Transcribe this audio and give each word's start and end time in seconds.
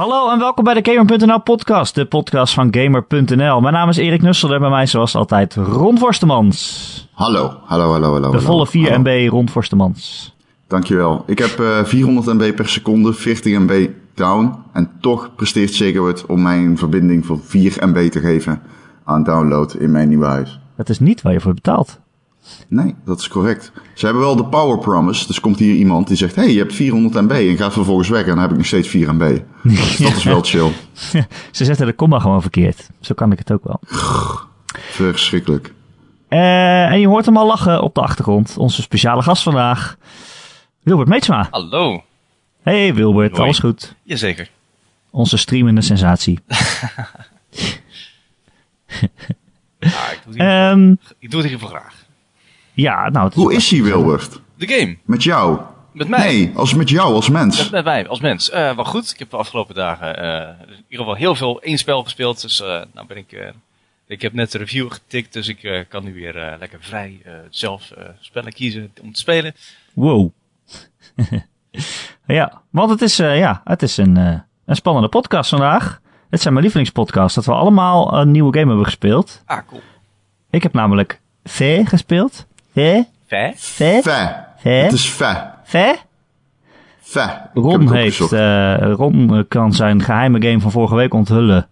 Hallo 0.00 0.30
en 0.30 0.38
welkom 0.38 0.64
bij 0.64 0.82
de 0.82 0.90
Gamer.nl 0.90 1.40
podcast, 1.40 1.94
de 1.94 2.04
podcast 2.04 2.54
van 2.54 2.68
Gamer.nl. 2.70 3.60
Mijn 3.60 3.74
naam 3.74 3.88
is 3.88 3.96
Erik 3.96 4.22
Nussel 4.22 4.54
en 4.54 4.60
bij 4.60 4.70
mij 4.70 4.86
zoals 4.86 5.14
altijd 5.14 5.54
Ron 5.54 5.98
Forstemans. 5.98 7.08
Hallo, 7.12 7.60
hallo, 7.64 7.90
hallo, 7.90 8.12
hallo. 8.12 8.30
De 8.30 8.40
volle 8.40 8.66
4 8.66 9.00
MB 9.00 9.28
Ron 9.30 9.48
Forstemans. 9.48 10.34
Dankjewel. 10.66 11.22
Ik 11.26 11.38
heb 11.38 11.58
uh, 11.60 11.84
400 11.84 12.26
MB 12.26 12.54
per 12.54 12.68
seconde, 12.68 13.12
40 13.12 13.58
MB 13.58 13.88
down. 14.14 14.54
En 14.72 14.90
toch 15.00 15.30
presteert 15.36 15.74
Segawit 15.74 16.26
om 16.26 16.42
mij 16.42 16.58
een 16.58 16.78
verbinding 16.78 17.26
voor 17.26 17.38
4 17.42 17.76
MB 17.80 18.10
te 18.10 18.20
geven 18.20 18.62
aan 19.04 19.22
download 19.22 19.74
in 19.74 19.90
mijn 19.90 20.08
nieuwe 20.08 20.26
huis. 20.26 20.60
Dat 20.76 20.88
is 20.88 20.98
niet 20.98 21.22
waar 21.22 21.32
je 21.32 21.40
voor 21.40 21.54
betaalt. 21.54 22.00
Nee, 22.68 22.94
dat 23.04 23.20
is 23.20 23.28
correct. 23.28 23.72
Ze 23.94 24.04
hebben 24.04 24.22
wel 24.22 24.36
de 24.36 24.44
power 24.44 24.78
promise. 24.78 25.26
Dus 25.26 25.40
komt 25.40 25.58
hier 25.58 25.74
iemand 25.74 26.08
die 26.08 26.16
zegt: 26.16 26.34
hey, 26.34 26.52
je 26.52 26.58
hebt 26.58 26.74
400 26.74 27.14
MB 27.14 27.30
en 27.30 27.56
gaat 27.56 27.72
vervolgens 27.72 28.08
weg. 28.08 28.22
En 28.22 28.28
dan 28.28 28.38
heb 28.38 28.50
ik 28.50 28.56
nog 28.56 28.66
steeds 28.66 28.88
4 28.88 29.14
MB. 29.14 29.38
Dus 29.62 29.96
dat 29.96 30.16
is 30.16 30.24
wel 30.24 30.42
chill. 30.42 30.72
Ze 31.50 31.64
zetten 31.64 31.86
de 31.86 31.92
komma 31.92 32.18
gewoon 32.18 32.40
verkeerd. 32.40 32.88
Zo 33.00 33.14
kan 33.14 33.32
ik 33.32 33.38
het 33.38 33.52
ook 33.52 33.64
wel. 33.64 33.80
Verschrikkelijk. 34.72 35.72
Uh, 36.28 36.90
en 36.90 37.00
je 37.00 37.08
hoort 37.08 37.26
hem 37.26 37.36
al 37.36 37.46
lachen 37.46 37.82
op 37.82 37.94
de 37.94 38.00
achtergrond. 38.00 38.56
Onze 38.56 38.82
speciale 38.82 39.22
gast 39.22 39.42
vandaag, 39.42 39.96
Wilbert 40.82 41.08
Meetsma. 41.08 41.48
Hallo. 41.50 42.02
Hey 42.62 42.94
Wilbert, 42.94 43.30
Hoi. 43.30 43.42
alles 43.42 43.58
goed? 43.58 43.94
Jazeker. 44.02 44.50
Onze 45.10 45.36
streamende 45.36 45.80
sensatie. 45.80 46.38
Ik, 49.80 50.20
doe 50.24 50.32
het 50.32 50.36
Ehm 50.36 50.94
ik 51.18 51.30
doe 51.30 51.40
het 51.40 51.48
hiervoor 51.48 51.68
graag. 51.68 51.99
Ja, 52.80 53.08
nou, 53.10 53.24
het 53.24 53.34
Hoe 53.34 53.54
is 53.54 53.70
hij, 53.70 53.82
Wilbert? 53.82 54.40
De 54.56 54.68
game. 54.68 54.96
Met 55.04 55.22
jou? 55.22 55.60
Met 55.92 56.08
mij. 56.08 56.26
Nee, 56.26 56.52
als 56.54 56.74
met 56.74 56.88
jou 56.90 57.14
als 57.14 57.28
mens. 57.28 57.58
Met, 57.58 57.70
met 57.70 57.84
mij 57.84 58.08
als 58.08 58.20
mens. 58.20 58.50
Eh, 58.50 58.74
wel 58.76 58.84
goed. 58.84 59.10
Ik 59.10 59.18
heb 59.18 59.30
de 59.30 59.36
afgelopen 59.36 59.74
dagen 59.74 60.16
eh, 60.16 60.48
in 60.68 60.74
ieder 60.88 60.98
geval 61.04 61.14
heel 61.14 61.34
veel 61.34 61.60
één 61.62 61.78
spel 61.78 62.02
gespeeld. 62.02 62.40
Dus 62.42 62.60
eh, 62.60 62.80
nou 62.94 63.06
ben 63.06 63.16
ik... 63.16 63.32
eh, 63.32 63.48
ik 64.06 64.22
heb 64.22 64.32
net 64.32 64.52
de 64.52 64.58
review 64.58 64.92
getikt, 64.92 65.32
dus 65.32 65.48
ik 65.48 65.62
eh, 65.62 65.80
kan 65.88 66.04
nu 66.04 66.14
weer 66.14 66.36
eh, 66.36 66.58
lekker 66.58 66.78
vrij 66.82 67.20
eh, 67.24 67.32
zelf 67.50 67.90
eh, 67.90 68.04
spellen 68.20 68.52
kiezen 68.52 68.92
om 69.02 69.12
te 69.12 69.20
spelen. 69.20 69.54
Wow. 69.94 70.30
ja, 72.26 72.60
want 72.70 72.90
het 72.90 73.02
is, 73.02 73.18
eh, 73.18 73.38
ja, 73.38 73.60
het 73.64 73.82
is 73.82 73.96
een, 73.96 74.16
eh, 74.16 74.38
een 74.66 74.76
spannende 74.76 75.08
podcast 75.08 75.50
vandaag. 75.50 76.00
Het 76.30 76.40
zijn 76.40 76.52
mijn 76.52 76.64
lievelingspodcasts, 76.64 77.34
dat 77.34 77.44
we 77.44 77.52
allemaal 77.52 78.14
een 78.20 78.30
nieuwe 78.30 78.52
game 78.52 78.66
hebben 78.66 78.84
gespeeld. 78.84 79.42
Ah, 79.46 79.58
cool. 79.68 79.80
Ik 80.50 80.62
heb 80.62 80.72
namelijk 80.72 81.20
Fe 81.44 81.82
gespeeld. 81.84 82.46
Fe? 82.72 83.04
Fe? 83.26 83.52
Fe. 83.56 84.00
Fe? 84.58 84.68
Het 84.68 84.92
is 84.92 85.06
fe. 85.08 85.36
Fe? 85.64 85.94
Fe. 87.00 87.28
Ron 87.54 87.92
heeft, 87.94 88.32
eh, 88.32 88.92
Ron 88.92 89.36
eh, 89.36 89.42
kan 89.48 89.72
zijn 89.72 90.02
geheime 90.02 90.42
game 90.42 90.60
van 90.60 90.70
vorige 90.70 90.94
week 90.94 91.14
onthullen. 91.14 91.68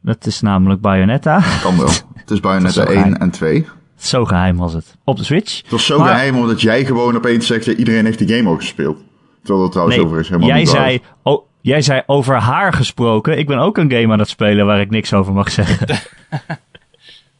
Dat 0.00 0.26
is 0.26 0.40
namelijk 0.40 0.80
Bayonetta. 0.80 1.42
Kan 1.62 1.76
wel. 1.78 1.88
Het 2.24 2.30
is 2.30 2.40
Bayonetta 2.40 2.80
Dat 2.80 2.88
is 2.88 2.94
zo 2.94 3.00
1 3.00 3.02
geheim. 3.02 3.22
en 3.22 3.30
2. 3.30 3.66
Zo 3.96 4.24
geheim 4.24 4.56
was 4.56 4.72
het. 4.72 4.96
Op 5.04 5.16
de 5.16 5.24
Switch. 5.24 5.56
Het 5.62 5.70
was 5.70 5.86
zo 5.86 5.98
Maar- 5.98 6.08
geheim 6.08 6.36
omdat 6.36 6.60
jij 6.60 6.84
gewoon 6.84 7.16
opeens 7.16 7.46
zegt... 7.46 7.66
iedereen 7.66 8.04
heeft 8.04 8.18
die 8.18 8.36
game 8.36 8.48
ook 8.50 8.60
gespeeld. 8.60 8.98
Terwijl 9.42 9.64
er 9.64 9.70
trouwens 9.70 9.96
Nee, 9.98 10.06
over 10.06 10.18
is 10.20 10.26
helemaal 10.28 10.48
jij 10.48 10.58
niet 10.58 10.68
zei, 10.68 11.00
oh, 11.22 11.46
jij 11.60 11.82
zei 11.82 12.02
over 12.06 12.36
haar 12.36 12.72
gesproken. 12.72 13.38
Ik 13.38 13.46
ben 13.46 13.58
ook 13.58 13.78
een 13.78 13.90
game 13.90 14.12
aan 14.12 14.18
het 14.18 14.28
spelen 14.28 14.66
waar 14.66 14.80
ik 14.80 14.90
niks 14.90 15.12
over 15.12 15.32
mag 15.32 15.50
zeggen. 15.50 15.86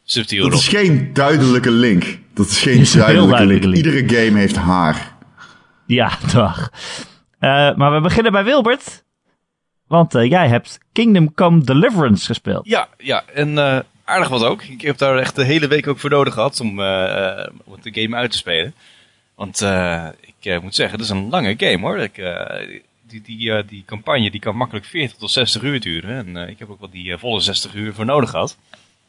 Subtiel 0.05 0.41
Dat 0.41 0.51
erop. 0.51 0.61
is 0.63 0.67
geen 0.67 1.13
duidelijke 1.13 1.71
link. 1.71 2.19
Dat 2.33 2.45
is 2.47 2.61
geen 2.61 2.79
is 2.79 2.91
duidelijke, 2.91 3.29
duidelijke 3.29 3.67
link. 3.67 3.85
link. 3.85 3.95
Iedere 3.95 4.23
game 4.25 4.39
heeft 4.39 4.55
haar. 4.55 5.13
Ja, 5.85 6.17
dag. 6.33 6.69
Eh, 7.39 7.75
maar 7.75 7.93
we 7.93 8.01
beginnen 8.01 8.31
bij 8.31 8.43
Wilbert. 8.43 9.03
Want 9.87 10.15
eh, 10.15 10.29
jij 10.29 10.47
hebt 10.47 10.79
Kingdom 10.91 11.33
Come 11.33 11.63
Deliverance 11.63 12.25
gespeeld. 12.25 12.67
Ja, 12.67 12.87
ja. 12.97 13.23
En 13.33 13.57
eh, 13.57 13.79
aardig 14.03 14.27
wat 14.27 14.43
ook. 14.43 14.63
Ik 14.63 14.81
heb 14.81 14.97
daar 14.97 15.17
echt 15.17 15.35
de 15.35 15.43
hele 15.43 15.67
week 15.67 15.87
ook 15.87 15.99
voor 15.99 16.09
nodig 16.09 16.33
gehad 16.33 16.59
om, 16.59 16.79
eh, 16.79 17.39
eh, 17.43 17.47
om 17.63 17.75
de 17.81 18.01
game 18.01 18.15
uit 18.15 18.31
te 18.31 18.37
spelen. 18.37 18.73
Want 19.35 19.61
eh, 19.61 20.07
ik 20.39 20.61
moet 20.61 20.75
zeggen, 20.75 20.95
het 20.95 21.05
is 21.05 21.11
een 21.11 21.29
lange 21.29 21.53
game 21.57 21.79
hoor. 21.79 21.97
Ik, 21.97 22.17
eh, 22.17 22.67
die, 23.07 23.21
die, 23.21 23.65
die 23.65 23.83
campagne 23.85 24.31
die 24.31 24.39
kan 24.39 24.55
makkelijk 24.55 24.85
40 24.85 25.17
tot 25.17 25.31
60 25.31 25.61
uur 25.61 25.79
duren. 25.79 26.25
En 26.25 26.37
eh, 26.43 26.49
ik 26.49 26.59
heb 26.59 26.69
ook 26.69 26.79
wel 26.79 26.89
die 26.89 27.17
volle 27.17 27.39
60 27.39 27.73
uur 27.73 27.93
voor 27.93 28.05
nodig 28.05 28.29
gehad. 28.29 28.57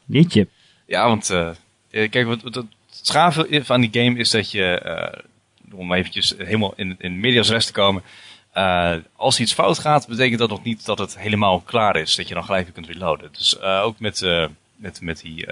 Jeetje. 0.04 0.48
Ja, 0.86 1.08
want 1.08 1.30
eh, 1.30 1.50
kijk, 1.90 2.26
wat, 2.26 2.42
het 2.42 2.64
schave 2.90 3.64
van 3.64 3.80
die 3.80 4.02
game 4.04 4.18
is 4.18 4.30
dat 4.30 4.50
je, 4.50 4.64
eh, 4.64 5.20
om 5.72 5.92
eventjes 5.92 6.34
helemaal 6.38 6.72
in, 6.76 6.94
in 6.98 7.20
medias 7.20 7.50
res 7.50 7.66
te 7.66 7.72
komen. 7.72 8.02
eh, 8.52 8.94
als 9.16 9.40
iets 9.40 9.52
fout 9.52 9.78
gaat, 9.78 10.06
betekent 10.08 10.38
dat 10.38 10.50
nog 10.50 10.62
niet 10.62 10.84
dat 10.84 10.98
het 10.98 11.18
helemaal 11.18 11.60
klaar 11.60 11.96
is. 11.96 12.16
Dat 12.16 12.28
je 12.28 12.34
dan 12.34 12.44
gelijk 12.44 12.64
weer 12.64 12.72
kunt 12.72 12.86
reloaden. 12.86 13.28
Dus 13.32 13.60
ook 13.60 14.00
met, 14.00 14.20
met, 14.76 15.00
met 15.00 15.20
die 15.20 15.46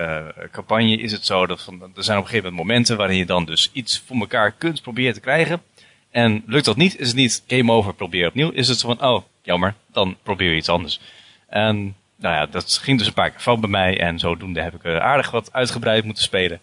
campagne 0.50 0.96
is 0.96 1.12
het 1.12 1.26
zo 1.26 1.46
dat 1.46 1.62
van, 1.62 1.92
er 1.96 2.04
zijn 2.04 2.18
op 2.18 2.24
een 2.24 2.30
gegeven 2.30 2.50
moment 2.50 2.68
momenten 2.68 2.96
waarin 2.96 3.16
je 3.16 3.26
dan 3.26 3.44
dus 3.44 3.70
iets 3.72 4.02
voor 4.06 4.16
elkaar 4.16 4.52
kunt 4.52 4.82
proberen 4.82 5.14
te 5.14 5.20
krijgen. 5.20 5.62
En 6.10 6.42
lukt 6.46 6.64
dat 6.64 6.76
niet, 6.76 6.98
is 6.98 7.06
het 7.06 7.16
niet 7.16 7.42
game 7.46 7.72
over, 7.72 7.94
probeer 7.94 8.28
opnieuw. 8.28 8.50
Is 8.50 8.68
het 8.68 8.78
zo 8.78 8.94
van, 8.94 9.08
oh, 9.08 9.22
jammer, 9.42 9.74
dan 9.92 10.16
probeer 10.22 10.50
je 10.50 10.56
iets 10.56 10.68
anders. 10.68 11.00
En 11.48 11.96
nou 12.24 12.36
ja, 12.36 12.46
dat 12.46 12.78
ging 12.82 12.98
dus 12.98 13.06
een 13.06 13.12
paar 13.12 13.30
keer 13.30 13.40
fout 13.40 13.60
bij 13.60 13.68
mij. 13.70 14.00
En 14.00 14.18
zodoende 14.18 14.60
heb 14.60 14.74
ik 14.74 14.84
er 14.84 15.00
aardig 15.00 15.30
wat 15.30 15.52
uitgebreid 15.52 16.04
moeten 16.04 16.22
spelen. 16.22 16.60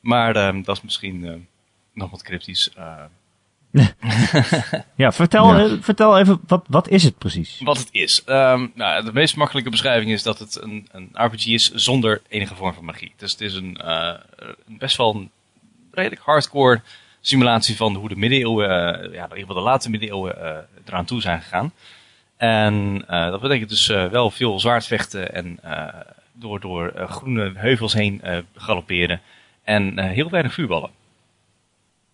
Maar 0.00 0.36
ehm, 0.36 0.62
dat 0.62 0.76
is 0.76 0.82
misschien 0.82 1.24
eh, 1.26 1.34
nog 1.94 2.10
wat 2.10 2.22
cryptisch. 2.22 2.70
eh, 2.74 2.94
Ja, 4.94 5.12
vertel, 5.12 5.56
Ja. 5.56 5.64
eh, 5.64 5.72
vertel 5.80 6.18
even, 6.18 6.40
wat, 6.46 6.64
wat 6.68 6.88
is 6.88 7.02
het 7.02 7.18
precies? 7.18 7.60
wat 7.64 7.78
het 7.78 7.88
is. 7.90 8.24
Ehm, 8.24 8.66
nou, 8.74 9.04
de 9.04 9.12
meest 9.12 9.36
makkelijke 9.36 9.70
beschrijving 9.70 10.10
is 10.10 10.22
dat 10.22 10.38
het 10.38 10.62
een, 10.62 10.88
een 10.92 11.08
RPG 11.12 11.46
is 11.46 11.70
zonder 11.70 12.22
enige 12.28 12.54
vorm 12.54 12.74
van 12.74 12.84
magie. 12.84 13.12
Dus 13.16 13.30
het 13.32 13.40
is 13.40 13.54
een, 13.54 13.76
eh, 13.76 14.14
een 14.66 14.78
best 14.78 14.96
wel 14.96 15.14
een 15.14 15.30
redelijk 15.92 16.22
hardcore 16.22 16.80
simulatie 17.20 17.76
van 17.76 17.94
hoe 17.94 18.08
de 18.08 18.16
middeleeuwen, 18.16 18.68
eh, 18.68 19.12
ja, 19.14 19.24
in 19.24 19.36
ieder 19.36 19.38
geval 19.38 19.54
de 19.54 19.60
late 19.60 19.90
middeleeuwen, 19.90 20.42
eh, 20.42 20.56
eraan 20.86 21.04
toe 21.04 21.20
zijn 21.20 21.42
gegaan. 21.42 21.72
En 22.40 23.04
eh, 23.06 23.30
dat 23.30 23.40
betekent 23.40 23.68
dus 23.68 23.88
eh, 23.88 24.06
wel 24.06 24.30
veel 24.30 24.60
zwaardvechten 24.60 25.32
en 25.34 25.58
eh, 25.62 26.00
door, 26.32 26.60
door 26.60 26.92
groene 27.08 27.52
heuvels 27.54 27.92
heen 27.92 28.22
eh, 28.22 28.38
galopperen. 28.56 29.20
En 29.64 29.98
eh, 29.98 30.10
heel 30.10 30.30
weinig 30.30 30.52
vuurballen. 30.54 30.90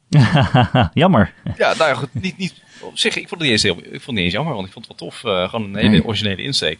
Jammer. 0.95 1.33
Ja, 1.57 1.75
nou 1.75 1.91
ja, 1.91 1.95
goed, 1.95 2.15
niet, 2.15 2.37
niet, 2.39 2.63
op 2.81 2.99
zich, 2.99 3.17
ik 3.17 3.29
vond 3.29 3.31
het 3.31 3.41
niet 3.41 3.51
eens, 3.51 3.63
heel, 3.63 3.77
ik 3.79 3.83
vond 3.85 4.05
het 4.05 4.15
niet 4.15 4.25
eens 4.25 4.33
jammer, 4.33 4.55
want 4.55 4.67
ik 4.67 4.73
vond 4.73 4.89
het 4.89 5.01
wel 5.01 5.09
tof. 5.11 5.25
eh, 5.25 5.49
gewoon 5.49 5.65
een 5.75 5.77
hele 5.91 6.05
originele 6.05 6.43
insteek. 6.43 6.79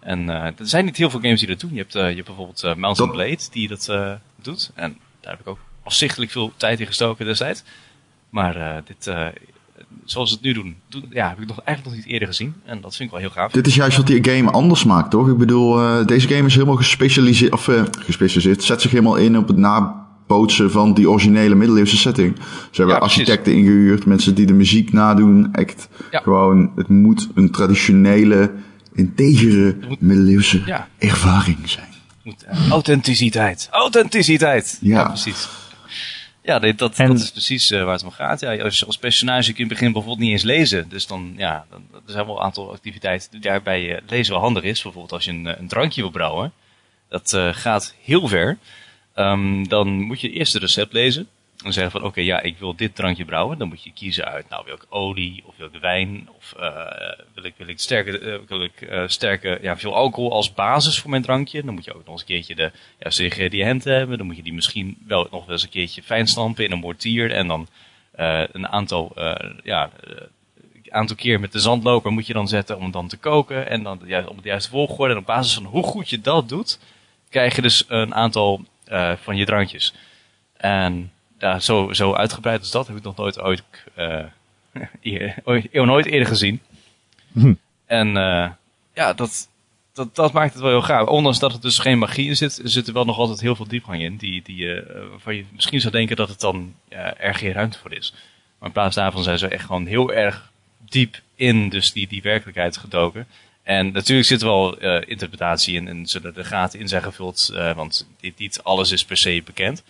En 0.00 0.28
eh, 0.28 0.44
er 0.44 0.54
zijn 0.58 0.84
niet 0.84 0.96
heel 0.96 1.10
veel 1.10 1.20
games 1.20 1.38
die 1.38 1.48
dat 1.48 1.60
doen. 1.60 1.72
Je 1.72 1.78
hebt, 1.78 1.92
je 1.92 1.98
hebt 1.98 2.24
bijvoorbeeld 2.24 2.62
Mountain 2.62 2.96
Dat- 2.96 3.10
Blade 3.10 3.42
die 3.50 3.68
dat 3.68 3.88
eh, 3.88 4.12
doet. 4.42 4.70
En 4.74 4.98
daar 5.20 5.30
heb 5.30 5.40
ik 5.40 5.46
ook 5.48 5.58
afzichtelijk 5.82 6.30
veel 6.30 6.52
tijd 6.56 6.80
in 6.80 6.86
gestoken 6.86 7.26
destijds. 7.26 7.62
Maar 8.30 8.56
eh, 8.56 8.76
dit, 8.84 9.06
eh, 9.06 9.26
zoals 10.04 10.28
ze 10.28 10.34
het 10.34 10.44
nu 10.44 10.52
doen, 10.52 10.76
ja, 11.10 11.28
heb 11.28 11.40
ik 11.40 11.46
nog, 11.46 11.60
eigenlijk 11.60 11.96
nog 11.96 12.04
niet 12.04 12.12
eerder 12.12 12.28
gezien. 12.28 12.54
En 12.64 12.80
dat 12.80 12.96
vind 12.96 13.04
ik 13.08 13.10
wel 13.10 13.20
heel 13.24 13.34
gaaf. 13.34 13.52
Dit 13.52 13.66
is 13.66 13.74
juist 13.74 13.96
wat 13.96 14.06
die 14.06 14.24
game 14.30 14.50
anders 14.50 14.84
maakt, 14.84 15.10
toch? 15.10 15.28
Ik 15.28 15.36
bedoel, 15.36 15.80
eh, 15.80 16.06
deze 16.06 16.28
game 16.28 16.46
is 16.46 16.54
helemaal 16.54 16.76
gespecialiseerd, 16.76 17.52
of 17.52 17.68
eh, 17.68 17.82
gespecialiseerd, 17.98 18.62
zet 18.62 18.80
zich 18.82 18.90
helemaal 18.90 19.16
in 19.16 19.38
op 19.38 19.48
het 19.48 19.56
nabootsen 19.56 20.70
van 20.70 20.94
die 20.94 21.10
originele 21.10 21.54
middeleeuwse 21.54 21.96
setting. 21.96 22.36
Ze 22.36 22.42
hebben 22.76 22.94
Ja, 22.94 23.00
precies. 23.00 23.18
architecten 23.18 23.54
ingehuurd, 23.54 24.06
mensen 24.06 24.34
die 24.34 24.46
de 24.46 24.52
muziek 24.52 24.92
nadoen. 24.92 25.48
Echt 25.52 25.88
Ja. 26.10 26.20
gewoon, 26.20 26.70
het 26.76 26.88
moet 26.88 27.28
een 27.34 27.50
traditionele, 27.50 28.52
integere 28.92 29.76
moet- 29.88 30.00
middeleeuwse 30.00 30.62
Ja. 30.66 30.88
ervaring 30.98 31.58
zijn. 31.64 31.86
Moet, 32.22 32.42
eh, 32.44 32.70
authenticiteit. 32.70 33.68
Authenticiteit. 33.70 34.78
Ja. 34.80 35.04
precies. 35.06 35.48
Ja, 36.44 36.58
dat, 36.58 36.98
En- 36.98 37.08
dat 37.08 37.18
is 37.18 37.30
precies 37.30 37.70
eh, 37.70 37.84
waar 37.84 37.92
het 37.92 38.04
om 38.04 38.10
gaat. 38.10 38.40
Ja, 38.40 38.56
als 38.62 38.86
als 38.86 38.98
personage 38.98 39.42
kun 39.52 39.52
je 39.56 39.62
in 39.62 39.68
het 39.68 39.78
begin 39.78 39.92
bijvoorbeeld 39.92 40.22
niet 40.22 40.30
eens 40.32 40.42
lezen. 40.42 40.88
Dus 40.88 41.06
dan, 41.06 41.34
ja, 41.36 41.66
dan, 41.70 41.86
er 41.92 42.12
zijn 42.12 42.26
wel 42.26 42.36
een 42.36 42.42
aantal 42.42 42.72
activiteiten 42.72 43.42
waarbij 43.42 43.82
je 43.82 44.02
lezen 44.06 44.32
wel 44.32 44.42
handig 44.42 44.62
is. 44.62 44.82
Bijvoorbeeld 44.82 45.12
als 45.12 45.24
je 45.24 45.30
een, 45.30 45.46
eh, 45.46 45.58
een 45.58 45.68
drankje 45.68 46.00
wil 46.00 46.10
brouwen. 46.10 46.52
Dat 47.08 47.32
eh, 47.32 47.48
gaat 47.52 47.94
heel 48.02 48.28
ver. 48.28 48.58
Ehm, 49.14 49.64
dan 49.64 49.88
moet 49.88 50.20
je 50.20 50.30
eerst 50.30 50.52
het 50.52 50.62
recept 50.62 50.92
lezen. 50.92 51.28
En 51.64 51.72
zeggen 51.72 51.92
van, 51.92 52.02
oké, 52.02 52.20
ja, 52.20 52.40
ik 52.40 52.58
wil 52.58 52.76
dit 52.76 52.94
drankje 52.94 53.24
brouwen. 53.24 53.58
Dan 53.58 53.68
moet 53.68 53.84
je 53.84 53.92
kiezen 53.92 54.24
uit, 54.24 54.48
nou, 54.48 54.64
wil 54.64 54.74
ik 54.74 54.86
olie 54.88 55.42
of 55.46 55.56
wil 55.56 55.68
ik 55.72 55.80
wijn? 55.80 56.28
Of 56.36 56.54
eh, 56.58 57.22
wil 57.34 57.44
ik, 57.44 57.54
wil 57.56 57.68
ik, 57.68 57.80
sterke, 57.80 58.18
eh, 58.18 58.38
wil 58.48 58.62
ik 58.62 58.80
eh, 58.80 59.02
sterke, 59.06 59.58
ja, 59.62 59.76
veel 59.76 59.94
alcohol 59.94 60.32
als 60.32 60.54
basis 60.54 60.98
voor 60.98 61.10
mijn 61.10 61.22
drankje? 61.22 61.64
Dan 61.64 61.74
moet 61.74 61.84
je 61.84 61.94
ook 61.94 62.04
nog 62.04 62.12
eens 62.12 62.20
een 62.20 62.26
keertje 62.26 62.54
de 62.54 62.72
juiste 62.98 63.24
ingrediënten 63.24 63.96
hebben. 63.96 64.18
Dan 64.18 64.26
moet 64.26 64.36
je 64.36 64.42
die 64.42 64.52
misschien 64.52 64.96
wel 65.06 65.28
nog 65.30 65.48
eens 65.48 65.62
een 65.62 65.68
keertje 65.68 66.02
fijn 66.02 66.26
stampen 66.26 66.64
in 66.64 66.72
een 66.72 66.78
mortier. 66.78 67.32
En 67.32 67.48
dan 67.48 67.68
een 68.52 68.68
aantal, 68.68 69.12
ja, 69.62 69.90
aantal 70.88 71.16
keer 71.16 71.40
met 71.40 71.52
de 71.52 71.58
zandloper 71.58 72.12
moet 72.12 72.26
je 72.26 72.32
dan 72.32 72.48
zetten 72.48 72.76
om 72.76 72.82
het 72.82 72.92
dan 72.92 73.08
te 73.08 73.16
koken. 73.16 73.68
En 73.68 73.82
dan 73.82 74.00
ja, 74.04 74.24
op 74.26 74.42
de 74.42 74.48
juiste 74.48 74.70
volgorde. 74.70 75.12
En 75.12 75.20
op 75.20 75.26
basis 75.26 75.54
van 75.54 75.64
hoe 75.64 75.82
goed 75.82 76.10
je 76.10 76.20
dat 76.20 76.48
doet, 76.48 76.78
krijg 77.28 77.56
je 77.56 77.62
dus 77.62 77.84
een 77.88 78.14
aantal 78.14 78.64
van 79.16 79.36
je 79.36 79.44
drankjes. 79.44 79.94
En 80.56 81.12
ja, 81.44 81.60
zo, 81.60 81.92
zo 81.92 82.14
uitgebreid 82.14 82.60
als 82.60 82.70
dat 82.70 82.86
heb 82.86 82.96
ik 82.96 83.02
nog 83.02 83.16
nooit 83.16 83.40
ooit, 83.40 83.62
eer- 85.02 85.34
ooit, 85.44 85.72
nooit 85.72 86.06
eerder 86.06 86.28
gezien. 86.28 86.60
Hm. 87.32 87.54
En 87.86 88.16
eh, 88.16 88.50
ja, 88.94 89.12
dat, 89.12 89.48
dat, 89.92 90.14
dat 90.14 90.32
maakt 90.32 90.52
het 90.52 90.62
wel 90.62 90.70
heel 90.70 90.82
gaaf. 90.82 91.08
Ondanks 91.08 91.38
dat 91.38 91.52
er 91.52 91.60
dus 91.60 91.78
geen 91.78 91.98
magie 91.98 92.28
in 92.28 92.36
zit, 92.36 92.60
zit 92.62 92.86
er 92.86 92.92
wel 92.92 93.04
nog 93.04 93.18
altijd 93.18 93.40
heel 93.40 93.56
veel 93.56 93.68
diepgang 93.68 94.02
in. 94.02 94.16
Die, 94.16 94.42
die, 94.42 94.64
uh, 94.64 94.82
waarvan 95.10 95.34
je 95.34 95.44
misschien 95.52 95.80
zou 95.80 95.92
denken 95.92 96.16
dat 96.16 96.28
het 96.28 96.40
dan 96.40 96.74
ja, 96.88 97.16
er 97.16 97.34
geen 97.34 97.52
ruimte 97.52 97.78
voor 97.78 97.92
is. 97.92 98.12
Maar 98.58 98.68
in 98.68 98.74
plaats 98.74 98.94
daarvan 98.96 99.22
zijn 99.22 99.38
ze 99.38 99.48
echt 99.48 99.64
gewoon 99.64 99.86
heel 99.86 100.12
erg 100.12 100.50
diep 100.78 101.20
in 101.34 101.68
dus 101.68 101.92
die, 101.92 102.08
die 102.08 102.22
werkelijkheid 102.22 102.76
gedoken. 102.76 103.26
En 103.62 103.92
natuurlijk 103.92 104.28
zit 104.28 104.40
er 104.40 104.46
wel 104.46 104.82
uh, 104.82 105.02
interpretatie 105.06 105.74
in 105.74 105.88
en 105.88 106.06
zullen 106.06 106.34
de 106.34 106.44
gaten 106.44 106.80
in 106.80 106.88
zijn 106.88 107.02
gevuld, 107.02 107.50
uh, 107.52 107.74
want 107.74 108.06
dit, 108.20 108.38
niet 108.38 108.60
alles 108.62 108.90
is 108.90 109.04
per 109.04 109.16
se 109.16 109.42
bekend. 109.44 109.82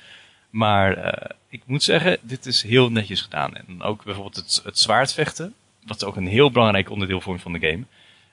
Maar 0.55 0.99
uh, 0.99 1.13
ik 1.49 1.63
moet 1.67 1.83
zeggen, 1.83 2.19
dit 2.21 2.47
is 2.47 2.63
heel 2.63 2.91
netjes 2.91 3.21
gedaan. 3.21 3.55
En 3.55 3.83
ook 3.83 4.05
bijvoorbeeld 4.05 4.61
het, 4.65 4.79
zwaardvechten, 4.79 5.55
wat 5.87 6.05
ook 6.05 6.17
een 6.17 6.27
heel 6.27 6.51
belangrijk 6.51 6.91
onderdeel 6.91 7.21
vormt 7.21 7.43
van 7.43 7.53
de 7.53 7.69
game. 7.69 7.85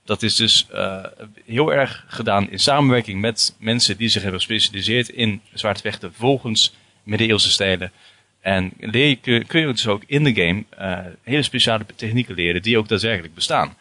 Dat 0.06 0.24
is 0.24 0.36
dus 0.36 0.68
heel 1.46 1.74
erg 1.74 2.06
gedaan 2.08 2.50
in 2.50 2.60
samenwerking 2.60 3.22
met 3.22 3.56
mensen 3.60 3.98
die 3.98 4.10
zich 4.10 4.22
hebben 4.22 4.40
gespecialiseerd 4.40 5.10
in 5.10 5.42
zwaardvechten 5.54 6.14
volgens 6.14 6.74
middeleeuwse 7.04 7.52
stijlen. 7.52 7.92
En 8.42 8.72
leer 8.80 9.18
kun, 9.18 9.60
je 9.60 9.66
dus 9.66 9.88
ook 9.88 10.04
in 10.06 10.24
de 10.24 10.34
game 10.34 10.64
hele 11.24 11.44
speciale 11.44 11.86
technieken 11.96 12.36
leren 12.36 12.62
die 12.62 12.78
ook 12.78 12.88
daadwerkelijk 12.88 13.34
bestaan. 13.34 13.78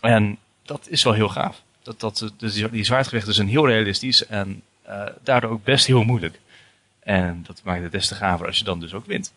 En 0.00 0.38
dat 0.64 0.86
is 0.88 1.02
wel 1.02 1.12
heel 1.12 1.28
gaaf. 1.28 1.62
Dat, 1.82 2.00
dat, 2.00 2.32
dus 2.36 2.54
die 2.70 2.84
zwaardgevechten 2.84 3.34
zijn 3.34 3.48
heel 3.48 3.66
realistisch 3.66 4.26
en 4.26 4.62
daardoor 5.22 5.50
ook 5.50 5.64
best 5.64 5.86
heel 5.86 6.04
moeilijk. 6.04 6.40
En 7.02 7.42
dat 7.46 7.60
maakt 7.64 7.82
het 7.82 7.92
des 7.92 8.08
te 8.08 8.14
gaver 8.14 8.46
als 8.46 8.58
je 8.58 8.64
dan 8.64 8.80
dus 8.80 8.94
ook 8.94 9.06
wint. 9.06 9.32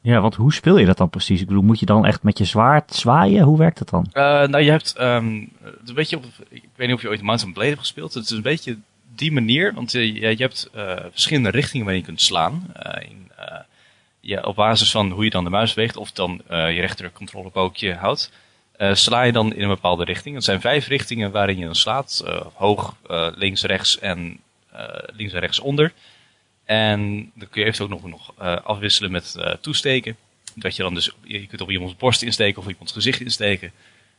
Ja, 0.00 0.20
want 0.20 0.34
hoe 0.34 0.52
speel 0.52 0.76
je 0.76 0.86
dat 0.86 0.96
dan 0.96 1.10
precies? 1.10 1.40
Ik 1.40 1.46
bedoel, 1.46 1.62
moet 1.62 1.80
je 1.80 1.86
dan 1.86 2.06
echt 2.06 2.22
met 2.22 2.38
je 2.38 2.44
zwaard 2.44 2.94
zwaaien? 2.94 3.42
Hoe 3.42 3.58
werkt 3.58 3.78
dat 3.78 3.88
dan? 3.88 4.06
Uh, 4.08 4.22
nou, 4.22 4.60
je 4.60 4.70
hebt 4.70 5.00
um, 5.00 5.50
een 5.84 5.94
beetje 5.94 6.16
op, 6.16 6.24
ik 6.48 6.62
weet 6.76 6.86
niet 6.86 6.96
of 6.96 7.02
je 7.02 7.08
ooit 7.08 7.22
Mountain 7.22 7.52
Blade 7.52 7.68
hebt 7.68 7.80
gespeeld. 7.80 8.14
Het 8.14 8.24
is 8.24 8.30
een 8.30 8.42
beetje 8.42 8.78
die 9.14 9.32
manier, 9.32 9.74
want 9.74 9.92
je, 9.92 10.14
je 10.14 10.42
hebt 10.42 10.70
uh, 10.76 10.96
verschillende 11.10 11.50
richtingen 11.50 11.84
waarin 11.84 12.02
je 12.02 12.08
kunt 12.08 12.20
slaan. 12.20 12.72
in, 13.08 13.30
ja, 14.20 14.40
op 14.40 14.56
basis 14.56 14.90
van 14.90 15.10
hoe 15.10 15.24
je 15.24 15.30
dan 15.30 15.44
de 15.44 15.50
muis 15.50 15.74
beweegt, 15.74 15.96
of 15.96 16.12
dan 16.12 16.42
je 16.48 16.80
rechtercontrolepookje 16.80 17.94
houdt 17.94 18.30
uh, 18.80 18.94
sla 18.94 19.22
je 19.22 19.32
dan 19.32 19.54
in 19.54 19.62
een 19.62 19.68
bepaalde 19.68 20.04
richting. 20.04 20.34
Het 20.34 20.44
zijn 20.44 20.60
vijf 20.60 20.86
richtingen 20.86 21.30
waarin 21.30 21.58
je 21.58 21.64
dan 21.64 21.74
slaat. 21.74 22.22
Uh, 22.26 22.40
hoog, 22.54 22.96
uh, 23.10 23.28
links, 23.34 23.62
rechts 23.62 23.98
en 23.98 24.38
links 25.12 25.32
en 25.32 25.40
rechts 25.40 25.60
onder. 25.60 25.92
En 26.70 27.30
dan 27.34 27.48
kun 27.48 27.62
je 27.62 27.66
even 27.68 27.84
ook 27.84 27.90
nog, 27.90 28.08
nog 28.08 28.34
afwisselen 28.64 29.10
met 29.10 29.36
toesteken. 29.60 30.16
Dat 30.54 30.76
je 30.76 30.82
dan 30.82 30.94
dus, 30.94 31.10
je 31.22 31.46
kunt 31.46 31.60
op 31.60 31.70
iemands 31.70 31.96
borst 31.96 32.22
insteken 32.22 32.58
of 32.58 32.64
op 32.64 32.70
iemands 32.70 32.92
gezicht 32.92 33.20
insteken. 33.20 33.72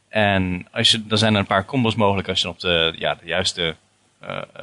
En 0.09 0.67
als 0.71 0.91
je, 0.91 1.07
dan 1.07 1.17
zijn 1.17 1.33
er 1.33 1.39
een 1.39 1.45
paar 1.45 1.65
combos 1.65 1.95
mogelijk 1.95 2.29
als 2.29 2.41
je 2.41 2.47
op 2.47 2.59
de, 2.59 2.93
ja, 2.97 3.15
de 3.15 3.25
juiste 3.25 3.75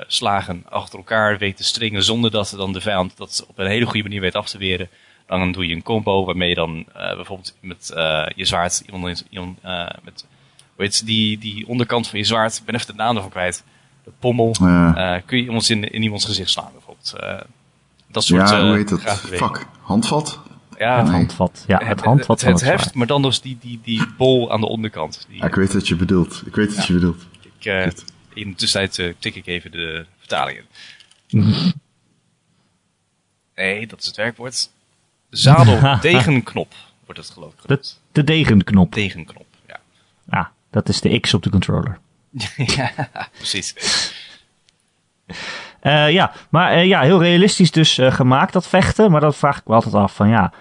slagen 0.06 0.64
achter 0.68 0.98
elkaar 0.98 1.38
weet 1.38 1.56
te 1.56 1.64
stringen. 1.64 2.02
Zonder 2.02 2.30
dat 2.30 2.54
dan 2.56 2.72
de 2.72 2.80
vijand 2.80 3.16
dat 3.16 3.44
op 3.48 3.58
een 3.58 3.66
hele 3.66 3.84
goede 3.84 4.02
manier 4.02 4.20
weet 4.20 4.34
af 4.34 4.48
te 4.48 4.58
weren. 4.58 4.88
Dan 5.26 5.52
doe 5.52 5.66
je 5.66 5.74
een 5.74 5.82
combo 5.82 6.24
waarmee 6.24 6.48
je 6.48 6.54
dan 6.54 6.86
bijvoorbeeld 6.92 7.56
met 7.60 7.86
je 8.34 8.44
zwaard 8.44 8.82
iemand, 8.86 9.24
iemand 9.30 9.58
met 10.02 10.26
weet 10.76 11.06
die, 11.06 11.38
die 11.38 11.66
onderkant 11.66 12.08
van 12.08 12.18
je 12.18 12.24
zwaard, 12.24 12.56
ik 12.56 12.64
ben 12.64 12.74
even 12.74 12.86
de 12.86 13.02
naam 13.02 13.16
ervan 13.16 13.30
kwijt, 13.30 13.64
de 14.04 14.12
pommel, 14.18 14.54
ja. 14.60 15.22
kun 15.26 15.38
je 15.38 15.44
iemand 15.44 15.68
in, 15.68 15.92
in 15.92 16.02
iemands 16.02 16.24
gezicht 16.24 16.50
slaan 16.50 16.72
bijvoorbeeld. 16.72 17.14
Dat 18.10 18.24
soort 18.24 18.48
Ja, 18.48 18.66
hoe 18.66 18.76
heet 18.76 18.88
dat? 18.88 19.00
Fuck, 19.02 19.66
handvat? 19.80 20.40
Ja, 20.78 20.98
het 20.98 21.08
handvat. 21.08 21.64
Ja, 21.66 21.84
het, 21.84 22.00
handvat 22.00 22.40
het, 22.40 22.50
het, 22.50 22.60
het 22.60 22.70
heft, 22.70 22.94
maar 22.94 23.06
dan 23.06 23.22
dus 23.22 23.40
die, 23.40 23.58
die, 23.60 23.80
die 23.82 24.06
bol 24.16 24.52
aan 24.52 24.60
de 24.60 24.68
onderkant. 24.68 25.26
Die, 25.28 25.38
ja, 25.38 25.46
ik 25.46 25.54
weet 25.54 25.72
wat 25.72 25.88
je 25.88 25.96
bedoelt. 25.96 26.42
Ik 26.46 26.54
weet 26.54 26.74
wat 26.74 26.76
ja. 26.76 26.84
je 26.86 26.92
bedoelt. 26.92 27.26
Ik, 27.60 28.04
in 28.34 28.50
de 28.50 28.56
tussentijd 28.56 29.14
tik 29.18 29.34
ik 29.34 29.46
even 29.46 29.70
de 29.70 30.06
vertalingen. 30.18 30.64
nee, 33.56 33.86
dat 33.86 34.00
is 34.00 34.06
het 34.06 34.16
werkwoord. 34.16 34.70
Zadel 35.30 36.00
degenknop 36.00 36.74
wordt 37.04 37.20
het 37.20 37.30
geloof 37.30 37.52
ik 37.52 37.68
de, 37.68 37.92
de 38.12 38.24
degenknop. 38.24 38.92
Degenknop, 38.92 39.46
ja. 39.66 39.80
Ah, 40.28 40.46
dat 40.70 40.88
is 40.88 41.00
de 41.00 41.20
X 41.20 41.34
op 41.34 41.42
de 41.42 41.50
controller. 41.50 41.98
ja, 42.76 43.10
precies. 43.36 43.74
Uh, 45.82 46.10
ja, 46.10 46.32
maar 46.48 46.76
uh, 46.76 46.86
ja, 46.86 47.00
heel 47.00 47.22
realistisch 47.22 47.70
dus 47.70 47.98
uh, 47.98 48.12
gemaakt 48.12 48.52
dat 48.52 48.68
vechten. 48.68 49.10
Maar 49.10 49.20
dat 49.20 49.36
vraag 49.36 49.58
ik 49.58 49.66
me 49.66 49.74
altijd 49.74 49.94
af 49.94 50.14
van 50.14 50.28
ja, 50.28 50.52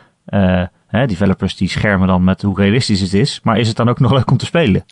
hè, 0.88 1.06
developers 1.06 1.56
die 1.56 1.70
schermen 1.70 2.08
dan 2.08 2.24
met 2.24 2.42
hoe 2.42 2.60
realistisch 2.60 3.02
het 3.02 3.14
is. 3.14 3.40
Maar 3.44 3.58
is 3.58 3.68
het 3.68 3.78
dan 3.78 3.90
ook 3.90 4.00
nog 4.00 4.12
leuk 4.12 4.32
om 4.32 4.38
te 4.38 4.46
spelen? 4.46 4.86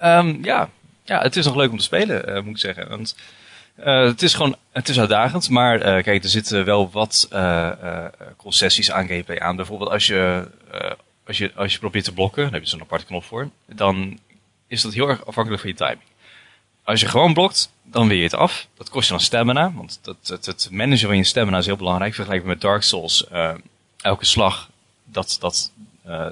Um, 0.00 0.38
ja. 0.44 0.68
ja, 1.04 1.20
het 1.20 1.36
is 1.36 1.44
nog 1.44 1.56
leuk 1.56 1.70
om 1.70 1.76
te 1.76 1.84
spelen 1.84 2.44
moet 2.44 2.54
ik 2.54 2.58
zeggen. 2.58 2.88
Want 2.88 3.16
het 3.76 4.22
is 4.22 4.34
gewoon, 4.34 4.56
het 4.72 4.88
is 4.88 5.00
uitdagend, 5.00 5.50
maar 5.50 5.78
kijk, 5.78 6.22
er 6.22 6.28
zitten 6.28 6.64
wel 6.64 6.90
wat 6.90 7.28
concessies 8.36 8.92
aan 8.92 9.06
gameplay 9.06 9.38
aan. 9.38 9.56
Bijvoorbeeld 9.56 9.90
als 9.90 10.06
je, 10.06 10.48
als 11.26 11.38
je, 11.38 11.52
als 11.54 11.72
je 11.72 11.78
probeert 11.78 12.04
te 12.04 12.12
blokken, 12.12 12.42
daar 12.42 12.52
heb 12.52 12.62
je 12.62 12.68
zo'n 12.68 12.80
aparte 12.80 13.06
knop 13.06 13.24
voor, 13.24 13.48
dan 13.66 14.18
is 14.66 14.82
dat 14.82 14.94
heel 14.94 15.08
erg 15.08 15.26
afhankelijk 15.26 15.62
van 15.62 15.70
je 15.70 15.76
timing. 15.76 16.06
Als 16.88 17.00
je 17.00 17.08
gewoon 17.08 17.34
blokt, 17.34 17.72
dan 17.82 18.08
weer 18.08 18.16
je 18.16 18.22
het 18.22 18.34
af. 18.34 18.68
Dat 18.76 18.90
kost 18.90 19.06
je 19.06 19.12
dan 19.12 19.22
stamina, 19.22 19.72
want 19.72 19.98
dat, 20.02 20.16
het, 20.22 20.46
het 20.46 20.68
managen 20.70 21.06
van 21.06 21.16
je 21.16 21.24
stamina 21.24 21.58
is 21.58 21.66
heel 21.66 21.76
belangrijk. 21.76 22.14
Vergelijkbaar 22.14 22.52
met 22.52 22.60
Dark 22.60 22.82
Souls, 22.82 23.26
elke 24.00 24.24
slag, 24.24 24.70
dat, 25.04 25.36
dat, 25.40 25.72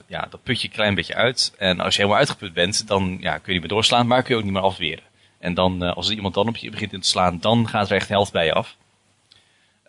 ja, 0.06 0.26
dat 0.30 0.42
put 0.42 0.60
je 0.60 0.68
een 0.68 0.74
klein 0.74 0.94
beetje 0.94 1.14
uit. 1.14 1.54
En 1.58 1.80
als 1.80 1.94
je 1.94 2.00
helemaal 2.00 2.20
uitgeput 2.20 2.52
bent, 2.52 2.86
dan 2.86 3.16
ja, 3.20 3.32
kun 3.32 3.44
je 3.46 3.52
niet 3.52 3.60
meer 3.60 3.68
doorslaan, 3.68 4.06
maar 4.06 4.22
kun 4.22 4.34
je 4.34 4.36
ook 4.36 4.44
niet 4.44 4.52
meer 4.52 4.62
afweren. 4.62 5.04
En 5.38 5.54
dan, 5.54 5.84
uh, 5.84 5.92
als 5.92 6.10
iemand 6.10 6.34
dan 6.34 6.48
op 6.48 6.56
je 6.56 6.70
begint 6.70 6.92
in 6.92 7.00
te 7.00 7.08
slaan, 7.08 7.38
dan 7.40 7.68
gaat 7.68 7.90
er 7.90 7.96
echt 7.96 8.08
helft 8.08 8.32
bij 8.32 8.44
je 8.44 8.52
af. 8.52 8.76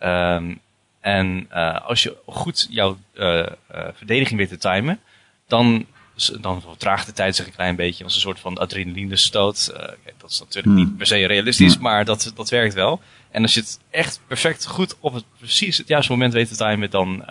Um, 0.02 0.60
en 1.00 1.50
als 1.82 2.02
je 2.02 2.16
goed 2.26 2.66
jouw 2.70 2.98
verdediging 3.94 4.38
weet 4.38 4.48
te 4.48 4.58
timen, 4.58 5.00
dan, 5.46 5.86
dan 6.40 6.60
vertraagt 6.60 7.06
de 7.06 7.12
tijd 7.12 7.36
zich 7.36 7.46
een 7.46 7.54
klein 7.54 7.76
beetje 7.76 8.04
als 8.04 8.14
een 8.14 8.20
soort 8.20 8.40
van 8.40 8.58
adrenaline 8.58 9.16
stoot. 9.16 9.72
dat 10.18 10.30
is 10.30 10.40
natuurlijk 10.40 10.74
niet 10.74 10.96
per 10.96 11.06
se 11.06 11.26
realistisch, 11.26 11.78
maar 11.78 12.04
dat, 12.04 12.32
dat 12.34 12.48
werkt 12.48 12.74
wel. 12.74 13.00
En 13.30 13.42
als 13.42 13.54
je 13.54 13.60
het 13.60 13.80
echt 13.90 14.20
perfect 14.26 14.66
goed 14.66 14.96
op 15.00 15.14
het 15.14 15.24
precies 15.38 15.76
het 15.76 15.88
juiste 15.88 16.12
moment 16.12 16.32
weet 16.32 16.48
te 16.48 16.56
timen, 16.56 16.90
dan 16.90 17.24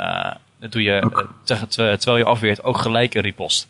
doe 0.60 0.82
je, 0.82 1.26
terwijl 1.44 2.18
je 2.18 2.24
afweert, 2.24 2.64
ook 2.64 2.78
gelijk 2.78 3.14
een 3.14 3.22
ripost. 3.22 3.68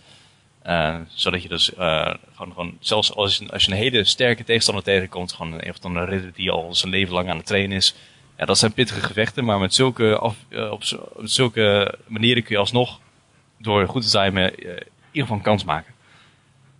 Uh, 0.65 0.95
zodat 1.07 1.41
je 1.41 1.47
dus 1.49 1.71
gewoon, 1.75 2.53
gewoon, 2.53 2.77
zelfs 2.79 3.15
als 3.15 3.37
je, 3.37 3.51
als 3.51 3.65
je 3.65 3.71
een 3.71 3.77
hele 3.77 4.03
sterke 4.03 4.43
tegenstander 4.43 4.83
tegenkomt, 4.83 5.33
gewoon 5.33 5.53
een, 5.53 5.69
of 5.69 5.79
dan 5.79 5.95
een 5.95 6.05
ridder 6.05 6.31
die 6.33 6.51
al 6.51 6.75
zijn 6.75 6.91
leven 6.91 7.13
lang 7.13 7.29
aan 7.29 7.37
het 7.37 7.45
trainen 7.45 7.77
is. 7.77 7.95
Ja, 8.37 8.45
dat 8.45 8.57
zijn 8.57 8.73
pittige 8.73 9.01
gevechten, 9.01 9.45
maar 9.45 9.59
met 9.59 9.73
zulke, 9.73 10.17
af, 10.17 10.35
op, 10.51 10.83
op, 11.13 11.27
zulke 11.27 11.95
manieren 12.07 12.43
kun 12.43 12.55
je 12.55 12.61
alsnog, 12.61 12.99
door 13.57 13.87
goed 13.87 14.03
te 14.03 14.09
timen, 14.09 14.53
ieder 15.17 15.21
geval 15.21 15.37
een 15.37 15.43
kans 15.43 15.63
maken. 15.63 15.93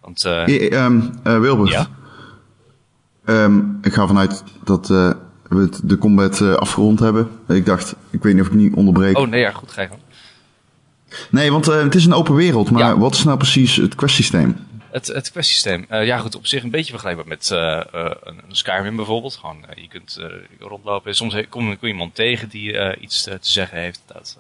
Want, 0.02 0.26
uh, 0.26 0.84
um, 0.86 1.20
Wilbert, 1.24 1.70
ja? 1.70 1.88
um, 3.26 3.78
ik 3.82 3.94
ga 3.94 4.08
vanuit 4.08 4.44
dat 4.64 4.88
we 4.88 5.70
de 5.84 5.98
combat 5.98 6.42
afgerond 6.42 7.00
hebben. 7.00 7.30
Ik 7.48 7.66
dacht, 7.66 7.96
ik 8.10 8.24
weet 8.24 8.34
niet 8.34 8.42
of 8.42 8.48
ik 8.48 8.54
niet 8.54 8.74
onderbreek. 8.74 9.18
Oh 9.18 9.28
nee, 9.28 9.42
ja, 9.42 9.52
goed, 9.52 9.72
ga 9.72 9.82
je 9.82 9.88
gang. 9.88 10.00
Nee, 11.30 11.52
want 11.52 11.68
uh, 11.68 11.82
het 11.82 11.96
is 11.96 12.06
een 12.06 12.14
open 12.14 12.36
wereld, 12.36 12.72
maar 12.72 12.82
ja. 12.82 12.98
wat 12.98 13.14
is 13.14 13.24
nou 13.24 13.38
precies 13.38 13.76
het 13.76 13.96
questsysteem? 13.96 14.56
Het, 14.92 15.08
het 15.08 15.32
questsysteem, 15.32 15.86
uh, 15.92 16.06
ja 16.06 16.18
goed, 16.18 16.36
op 16.36 16.48
zich 16.48 16.64
een 16.64 16.70
beetje 16.70 16.92
vergelijkbaar 16.92 17.28
met 17.28 17.50
uh, 17.54 17.82
een 18.24 18.42
Skyrim 18.48 18.96
bijvoorbeeld. 18.96 19.36
Gewoon, 19.36 19.66
je 19.76 19.88
kunt 19.88 20.20
rondlopen, 20.60 21.16
soms 21.16 21.36
kom 21.50 21.70
je 21.70 21.88
iemand 21.88 22.16
tegen 22.16 22.50
die 22.50 22.98
iets 23.00 23.24
te 23.24 23.38
zeggen 23.42 23.78
heeft. 23.78 24.02
Dat, 24.06 24.38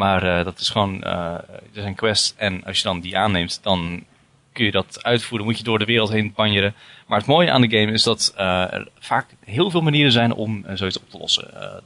maar 0.00 0.44
dat 0.44 0.58
is 0.58 0.68
gewoon, 0.68 1.02
er 1.04 1.44
zijn 1.72 1.94
quests 1.94 2.34
en 2.36 2.64
als 2.64 2.76
je 2.76 2.82
dan 2.82 3.00
die 3.00 3.18
aanneemt, 3.18 3.62
dan 3.62 4.04
kun 4.52 4.64
je 4.64 4.70
dat 4.70 5.04
uitvoeren, 5.04 5.46
moet 5.46 5.58
je 5.58 5.64
door 5.64 5.78
de 5.78 5.84
wereld 5.84 6.10
heen 6.10 6.32
banjeren. 6.34 6.74
Maar 7.06 7.18
het 7.18 7.26
mooie 7.26 7.50
aan 7.50 7.60
de 7.60 7.78
game 7.78 7.92
is 7.92 8.02
dat 8.02 8.32
er 8.36 8.88
vaak 8.98 9.26
heel 9.44 9.70
veel 9.70 9.80
manieren 9.80 10.12
zijn 10.12 10.32
om 10.32 10.64
zoiets 10.74 10.98
op 10.98 11.10
te 11.10 11.18
lossen. 11.18 11.82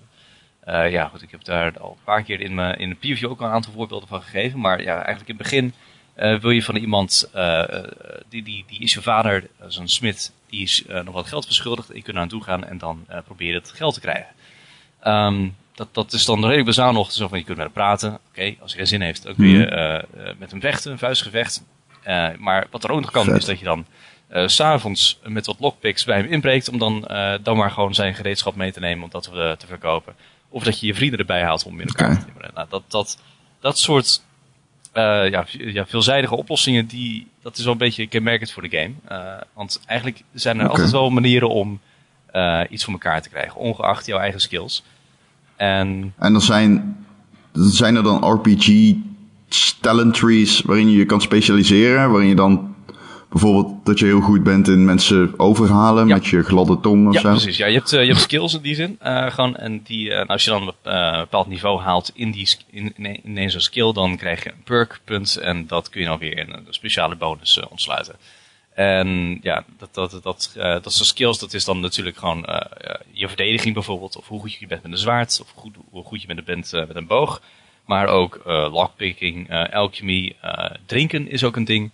Uh, 0.68 0.90
ja, 0.90 1.08
goed, 1.08 1.22
ik 1.22 1.30
heb 1.30 1.44
daar 1.44 1.78
al 1.78 1.90
een 1.90 2.04
paar 2.04 2.22
keer 2.22 2.40
in, 2.40 2.54
mijn, 2.54 2.78
in 2.78 2.88
de 2.88 2.94
preview 2.94 3.30
ook 3.30 3.40
al 3.40 3.46
een 3.46 3.52
aantal 3.52 3.72
voorbeelden 3.72 4.08
van 4.08 4.22
gegeven. 4.22 4.60
Maar 4.60 4.82
ja, 4.82 4.94
eigenlijk 4.94 5.28
in 5.28 5.34
het 5.34 5.42
begin 5.42 5.74
uh, 6.16 6.40
wil 6.40 6.50
je 6.50 6.62
van 6.62 6.76
iemand, 6.76 7.30
uh, 7.34 7.62
die, 8.28 8.42
die, 8.42 8.64
die 8.68 8.80
is 8.80 8.92
je 8.94 9.02
vader, 9.02 9.48
zo'n 9.66 9.88
smid, 9.88 10.32
die 10.48 10.62
is 10.62 10.84
nog 10.86 11.14
wat 11.14 11.26
geld 11.26 11.44
verschuldigd. 11.44 11.88
Je 11.88 12.02
kunt 12.02 12.06
naar 12.06 12.26
hem 12.26 12.28
toe 12.28 12.42
gaan 12.42 12.64
en 12.64 12.78
dan 12.78 13.06
probeer 13.24 13.48
je 13.48 13.54
het 13.54 13.70
geld 13.70 13.94
te 13.94 14.00
krijgen. 14.00 14.32
Um, 15.06 15.56
dat, 15.74 15.88
dat 15.92 16.12
is 16.12 16.24
dan 16.24 16.40
redelijk 16.40 16.66
bazaal 16.66 16.92
nog, 16.92 17.12
zo 17.12 17.28
van 17.28 17.38
je 17.38 17.44
kunt 17.44 17.56
met 17.56 17.66
hem 17.66 17.74
praten. 17.74 18.08
Oké, 18.08 18.20
okay, 18.28 18.58
als 18.60 18.70
hij 18.70 18.80
geen 18.80 18.88
zin 18.88 19.00
heeft, 19.00 19.22
dan 19.22 19.34
kun 19.34 19.48
je 19.48 20.04
met 20.38 20.50
hem 20.50 20.60
vechten, 20.60 20.92
een 20.92 20.98
vuistgevecht. 20.98 21.64
maar 22.38 22.66
wat 22.70 22.84
er 22.84 22.90
ook 22.90 23.00
nog 23.00 23.10
kan, 23.10 23.24
Vet. 23.24 23.36
is 23.36 23.44
dat 23.44 23.58
je 23.58 23.64
dan 23.64 23.86
uh, 24.32 24.46
s'avonds 24.46 25.18
met 25.24 25.46
wat 25.46 25.60
lockpicks 25.60 26.04
bij 26.04 26.16
hem 26.16 26.26
inbreekt. 26.26 26.68
Om 26.68 26.78
dan, 26.78 27.04
uh, 27.10 27.34
dan 27.42 27.56
maar 27.56 27.70
gewoon 27.70 27.94
zijn 27.94 28.14
gereedschap 28.14 28.54
mee 28.54 28.72
te 28.72 28.80
nemen 28.80 29.04
om 29.04 29.10
dat 29.10 29.22
te, 29.22 29.54
te 29.58 29.66
verkopen. 29.66 30.14
Of 30.48 30.62
dat 30.62 30.80
je 30.80 30.86
je 30.86 30.94
vrienden 30.94 31.18
erbij 31.18 31.42
haalt 31.42 31.64
om 31.64 31.80
in 31.80 31.86
elkaar 31.86 32.08
okay. 32.08 32.18
te 32.18 32.24
timmeren. 32.24 32.50
Nou, 32.54 32.66
dat, 32.70 32.82
dat, 32.88 33.18
dat 33.60 33.78
soort 33.78 34.22
eh, 34.94 35.30
ja, 35.30 35.46
ja, 35.48 35.86
veelzijdige 35.86 36.36
oplossingen, 36.36 36.86
die, 36.86 37.26
dat 37.42 37.56
is 37.56 37.64
wel 37.64 37.72
een 37.72 37.78
beetje 37.78 38.06
kenmerkend 38.06 38.50
voor 38.50 38.68
de 38.68 38.76
game. 38.78 38.92
Eh, 39.04 39.40
want 39.52 39.80
eigenlijk 39.86 40.22
zijn 40.32 40.60
er 40.60 40.68
altijd 40.68 40.90
wel 40.90 41.10
manieren 41.10 41.48
om 41.48 41.80
eh, 42.26 42.60
iets 42.70 42.84
voor 42.84 42.92
elkaar 42.92 43.22
te 43.22 43.28
krijgen, 43.28 43.56
ongeacht 43.56 44.06
jouw 44.06 44.18
eigen 44.18 44.40
skills. 44.40 44.82
En 45.64 46.12
En 46.18 46.32
dan 46.32 46.42
zijn, 46.42 46.96
zijn 47.52 47.96
er 47.96 48.02
dan 48.02 48.32
RPG 48.32 48.94
talent 49.80 50.14
trees 50.14 50.60
waarin 50.60 50.90
je 50.90 50.96
je 50.96 51.06
kan 51.06 51.20
specialiseren. 51.20 52.10
Waarin 52.10 52.28
je 52.28 52.34
dan 52.34 52.74
bijvoorbeeld 53.30 53.84
dat 53.84 53.98
je 53.98 54.04
heel 54.04 54.20
goed 54.20 54.42
bent 54.42 54.68
in 54.68 54.84
mensen 54.84 55.34
overhalen 55.36 56.06
Ja. 56.06 56.14
met 56.14 56.26
je 56.26 56.42
gladde 56.42 56.80
tong 56.80 57.08
of 57.08 57.14
ja, 57.14 57.20
zo. 57.20 57.30
precies. 57.30 57.56
Ja, 57.56 57.66
je, 57.66 57.74
hebt, 57.76 57.92
eh, 57.92 58.00
je 58.00 58.06
hebt 58.08 58.20
skills 58.20 58.54
in 58.54 58.60
die 58.62 58.74
zin. 58.74 58.98
gewoon, 59.02 59.56
en 59.56 59.80
die, 59.84 60.10
eh, 60.10 60.16
nou, 60.16 60.26
als 60.26 60.44
je 60.44 60.50
dan 60.50 60.62
een 60.82 61.20
bepaald 61.20 61.46
niveau 61.46 61.80
haalt 61.80 62.10
in, 62.14 62.30
die, 62.30 62.56
in, 62.70 62.92
in, 62.96 63.24
in 63.24 63.36
een 63.38 63.50
zo'n 63.50 63.60
skill, 63.60 63.92
dan 63.92 64.16
krijg 64.16 64.44
je 64.44 64.50
een 64.50 64.62
perk 64.64 65.00
punt. 65.04 65.36
En 65.36 65.66
dat 65.66 65.88
kun 65.88 66.00
je 66.00 66.06
dan 66.06 66.18
weer 66.18 66.38
in 66.38 66.52
een 66.52 66.66
speciale 66.70 67.16
bonus 67.16 67.60
ontsluiten. 67.68 68.14
En 68.74 69.38
ja, 69.42 69.64
dat, 69.78 69.94
dat, 69.94 70.20
dat, 70.22 70.54
eh, 70.56 70.82
dat 70.82 70.92
soort 70.92 71.08
skills, 71.08 71.38
dat 71.38 71.54
is 71.54 71.64
dan 71.64 71.80
natuurlijk 71.80 72.16
gewoon 72.16 72.44
eh, 72.44 72.90
eh, 72.90 73.00
je 73.10 73.28
verdediging 73.28 73.74
bijvoorbeeld. 73.74 74.16
Of 74.16 74.28
hoe 74.28 74.40
goed 74.40 74.52
je 74.54 74.66
bent 74.66 74.82
met 74.82 74.92
een 74.92 74.98
zwaard. 74.98 75.38
Of 75.42 75.50
goed, 75.54 75.74
hoe 75.90 76.04
goed 76.04 76.20
je 76.20 76.26
bent, 76.26 76.44
bent 76.44 76.72
met 76.72 76.96
een 76.96 77.06
boog. 77.06 77.42
Maar 77.84 78.06
ook 78.06 78.40
lockpicking, 78.44 79.50
alchemy, 79.72 80.36
drinken 80.86 81.28
is 81.28 81.44
ook 81.44 81.56
een 81.56 81.64
ding. 81.64 81.90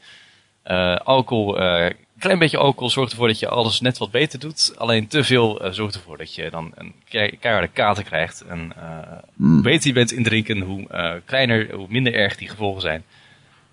Alcohol, 1.05 1.61
een 1.61 1.95
klein 2.19 2.39
beetje 2.39 2.59
alcohol 2.59 2.91
zorgt 2.91 3.11
ervoor 3.11 3.27
dat 3.27 3.39
je 3.39 3.49
alles 3.49 3.81
net 3.81 3.99
wat 3.99 4.11
beter 4.11 4.39
doet. 4.39 4.73
Alleen 4.77 5.07
te 5.07 5.25
veel 5.25 5.61
zorgt 5.71 5.95
ervoor 5.95 6.19
dat 6.19 6.35
je 6.35 6.51
dan 6.51 6.73
een 6.75 6.95
kei- 7.09 7.37
keiharde 7.41 7.69
kater 7.69 8.05
krijgt. 8.05 8.45
En 8.49 8.73
eh, 8.77 9.19
hoe 9.37 9.61
beter 9.61 9.87
je 9.87 9.95
bent 9.95 10.13
in 10.13 10.23
drinken, 10.23 10.61
hoe 10.61 10.87
kleiner, 11.25 11.75
hoe 11.75 11.87
minder 11.89 12.15
erg 12.15 12.37
die 12.37 12.49
gevolgen 12.49 12.81
zijn. 12.81 13.05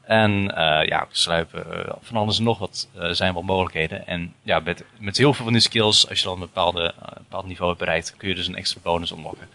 En 0.08 0.56
eh, 0.56 0.88
ja, 0.88 1.08
sluipen, 1.12 1.86
eh, 1.86 1.94
van 2.02 2.18
alles 2.18 2.38
en 2.38 2.44
nog 2.44 2.60
wat 2.60 2.88
eh, 3.00 3.10
zijn 3.12 3.34
wel 3.34 3.42
mogelijkheden. 3.42 4.08
En 4.08 4.34
ja, 4.44 4.60
met, 4.60 4.84
met 5.00 5.18
heel 5.18 5.34
veel 5.34 5.44
van 5.44 5.54
die 5.54 5.62
skills, 5.62 6.10
als 6.10 6.20
je 6.20 6.24
dan 6.26 6.34
een 6.34 6.40
bepaalde, 6.40 6.94
bepaald 7.18 7.46
niveau 7.48 7.68
hebt 7.70 7.80
bereikt, 7.84 8.14
kun 8.18 8.30
je 8.30 8.36
dus 8.36 8.48
een 8.48 8.56
extra 8.56 8.80
bonus 8.84 9.12
unlocken. 9.12 9.48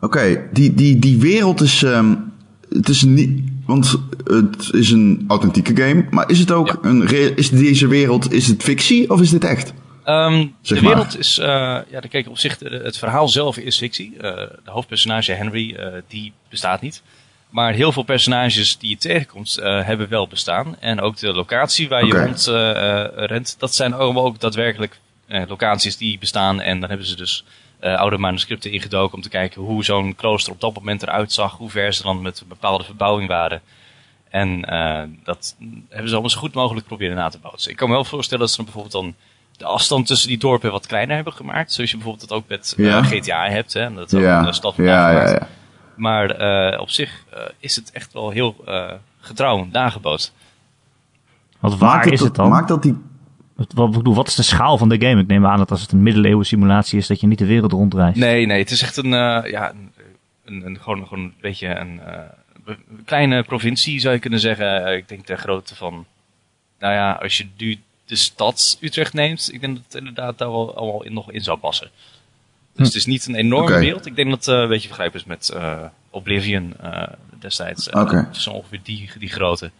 Oké, 0.00 0.48
die, 0.52 0.74
die, 0.74 0.98
die 0.98 1.18
wereld 1.18 1.60
is. 1.60 1.82
ehm, 1.82 2.14
het 2.68 2.88
is 2.88 3.02
niet. 3.02 3.50
Want 3.66 3.96
het 4.24 4.72
is 4.72 4.90
een 4.90 5.24
authentieke 5.28 5.76
game. 5.82 6.06
Maar 6.10 6.30
is 6.30 6.38
het 6.38 6.50
ook 6.50 6.66
Ja. 6.66 6.78
een. 6.82 7.08
Is 7.36 7.50
deze 7.50 7.86
wereld. 7.86 8.32
Is 8.32 8.46
het 8.46 8.62
fictie 8.62 9.10
of 9.10 9.20
is 9.20 9.30
dit 9.30 9.44
echt? 9.44 9.72
Ehm, 10.04 10.46
Zeg 10.60 10.78
de 10.78 10.84
maar. 10.84 10.94
wereld 10.94 11.18
is, 11.18 11.38
eh, 11.38 11.46
ja, 11.90 12.00
kijk 12.10 12.28
op 12.28 12.38
zich, 12.38 12.58
het 12.58 12.98
verhaal 12.98 13.28
zelf 13.28 13.56
is 13.56 13.78
fictie. 13.78 14.12
Eh, 14.16 14.20
de 14.64 14.70
hoofdpersonage 14.70 15.32
Henry, 15.32 15.76
die 16.08 16.32
bestaat 16.48 16.80
niet. 16.80 17.02
Maar 17.50 17.72
heel 17.72 17.92
veel 17.92 18.02
personages 18.02 18.78
die 18.78 18.90
je 18.90 18.96
tegenkomt, 18.96 19.56
eh, 19.58 19.84
hebben 19.84 20.08
wel 20.08 20.28
bestaan. 20.28 20.76
En 20.80 21.00
ook 21.00 21.16
de 21.16 21.32
locatie 21.32 21.88
waar 21.88 22.04
je 22.04 22.12
rond 22.24 22.46
eh, 22.46 22.70
eh, 23.00 23.26
rent, 23.26 23.56
dat 23.58 23.74
zijn 23.74 23.92
allemaal 23.94 24.24
ook 24.24 24.40
daadwerkelijk 24.40 24.98
locaties 25.48 25.96
die 25.96 26.18
bestaan. 26.18 26.60
En 26.60 26.80
dan 26.80 26.88
hebben 26.88 27.06
ze 27.06 27.16
dus 27.16 27.44
oude 27.80 28.18
manuscripten 28.18 28.70
ingedoken 28.72 29.14
om 29.16 29.22
te 29.22 29.28
kijken 29.28 29.62
hoe 29.62 29.84
zo'n 29.84 30.14
klooster 30.14 30.52
op 30.52 30.60
dat 30.60 30.74
moment 30.74 31.02
eruit 31.02 31.32
zag. 31.32 31.56
Hoe 31.56 31.70
ver 31.70 31.92
ze 31.92 32.02
dan 32.02 32.22
met 32.22 32.40
een 32.40 32.48
bepaalde 32.48 32.84
verbouwing 32.84 33.28
waren. 33.28 33.60
En 34.30 34.60
dat 35.24 35.56
hebben 35.88 36.08
ze 36.08 36.12
allemaal 36.12 36.30
zo 36.30 36.38
goed 36.38 36.54
mogelijk 36.54 36.86
proberen 36.86 37.16
na 37.16 37.28
te 37.28 37.38
bouwen. 37.38 37.60
Dus 37.62 37.70
ik 37.70 37.76
kan 37.76 37.88
me 37.88 37.94
wel 37.94 38.04
voorstellen 38.04 38.40
dat 38.40 38.50
ze 38.50 38.56
dan 38.56 38.64
bijvoorbeeld 38.64 39.02
dan 39.02 39.14
de 39.56 39.64
afstand 39.64 40.06
tussen 40.06 40.28
die 40.28 40.38
dorpen 40.38 40.70
wat 40.70 40.86
kleiner 40.86 41.14
hebben 41.14 41.32
gemaakt. 41.32 41.72
Zoals 41.72 41.90
je 41.90 41.96
bijvoorbeeld 41.96 42.28
dat 42.28 42.38
ook 42.38 42.48
met 42.48 42.74
Ja. 42.76 43.02
GTA 43.02 43.48
hebt. 43.48 43.72
Hè, 43.72 43.80
en 43.80 43.94
dat 43.94 44.14
ook 44.14 44.20
Ja, 44.20 44.46
een 44.46 44.54
stad 44.54 44.74
ja, 44.76 44.84
ja, 44.84 45.08
gemaakt. 45.08 45.30
ja. 45.40 45.48
Maar 45.98 46.30
eh, 46.30 46.80
op 46.80 46.90
zich 46.90 47.24
eh, 47.30 47.40
is 47.58 47.76
het 47.76 47.90
echt 47.92 48.12
wel 48.12 48.30
heel 48.30 48.56
eh, 48.66 48.92
getrouw 49.20 49.68
nagebootst. 49.72 50.32
Want 51.60 51.78
waar 51.78 51.96
Maakt 51.96 52.10
is 52.10 52.20
het 52.20 52.34
dan? 52.34 52.48
Maakt 52.48 52.68
dat 52.68 52.82
die. 52.82 52.94
Wat, 53.54 53.72
wat, 53.72 53.90
bedoel, 53.90 54.14
wat 54.14 54.28
is 54.28 54.34
de 54.34 54.42
schaal 54.42 54.78
van 54.78 54.88
de 54.88 55.00
game? 55.06 55.20
Ik 55.20 55.26
neem 55.26 55.46
aan 55.46 55.58
dat 55.58 55.70
als 55.70 55.80
het 55.80 55.92
een 55.92 56.02
middeleeuwen 56.02 56.46
simulatie 56.46 56.98
is, 56.98 57.06
dat 57.06 57.20
je 57.20 57.26
niet 57.26 57.38
de 57.38 57.46
wereld 57.46 57.72
rondreist. 57.72 58.18
Nee, 58.18 58.46
nee, 58.46 58.58
het 58.58 58.70
is 58.70 58.82
echt 58.82 58.96
een, 58.96 59.12
eh, 59.14 59.50
ja, 59.50 59.70
een, 59.70 59.92
een, 60.44 60.66
een- 60.66 60.78
gewoon, 60.80 61.06
gewoon 61.06 61.24
een 61.24 61.34
beetje 61.40 61.66
een 61.78 62.00
eh, 62.00 62.74
kleine 63.04 63.42
provincie 63.42 64.00
zou 64.00 64.14
je 64.14 64.20
kunnen 64.20 64.40
zeggen. 64.40 64.96
Ik 64.96 65.08
denk 65.08 65.26
de 65.26 65.36
grootte 65.36 65.74
van, 65.76 66.06
nou 66.78 66.94
ja, 66.94 67.12
als 67.12 67.36
je 67.36 67.46
nu 67.56 67.78
de 68.06 68.16
stad 68.16 68.78
Utrecht 68.80 69.12
neemt, 69.12 69.52
ik 69.52 69.60
denk 69.60 69.74
dat 69.74 69.84
het 69.84 69.94
inderdaad 69.94 70.38
daar 70.38 70.50
wel 70.50 70.76
allemaal 70.76 71.04
in, 71.04 71.12
nog 71.12 71.32
in 71.32 71.40
zou 71.42 71.58
passen. 71.58 71.90
Dus 72.78 72.86
het 72.86 72.96
is 72.96 73.06
niet 73.06 73.26
een 73.26 73.34
enorme 73.34 73.70
Oké. 73.70 73.78
wereld. 73.78 74.06
Ik 74.06 74.16
denk 74.16 74.30
dat 74.30 74.38
het 74.44 74.54
eh, 74.54 74.60
een 74.60 74.68
beetje 74.68 74.86
vergelijkbaar 74.88 75.20
is 75.20 75.26
met 75.26 75.48
eh, 75.48 75.78
Oblivion 76.10 76.74
eh, 76.80 77.02
destijds. 77.38 77.88
Eh, 77.88 78.00
Oké. 78.00 78.16
Het 78.16 78.36
is 78.36 78.46
ongeveer 78.48 78.80
die, 78.82 79.10
die 79.18 79.28
grootte. 79.28 79.70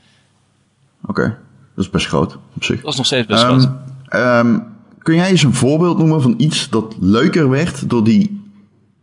Oké, 1.06 1.38
dat 1.74 1.84
is 1.84 1.90
best 1.90 2.06
groot 2.06 2.38
op 2.56 2.64
zich. 2.64 2.80
Dat 2.80 2.90
is 2.92 2.96
nog 2.96 3.06
steeds 3.06 3.26
best 3.26 3.42
Ehm, 3.42 3.58
groot. 3.58 3.70
ehm, 4.08 4.58
kun 4.98 5.14
jij 5.14 5.28
eens 5.30 5.42
een 5.42 5.54
voorbeeld 5.54 5.98
noemen 5.98 6.22
van 6.22 6.34
iets 6.38 6.68
dat 6.68 6.96
leuker 7.00 7.48
werd 7.48 7.90
door 7.90 8.04
die 8.04 8.50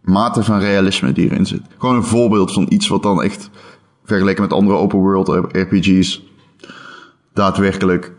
mate 0.02 0.44
van 0.44 0.60
realisme 0.60 1.12
die 1.12 1.30
erin 1.32 1.46
zit? 1.46 1.62
Gewoon 1.78 1.96
een 1.96 2.04
voorbeeld 2.04 2.54
van 2.54 2.66
iets 2.70 2.88
wat 2.88 3.04
dan 3.04 3.24
echt 3.24 3.50
vergeleken 4.06 4.42
met 4.42 4.54
andere 4.54 4.78
open 4.78 5.00
world 5.00 5.28
RPG's 5.52 6.22
daadwerkelijk 7.34 8.12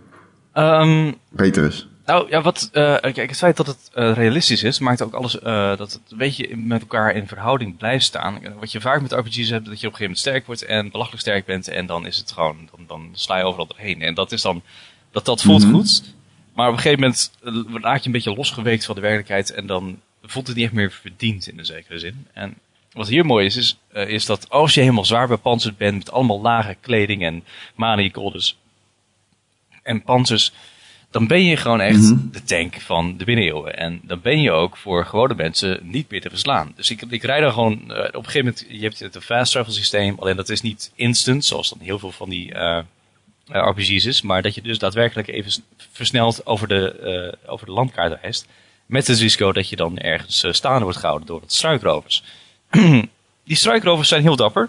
Ehm, 0.53 1.13
beter 1.31 1.65
is. 1.65 1.89
Nou 2.07 2.31
ja, 2.31 2.43
wat, 2.43 2.69
eh, 2.73 2.97
kijk, 3.01 3.17
het 3.17 3.37
feit 3.37 3.57
dat 3.57 3.67
het 3.67 3.91
eh, 3.95 4.13
realistisch 4.13 4.63
is, 4.63 4.79
maakt 4.79 5.03
ook 5.03 5.15
alles 5.15 5.39
eh, 5.39 5.77
dat 5.77 5.93
het 5.93 6.01
een 6.09 6.17
beetje 6.17 6.57
met 6.57 6.81
elkaar 6.81 7.15
in 7.15 7.27
verhouding 7.29 7.77
blijft 7.77 8.05
staan. 8.05 8.41
Wat 8.59 8.73
je 8.73 8.81
vaak 8.81 9.01
met 9.01 9.13
RPG's 9.13 9.49
hebt, 9.49 9.67
dat 9.67 9.81
je 9.81 9.87
op 9.87 9.93
een 9.93 9.99
gegeven 9.99 10.01
moment 10.01 10.19
sterk 10.19 10.47
wordt 10.47 10.65
en 10.65 10.91
belachelijk 10.91 11.23
sterk 11.23 11.45
bent 11.45 11.69
en 11.69 11.87
dan 11.87 12.07
is 12.07 12.17
het 12.17 12.33
gewoon, 12.33 12.69
dan, 12.71 12.85
dan 12.87 13.09
sla 13.13 13.39
je 13.39 13.45
overal 13.45 13.67
doorheen. 13.67 14.03
En 14.03 14.15
dat 14.15 14.33
is 14.33 14.43
dan, 14.43 14.63
dat, 15.11 15.25
dat 15.25 15.43
voelt 15.43 15.65
Mhm. 15.65 15.73
goed, 15.75 16.15
maar 16.53 16.67
op 16.67 16.73
een 16.73 16.81
gegeven 16.81 17.01
moment 17.01 17.31
raak 17.85 18.01
je 18.01 18.07
een 18.07 18.13
beetje 18.13 18.35
losgeweekt 18.35 18.85
van 18.85 18.95
de 18.95 19.01
werkelijkheid 19.01 19.51
en 19.51 19.67
dan 19.67 20.01
voelt 20.23 20.47
het 20.47 20.57
niet 20.57 20.65
echt 20.65 20.75
meer 20.75 20.91
verdiend 20.91 21.49
in 21.49 21.59
een 21.59 21.67
zekere 21.67 21.99
zin. 21.99 22.27
En 22.33 22.55
wat 22.93 23.09
hier 23.09 23.27
mooi 23.27 23.47
is, 23.47 23.57
is, 23.57 23.77
eh, 23.93 24.09
is 24.09 24.27
dat 24.27 24.51
als 24.51 24.75
je 24.75 24.81
helemaal 24.81 25.05
zwaar 25.05 25.29
bepanserd 25.29 25.77
bent 25.77 25.97
met 25.97 26.11
allemaal 26.11 26.41
lage 26.41 26.77
kleding 26.81 27.23
en 27.23 27.45
manicoldes 27.75 28.57
en 29.83 30.03
panzers, 30.03 30.53
dan 31.17 31.27
ben 31.27 31.45
je 31.45 31.57
gewoon 31.57 31.81
echt 31.81 32.01
Mhm. 32.01 32.31
de 32.33 32.43
tank 32.43 32.81
van 32.81 33.17
de 33.17 33.25
middeleeuwen. 33.27 33.77
En 33.77 34.01
dan 34.03 34.21
ben 34.21 34.41
je 34.41 34.51
ook 34.51 34.77
voor 34.77 35.05
gewone 35.05 35.35
mensen 35.35 35.81
niet 35.83 36.11
meer 36.11 36.21
te 36.21 36.29
verslaan. 36.29 36.73
Dus 36.75 36.91
ik, 36.91 37.03
ik 37.09 37.23
rijd 37.23 37.43
dan 37.43 37.53
gewoon, 37.53 37.93
eh, 37.93 37.99
op 37.99 38.15
een 38.15 38.25
gegeven 38.25 38.39
moment, 38.45 38.67
je 38.69 38.83
hebt 38.83 38.99
het 38.99 39.15
een 39.15 39.23
fast 39.23 39.53
travel 39.53 39.73
systeem, 39.73 40.17
alleen 40.19 40.37
dat 40.37 40.49
is 40.49 40.61
niet 40.61 40.93
instant, 40.95 41.45
zoals 41.45 41.69
dan 41.69 41.79
heel 41.81 41.99
veel 41.99 42.13
van 42.13 42.29
die 42.29 42.53
eh, 42.53 42.79
eh, 42.79 42.85
RPG's 43.69 44.05
is, 44.05 44.23
maar 44.23 44.43
dat 44.43 44.55
je 44.55 44.63
dus 44.63 44.79
daadwerkelijk 44.79 45.29
even 45.29 45.53
versneld 45.93 46.47
over 46.47 46.69
de, 46.69 46.93
eh, 47.45 47.51
over 47.53 47.67
de 47.67 47.73
landkaart 47.73 48.19
reist. 48.23 48.47
Met 48.87 49.07
het 49.07 49.19
risico 49.19 49.53
dat 49.53 49.69
je 49.69 49.77
dan 49.77 49.99
ergens 49.99 50.47
staande 50.51 50.83
wordt 50.83 50.99
gehouden 50.99 51.27
door 51.27 51.41
wat 51.41 51.53
struikrovers. 51.53 52.23
die 53.49 53.57
struikrovers 53.57 54.09
zijn 54.09 54.23
heel 54.23 54.37
dapper, 54.37 54.69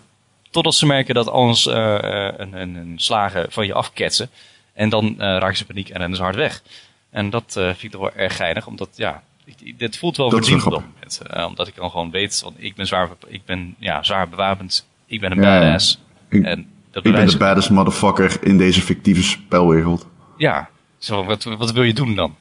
totdat 0.49 0.75
ze 0.75 0.85
merken 0.85 1.15
dat 1.15 1.29
alles 1.29 1.65
een, 1.65 2.61
een, 2.61 2.75
een 2.75 2.93
slagen 2.95 3.51
van 3.51 3.65
je 3.65 3.73
afketsen. 3.73 4.29
En 4.77 4.89
dan 4.89 5.05
eh 5.05 5.17
raken 5.17 5.55
ze 5.55 5.61
in 5.61 5.67
paniek 5.67 5.89
en 5.89 5.97
rennen 5.97 6.17
ze 6.17 6.23
hard 6.23 6.35
weg. 6.35 6.61
En 7.09 7.29
dat 7.29 7.55
eh, 7.57 7.63
vind 7.63 7.83
ik 7.83 7.91
toch 7.91 8.01
wel 8.01 8.13
erg 8.15 8.35
geinig, 8.35 8.67
omdat 8.67 8.89
ja, 8.95 9.23
ik- 9.45 9.79
dit 9.79 9.97
voelt 9.97 10.17
wel 10.17 10.29
verdiend 10.29 10.65
op 10.65 10.71
dat 10.71 10.81
moment. 10.93 11.21
Eh, 11.29 11.45
omdat 11.45 11.67
ik 11.67 11.75
dan 11.75 11.89
gewoon 11.91 12.11
weet, 12.11 12.41
want 12.41 12.55
ik 12.59 12.75
ben 12.75 12.87
zwaar, 12.87 13.09
ik 13.27 13.45
ben, 13.45 13.75
ja, 13.79 14.03
zwaar 14.03 14.29
bewapend, 14.29 14.87
ik 15.05 15.19
ben 15.19 15.31
een 15.31 15.41
Ja, 15.41 15.59
badass. 15.59 15.99
Ik, 16.29 16.43
en 16.45 16.67
dat 16.91 17.05
ik 17.05 17.11
ben 17.11 17.27
de 17.27 17.37
baddest 17.37 17.69
motherfucker 17.69 18.37
in 18.43 18.57
deze 18.57 18.81
fictieve 18.81 19.23
spelwereld. 19.23 20.07
ja, 20.37 20.69
zo, 20.97 21.23
wat, 21.25 21.43
wat 21.43 21.71
wil 21.71 21.83
je 21.83 21.93
doen 21.93 22.15
dan? 22.15 22.35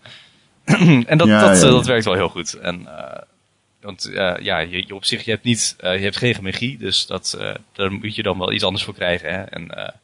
en 1.07 1.19
dat, 1.19 1.26
Ja, 1.28 1.40
dat, 1.49 1.61
ja, 1.62 1.69
dat 1.69 1.87
werkt 1.87 2.05
wel 2.05 2.14
heel 2.14 2.28
goed. 2.28 2.52
En, 2.55 2.88
want 3.81 4.11
ja, 4.40 4.59
je, 4.59 4.85
je 4.87 4.95
op 4.95 5.05
zich, 5.05 5.25
je 5.25 5.31
hebt, 5.31 5.45
niet, 5.45 5.75
je 5.81 5.87
hebt 5.87 6.16
geen 6.16 6.37
magie, 6.43 6.78
dus 6.78 7.07
dat, 7.07 7.38
daar 7.73 7.93
moet 7.93 8.14
je 8.14 8.23
dan 8.23 8.38
wel 8.38 8.52
iets 8.52 8.64
anders 8.64 8.85
voor 8.85 8.95
krijgen. 8.95 9.31
Hè? 9.31 9.43
En 9.43 9.95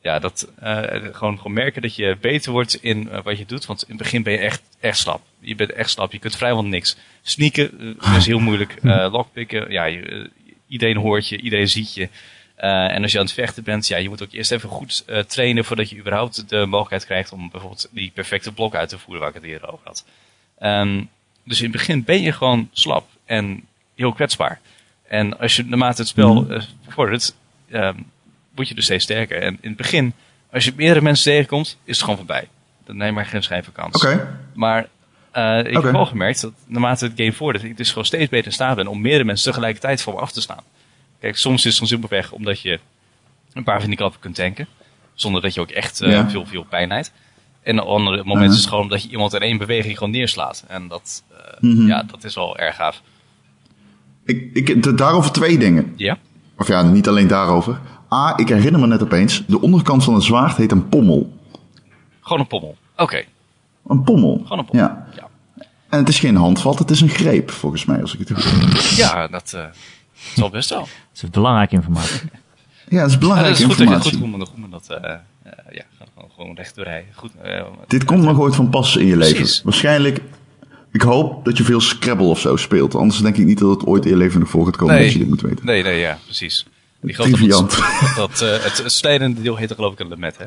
ja, 0.00 0.18
dat, 0.18 0.48
eh, 0.58 0.82
gewoon, 1.12 1.36
gewoon 1.36 1.52
merken 1.52 1.82
dat 1.82 1.96
je 1.96 2.16
beter 2.20 2.52
wordt 2.52 2.82
in 2.82 3.10
eh, 3.10 3.22
wat 3.22 3.38
je 3.38 3.46
doet. 3.46 3.66
Want 3.66 3.82
in 3.82 3.88
het 3.88 3.98
begin 3.98 4.22
ben 4.22 4.32
je 4.32 4.38
echt, 4.38 4.62
echt 4.80 4.98
slap. 4.98 5.22
Je 5.38 5.54
bent 5.54 5.72
echt 5.72 5.90
slap, 5.90 6.12
je 6.12 6.18
kunt 6.18 6.36
vrijwel 6.36 6.64
niks. 6.64 6.96
Sneaken 7.22 7.96
eh, 8.00 8.16
is 8.16 8.26
heel 8.26 8.38
moeilijk. 8.38 8.76
Eh 8.82 9.06
lockpicken, 9.12 9.72
ja, 9.72 9.84
je, 9.84 10.30
iedereen 10.68 10.96
hoort 10.96 11.28
je, 11.28 11.40
iedereen 11.40 11.68
ziet 11.68 11.94
je. 11.94 12.08
Eh, 12.56 12.94
en 12.94 13.02
als 13.02 13.12
je 13.12 13.18
aan 13.18 13.24
het 13.24 13.34
vechten 13.34 13.62
bent, 13.62 13.86
ja, 13.86 13.96
je 13.96 14.08
moet 14.08 14.22
ook 14.22 14.32
eerst 14.32 14.52
even 14.52 14.68
goed 14.68 15.02
eh, 15.06 15.18
trainen 15.18 15.64
voordat 15.64 15.90
je 15.90 15.96
überhaupt 15.96 16.48
de 16.48 16.66
mogelijkheid 16.66 17.04
krijgt 17.04 17.32
om 17.32 17.50
bijvoorbeeld 17.50 17.88
die 17.90 18.10
perfecte 18.14 18.52
blok 18.52 18.74
uit 18.74 18.88
te 18.88 18.98
voeren 18.98 19.20
waar 19.20 19.28
ik 19.34 19.42
het 19.42 19.50
eerder 19.50 19.72
over 19.72 19.86
had. 19.86 20.04
Ehm, 20.58 21.02
dus 21.44 21.58
in 21.58 21.64
het 21.64 21.72
begin 21.72 22.04
ben 22.04 22.22
je 22.22 22.32
gewoon 22.32 22.68
slap 22.72 23.08
en 23.24 23.64
heel 23.94 24.12
kwetsbaar. 24.12 24.60
En 25.08 25.38
als 25.38 25.56
je 25.56 25.64
naarmate 25.64 26.00
het 26.00 26.10
spel 26.10 26.42
Mhm. 26.42 26.60
vordert, 26.88 27.34
ehm, 27.70 27.96
word 28.56 28.68
je 28.68 28.74
dus 28.74 28.84
steeds 28.84 29.04
sterker. 29.04 29.42
En 29.42 29.58
in 29.60 29.68
het 29.68 29.76
begin, 29.76 30.12
als 30.52 30.64
je 30.64 30.72
meerdere 30.76 31.02
mensen 31.02 31.24
tegenkomt, 31.32 31.66
is 31.84 31.94
het 31.94 32.00
gewoon 32.00 32.16
voorbij. 32.16 32.48
Dan 32.84 32.96
neem 32.96 33.14
maar 33.14 33.26
geen 33.26 33.42
schijn 33.42 33.64
van 33.64 33.72
kans. 33.72 33.94
Oké. 34.04 34.38
Maar 34.54 34.88
eh, 35.30 35.58
ik 35.58 35.72
heb 35.72 35.82
wel 35.82 36.06
gemerkt 36.06 36.40
dat 36.40 36.52
naarmate 36.66 37.04
het 37.04 37.12
game 37.16 37.32
vordert, 37.32 37.64
ik 37.64 37.76
dus 37.76 37.88
gewoon 37.88 38.04
steeds 38.04 38.28
beter 38.30 38.46
in 38.46 38.52
staat 38.52 38.76
ben 38.76 38.86
om 38.86 39.00
meerdere 39.00 39.24
mensen 39.24 39.50
tegelijkertijd 39.52 40.02
voor 40.02 40.14
me 40.14 40.20
af 40.20 40.32
te 40.32 40.40
staan. 40.40 40.62
Kijk, 41.20 41.36
soms 41.36 41.58
is 41.64 41.70
het 41.70 41.78
dan 41.78 41.88
simpelweg 41.88 42.32
omdat 42.32 42.60
je 42.60 42.78
een 43.52 43.64
paar 43.64 43.80
van 43.80 43.88
die 43.88 43.98
klappen 43.98 44.20
kunt 44.20 44.34
tanken. 44.34 44.66
Zonder 45.14 45.42
dat 45.42 45.54
je 45.54 45.60
ook 45.60 45.70
echt 45.70 46.00
eh, 46.00 46.10
Ja. 46.10 46.30
veel, 46.30 46.46
veel 46.46 46.64
pijn 46.64 46.88
lijdt. 46.88 47.12
En 47.62 47.80
op 47.80 47.86
andere 47.88 48.16
momenten 48.16 48.32
Uh-huh. 48.34 48.50
is 48.52 48.58
het 48.58 48.68
gewoon 48.68 48.82
omdat 48.82 49.02
je 49.02 49.08
iemand 49.08 49.34
in 49.34 49.40
één 49.40 49.58
beweging 49.58 49.98
gewoon 49.98 50.12
neerslaat. 50.12 50.64
En 50.68 50.88
dat, 50.88 51.22
eh, 51.30 51.36
Mhm. 51.60 51.86
ja, 51.86 52.02
dat 52.02 52.24
is 52.24 52.34
wel 52.34 52.58
erg 52.58 52.76
gaaf. 52.76 53.02
Ik, 54.24 54.50
ik, 54.52 54.82
de- 54.82 54.94
daarover 54.94 55.32
twee 55.32 55.58
dingen. 55.58 55.92
Ja? 55.96 56.18
Of 56.58 56.68
ja, 56.68 56.82
niet 56.82 57.08
alleen 57.08 57.26
daarover. 57.26 57.80
A, 58.12 58.32
ik 58.38 58.48
herinner 58.48 58.80
me 58.80 58.86
net 58.86 59.02
opeens, 59.02 59.44
de 59.46 59.60
onderkant 59.60 60.04
van 60.04 60.14
het 60.14 60.22
zwaard 60.22 60.56
heet 60.56 60.72
een 60.72 60.88
pommel. 60.88 61.32
Gewoon 62.20 62.40
een 62.40 62.46
pommel. 62.46 62.76
Oké, 62.96 63.24
Een 63.86 64.02
pommel. 64.02 64.40
gewoon 64.42 64.58
een 64.58 64.64
pommel. 64.64 64.86
Ja. 64.86 65.06
ja. 65.16 65.28
En 65.88 65.98
het 65.98 66.08
is 66.08 66.18
geen 66.18 66.36
handvat, 66.36 66.78
het 66.78 66.90
is 66.90 67.00
een 67.00 67.08
greep, 67.08 67.50
volgens 67.50 67.84
mij, 67.84 68.00
als 68.00 68.14
ik 68.16 68.28
het 68.28 68.42
goed 68.42 68.60
heb. 68.70 68.80
Ja, 68.96 69.26
dat 69.28 69.52
eh 69.52 69.64
zal 70.34 70.50
best 70.50 70.68
wel. 70.70 70.80
Dat 70.80 71.22
is 71.22 71.30
belangrijke 71.30 71.74
informatie. 71.74 72.20
Ja, 72.88 72.98
dat 73.00 73.06
is 73.06 73.12
Ja, 73.12 73.18
belangrijke 73.18 73.50
dat 73.52 73.70
is 73.70 73.76
goed 73.76 73.78
dat 73.78 73.88
je 73.88 73.94
informatie. 73.94 74.18
goed 74.20 74.30
men, 74.38 74.48
hoe 74.50 74.60
men 74.60 74.70
dat, 74.70 74.88
eh 74.90 75.12
eh, 75.12 75.74
ja, 75.74 75.82
gewoon, 76.14 76.30
gewoon 76.36 76.54
recht 76.56 76.74
doorrijden. 76.74 77.08
Goed, 77.14 77.30
eh, 77.42 77.64
Dit 77.86 78.04
komt 78.04 78.22
nog 78.22 78.38
ooit 78.38 78.54
van 78.54 78.70
pas 78.70 78.96
in 78.96 79.06
je 79.06 79.16
leven. 79.16 79.34
Precies. 79.36 79.62
Waarschijnlijk, 79.62 80.20
ik 80.92 81.02
hoop 81.02 81.44
dat 81.44 81.56
je 81.56 81.64
veel 81.64 81.80
Scrabble 81.80 82.26
of 82.26 82.40
zo 82.40 82.56
speelt. 82.56 82.94
Anders 82.94 83.20
denk 83.20 83.36
ik 83.36 83.44
niet 83.46 83.58
dat 83.58 83.70
het 83.70 83.86
ooit 83.86 84.04
in 84.04 84.10
je 84.10 84.16
leven 84.16 84.40
nog 84.40 84.48
voor 84.48 84.64
gaat 84.64 84.76
komen 84.76 84.94
Nee. 84.94 85.04
als 85.04 85.12
je 85.12 85.18
dit 85.18 85.28
moet 85.28 85.40
weten. 85.40 85.66
Nee, 85.66 85.82
nee, 85.82 85.98
ja, 86.00 86.18
precies. 86.24 86.66
Die 87.06 87.14
grote 87.14 87.30
Triviant. 87.30 87.78
Dat, 88.16 88.40
eh, 88.40 88.50
het, 88.64 88.82
het 88.82 88.92
slijdende 88.92 89.42
deel 89.42 89.56
heet 89.56 89.70
er 89.70 89.74
geloof 89.76 89.92
ik 89.92 89.98
een 90.00 90.08
lemet, 90.08 90.36
hè? 90.38 90.44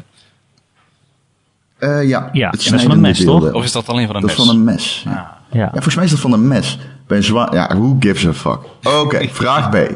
Eh, 1.78 2.08
ja, 2.08 2.30
Ja, 2.34 2.50
het 2.50 2.63
dat 2.70 2.74
is 2.75 2.82
van 2.84 2.92
een 2.92 3.00
mes, 3.01 3.18
deel 3.18 3.28
toch? 3.34 3.42
wel. 3.44 3.54
Of 3.54 3.63
is 3.63 3.72
dat 3.72 3.88
alleen 3.88 4.08
van 4.08 4.16
een 4.16 4.22
dat 4.22 4.30
mes? 4.30 4.39
is 4.39 4.46
van 4.46 4.56
een 4.56 4.63
mes. 4.63 5.01
Ja. 5.06 5.12
Ah, 5.12 5.28
Ja. 5.51 5.60
Ja, 5.60 5.70
volgens 5.72 5.96
mij 5.96 6.04
is 6.04 6.12
dat 6.12 6.20
van 6.20 6.34
een 6.34 6.48
mes. 6.48 6.78
Bij 7.08 7.18
een 7.18 7.24
zwaar... 7.24 7.54
Ja, 7.54 7.68
who 7.78 7.96
gives 8.00 8.25
a 8.28 8.34
fuck? 8.34 8.60
Oké, 9.01 9.28
vraag 9.42 9.70
B. 9.70 9.75
Ehm, 9.75 9.92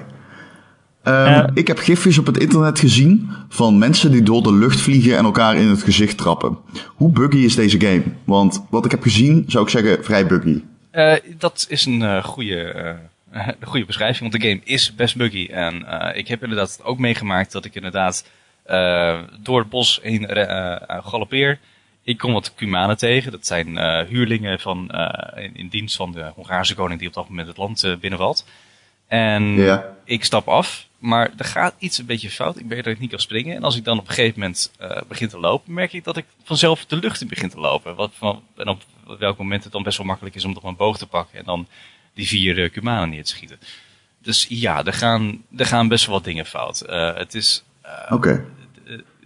Eh. 1.03 1.43
ik 1.53 1.67
heb 1.67 1.77
gifjes 1.79 2.17
op 2.17 2.25
het 2.25 2.38
internet 2.38 2.79
gezien 2.79 3.29
van 3.50 3.77
mensen 3.77 4.12
die 4.12 4.24
door 4.24 4.43
de 4.43 4.53
lucht 4.53 4.79
vliegen 4.82 5.17
en 5.17 5.25
elkaar 5.25 5.55
in 5.55 5.67
het 5.67 5.84
gezicht 5.84 6.17
trappen. 6.17 6.58
Hoe 6.88 7.12
buggy 7.12 7.38
is 7.38 7.55
deze 7.55 7.79
game? 7.79 8.03
Want 8.24 8.63
wat 8.70 8.86
ik 8.86 8.91
heb 8.91 9.01
gezien, 9.03 9.43
zou 9.48 9.63
ik 9.63 9.70
zeggen, 9.70 10.03
vrij 10.03 10.27
buggy. 10.27 10.63
Eh, 10.91 11.13
dat 11.38 11.65
is 11.70 11.86
een 11.86 12.01
eh, 12.01 12.24
goede, 12.24 12.96
een 13.33 13.55
goede 13.71 13.85
beschrijving, 13.85 14.31
want 14.31 14.41
de 14.43 14.49
game 14.49 14.61
is 14.63 14.95
best 14.95 15.15
buggy. 15.15 15.47
En 15.51 15.85
eh, 15.85 16.17
ik 16.17 16.27
heb 16.27 16.43
inderdaad 16.43 16.79
ook 16.83 16.99
meegemaakt 16.99 17.51
dat 17.51 17.65
ik 17.65 17.75
inderdaad 17.75 18.29
eh, 18.63 19.21
door 19.39 19.59
het 19.59 19.69
bos 19.69 19.99
heen 20.01 20.27
eh, 20.27 21.05
galoppeer. 21.05 21.59
Ik 22.03 22.17
kom 22.17 22.33
wat 22.33 22.53
Cumanen 22.55 22.97
tegen. 22.97 23.31
Dat 23.31 23.45
zijn 23.47 23.77
huurlingen 24.07 24.59
van, 24.59 24.91
in, 25.35 25.55
in 25.55 25.67
dienst 25.67 25.95
van 25.95 26.11
de 26.11 26.31
Hongaarse 26.35 26.75
koning 26.75 26.99
die 26.99 27.07
op 27.07 27.13
dat 27.13 27.29
moment 27.29 27.47
het 27.47 27.57
land 27.57 27.95
binnenvalt. 27.99 28.45
En 29.07 29.43
Ja. 29.43 29.95
ik 30.05 30.23
stap 30.23 30.47
af, 30.47 30.87
maar 30.97 31.31
er 31.37 31.45
gaat 31.45 31.75
iets 31.77 31.97
een 31.97 32.05
beetje 32.05 32.29
fout. 32.29 32.59
Ik 32.59 32.65
weet 32.65 32.83
dat 32.83 32.93
ik 32.93 32.99
niet 32.99 33.09
kan 33.09 33.19
springen. 33.19 33.55
En 33.55 33.63
als 33.63 33.75
ik 33.75 33.83
dan 33.83 33.97
op 33.99 34.07
een 34.07 34.13
gegeven 34.13 34.39
moment 34.39 34.71
eh, 34.77 35.01
begin 35.07 35.27
te 35.27 35.39
lopen, 35.39 35.73
merk 35.73 35.93
ik 35.93 36.03
dat 36.03 36.17
ik 36.17 36.25
vanzelf 36.43 36.85
de 36.85 36.95
lucht 36.95 37.21
in 37.21 37.27
begin 37.27 37.49
te 37.49 37.59
lopen. 37.59 37.95
Wat, 37.95 38.11
van, 38.13 38.43
en 38.55 38.67
op 38.67 38.81
welk 39.19 39.37
moment 39.37 39.63
het 39.63 39.71
dan 39.73 39.83
best 39.83 39.97
wel 39.97 40.05
makkelijk 40.05 40.35
is 40.35 40.45
om 40.45 40.53
toch 40.53 40.63
mijn 40.63 40.75
boog 40.75 40.97
te 40.97 41.07
pakken 41.07 41.39
en 41.39 41.45
dan 41.45 41.67
die 42.13 42.27
vier 42.27 42.58
uh, 42.58 42.70
Cumanen 42.70 43.10
neer 43.10 43.24
te 43.24 43.29
schieten. 43.29 43.60
Dus 44.22 44.46
ja, 44.50 44.86
er 44.86 44.93
gaan, 44.93 45.43
er 45.58 45.65
gaan 45.65 45.88
best 45.88 46.05
wel 46.05 46.15
wat 46.15 46.24
dingen 46.24 46.46
fout. 46.46 46.82
Eh, 46.82 47.15
het 47.15 47.34
is, 47.36 47.63
eh, 47.82 48.12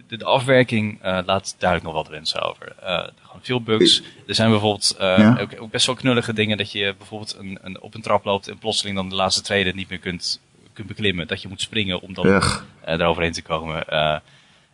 de, 0.08 0.16
de 0.16 0.24
afwerking 0.24 1.02
eh, 1.02 1.18
laat 1.26 1.54
duidelijk 1.58 1.90
nog 1.92 2.02
wat 2.02 2.12
wensen 2.12 2.42
over. 2.42 2.72
Eh, 2.82 2.88
er 2.92 3.12
gaan 3.22 3.40
veel 3.42 3.62
bugs. 3.62 4.02
Er 4.26 4.34
zijn 4.34 4.50
bijvoorbeeld 4.50 4.96
eh, 4.98 5.18
Ja. 5.18 5.38
ook, 5.40 5.50
ook 5.60 5.70
best 5.70 5.86
wel 5.86 5.94
knullige 5.94 6.32
dingen 6.32 6.56
dat 6.56 6.72
je 6.72 6.94
bijvoorbeeld 6.98 7.36
een, 7.38 7.58
een, 7.62 7.80
op 7.80 7.94
een 7.94 8.02
trap 8.02 8.24
loopt 8.24 8.48
en 8.48 8.58
plotseling 8.58 8.96
dan 8.96 9.08
de 9.08 9.14
laatste 9.14 9.42
treden 9.42 9.76
niet 9.76 9.88
meer 9.88 9.98
kunt, 9.98 10.40
kunt 10.72 10.88
beklimmen. 10.88 11.26
Dat 11.26 11.42
je 11.42 11.48
moet 11.48 11.60
springen 11.60 12.00
om 12.00 12.14
dan 12.14 12.26
eh 12.26 12.94
eroverheen 12.98 13.32
te 13.32 13.42
komen. 13.42 13.86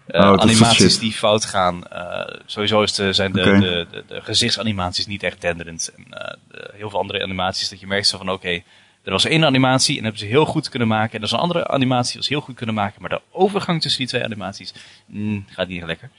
Eh, 0.06 0.20
Oh, 0.30 0.36
animaties 0.38 0.98
die 0.98 1.12
fout 1.12 1.44
gaan. 1.44 1.86
eh, 1.86 2.34
sowieso 2.46 2.82
is 2.82 2.92
de, 2.94 3.12
zijn 3.12 3.32
de, 3.32 3.42
de, 3.42 4.04
de, 4.08 4.20
gezichtsanimaties 4.22 5.06
niet 5.06 5.22
echt 5.22 5.40
denderend. 5.40 5.92
En 5.96 6.04
eh, 6.10 6.34
de- 6.50 6.70
heel 6.76 6.90
veel 6.90 6.98
andere 6.98 7.22
animaties 7.22 7.68
dat 7.68 7.80
je 7.80 7.86
merkt 7.86 8.06
zo 8.06 8.18
van 8.18 8.30
oké, 8.30 8.48
er 9.02 9.10
was 9.12 9.24
één 9.24 9.44
animatie 9.44 9.96
en 9.96 10.02
hebben 10.02 10.20
ze 10.20 10.26
heel 10.26 10.44
goed 10.44 10.68
kunnen 10.68 10.88
maken. 10.88 11.10
En 11.12 11.18
er 11.18 11.24
is 11.24 11.30
een 11.32 11.38
andere 11.38 11.68
animatie 11.68 12.10
die 12.10 12.20
was 12.20 12.28
heel 12.28 12.40
goed 12.40 12.54
kunnen 12.54 12.74
maken. 12.74 13.00
Maar 13.00 13.10
de 13.10 13.20
overgang 13.30 13.80
tussen 13.80 14.00
die 14.00 14.08
twee 14.08 14.24
animaties 14.24 14.74
mm, 15.06 15.44
gaat 15.48 15.68
niet 15.68 15.84
lekker. 15.84 16.10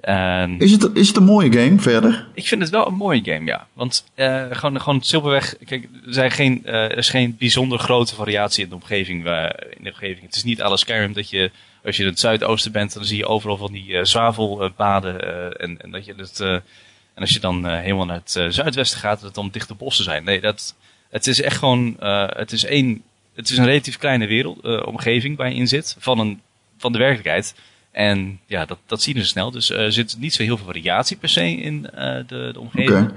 En 0.00 0.58
Is 0.60 0.70
het, 0.72 0.90
is 0.94 1.08
het 1.08 1.16
een 1.16 1.24
mooie 1.24 1.52
game 1.52 1.78
verder? 1.80 2.26
ik 2.34 2.46
vind 2.46 2.60
het 2.60 2.70
wel 2.70 2.86
een 2.86 2.94
mooie 2.94 3.20
game, 3.24 3.44
ja. 3.46 3.66
Want 3.72 4.04
gewoon, 4.50 4.80
gewoon 4.80 5.02
simpelweg, 5.02 5.56
kijk, 5.64 5.82
er, 6.06 6.12
zijn 6.14 6.30
geen, 6.30 6.66
er 6.66 6.96
is 6.96 7.08
geen 7.10 7.36
bijzonder 7.38 7.78
grote 7.78 8.14
variatie 8.14 8.62
in 8.64 8.68
de 8.68 8.74
omgeving. 8.74 9.26
eh, 9.26 9.42
in 9.76 9.84
de 9.84 9.90
omgeving. 9.90 10.26
Het 10.26 10.36
is 10.36 10.44
niet 10.44 10.62
alle 10.62 10.76
Skyrim 10.76 11.12
dat 11.12 11.30
je, 11.30 11.50
als 11.84 11.96
je 11.96 12.02
in 12.02 12.08
het 12.08 12.18
zuidoosten 12.18 12.72
bent, 12.72 12.92
dan 12.92 13.04
zie 13.04 13.16
je 13.16 13.26
overal 13.26 13.56
van 13.56 13.72
die 13.72 13.96
eh, 13.96 14.04
zwavelbaden. 14.04 15.20
eh, 15.22 15.64
en, 15.64 15.82
en, 15.82 15.90
dat 15.90 16.04
je 16.04 16.14
het, 16.16 16.40
eh, 16.40 16.52
en 16.52 17.20
als 17.20 17.30
je 17.30 17.40
dan 17.40 17.66
helemaal 17.66 18.06
naar 18.06 18.20
het 18.24 18.54
zuidwesten 18.54 18.98
gaat, 18.98 19.14
dat 19.14 19.24
het 19.24 19.34
dan 19.34 19.48
dichte 19.50 19.74
bossen 19.74 20.04
zijn. 20.04 20.24
Nee, 20.24 20.40
dat, 20.40 20.74
het 21.10 21.26
is 21.26 21.42
echt 21.42 21.56
gewoon, 21.56 21.96
het 22.28 22.52
is 22.52 22.64
één, 22.64 23.02
het 23.34 23.50
is 23.50 23.58
een 23.58 23.64
relatief 23.64 23.98
kleine 23.98 24.26
wereld, 24.26 24.84
omgeving 24.84 25.36
waar 25.36 25.48
je 25.48 25.54
in 25.54 25.68
zit, 25.68 25.96
van, 25.98 26.18
een, 26.18 26.40
van 26.78 26.92
de 26.92 26.98
werkelijkheid. 26.98 27.54
En 27.90 28.40
ja, 28.46 28.64
dat, 28.64 28.78
dat 28.86 29.02
zien 29.02 29.14
we 29.14 29.24
snel. 29.24 29.50
Dus 29.50 29.70
er 29.70 29.92
zit 29.92 30.16
niet 30.18 30.34
zo 30.34 30.42
heel 30.42 30.56
veel 30.56 30.66
variatie 30.66 31.16
per 31.16 31.28
se 31.28 31.56
in 31.56 31.82
de, 31.82 32.24
de 32.26 32.60
omgeving. 32.60 33.12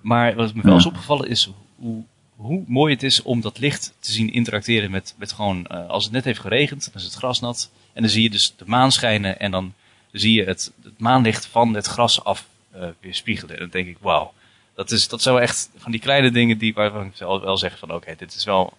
Maar 0.00 0.34
wat 0.34 0.54
me 0.54 0.62
wel 0.62 0.76
is 0.76 0.86
opgevallen 0.86 1.28
is 1.28 1.50
hoe, 1.74 2.02
hoe 2.36 2.64
mooi 2.66 2.94
het 2.94 3.02
is 3.02 3.22
om 3.22 3.40
dat 3.40 3.58
licht 3.58 3.94
te 4.00 4.12
zien 4.12 4.32
interacteren 4.32 4.90
met, 4.90 5.14
met 5.18 5.32
gewoon, 5.32 5.66
als 5.88 6.04
het 6.04 6.12
net 6.12 6.24
heeft 6.24 6.40
geregend, 6.40 6.84
dan 6.84 7.02
is 7.02 7.04
het 7.04 7.14
gras 7.14 7.40
nat. 7.40 7.70
En 7.98 8.04
dan 8.04 8.12
zie 8.12 8.22
je 8.22 8.30
dus 8.30 8.54
de 8.56 8.64
maan 8.66 8.92
schijnen 8.92 9.38
en 9.40 9.50
dan 9.50 9.72
zie 10.12 10.32
je 10.34 10.44
het, 10.44 10.72
het 10.82 10.98
maanlicht 11.00 11.46
van 11.46 11.74
het 11.74 11.86
gras 11.86 12.24
af 12.24 12.46
eh, 12.70 12.82
weer 13.00 13.14
spiegelen. 13.14 13.54
En 13.54 13.60
dan 13.60 13.68
denk 13.70 13.86
ik, 13.86 13.96
wauw. 14.00 14.32
Dat, 14.74 14.90
is, 14.90 15.08
dat 15.08 15.22
zijn 15.22 15.34
wel 15.34 15.42
echt 15.44 15.70
van 15.76 15.90
die 15.92 16.00
kleine 16.00 16.30
dingen 16.30 16.58
die, 16.58 16.74
waarvan 16.74 17.04
ik 17.06 17.12
wel, 17.18 17.40
wel 17.40 17.58
zeg 17.58 17.78
van 17.78 17.92
oké, 17.94 18.14
dit 18.18 18.34
is 18.34 18.44
wel, 18.44 18.72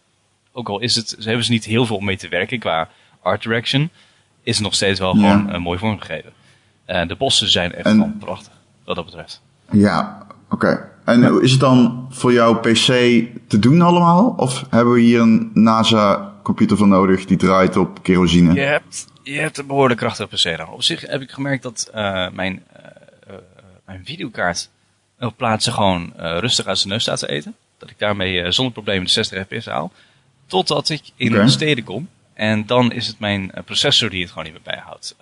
ook 0.52 0.70
al 0.70 0.80
is 0.80 0.96
het, 0.96 1.16
ze 1.20 1.28
hebben 1.28 1.46
ze 1.46 1.52
niet 1.52 1.66
heel 1.66 1.86
veel 1.86 1.96
om 1.96 2.06
mee 2.06 2.18
te 2.18 2.28
werken 2.28 2.60
qua 2.60 2.90
art 3.22 3.42
direction, 3.44 3.90
is 4.44 4.56
het 4.56 4.64
nog 4.64 4.74
steeds 4.76 5.00
wel 5.00 5.16
Ja. 5.18 5.32
gewoon 5.32 5.52
eh, 5.52 5.60
mooi 5.60 5.80
vormgegeven. 5.80 6.32
En 6.86 7.08
de 7.08 7.16
bossen 7.16 7.50
zijn 7.50 7.74
echt 7.74 7.86
En- 7.86 8.18
prachtig, 8.20 8.52
wat 8.84 8.96
dat 8.96 9.06
betreft. 9.06 9.42
Ja, 9.72 10.28
oké. 10.50 10.90
En 11.06 11.42
is 11.42 11.52
het 11.52 11.60
dan 11.60 12.08
voor 12.10 12.34
jouw 12.34 12.60
PC 12.60 12.86
te 13.48 13.60
doen 13.60 13.82
allemaal? 13.82 14.34
Of 14.38 14.66
hebben 14.70 14.94
we 14.94 15.00
hier 15.00 15.20
een 15.22 15.50
NASA-computer 16.50 16.78
voor 16.78 16.88
nodig 16.88 17.26
die 17.26 17.38
draait 17.38 17.78
op 17.78 18.04
kerosine? 18.04 18.54
Je 18.54 18.60
hebt, 18.60 19.08
je 19.24 19.40
hebt 19.40 19.58
een 19.58 19.68
behoorlijk 19.68 20.00
krachtige 20.00 20.36
PC 20.36 20.58
dan. 20.58 20.70
Op 20.70 20.84
zich 20.84 21.02
heb 21.02 21.22
ik 21.22 21.32
gemerkt 21.32 21.64
dat 21.64 21.90
eh, 21.94 22.30
mijn, 22.30 22.64
eh, 23.28 23.34
mijn 23.86 24.06
videokaart 24.06 24.70
op 25.20 25.38
plaatsen 25.38 25.74
gewoon 25.74 26.14
rustig 26.16 26.66
uit 26.66 26.78
zijn 26.78 26.90
neus 26.90 27.02
staat 27.02 27.20
te 27.20 27.30
eten. 27.30 27.56
Dat 27.78 27.90
ik 27.90 28.00
daarmee 28.00 28.52
zonder 28.52 28.74
problemen 28.74 29.04
de 29.04 29.10
60 29.12 29.46
fps 29.48 29.66
haal. 29.66 29.92
Totdat 30.48 30.90
ik 30.90 31.02
in 31.16 31.36
Oké. 31.36 31.48
steden 31.48 31.84
kom. 31.84 32.10
En 32.34 32.66
dan 32.66 32.92
is 32.92 33.08
het 33.08 33.20
mijn 33.20 33.52
processor 33.66 34.10
die 34.10 34.22
het 34.22 34.30
gewoon 34.30 34.44
niet 34.44 34.54
meer 34.54 34.74
bijhoudt. 34.76 35.16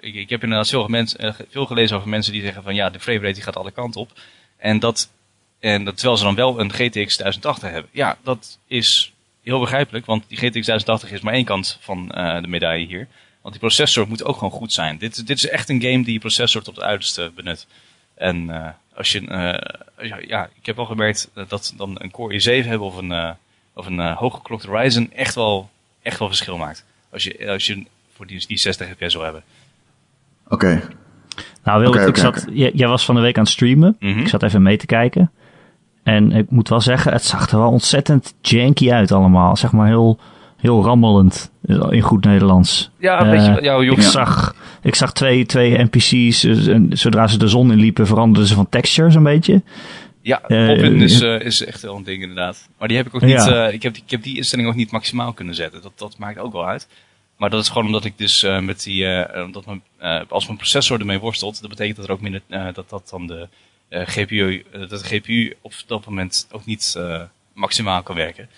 Ik, 0.00 0.14
ik 0.14 0.30
heb 0.30 0.42
inderdaad 0.42 0.68
veel, 0.68 0.88
mensen, 0.88 1.36
veel 1.50 1.66
gelezen 1.66 1.96
over 1.96 2.08
mensen 2.08 2.32
die 2.32 2.42
zeggen 2.42 2.62
van 2.62 2.74
ja, 2.74 2.90
de 2.90 3.00
framerate 3.00 3.34
die 3.34 3.42
gaat 3.42 3.56
alle 3.56 3.70
kanten 3.70 4.00
op. 4.00 4.10
En 4.56 4.78
dat, 4.78 5.10
en 5.60 5.84
dat 5.84 5.94
terwijl 5.96 6.18
ze 6.18 6.24
dan 6.24 6.34
wel 6.34 6.60
een 6.60 6.72
GTX 6.72 7.16
1080 7.16 7.70
hebben. 7.70 7.90
Ja, 7.92 8.16
dat 8.22 8.58
is 8.66 9.13
heel 9.44 9.60
begrijpelijk, 9.60 10.06
want 10.06 10.24
die 10.28 10.36
GTX 10.38 10.66
1080 10.66 11.10
is 11.12 11.20
maar 11.20 11.34
één 11.34 11.44
kant 11.44 11.78
van 11.80 12.10
eh, 12.10 12.40
de 12.40 12.48
medaille 12.48 12.86
hier. 12.86 13.08
Want 13.40 13.54
die 13.54 13.64
processor 13.64 14.08
moet 14.08 14.24
ook 14.24 14.34
gewoon 14.36 14.52
goed 14.52 14.72
zijn. 14.72 14.98
Dit, 14.98 15.26
dit 15.26 15.36
is 15.36 15.48
echt 15.48 15.68
een 15.68 15.80
game 15.82 16.04
die 16.04 16.12
je 16.12 16.18
processor 16.18 16.62
tot 16.62 16.76
het 16.76 16.84
uiterste 16.84 17.32
benut. 17.34 17.66
En 18.14 18.50
eh, 18.50 18.68
als 18.94 19.12
je, 19.12 19.20
eh, 19.26 20.06
ja, 20.08 20.18
ja, 20.26 20.48
ik 20.60 20.66
heb 20.66 20.76
wel 20.76 20.84
gemerkt 20.84 21.30
dat 21.48 21.74
dan 21.76 21.96
een 21.98 22.10
Core 22.10 22.40
i7 22.62 22.66
hebben 22.66 22.86
of 22.86 22.96
een, 22.96 23.34
of 23.74 23.86
een 23.86 24.00
hooggeklokte 24.00 24.68
Ryzen 24.70 25.12
echt 25.12 25.34
wel, 25.34 25.70
echt 26.02 26.18
wel 26.18 26.28
verschil 26.28 26.56
maakt. 26.56 26.84
Als 27.10 27.24
je, 27.24 27.48
als 27.50 27.66
je 27.66 27.84
voor 28.16 28.26
die, 28.26 28.44
die 28.46 28.56
60 28.56 28.88
fps 28.88 29.14
wil 29.14 29.22
hebben. 29.24 29.42
Oké. 30.48 30.82
Nou, 31.64 31.80
Wilbert, 31.80 32.08
Oké, 32.08 32.18
ik 32.20 32.26
oké, 32.26 32.38
zat, 32.40 32.46
j- 32.54 32.70
jij 32.74 32.88
was 32.88 33.04
van 33.04 33.14
de 33.14 33.20
week 33.20 33.36
aan 33.36 33.42
het 33.42 33.52
streamen. 33.52 33.96
Mhm. 34.00 34.18
Ik 34.18 34.28
zat 34.28 34.42
even 34.42 34.62
mee 34.62 34.76
te 34.76 34.86
kijken. 34.86 35.30
En 36.04 36.32
ik 36.32 36.50
moet 36.50 36.68
wel 36.68 36.80
zeggen, 36.80 37.12
het 37.12 37.24
zag 37.24 37.50
er 37.50 37.58
wel 37.58 37.70
ontzettend 37.70 38.34
janky 38.40 38.90
uit 38.92 39.12
allemaal. 39.12 39.56
Zeg 39.56 39.72
maar 39.72 39.86
heel, 39.86 40.18
heel 40.56 40.84
rammelend 40.84 41.50
in 41.90 42.00
goed 42.00 42.24
Nederlands. 42.24 42.90
Ja, 42.98 43.20
een 43.20 43.26
Eh, 43.26 43.30
beetje, 43.46 43.62
ja, 43.64 43.82
joh, 43.82 43.96
Ik 43.98 44.02
zag, 44.02 44.54
ik 44.82 44.94
zag 44.94 45.12
twee, 45.12 45.46
twee 45.46 45.78
NPC's. 45.82 46.44
eh, 46.44 46.68
en 46.68 46.86
zodra 46.92 47.26
ze 47.26 47.38
de 47.38 47.48
zon 47.48 47.72
in 47.72 47.78
liepen, 47.78 48.06
veranderden 48.06 48.48
ze 48.48 48.54
van 48.54 48.68
textures 48.68 49.14
een 49.14 49.22
beetje. 49.22 49.62
Ja, 50.20 50.42
Eh, 50.42 50.66
pop-in 50.66 51.00
is, 51.00 51.18
ja. 51.18 51.36
eh, 51.38 51.46
is 51.46 51.64
echt 51.64 51.82
wel 51.82 51.96
een 51.96 52.04
ding 52.04 52.20
inderdaad. 52.22 52.68
Maar 52.78 52.88
die 52.88 52.96
heb 52.96 53.06
ik 53.06 53.14
ook 53.14 53.20
niet, 53.20 53.44
Ja. 53.44 53.66
eh, 53.66 53.74
ik, 53.74 53.82
heb, 53.82 53.94
die- 53.94 54.02
ik 54.04 54.10
heb 54.10 54.22
die 54.22 54.36
instelling 54.36 54.68
ook 54.68 54.74
niet 54.74 54.90
maximaal 54.90 55.32
kunnen 55.32 55.54
zetten. 55.54 55.82
Dat, 55.82 55.92
dat 55.96 56.18
maakt 56.18 56.38
ook 56.38 56.52
wel 56.52 56.66
uit. 56.66 56.88
Maar 57.36 57.50
dat 57.50 57.62
is 57.62 57.68
gewoon 57.68 57.86
omdat 57.86 58.04
ik 58.04 58.18
dus 58.18 58.42
eh, 58.42 58.60
met 58.60 58.82
die, 58.82 59.06
eh, 59.06 59.44
omdat 59.44 59.66
mijn, 59.66 59.82
eh, 59.98 60.20
als 60.28 60.44
mijn 60.46 60.58
processor 60.58 60.98
ermee 61.00 61.18
worstelt, 61.18 61.60
dat 61.60 61.70
betekent 61.70 61.96
dat 61.96 62.06
er 62.06 62.12
ook 62.12 62.20
minder, 62.20 62.40
eh, 62.48 62.64
dat 62.72 62.90
dat 62.90 63.08
dan 63.10 63.26
de 63.26 63.34
eh, 63.40 63.46
GPU, 64.02 64.64
eh, 64.72 64.80
dat 64.80 64.90
de 64.90 65.04
GPU 65.04 65.56
op 65.60 65.72
dat 65.86 66.06
moment 66.06 66.48
ook 66.50 66.64
niet 66.64 66.94
eh, 66.96 67.22
maximaal 67.52 68.02
kan 68.02 68.16
werken. 68.16 68.48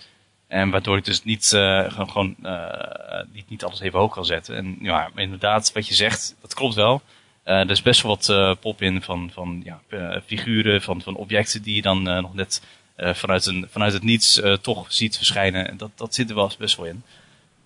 En 0.47 0.69
waardoor 0.69 0.97
ik 0.97 1.05
dus 1.05 1.23
niet, 1.23 1.51
uh, 1.55 1.91
gewoon, 1.91 2.09
gewoon 2.09 2.35
uh, 2.43 3.21
niet, 3.33 3.49
niet 3.49 3.63
alles 3.63 3.79
even 3.79 3.99
hoog 3.99 4.13
kan 4.13 4.25
zetten. 4.25 4.55
En 4.55 4.77
ja, 4.81 5.09
inderdaad, 5.15 5.71
wat 5.73 5.87
je 5.87 5.93
zegt, 5.93 6.35
dat 6.41 6.53
klopt 6.53 6.75
wel. 6.75 7.01
Uh, 7.45 7.53
er 7.53 7.69
is 7.69 7.81
best 7.81 8.01
wel 8.01 8.17
wat 8.17 8.59
pop 8.59 8.81
in 8.81 9.01
van, 9.01 9.29
van 9.33 9.61
ja, 9.63 9.79
figuren, 10.25 10.81
van, 10.81 11.01
van 11.01 11.15
objecten 11.15 11.61
die 11.61 11.75
je 11.75 11.81
dan 11.81 12.03
nog 12.03 12.33
net 12.33 12.61
vanuit, 12.95 13.45
een, 13.45 13.67
vanuit 13.69 13.93
het 13.93 14.03
niets 14.03 14.41
toch 14.61 14.85
ziet 14.93 15.17
verschijnen. 15.17 15.67
En 15.69 15.77
dat, 15.77 15.91
dat 15.95 16.13
zit 16.13 16.29
er 16.29 16.35
wel 16.35 16.51
best 16.57 16.77
wel 16.77 16.85
in. 16.85 17.03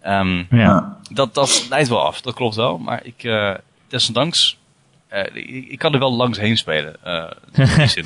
Um, 0.06 0.48
ja. 0.50 1.00
dat, 1.12 1.34
dat 1.34 1.68
leidt 1.70 1.90
wel 1.90 2.06
af, 2.06 2.22
dat 2.22 2.34
klopt 2.34 2.56
wel. 2.56 2.78
Maar 2.78 3.06
ik, 3.06 3.30
desondanks, 3.88 4.58
ik, 5.34 5.70
ik, 5.70 5.80
kan 5.80 5.94
er 5.94 6.00
wel 6.00 6.16
langs 6.16 6.40
heen 6.40 6.58
spelen. 6.58 6.96
in 7.54 7.66
die 7.78 7.88
zin. 8.04 8.06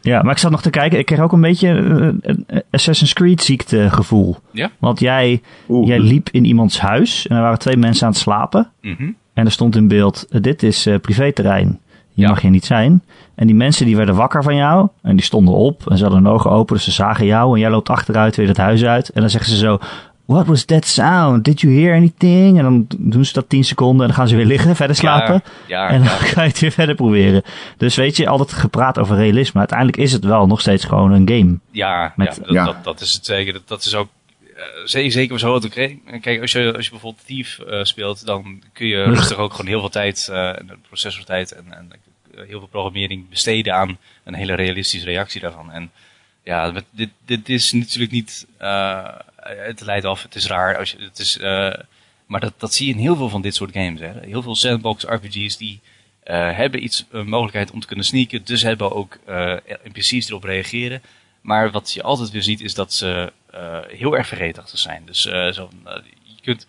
Ja, 0.00 0.22
maar 0.22 0.32
ik 0.32 0.38
zat 0.38 0.50
nog 0.50 0.62
te 0.62 0.70
kijken. 0.70 0.98
Ik 0.98 1.06
kreeg 1.06 1.20
ook 1.20 1.32
een 1.32 1.40
beetje 1.40 1.68
een 1.68 2.46
Assassin's 2.70 3.12
Creed 3.12 3.42
ziekte 3.42 3.90
gevoel. 3.90 4.36
Ja? 4.50 4.70
Want 4.78 5.00
jij, 5.00 5.42
jij 5.84 5.98
liep 5.98 6.28
in 6.30 6.44
iemands 6.44 6.80
huis 6.80 7.26
en 7.26 7.36
er 7.36 7.42
waren 7.42 7.58
twee 7.58 7.76
mensen 7.76 8.06
aan 8.06 8.12
het 8.12 8.20
slapen. 8.20 8.70
Mm 8.80 9.16
En 9.32 9.44
er 9.44 9.52
stond 9.52 9.76
in 9.76 9.88
beeld, 9.88 10.26
dit 10.42 10.62
is 10.62 10.86
uh, 10.86 10.98
privéterrein. 10.98 11.80
Hier 12.14 12.28
mag 12.28 12.42
je 12.42 12.48
niet 12.48 12.64
zijn. 12.64 13.02
En 13.34 13.46
die 13.46 13.56
mensen 13.56 13.86
die 13.86 13.96
werden 13.96 14.14
wakker 14.14 14.42
van 14.42 14.56
jou. 14.56 14.88
En 15.02 15.16
die 15.16 15.24
stonden 15.24 15.54
op 15.54 15.90
en 15.90 15.96
ze 15.96 16.02
hadden 16.02 16.22
hun 16.22 16.32
ogen 16.32 16.50
open. 16.50 16.74
Dus 16.74 16.84
ze 16.84 16.90
zagen 16.90 17.26
jou. 17.26 17.54
En 17.54 17.60
jij 17.60 17.70
loopt 17.70 17.88
achteruit 17.88 18.36
weer 18.36 18.48
het 18.48 18.56
huis 18.56 18.84
uit. 18.84 19.08
En 19.08 19.20
dan 19.20 19.30
zeggen 19.30 19.50
ze 19.50 19.56
zo, 19.56 19.78
What 20.26 20.46
was 20.46 20.64
that 20.64 20.86
sound? 20.86 21.44
Did 21.44 21.60
you 21.60 21.80
hear 21.80 21.94
anything? 21.96 22.58
En 22.58 22.62
dan 22.64 22.86
doen 22.98 23.24
ze 23.24 23.32
dat 23.32 23.48
10 23.48 23.64
seconden 23.64 24.00
en 24.00 24.06
dan 24.06 24.16
gaan 24.16 24.28
ze 24.28 24.36
weer 24.36 24.44
liggen, 24.46 24.76
verder 24.76 24.96
slapen. 24.96 25.42
Ja, 25.66 25.88
en 25.88 25.98
dan 25.98 26.12
ja. 26.12 26.16
ga 26.34 26.42
je 26.42 26.48
het 26.48 26.58
weer 26.58 26.70
verder 26.72 26.94
proberen. 26.94 27.42
Dus 27.76 27.96
weet 27.96 28.16
je, 28.16 28.28
altijd 28.28 28.52
gepraat 28.52 28.98
over 28.98 29.16
realisme. 29.16 29.58
Uiteindelijk 29.58 29.98
is 29.98 30.12
het 30.12 30.24
wel 30.24 30.46
nog 30.46 30.60
steeds 30.60 30.84
gewoon 30.84 31.12
een 31.12 31.28
game. 31.28 31.58
Ja, 31.70 32.12
Met- 32.16 32.40
ja, 32.46 32.64
dat, 32.64 32.74
Dat, 32.74 32.84
dat 32.84 33.00
is 33.00 33.12
het 33.12 33.24
zeker. 33.26 33.52
Dat, 33.52 33.68
dat 33.68 33.84
is 33.84 33.94
ook 33.94 34.08
eh, 34.56 35.08
zeker, 35.08 35.38
grote 35.38 35.70
game. 35.70 36.20
Kijk, 36.20 36.40
als 36.40 36.52
je, 36.52 36.72
als 36.76 36.84
je 36.84 36.90
bijvoorbeeld 36.90 37.26
Thief 37.26 37.58
eh, 37.58 37.82
speelt, 37.82 38.26
dan 38.26 38.62
kun 38.72 38.86
je 38.86 39.02
rustig 39.14 39.36
ook 39.36 39.50
gewoon 39.50 39.66
heel 39.70 39.80
veel 39.80 39.88
tijd, 39.88 40.28
eh 40.32 40.50
processortijd 40.86 41.52
en, 41.52 41.64
en 41.70 41.90
heel 42.36 42.58
veel 42.58 42.68
programmering 42.70 43.28
besteden 43.28 43.74
aan 43.74 43.98
een 44.24 44.34
hele 44.34 44.54
realistische 44.54 45.06
reactie 45.06 45.40
daarvan. 45.40 45.70
En 45.72 45.90
ja, 46.44 46.70
met- 46.70 46.84
dit, 46.90 47.08
dit 47.26 47.48
is 47.48 47.72
natuurlijk 47.72 48.12
niet, 48.12 48.46
eh, 48.58 49.04
het 49.44 49.80
leidt 49.80 50.04
af, 50.04 50.22
het 50.22 50.34
is 50.34 50.46
raar. 50.46 50.76
Als 50.76 50.90
je, 50.90 50.96
het 50.98 51.18
is, 51.18 51.38
eh, 51.38 51.74
maar 52.26 52.40
dat, 52.40 52.52
dat 52.58 52.74
zie 52.74 52.86
je 52.86 52.92
in 52.92 52.98
heel 52.98 53.16
veel 53.16 53.28
van 53.28 53.42
dit 53.42 53.54
soort 53.54 53.72
games. 53.72 54.00
Hè. 54.00 54.12
Heel 54.20 54.42
veel 54.42 54.56
sandbox 54.56 55.04
RPG's 55.04 55.56
die 55.56 55.80
eh, 56.22 56.56
hebben 56.56 56.84
iets, 56.84 57.04
een 57.10 57.28
mogelijkheid 57.28 57.70
om 57.70 57.80
te 57.80 57.86
kunnen 57.86 58.04
sneaken, 58.04 58.44
dus 58.44 58.62
hebben 58.62 58.92
ook 58.92 59.18
eh, 59.26 59.56
NPC's 59.84 60.28
erop 60.28 60.44
reageren. 60.44 61.02
Maar 61.40 61.70
wat 61.70 61.92
je 61.92 62.02
altijd 62.02 62.30
weer 62.30 62.42
ziet 62.42 62.60
is 62.60 62.74
dat 62.74 62.92
ze 62.92 63.32
eh, 63.50 63.78
heel 63.88 64.16
erg 64.16 64.26
vergeetachtig 64.26 64.78
zijn. 64.78 65.02
Dus 65.06 65.26
eh, 65.26 65.52
zo, 65.52 65.70
eh, 65.84 65.94
je 66.22 66.42
kunt, 66.42 66.66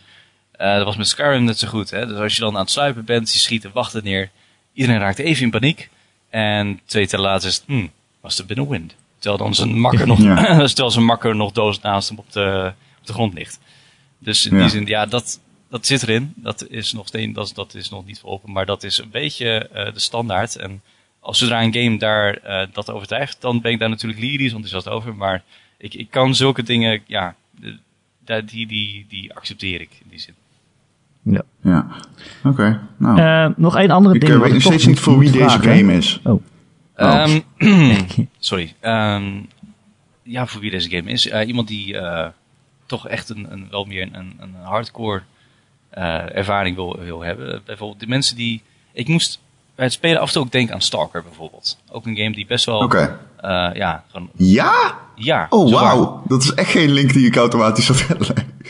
eh, 0.52 0.76
dat 0.76 0.86
was 0.86 0.96
met 0.96 1.08
Skyrim 1.08 1.44
net 1.44 1.60
zo 1.60 1.68
goed. 1.68 1.90
Hè? 1.90 2.08
Dus 2.08 2.18
als 2.18 2.34
je 2.34 2.40
dan 2.40 2.56
aan 2.56 2.62
het 2.62 2.72
sluipen 2.72 3.06
bent, 3.06 3.34
je 3.34 3.40
schiet 3.40 3.62
de 3.62 3.70
wachten 3.74 4.04
neer. 4.04 4.30
Iedereen 4.74 5.00
raakt 5.00 5.20
even 5.20 5.44
in 5.44 5.50
paniek. 5.50 5.90
En 6.30 6.80
twee 6.86 7.08
tellen 7.08 7.26
later 7.26 7.48
is 7.48 7.64
hmm, 7.66 7.92
must 8.22 8.38
have 8.38 8.54
been 8.54 8.66
a 8.66 8.70
wind. 8.70 8.96
Terwijl 9.26 9.44
dan 9.44 9.56
zijn 9.56 9.80
makker 9.80 10.08
nog, 10.08 10.20
Ja. 10.22 10.36
terwijl 10.68 10.92
zijn 10.92 11.06
makker 11.06 11.36
nog 11.36 11.52
doos 11.52 11.82
naast 11.82 12.10
hem 12.10 12.18
op 12.18 12.32
de, 12.32 12.72
op 13.00 13.08
de 13.08 13.14
grond 13.14 13.34
ligt. 13.34 13.60
Dus 14.20 14.46
in 14.46 14.56
Ja. 14.56 14.62
die 14.62 14.70
zin, 14.70 14.86
ja, 14.86 15.06
dat, 15.06 15.40
dat 15.70 15.86
zit 15.86 16.02
erin. 16.04 16.34
Dat 16.36 16.66
is 16.70 16.94
nog 16.94 17.08
steeds, 17.08 17.34
dat, 17.34 17.46
is- 17.46 17.54
dat 17.54 17.74
is 17.76 17.90
nog 17.90 18.06
niet 18.06 18.22
open, 18.24 18.52
maar 18.52 18.66
dat 18.66 18.84
is 18.84 18.98
een 18.98 19.10
beetje 19.12 19.68
eh, 19.68 19.94
de 19.94 20.00
standaard. 20.00 20.56
En 20.56 20.82
als 21.20 21.38
zodra 21.38 21.64
een 21.64 21.74
game 21.74 21.98
daar 21.98 22.34
eh, 22.38 22.68
dat 22.74 22.92
overtuigt, 22.92 23.38
dan 23.42 23.62
ben 23.62 23.72
ik 23.72 23.80
daar 23.80 23.90
natuurlijk 23.90 24.22
lyrisch 24.22 24.52
enthousiast 24.54 24.88
over. 24.90 25.16
Maar 25.16 25.44
ik, 25.78 25.94
ik 25.94 26.08
kan 26.10 26.36
zulke 26.36 26.64
dingen, 26.64 27.02
ja, 27.06 27.36
da- 28.26 28.42
die, 28.42 28.68
die, 28.68 29.06
die 29.10 29.34
accepteer 29.34 29.82
ik 29.82 29.90
in 30.02 30.08
die 30.10 30.20
zin. 30.20 30.34
Ja. 31.22 31.42
Ja. 31.64 31.88
Oké. 32.44 32.82
Nou. 32.98 33.20
Eh, 33.20 33.58
nog 33.58 33.76
één 33.78 33.90
andere 33.92 34.16
ik 34.16 34.22
ding. 34.22 34.34
wat 34.34 34.42
weet 34.44 34.54
nog 34.54 34.62
steeds 34.62 34.86
niet 34.86 35.00
voor 35.00 35.20
wie 35.20 35.32
deze 35.32 35.44
vragen. 35.44 35.78
game 35.78 35.94
is. 35.94 36.20
Oh. 36.24 36.44
Oh. 36.98 37.40
Ehm, 37.58 38.00
sorry. 38.40 38.74
Ehm, 38.80 39.32
ja, 40.24 40.46
voor 40.46 40.62
wie 40.62 40.72
deze 40.72 40.90
game 40.90 41.12
is. 41.12 41.28
Eh, 41.28 41.48
iemand 41.48 41.68
die 41.68 41.98
eh, 41.98 42.28
toch 42.86 43.08
echt 43.08 43.30
een, 43.30 43.48
een, 43.52 43.68
wel 43.70 43.86
meer 43.86 44.10
een, 44.12 44.34
een 44.40 44.56
hardcore 44.64 45.22
eh, 45.90 46.36
ervaring 46.36 46.76
wil, 46.76 47.00
wil 47.00 47.22
hebben. 47.22 47.62
Bijvoorbeeld 47.66 48.00
de 48.00 48.08
mensen 48.08 48.36
die... 48.36 48.62
Ik 48.94 49.08
moest 49.08 49.40
bij 49.76 49.86
het 49.86 49.94
spelen 49.94 50.20
af 50.20 50.28
en 50.28 50.34
toe 50.34 50.44
ook 50.44 50.52
denken 50.52 50.74
aan 50.74 50.82
Stalker 50.82 51.24
bijvoorbeeld. 51.24 51.78
Ook 51.92 52.06
een 52.06 52.18
game 52.18 52.32
die 52.32 52.46
best 52.46 52.66
wel... 52.66 52.80
Oké. 52.80 53.20
ja, 53.74 54.04
gewoon... 54.12 54.30
Ja? 54.36 54.98
Ja, 55.16 55.48
Oh, 55.50 55.72
wauw. 55.72 56.24
Dat 56.28 56.44
is 56.44 56.54
echt 56.54 56.70
geen 56.72 56.92
link 56.92 57.14
die 57.14 57.28
ik 57.28 57.36
automatisch 57.36 57.88
had. 57.88 58.06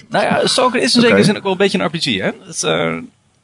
Nou 0.10 0.26
ja, 0.26 0.48
Stalker 0.48 0.82
is 0.82 0.94
in 0.94 1.00
Oké. 1.00 1.10
zekere 1.10 1.24
zin 1.24 1.38
ook 1.38 1.44
wel 1.44 1.52
een 1.52 1.58
beetje 1.58 1.80
een 1.80 1.86
RPG, 1.86 2.06
hè? 2.06 2.32
Het, 2.46 2.64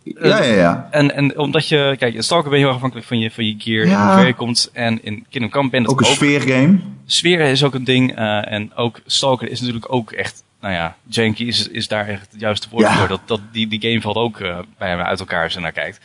Ja, 0.03 0.43
ja, 0.43 0.53
ja. 0.53 0.87
en, 0.91 1.15
en 1.15 1.37
omdat 1.37 1.67
je... 1.67 1.95
Kijk, 1.99 2.13
in 2.13 2.23
Stalker 2.23 2.49
ben 2.49 2.59
je 2.59 2.65
heel 2.65 2.73
afhankelijk 2.73 3.07
van 3.07 3.19
je, 3.19 3.31
van 3.31 3.45
je 3.45 3.55
gear 3.57 3.85
Ja. 3.87 3.99
en 4.01 4.05
hoe 4.07 4.13
ver 4.17 4.25
je 4.27 4.33
komt. 4.33 4.69
En 4.73 5.03
in 5.03 5.25
Kingdom 5.29 5.51
Come 5.51 5.69
ben 5.69 5.83
dat 5.83 5.91
Ook 5.91 5.99
een 6.01 6.05
ook. 6.07 6.13
sfeergame. 6.13 6.79
Sfeer 7.05 7.39
is 7.39 7.63
ook 7.63 7.73
een 7.73 7.83
ding. 7.83 8.15
eh, 8.15 8.51
en 8.51 8.75
ook 8.75 9.01
Stalker 9.05 9.49
is 9.49 9.59
natuurlijk 9.59 9.93
ook 9.93 10.11
echt. 10.11 10.43
Nou 10.61 10.73
ja, 10.73 10.95
janky 11.07 11.43
is, 11.43 11.67
is 11.67 11.87
daar 11.87 12.07
echt 12.07 12.31
het 12.31 12.41
juiste 12.41 12.67
woord 12.71 12.83
Ja. 12.85 12.97
voor. 12.97 13.07
Dat, 13.07 13.21
dat, 13.25 13.41
die, 13.51 13.67
die 13.67 13.81
game 13.81 14.01
valt 14.01 14.15
ook 14.15 14.39
eh, 14.39 14.59
bij 14.77 14.97
me 14.97 15.03
uit 15.03 15.19
elkaar 15.19 15.43
als 15.43 15.53
je 15.53 15.59
naar 15.59 15.71
kijkt. 15.71 15.99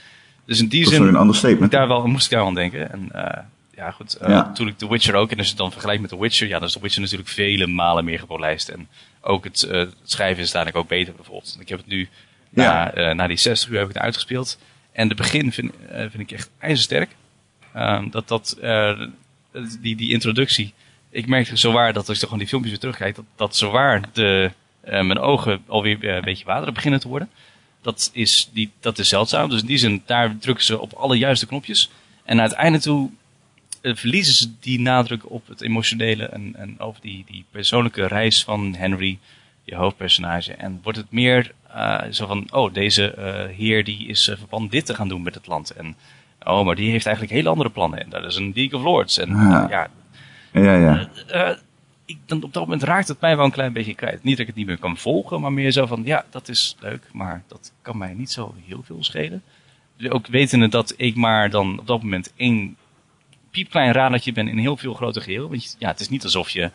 Dus 0.47 0.61
in 0.61 0.69
die 0.69 0.85
Dat 0.85 0.93
zin 0.93 1.03
een 1.03 1.17
ander 1.17 1.37
statement. 1.37 1.71
daar 1.71 1.89
wel, 1.89 2.07
moest 2.07 2.25
ik 2.25 2.31
daar 2.39 2.47
aan 2.47 2.55
denken. 2.55 2.93
En 2.93 3.09
eh, 3.13 3.43
ja, 3.77 3.91
goed. 3.91 4.15
eh, 4.15 4.29
Ja. 4.29 4.35
Natuurlijk 4.47 4.79
The 4.79 4.89
Witcher 4.89 5.15
ook. 5.15 5.31
En 5.31 5.37
als 5.37 5.47
je 5.47 5.53
het 5.53 5.61
dan 5.63 5.73
vergelijkt 5.73 6.01
met 6.01 6.11
The 6.11 6.21
Witcher, 6.21 6.49
ja, 6.49 6.59
dan 6.59 6.69
is 6.69 6.73
The 6.75 6.81
Witcher 6.81 7.03
natuurlijk 7.03 7.29
vele 7.31 7.67
malen 7.67 8.05
meer 8.05 8.19
gepolijst. 8.19 8.69
En 8.69 8.89
ook 9.21 9.45
het, 9.45 9.63
eh, 9.63 9.79
het 9.79 9.95
schrijven 10.05 10.43
is 10.43 10.51
dadelijk 10.51 10.77
ook 10.77 10.89
beter 10.89 11.15
bijvoorbeeld. 11.15 11.57
Ik 11.61 11.69
heb 11.69 11.79
het 11.79 11.87
nu, 11.87 12.09
Ja. 12.63 12.93
eh, 12.93 13.15
na 13.15 13.27
die 13.27 13.37
60 13.37 13.69
uur 13.69 13.79
heb 13.79 13.89
ik 13.89 13.95
het 13.95 14.03
uitgespeeld. 14.03 14.59
En 14.93 15.09
de 15.09 15.15
begin 15.15 15.53
vind, 15.53 15.73
eh, 15.89 15.99
vind 15.99 16.19
ik 16.19 16.31
echt 16.31 16.51
ijzersterk. 16.59 17.11
Ehm, 17.73 18.11
dat, 18.11 18.29
dat, 18.29 18.57
eh, 18.61 19.01
die, 19.81 19.97
die 19.97 20.13
introductie. 20.13 20.73
Ik 21.11 21.27
merkte 21.27 21.57
zowaar 21.57 21.93
dat 21.93 22.09
als 22.09 22.19
ik 22.19 22.25
gewoon 22.25 22.39
die 22.39 22.49
filmpjes 22.49 22.73
weer 22.73 22.83
terugkijk, 22.83 23.17
dat, 23.17 23.25
dat 23.37 23.57
zowaar 23.57 24.01
de, 24.13 24.51
mijn 24.81 25.19
ogen 25.19 25.63
alweer 25.67 26.09
een 26.09 26.23
beetje 26.23 26.45
waterig 26.45 26.75
beginnen 26.75 27.01
te 27.01 27.09
worden. 27.09 27.31
Dat 27.83 28.11
is, 28.13 28.51
die, 28.53 28.71
dat 28.81 28.99
is 28.99 29.09
zeldzaam. 29.09 29.51
Dus 29.51 29.61
in 29.61 29.67
die 29.67 29.79
zin, 29.79 30.03
daar 30.07 30.39
drukken 30.39 30.65
ze 30.65 30.81
op 30.81 30.93
alle 30.93 31.19
juiste 31.19 31.47
knopjes. 31.47 31.91
En 32.25 32.41
uiteindelijk 32.41 32.83
toe 32.83 33.11
eh, 33.87 33.95
verliezen 33.95 34.35
ze 34.35 34.51
die 34.61 34.81
nadruk 34.81 35.31
op 35.31 35.49
het 35.49 35.63
emotionele 35.63 36.25
en, 36.25 36.55
en 36.57 36.81
over 36.81 37.01
die, 37.01 37.25
die 37.27 37.45
persoonlijke 37.51 38.07
reis 38.07 38.45
van 38.45 38.75
Henry, 38.75 39.19
je 39.65 39.75
hoofdpersonage. 39.75 40.53
En 40.53 40.81
wordt 40.83 40.99
het 40.99 41.11
meer 41.11 41.53
eh, 41.77 42.03
zo 42.11 42.27
van, 42.27 42.47
oh, 42.51 42.73
deze 42.73 43.11
eh, 43.11 43.57
heer 43.57 43.85
die 43.85 44.07
is 44.07 44.37
uh, 44.53 44.69
dit 44.71 44.87
te 44.87 44.95
gaan 44.95 45.09
doen 45.09 45.23
met 45.23 45.35
het 45.35 45.47
land. 45.47 45.71
En 45.71 45.97
oh, 46.45 46.65
maar 46.65 46.75
die 46.75 46.91
heeft 46.91 47.07
eigenlijk 47.07 47.35
hele 47.37 47.49
andere 47.49 47.71
plannen. 47.71 48.01
En 48.01 48.11
dat 48.11 48.25
is 48.25 48.37
een 48.37 48.53
League 48.55 48.79
of 48.79 48.85
Lords. 48.85 49.19
En 49.19 49.29
ja, 49.29 49.89
Ja, 50.53 50.75
ja. 50.75 51.09
ik, 52.05 52.19
dan 52.27 52.43
op 52.43 52.53
dat 52.53 52.63
moment 52.63 52.83
raakt 52.83 53.09
het 53.09 53.21
mij 53.21 53.37
wel 53.37 53.45
een 53.45 53.51
klein 53.51 53.73
beetje 53.73 53.95
kwijt. 53.95 54.23
Niet 54.23 54.33
dat 54.33 54.41
ik 54.41 54.47
het 54.47 54.57
niet 54.57 54.67
meer 54.67 54.79
kan 54.79 54.97
volgen, 54.97 55.41
maar 55.41 55.53
meer 55.53 55.71
zo 55.71 55.87
van, 55.87 56.03
ja, 56.05 56.25
dat 56.31 56.49
is 56.49 56.77
leuk, 56.81 57.09
maar 57.13 57.43
dat 57.47 57.73
kan 57.83 57.99
mij 57.99 58.15
niet 58.15 58.31
zo 58.31 58.55
heel 58.67 58.83
veel 58.83 59.05
schelen. 59.05 59.43
Ook 60.09 60.27
wetende 60.27 60.69
dat 60.69 60.95
ik 60.97 61.17
maar 61.17 61.51
dan 61.51 61.79
op 61.79 61.87
dat 61.87 62.03
moment 62.03 62.33
één 62.37 62.77
piepklein 63.51 63.93
radertje 63.93 64.33
ben 64.33 64.49
in 64.49 64.59
heel 64.59 64.77
veel 64.77 64.95
groter 64.95 65.23
geheel. 65.23 65.49
Want 65.49 65.77
ja, 65.79 65.89
het 65.89 66.01
is 66.01 66.09
niet 66.09 66.25
alsof 66.25 66.51
je 66.51 66.71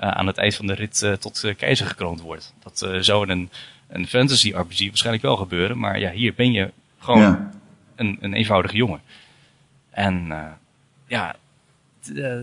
aan 0.00 0.26
het 0.26 0.38
eind 0.38 0.54
van 0.54 0.66
de 0.66 0.74
rit 0.74 1.16
tot 1.20 1.52
keizer 1.56 1.86
gekroond 1.86 2.20
wordt. 2.20 2.54
Dat 2.62 2.88
zou 3.00 3.28
een, 3.28 3.50
een 3.88 4.06
fantasy 4.06 4.52
RPG 4.54 4.86
waarschijnlijk 4.86 5.24
wel 5.24 5.36
gebeuren, 5.36 5.78
maar 5.78 5.98
ja, 5.98 6.10
hier 6.10 6.34
ben 6.34 6.52
je 6.52 6.70
gewoon 6.98 7.20
ja. 7.20 7.50
een, 7.96 8.18
een 8.20 8.34
eenvoudige 8.34 8.76
jongen. 8.76 9.00
En 9.90 10.32
eh, 10.32 10.50
ja, 11.06 11.36
eh, 12.14 12.38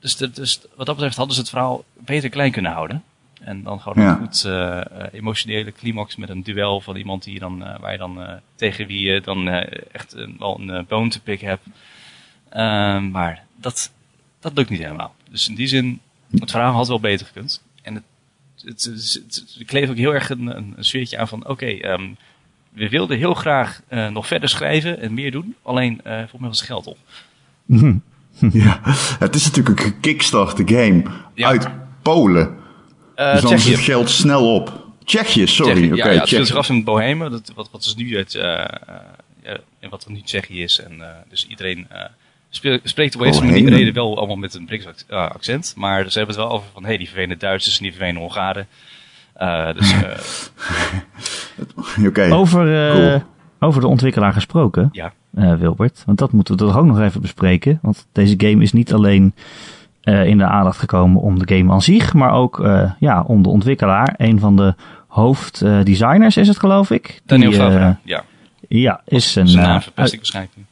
dus, 0.00 0.16
dus 0.16 0.60
wat 0.76 0.86
dat 0.86 0.94
betreft 0.94 1.16
hadden 1.16 1.34
ze 1.34 1.40
het 1.40 1.50
verhaal 1.50 1.84
beter 1.92 2.28
klein 2.28 2.52
kunnen 2.52 2.72
houden. 2.72 3.02
En 3.40 3.62
dan 3.62 3.80
gewoon 3.80 4.02
Ja. 4.04 4.10
een 4.10 4.18
goed 4.18 4.44
eh, 4.44 4.80
emotionele 5.12 5.72
climax 5.72 6.16
met 6.16 6.28
een 6.28 6.42
duel 6.42 6.80
van 6.80 6.96
iemand 6.96 7.24
die 7.24 7.38
dan, 7.38 7.58
waar 7.58 7.92
je 7.92 7.98
dan, 7.98 8.40
tegen 8.54 8.86
wie 8.86 9.00
je 9.00 9.20
dan 9.20 9.48
echt 9.92 10.12
een, 10.12 10.36
wel 10.38 10.60
een 10.60 10.86
bone 10.86 11.10
to 11.10 11.20
pick 11.22 11.40
hebt. 11.40 11.66
Ehm, 12.48 13.10
maar 13.10 13.44
dat, 13.56 13.92
dat 14.40 14.52
lukt 14.54 14.70
niet 14.70 14.82
helemaal. 14.82 15.14
Dus 15.30 15.48
in 15.48 15.54
die 15.54 15.66
zin, 15.66 16.00
het 16.38 16.50
verhaal 16.50 16.72
had 16.72 16.88
wel 16.88 17.00
beter 17.00 17.26
gekund. 17.26 17.62
Het, 18.64 18.84
het, 18.84 19.66
kleeft 19.66 19.90
ook 19.90 19.96
heel 19.96 20.14
erg 20.14 20.30
een, 20.30 20.56
een, 20.56 20.74
sfeertje 20.78 21.18
aan 21.18 21.28
van, 21.28 21.48
oké, 21.48 21.66
ehm, 21.66 22.08
we 22.72 22.88
wilden 22.88 23.18
heel 23.18 23.34
graag 23.34 23.80
eh, 23.88 24.08
nog 24.08 24.26
verder 24.26 24.48
schrijven 24.48 25.00
en 25.00 25.14
meer 25.14 25.30
doen. 25.30 25.54
Alleen, 25.62 26.00
eh 26.04 26.16
volgens 26.16 26.40
mij 26.40 26.48
was 26.48 26.58
het 26.58 26.68
geld 26.68 26.86
op. 26.86 26.98
ja. 28.64 28.80
Het 29.18 29.34
is 29.34 29.44
natuurlijk 29.44 29.78
een 29.78 29.84
gekickstarte 29.84 30.62
game 30.66 31.02
Ja. 31.34 31.48
uit 31.48 31.68
Polen. 32.02 32.56
Eh 33.14 33.32
dus 33.32 33.42
dan 33.42 33.52
is 33.52 33.64
het 33.64 33.78
geld 33.78 34.10
snel 34.10 34.54
op. 34.54 34.86
Tsjechië, 35.04 35.46
sorry. 35.46 35.72
Tsjechië, 35.72 35.92
Oké, 35.92 36.02
ja, 36.04 36.10
ja, 36.10 36.18
het 36.18 36.28
speelt 36.28 36.46
zich 36.46 36.56
af 36.56 36.68
in 36.68 36.84
Bohemen, 36.84 37.30
dat, 37.30 37.52
wat, 37.54 37.70
wat 37.70 37.82
dus 37.82 37.94
nu 37.94 38.16
het, 38.16 38.34
en 38.34 39.90
wat 39.90 40.04
er 40.04 40.10
nu 40.10 40.20
Tsjechië 40.22 40.62
is. 40.62 40.80
En, 40.80 41.02
dus 41.28 41.46
iedereen, 41.46 41.86
spreekt 42.82 43.12
de 43.12 43.18
Wales 43.18 43.40
om 43.40 43.52
die 43.52 43.68
reden 43.68 43.94
wel 43.94 44.18
allemaal 44.18 44.36
met 44.36 44.54
een 44.54 44.64
Brits 44.64 44.86
accent. 45.08 45.74
Maar 45.76 46.10
ze 46.10 46.18
hebben 46.18 46.36
het 46.36 46.44
wel 46.44 46.54
over 46.54 46.68
van, 46.72 46.82
hé, 46.82 46.88
hey, 46.88 46.98
die 46.98 47.06
vervelende 47.06 47.36
Duitsers 47.36 47.76
en 47.76 47.82
die 47.82 47.92
vervelende 47.92 48.20
Hongaren. 48.20 48.66
dus, 49.74 49.94
okay. 52.08 52.30
over, 52.30 53.24
over 53.58 53.80
de 53.80 53.86
ontwikkelaar 53.86 54.32
gesproken, 54.32 54.88
ja. 54.92 55.12
Wilbert. 55.30 56.02
Want 56.06 56.18
dat 56.18 56.32
moeten 56.32 56.56
we 56.56 56.60
toch 56.60 56.76
ook 56.76 56.86
nog 56.86 57.00
even 57.00 57.20
bespreken. 57.20 57.78
Want 57.82 58.06
deze 58.12 58.34
game 58.36 58.62
is 58.62 58.72
niet 58.72 58.92
alleen 58.92 59.34
in 60.02 60.38
de 60.38 60.44
aandacht 60.44 60.78
gekomen 60.78 61.20
om 61.20 61.38
de 61.38 61.56
game 61.56 61.72
aan 61.72 61.82
zich, 61.82 62.14
maar 62.14 62.32
ook 62.32 62.68
ja, 62.98 63.22
om 63.22 63.42
de 63.42 63.48
ontwikkelaar. 63.48 64.14
Een 64.16 64.38
van 64.38 64.56
de 64.56 64.74
hoofddesigners 65.08 66.36
is 66.36 66.48
het, 66.48 66.58
geloof 66.58 66.90
ik. 66.90 67.20
Daniel 67.26 67.52
Favre, 67.52 67.96
ja. 68.04 68.24
Ja, 68.68 69.00
is 69.04 69.34
een... 69.34 69.48
Zijn 69.48 69.66
naam 69.66 69.80
verpest 69.80 70.12
ik 70.12 70.18
waarschijnlijk 70.18 70.56
niet. 70.56 70.66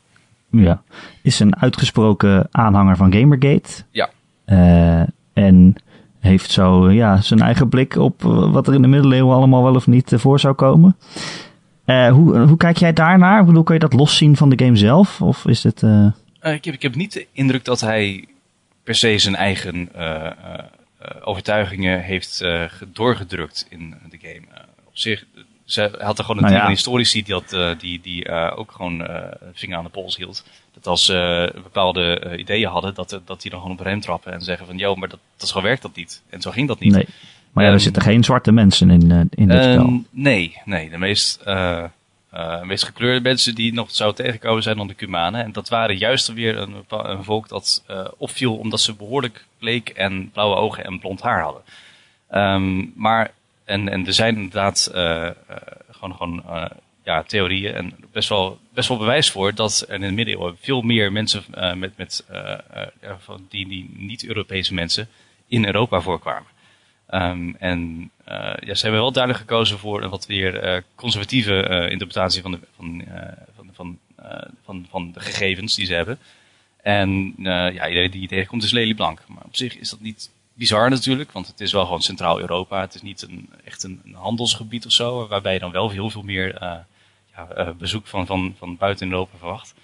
Ja, 0.50 0.82
is 1.22 1.40
een 1.40 1.56
uitgesproken 1.56 2.48
aanhanger 2.50 2.96
van 2.96 3.12
Gamergate. 3.12 3.82
Ja. 3.90 4.10
Uh, 4.46 5.06
en 5.32 5.74
heeft 6.20 6.50
zo 6.50 6.90
ja, 6.90 7.20
zijn 7.20 7.40
eigen 7.40 7.68
blik 7.68 7.96
op 7.96 8.22
wat 8.22 8.68
er 8.68 8.74
in 8.74 8.82
de 8.82 8.88
middeleeuwen 8.88 9.36
allemaal 9.36 9.62
wel 9.62 9.74
of 9.74 9.86
niet 9.86 10.12
voor 10.16 10.40
zou 10.40 10.54
komen. 10.54 10.96
Uh, 11.86 12.08
hoe, 12.08 12.38
hoe 12.38 12.56
kijk 12.56 12.76
jij 12.76 12.92
daarnaar? 12.92 13.44
Hoe 13.44 13.62
kun 13.62 13.74
je 13.74 13.80
dat 13.80 13.92
loszien 13.92 14.36
van 14.36 14.48
de 14.48 14.64
game 14.64 14.76
zelf? 14.76 15.22
Of 15.22 15.46
is 15.46 15.62
het... 15.62 15.82
Uh... 15.82 16.06
ik, 16.40 16.64
heb, 16.64 16.74
ik 16.74 16.82
heb 16.82 16.94
niet 16.94 17.12
de 17.12 17.26
indruk 17.32 17.64
dat 17.64 17.80
hij 17.80 18.24
per 18.82 18.94
se 18.94 19.18
zijn 19.18 19.36
eigen 19.36 19.88
overtuigingen 21.24 22.00
heeft 22.00 22.44
doorgedrukt 22.92 23.66
in 23.68 23.94
de 24.08 24.18
game. 24.20 24.46
op 24.86 24.96
zich, 24.96 25.24
ze 25.66 25.96
had 25.98 26.18
er 26.18 26.24
gewoon 26.24 26.44
een 26.44 26.52
nou 26.52 26.68
historici 26.68 27.22
die, 27.22 27.34
dat, 27.34 27.52
uh, 27.52 27.70
die, 27.78 28.00
die 28.00 28.28
uh, 28.28 28.52
ook 28.54 28.72
gewoon 28.72 29.00
uh, 29.00 29.18
vinger 29.52 29.76
aan 29.76 29.84
de 29.84 29.90
pols 29.90 30.16
hield. 30.16 30.44
Dat 30.74 30.86
als 30.86 31.04
ze 31.04 31.52
bepaalde 31.54 32.34
ideeën 32.38 32.68
hadden, 32.68 32.94
dat, 32.94 33.20
dat 33.24 33.42
die 33.42 33.50
dan 33.50 33.60
gewoon 33.60 33.78
op 33.78 33.84
rem 33.84 34.00
trappen 34.00 34.32
en 34.32 34.42
zeggen 34.42 34.66
van, 34.66 34.76
joh, 34.76 34.96
maar 34.96 35.08
dat, 35.08 35.18
dat 35.36 35.48
zo 35.48 35.62
werkt 35.62 35.82
dat 35.82 35.96
niet. 35.96 36.22
En 36.30 36.40
zo 36.40 36.50
ging 36.50 36.68
dat 36.68 36.78
niet. 36.78 36.92
Nee. 36.92 37.06
Maar 37.52 37.64
ja, 37.64 37.70
er 37.70 37.80
zitten 37.80 38.02
geen 38.02 38.24
zwarte 38.24 38.52
mensen 38.52 38.90
in, 38.90 39.28
in 39.34 39.48
dit 39.48 39.62
spel. 39.62 40.02
Nee, 40.10 40.60
nee. 40.64 40.90
De 40.90 40.98
meest, 40.98 41.44
meest 42.62 42.84
gekleurde 42.84 43.20
mensen 43.20 43.54
die 43.54 43.72
nog 43.72 43.90
zou 43.90 44.14
tegenkomen 44.14 44.62
zijn 44.62 44.76
dan 44.76 44.86
de 44.86 44.94
Cumanen. 44.94 45.44
En 45.44 45.52
dat 45.52 45.68
waren 45.68 45.96
juist 45.96 46.32
weer 46.32 46.58
een, 46.58 46.74
een 46.88 47.24
volk 47.24 47.48
dat 47.48 47.84
opviel 48.16 48.56
omdat 48.56 48.80
ze 48.80 48.94
behoorlijk 48.94 49.44
bleek 49.58 49.88
en 49.88 50.30
blauwe 50.30 50.56
ogen 50.56 50.84
en 50.84 50.98
blond 50.98 51.20
haar 51.20 51.42
hadden. 51.42 51.62
Um, 52.34 52.92
maar 52.96 53.32
en, 53.66 53.88
en 53.88 54.06
er 54.06 54.12
zijn 54.12 54.34
inderdaad 54.34 54.90
uh, 54.94 55.30
gewoon, 55.90 56.14
gewoon 56.16 56.42
uh, 56.46 56.64
ja, 57.04 57.22
theorieën 57.22 57.74
en 57.74 57.94
best 58.12 58.28
wel, 58.28 58.58
best 58.74 58.88
wel 58.88 58.98
bewijs 58.98 59.30
voor 59.30 59.54
dat 59.54 59.84
er 59.88 59.94
in 59.94 60.00
de 60.00 60.10
middeleeuwen 60.10 60.56
veel 60.60 60.82
meer 60.82 61.12
mensen 61.12 61.44
met, 61.78 61.96
met, 61.96 62.24
die, 63.48 63.68
die 63.68 63.90
niet-Europese 63.96 64.74
mensen 64.74 65.08
in 65.46 65.64
Europa 65.64 66.00
voorkwamen. 66.00 66.48
Um, 67.10 67.56
en 67.58 68.10
ja, 68.60 68.74
ze 68.74 68.82
hebben 68.82 69.00
wel 69.00 69.12
duidelijk 69.12 69.44
gekozen 69.44 69.78
voor 69.78 70.02
een 70.02 70.10
wat 70.10 70.26
weer 70.26 70.84
conservatieve 70.94 71.88
interpretatie 71.90 72.42
van 72.42 72.50
de, 72.50 72.58
van, 72.76 73.04
van, 73.56 73.70
van, 73.72 73.98
van, 74.64 74.86
van 74.90 75.12
de 75.12 75.20
gegevens 75.20 75.74
die 75.74 75.86
ze 75.86 75.94
hebben. 75.94 76.18
En 76.82 77.34
ja, 77.38 77.88
iedereen 77.88 78.10
die 78.10 78.28
tegenkomt 78.28 78.62
is 78.62 78.72
lelieblank. 78.72 79.22
Maar 79.26 79.44
op 79.44 79.56
zich 79.56 79.78
is 79.78 79.90
dat 79.90 80.00
niet 80.00 80.30
bizar 80.56 80.90
natuurlijk, 80.90 81.32
want 81.32 81.46
het 81.46 81.60
is 81.60 81.72
wel 81.72 81.84
gewoon 81.84 82.02
Centraal-Europa. 82.02 82.80
Het 82.80 82.94
is 82.94 83.02
niet 83.02 83.22
een, 83.22 83.48
echt 83.64 83.82
een, 83.82 84.00
handelsgebied 84.12 84.86
of 84.86 84.92
zo, 84.92 85.26
waarbij 85.28 85.52
je 85.52 85.58
dan 85.58 85.70
wel 85.70 85.90
heel 85.90 86.10
veel 86.10 86.22
meer 86.22 86.62
uh, 86.62 86.74
ja, 87.34 87.48
uh, 87.56 87.70
bezoek 87.78 88.06
van, 88.06 88.26
van, 88.26 88.54
van 88.58 88.76
buiten 88.76 89.10
Europa 89.10 89.38
verwacht. 89.38 89.74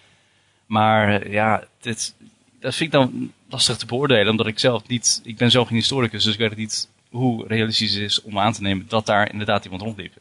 Maar 0.67 1.27
uh, 1.27 1.33
ja, 1.33 1.65
dit, 1.81 2.15
dat 2.61 2.75
vind 2.75 2.95
ik 2.95 3.01
dan 3.01 3.33
lastig 3.49 3.77
te 3.77 3.87
beoordelen, 3.87 4.31
omdat 4.31 4.47
ik 4.47 4.59
zelf 4.59 4.89
niet, 4.89 5.21
ik 5.25 5.37
ben 5.37 5.51
zelf 5.51 5.69
geen 5.69 5.77
historicus, 5.77 6.25
dus 6.25 6.33
ik 6.33 6.39
weet 6.39 6.57
niet 6.57 6.89
hoe 7.11 7.47
realistisch 7.47 7.93
het 7.93 8.03
is 8.03 8.23
om 8.23 8.39
aan 8.39 8.53
te 8.53 8.63
nemen 8.63 8.89
dat 8.89 9.07
daar 9.07 9.33
inderdaad 9.33 9.65
iemand 9.65 9.83
rondliep. 9.83 10.13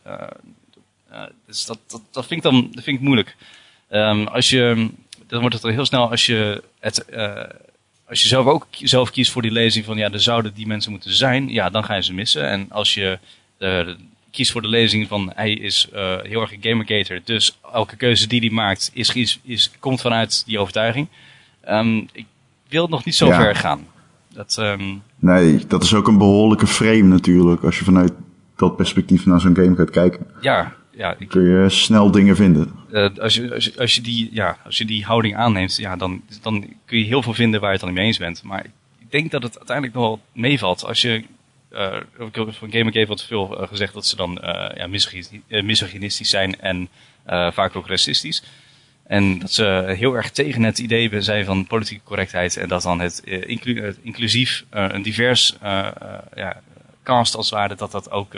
dus 1.45 1.65
dat, 1.65 1.79
dat, 1.87 2.01
dat, 2.11 2.25
vind 2.25 2.45
ik 2.45 2.51
dan 2.51 2.69
dat 2.71 2.83
vind 2.83 2.97
ik 2.97 3.03
moeilijk. 3.03 3.35
Um, 3.89 4.27
als 4.27 4.49
je, 4.49 4.89
dan 5.27 5.39
wordt 5.39 5.61
het 5.61 5.73
heel 5.73 5.85
snel 5.85 6.09
als 6.09 6.25
je 6.25 6.63
het 6.79 7.05
als 8.11 8.21
je 8.21 8.27
zelf 8.27 8.45
ook 8.45 8.67
zelf 8.71 9.11
kiest 9.11 9.31
voor 9.31 9.41
die 9.41 9.51
lezing 9.51 9.85
van 9.85 9.97
ja, 9.97 10.11
er 10.11 10.21
zouden 10.21 10.53
die 10.53 10.67
mensen 10.67 10.91
moeten 10.91 11.13
zijn, 11.13 11.49
ja, 11.49 11.69
dan 11.69 11.83
ga 11.83 11.95
je 11.95 12.03
ze 12.03 12.13
missen. 12.13 12.49
En 12.49 12.65
als 12.69 12.93
je 12.93 13.19
uh, 13.59 13.87
kiest 14.31 14.51
voor 14.51 14.61
de 14.61 14.67
lezing 14.67 15.07
van 15.07 15.31
hij 15.35 15.53
is 15.53 15.87
uh, 15.93 16.15
heel 16.21 16.41
erg 16.41 16.51
een 16.51 16.61
gamergator, 16.61 17.19
dus 17.23 17.59
elke 17.73 17.95
keuze 17.95 18.27
die 18.27 18.39
hij 18.39 18.49
maakt 18.49 18.91
is, 18.93 19.13
is, 19.13 19.39
is, 19.43 19.71
komt 19.79 20.01
vanuit 20.01 20.43
die 20.45 20.59
overtuiging. 20.59 21.07
Um, 21.69 22.07
ik 22.11 22.25
wil 22.69 22.87
nog 22.87 23.05
niet 23.05 23.15
zo 23.15 23.31
ver 23.31 23.55
gaan. 23.55 23.87
Dat, 24.33 24.57
um... 24.59 25.01
Nee, 25.19 25.67
dat 25.67 25.83
is 25.83 25.93
ook 25.93 26.07
een 26.07 26.17
behoorlijke 26.17 26.67
frame 26.67 27.03
natuurlijk, 27.03 27.63
als 27.63 27.79
je 27.79 27.83
vanuit 27.83 28.13
dat 28.55 28.75
perspectief 28.75 29.25
naar 29.25 29.39
zo'n 29.39 29.55
game 29.55 29.75
gaat 29.75 29.89
kijken. 29.89 30.27
Ja, 30.41 30.75
ja, 30.93 31.15
ik, 31.19 31.27
kun 31.27 31.43
je 31.43 31.69
snel 31.69 32.11
dingen 32.11 32.35
vinden. 32.35 32.71
Uh, 32.91 33.07
als, 33.17 33.35
je, 33.35 33.53
als, 33.53 33.65
je, 33.65 33.73
als, 33.77 33.95
je 33.95 34.01
die, 34.01 34.29
ja, 34.31 34.57
als 34.65 34.77
je 34.77 34.85
die 34.85 35.05
houding 35.05 35.35
aanneemt, 35.35 35.75
ja, 35.75 35.95
dan, 35.95 36.21
dan 36.41 36.65
kun 36.85 36.97
je 36.97 37.05
heel 37.05 37.21
veel 37.21 37.33
vinden 37.33 37.59
waar 37.59 37.69
je 37.69 37.75
het 37.75 37.85
dan 37.85 37.93
mee 37.93 38.05
eens 38.05 38.17
bent. 38.17 38.43
Maar 38.43 38.65
ik 38.99 39.11
denk 39.11 39.31
dat 39.31 39.43
het 39.43 39.57
uiteindelijk 39.57 39.97
nog 39.97 40.05
wel 40.05 40.21
meevalt. 40.33 40.85
Als 40.85 41.01
je, 41.01 41.23
uh, 41.71 41.97
van 42.33 42.71
Gamer 42.71 42.93
heeft 42.93 43.07
wat 43.07 43.23
veel 43.23 43.61
uh, 43.61 43.67
gezegd 43.67 43.93
dat 43.93 44.05
ze 44.05 44.15
dan 44.15 44.39
ja, 44.75 44.87
misogynistisch 45.61 46.29
zijn 46.29 46.59
en 46.59 46.89
vaak 47.53 47.75
ook 47.75 47.87
racistisch. 47.87 48.43
En 49.03 49.39
dat 49.39 49.51
ze 49.51 49.93
heel 49.97 50.15
erg 50.15 50.31
tegen 50.31 50.63
het 50.63 50.79
idee 50.79 51.21
zijn 51.21 51.45
van 51.45 51.67
politieke 51.67 52.03
correctheid. 52.03 52.57
En 52.57 52.67
dat 52.67 52.81
dan 52.81 52.99
het, 52.99 53.19
inclu 53.25 53.95
inclusief, 54.01 54.65
een 54.69 55.01
divers 55.01 55.55
ja, 56.35 56.61
cast 57.03 57.35
als 57.35 57.49
het 57.49 57.59
ware, 57.59 57.75
dat 57.75 57.91
dat 57.91 58.11
ook 58.11 58.33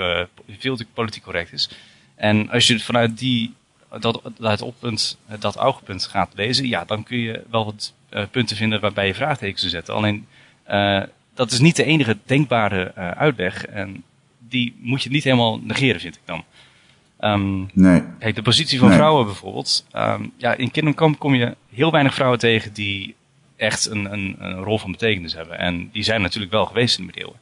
veel 0.60 0.76
te 0.76 0.86
politiek 0.94 1.24
correct 1.24 1.54
is. 1.54 1.70
En 2.16 2.50
als 2.50 2.68
je 2.68 2.80
vanuit 2.80 3.18
die, 3.18 3.54
dat, 4.00 4.22
dat, 4.38 4.62
oppunt, 4.62 5.18
dat 5.40 5.58
oogpunt 5.58 6.06
gaat 6.06 6.32
lezen, 6.36 6.68
ja, 6.68 6.86
dan 6.86 7.04
kun 7.04 7.18
je 7.18 7.44
wel 7.50 7.66
wat 7.66 7.94
uh, 8.12 8.24
punten 8.32 8.56
vinden 8.56 8.80
waarbij 8.80 9.08
je 9.08 9.14
vraagtekens 9.14 9.70
zetten. 9.70 9.94
Alleen, 9.94 10.28
uh, 10.70 11.04
dat 11.34 11.52
is 11.52 11.60
niet 11.60 11.76
de 11.76 11.84
enige 11.84 12.18
denkbare 12.26 12.94
uh, 12.98 13.12
uitweg. 13.12 13.66
En 13.66 14.04
die 14.40 14.76
moet 14.80 15.04
je 15.04 15.10
niet 15.10 15.24
helemaal 15.24 15.60
negeren, 15.60 16.02
vind 16.02 16.16
ik 16.16 16.22
dan. 16.26 16.44
Um, 17.20 17.70
nee. 17.74 18.04
Kijk, 18.20 18.36
de 18.36 18.42
positie 18.42 18.80
van 18.80 18.88
nee. 18.88 18.98
vrouwen 18.98 19.26
bijvoorbeeld. 19.26 19.86
Um, 19.96 20.32
ja, 20.38 20.54
in 20.54 20.72
Kingdom 20.72 20.96
Come 20.96 21.16
kom 21.16 21.36
je 21.36 21.56
heel 21.74 21.92
weinig 21.92 22.14
vrouwen 22.14 22.40
tegen 22.40 22.74
die 22.74 23.16
echt 23.56 23.86
een, 23.86 24.14
een, 24.14 24.36
een 24.40 24.64
rol 24.64 24.78
van 24.78 24.92
betekenis 24.92 25.34
hebben. 25.34 25.60
En 25.60 25.90
die 25.92 26.04
zijn 26.04 26.22
natuurlijk 26.22 26.52
wel 26.52 26.66
geweest 26.66 26.98
in 26.98 27.06
de 27.06 27.06
middeleeuwen. 27.06 27.40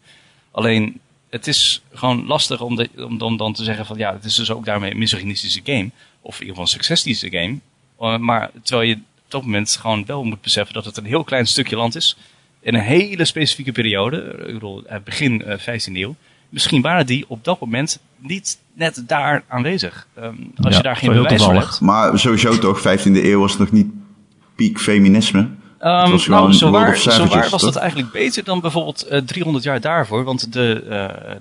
Alleen, 0.52 1.00
het 1.32 1.48
is 1.48 1.82
gewoon 1.94 2.26
lastig 2.26 2.62
om, 2.62 2.76
de, 2.76 2.90
om, 2.98 3.22
om, 3.22 3.38
dan 3.38 3.54
te 3.54 3.64
zeggen 3.64 3.86
van 3.86 3.98
ja, 3.98 4.14
het 4.14 4.24
is 4.24 4.36
dus 4.36 4.52
ook 4.52 4.66
daarmee 4.66 4.92
een 4.92 4.98
misogynistische 4.98 5.62
game. 5.64 5.90
Of 6.22 6.34
in 6.34 6.40
ieder 6.40 6.48
geval 6.48 6.62
een 6.64 6.68
succestische 6.68 7.30
game. 7.30 7.58
Uh, 8.02 8.18
maar 8.18 8.52
terwijl 8.64 8.90
je 8.90 8.96
op 8.96 9.02
dat 9.28 9.44
moment 9.44 9.78
gewoon 9.82 10.06
wel 10.06 10.24
moet 10.24 10.42
beseffen 10.42 10.74
dat 10.74 10.86
het 10.86 10.98
een 10.98 11.06
heel 11.06 11.24
klein 11.24 11.48
stukje 11.48 11.76
land 11.76 11.96
is. 11.96 12.18
In 12.60 12.74
een 12.74 12.82
hele 12.82 13.26
specifieke 13.26 13.72
periode. 13.72 14.44
Ik 14.48 14.54
bedoel, 14.54 14.84
begin 15.04 15.44
uh, 15.48 15.58
15e 15.60 15.94
eeuw. 15.94 16.16
Misschien 16.50 16.82
waren 16.82 17.06
die 17.06 17.26
op 17.28 17.44
dat 17.44 17.60
moment 17.60 18.00
niet 18.18 18.60
net 18.74 19.04
daar 19.08 19.44
aanwezig. 19.48 20.08
Um, 20.18 20.52
als 20.56 20.72
ja, 20.72 20.78
je 20.78 20.84
daar 20.84 20.96
geen 20.96 21.14
bewijs 21.14 21.44
voor 21.44 21.54
hebt. 21.54 21.80
Maar 21.80 22.20
sowieso 22.20 22.58
toch, 22.58 22.80
15e 22.80 23.04
eeuw 23.04 23.40
was 23.40 23.58
nog 23.58 23.72
niet 23.72 23.88
piek 24.56 24.80
feminisme. 24.80 25.50
Um, 25.84 25.88
nou, 26.28 26.54
zo 26.54 26.72
waar, 26.72 26.98
zo 26.98 27.26
waar 27.26 27.50
was 27.50 27.62
dat 27.62 27.76
eigenlijk 27.76 28.12
beter 28.12 28.44
dan 28.44 28.60
bijvoorbeeld 28.60 29.06
uh, 29.12 29.18
300 29.18 29.64
jaar 29.64 29.82
daarvoor. 29.82 30.24
Want 30.24 30.54
de, 30.54 30.84
uh, 30.84 30.90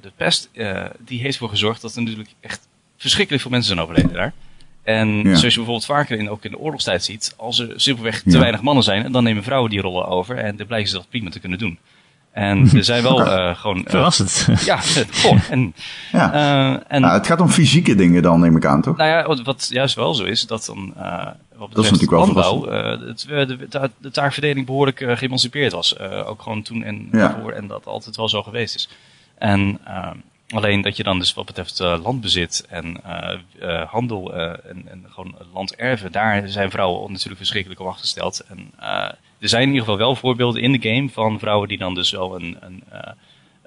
de 0.00 0.12
pest 0.16 0.48
uh, 0.52 0.84
die 0.98 1.20
heeft 1.20 1.32
ervoor 1.32 1.48
gezorgd 1.48 1.82
dat 1.82 1.94
er 1.94 2.02
natuurlijk 2.02 2.34
echt 2.40 2.68
verschrikkelijk 2.96 3.42
veel 3.42 3.50
mensen 3.50 3.74
zijn 3.74 3.86
overleden 3.86 4.12
daar. 4.12 4.32
En 4.82 5.08
ja. 5.08 5.22
zoals 5.22 5.40
je 5.40 5.46
bijvoorbeeld 5.46 5.84
vaker 5.84 6.18
in, 6.18 6.30
ook 6.30 6.44
in 6.44 6.50
de 6.50 6.58
oorlogstijd 6.58 7.04
ziet, 7.04 7.34
als 7.36 7.58
er 7.58 7.72
simpelweg 7.76 8.22
te 8.22 8.30
ja. 8.30 8.38
weinig 8.38 8.62
mannen 8.62 8.84
zijn, 8.84 9.12
dan 9.12 9.22
nemen 9.22 9.42
vrouwen 9.42 9.70
die 9.70 9.80
rollen 9.80 10.06
over 10.06 10.36
en 10.36 10.56
dan 10.56 10.66
blijken 10.66 10.88
ze 10.88 10.96
dat 10.96 11.08
prima 11.08 11.30
te 11.30 11.40
kunnen 11.40 11.58
doen. 11.58 11.78
En 12.32 12.70
er 12.74 12.84
zijn 12.92 13.02
wel 13.02 13.26
uh, 13.26 13.56
gewoon... 13.56 13.84
Verrassend. 13.88 14.46
ja, 14.64 14.76
goh, 15.10 15.38
en, 15.50 15.74
ja. 16.12 16.34
Uh, 16.34 16.80
en, 16.88 17.00
nou, 17.00 17.14
het 17.14 17.26
gaat 17.26 17.40
om 17.40 17.48
fysieke 17.48 17.94
dingen 17.94 18.22
dan, 18.22 18.40
neem 18.40 18.56
ik 18.56 18.64
aan, 18.64 18.82
toch? 18.82 18.96
Nou 18.96 19.10
ja, 19.10 19.26
wat, 19.26 19.42
wat 19.42 19.68
juist 19.70 19.94
wel 19.94 20.14
zo 20.14 20.24
is, 20.24 20.46
dat 20.46 20.64
dan... 20.66 20.94
Uh, 21.60 21.66
wat 21.66 21.74
dat 21.74 21.84
is 21.84 21.90
natuurlijk 21.90 22.34
wel 22.34 22.62
het, 22.62 23.24
de, 23.28 23.68
de, 23.68 23.90
de, 23.98 24.10
taakverdeling 24.10 24.66
behoorlijk 24.66 24.98
geëmancipeerd 25.18 25.72
was. 25.72 25.98
ook 25.98 26.42
gewoon 26.42 26.62
toen 26.62 26.82
en 26.82 27.08
ja. 27.12 27.18
daarvoor 27.18 27.52
en 27.52 27.66
dat 27.66 27.86
altijd 27.86 28.16
wel 28.16 28.28
zo 28.28 28.42
geweest 28.42 28.74
is. 28.74 28.88
En 29.38 29.80
alleen 30.48 30.80
dat 30.82 30.96
je 30.96 31.02
dan 31.02 31.18
dus 31.18 31.34
wat 31.34 31.46
betreft 31.46 31.78
landbezit 31.78 32.66
en 32.68 33.00
handel 33.86 34.34
en, 34.34 34.88
en 34.88 35.04
gewoon 35.08 35.34
landerven, 35.52 36.12
daar 36.12 36.48
zijn 36.48 36.70
vrouwen 36.70 37.10
natuurlijk 37.10 37.38
verschrikkelijk 37.38 37.80
op 37.80 37.86
afgesteld. 37.86 38.44
En 38.48 38.72
er 39.40 39.48
zijn 39.48 39.62
in 39.62 39.68
ieder 39.68 39.84
geval 39.84 39.98
wel 39.98 40.16
voorbeelden 40.16 40.62
in 40.62 40.72
de 40.72 40.88
game 40.88 41.08
van 41.08 41.38
vrouwen 41.38 41.68
die 41.68 41.78
dan 41.78 41.94
dus 41.94 42.10
wel 42.10 42.34
een, 42.34 42.56
een, 42.60 42.82
uh, 42.92 42.98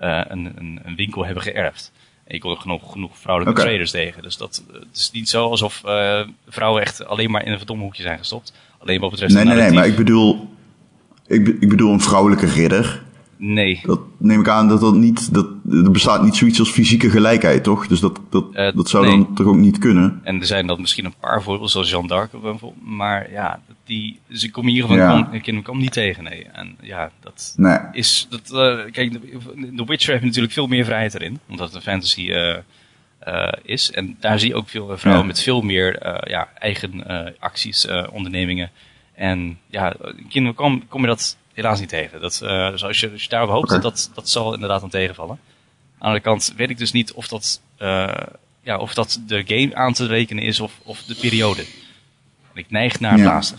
uh, 0.01 0.21
een, 0.27 0.53
een, 0.57 0.79
een, 0.83 0.95
winkel 0.95 1.25
hebben 1.25 1.43
geërfd. 1.43 1.91
En 2.23 2.35
je 2.35 2.39
komt 2.39 2.59
genoeg, 2.59 2.91
genoeg 2.91 3.17
vrouwelijke 3.17 3.59
okay. 3.59 3.71
traders 3.71 3.91
tegen. 3.91 4.23
Dus 4.23 4.37
dat 4.37 4.63
het 4.71 4.97
is 4.97 5.11
niet 5.11 5.29
zo 5.29 5.49
alsof 5.49 5.81
uh, 5.85 6.21
vrouwen 6.47 6.81
echt 6.81 7.05
alleen 7.05 7.31
maar 7.31 7.45
in 7.45 7.51
een 7.51 7.57
verdomme 7.57 7.83
hoekje 7.83 8.03
zijn 8.03 8.17
gestopt. 8.17 8.53
Alleen 8.79 8.99
wat 8.99 9.11
betreft 9.11 9.33
Nee, 9.33 9.45
nee, 9.45 9.55
nee, 9.55 9.71
maar 9.71 9.87
ik 9.87 9.95
bedoel, 9.95 10.49
Ik, 11.27 11.47
ik 11.47 11.69
bedoel 11.69 11.91
een 11.91 12.01
vrouwelijke 12.01 12.45
ridder. 12.45 13.03
Nee. 13.37 13.81
Dat 13.83 13.99
neem 14.17 14.39
ik 14.39 14.47
aan 14.47 14.67
dat 14.67 14.81
dat 14.81 14.93
niet... 14.93 15.33
Dat, 15.33 15.47
er 15.69 15.91
bestaat 15.91 16.23
niet 16.23 16.35
zoiets 16.35 16.59
als 16.59 16.69
fysieke 16.71 17.09
gelijkheid, 17.09 17.63
toch? 17.63 17.87
Dus 17.87 17.99
dat, 17.99 18.19
dat, 18.29 18.45
Eh, 18.53 18.75
dat 18.75 18.89
zou 18.89 19.05
nee. 19.05 19.15
dan 19.17 19.35
toch 19.35 19.47
ook 19.47 19.55
niet 19.55 19.77
kunnen? 19.77 20.21
En 20.23 20.39
er 20.39 20.45
zijn 20.45 20.67
dan 20.67 20.81
misschien 20.81 21.05
een 21.05 21.13
paar 21.19 21.41
voorbeelden, 21.41 21.69
zoals 21.69 21.89
Jeanne 21.89 22.07
d'Arc 22.07 22.31
bijvoorbeeld. 22.31 22.73
Maar 22.85 23.31
ja, 23.31 23.61
die, 23.85 24.19
dus 24.27 24.43
ik 24.43 24.51
kom 24.51 24.67
hier 24.67 24.81
geval 24.81 24.97
Ja. 24.97 25.29
kom, 25.43 25.61
Come 25.63 25.79
niet 25.81 25.91
tegen, 25.93 26.23
nee. 26.23 26.45
En 26.51 26.75
ja, 26.81 27.11
dat 27.19 27.53
Nee. 27.57 27.77
is... 27.91 28.27
Dat, 28.29 28.51
eh, 28.51 28.91
kijk, 28.91 29.11
The- 29.75 29.83
Witcher 29.85 30.11
heeft 30.11 30.23
natuurlijk 30.25 30.53
veel 30.53 30.67
meer 30.67 30.85
vrijheid 30.85 31.13
erin. 31.13 31.39
Omdat 31.49 31.65
het 31.67 31.75
een 31.75 31.81
fantasy 31.91 32.29
eh, 32.31 32.57
eh, 33.19 33.53
is. 33.63 33.91
En 33.91 34.17
daar 34.19 34.39
zie 34.39 34.49
je 34.49 34.55
ook 34.55 34.69
veel 34.69 34.97
vrouwen 34.97 35.23
Ja. 35.25 35.27
met 35.31 35.41
veel 35.41 35.61
meer 35.61 35.97
eh, 35.97 36.29
ja, 36.31 36.47
eigen 36.59 37.07
eh, 37.07 37.31
acties, 37.39 37.85
eh, 37.85 38.07
ondernemingen. 38.11 38.69
En 39.15 39.57
ja, 39.67 39.95
in 40.17 40.27
Kingdom 40.29 40.53
Come 40.53 40.81
kom 40.89 41.01
je 41.01 41.07
dat 41.07 41.37
helaas 41.53 41.79
niet 41.79 41.89
tegen. 41.89 42.21
Dat, 42.21 42.41
eh, 42.43 42.69
dus 42.69 42.83
als 42.83 42.99
je, 42.99 43.11
als 43.11 43.23
je 43.23 43.29
daarop 43.29 43.49
hoopt, 43.49 43.81
dat, 43.81 44.11
dat 44.13 44.29
zal 44.29 44.53
inderdaad 44.53 44.81
dan 44.81 44.89
tegenvallen. 44.89 45.39
Aan 46.03 46.11
de 46.13 46.19
andere 46.19 46.37
kant 46.37 46.53
weet 46.57 46.69
ik 46.69 46.77
dus 46.77 46.91
niet 46.91 47.13
of 47.13 47.27
dat, 47.27 47.61
eh, 47.77 48.13
ja, 48.61 48.77
of 48.77 48.93
dat 48.93 49.21
de 49.27 49.43
game 49.47 49.75
aan 49.75 49.93
te 49.93 50.05
rekenen 50.05 50.43
is 50.43 50.59
of, 50.59 50.79
of 50.83 51.03
de 51.03 51.15
periode. 51.15 51.63
Ik 52.53 52.65
neig 52.71 52.99
naar 52.99 53.11
het 53.11 53.19
Ja. 53.19 53.25
laatste. 53.25 53.55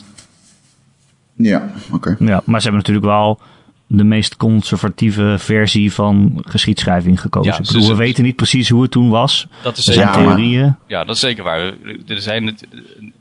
Ja, 1.36 1.72
oké. 1.92 2.16
Ja, 2.18 2.42
maar 2.44 2.60
ze 2.60 2.68
hebben 2.68 2.80
natuurlijk 2.80 3.06
wel 3.06 3.40
de 3.86 4.04
meest 4.04 4.36
conservatieve 4.36 5.34
versie 5.38 5.92
van 5.92 6.38
geschiedschrijving 6.46 7.20
gekozen. 7.20 7.52
Ja, 7.52 7.58
bedoel, 7.60 7.88
we 7.88 7.94
weten 7.94 8.24
niet 8.24 8.36
precies 8.36 8.68
hoe 8.68 8.82
het 8.82 8.90
toen 8.90 9.08
was. 9.10 9.46
Dat 9.62 9.76
is 9.76 9.86
Er 9.86 9.92
zijn 9.94 10.06
Ja, 10.08 10.16
maar- 10.16 10.24
theorieën. 10.24 10.76
ja, 10.86 11.04
dat 11.04 11.14
is 11.14 11.20
zeker 11.20 11.44
waar. 11.44 11.60
Er, 12.06 12.20
zijn, 12.20 12.46
het- 12.46 12.66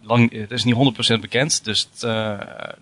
lang, 0.01 0.31
het 0.31 0.51
is 0.51 0.63
niet 0.63 0.75
100% 0.75 1.21
bekend. 1.21 1.63
Dus 1.63 1.89
het, 1.93 2.03
eh, 2.03 2.11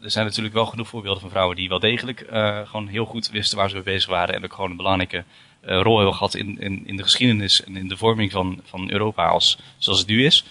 er 0.01 0.11
zijn 0.11 0.25
natuurlijk 0.25 0.53
wel 0.55 0.65
genoeg 0.65 0.87
voorbeelden 0.87 1.21
van 1.21 1.29
vrouwen 1.29 1.55
die 1.55 1.69
wel 1.69 1.79
degelijk 1.79 2.19
eh, 2.21 2.59
gewoon 2.65 2.87
heel 2.87 3.05
goed 3.05 3.29
wisten 3.31 3.57
waar 3.57 3.69
ze 3.69 3.75
mee 3.75 3.83
bezig 3.83 4.09
waren. 4.09 4.35
En 4.35 4.43
ook 4.43 4.53
gewoon 4.53 4.69
een 4.71 4.77
belangrijke 4.77 5.23
rol 5.61 5.95
hebben 5.95 6.15
gehad 6.15 6.35
in, 6.35 6.59
in, 6.59 6.87
in 6.87 6.97
de 6.97 7.03
geschiedenis 7.03 7.63
en 7.63 7.75
in 7.75 7.87
de 7.87 7.97
vorming 7.97 8.31
van, 8.31 8.61
van 8.63 8.91
Europa 8.91 9.27
als, 9.27 9.57
zoals 9.77 9.99
het 9.99 10.07
nu 10.07 10.25
is. 10.25 10.45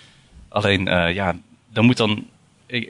Alleen, 0.49 0.88
eh, 0.88 1.14
ja, 1.14 1.38
dan 1.68 1.85
moet 1.85 1.96
dan, 1.96 2.27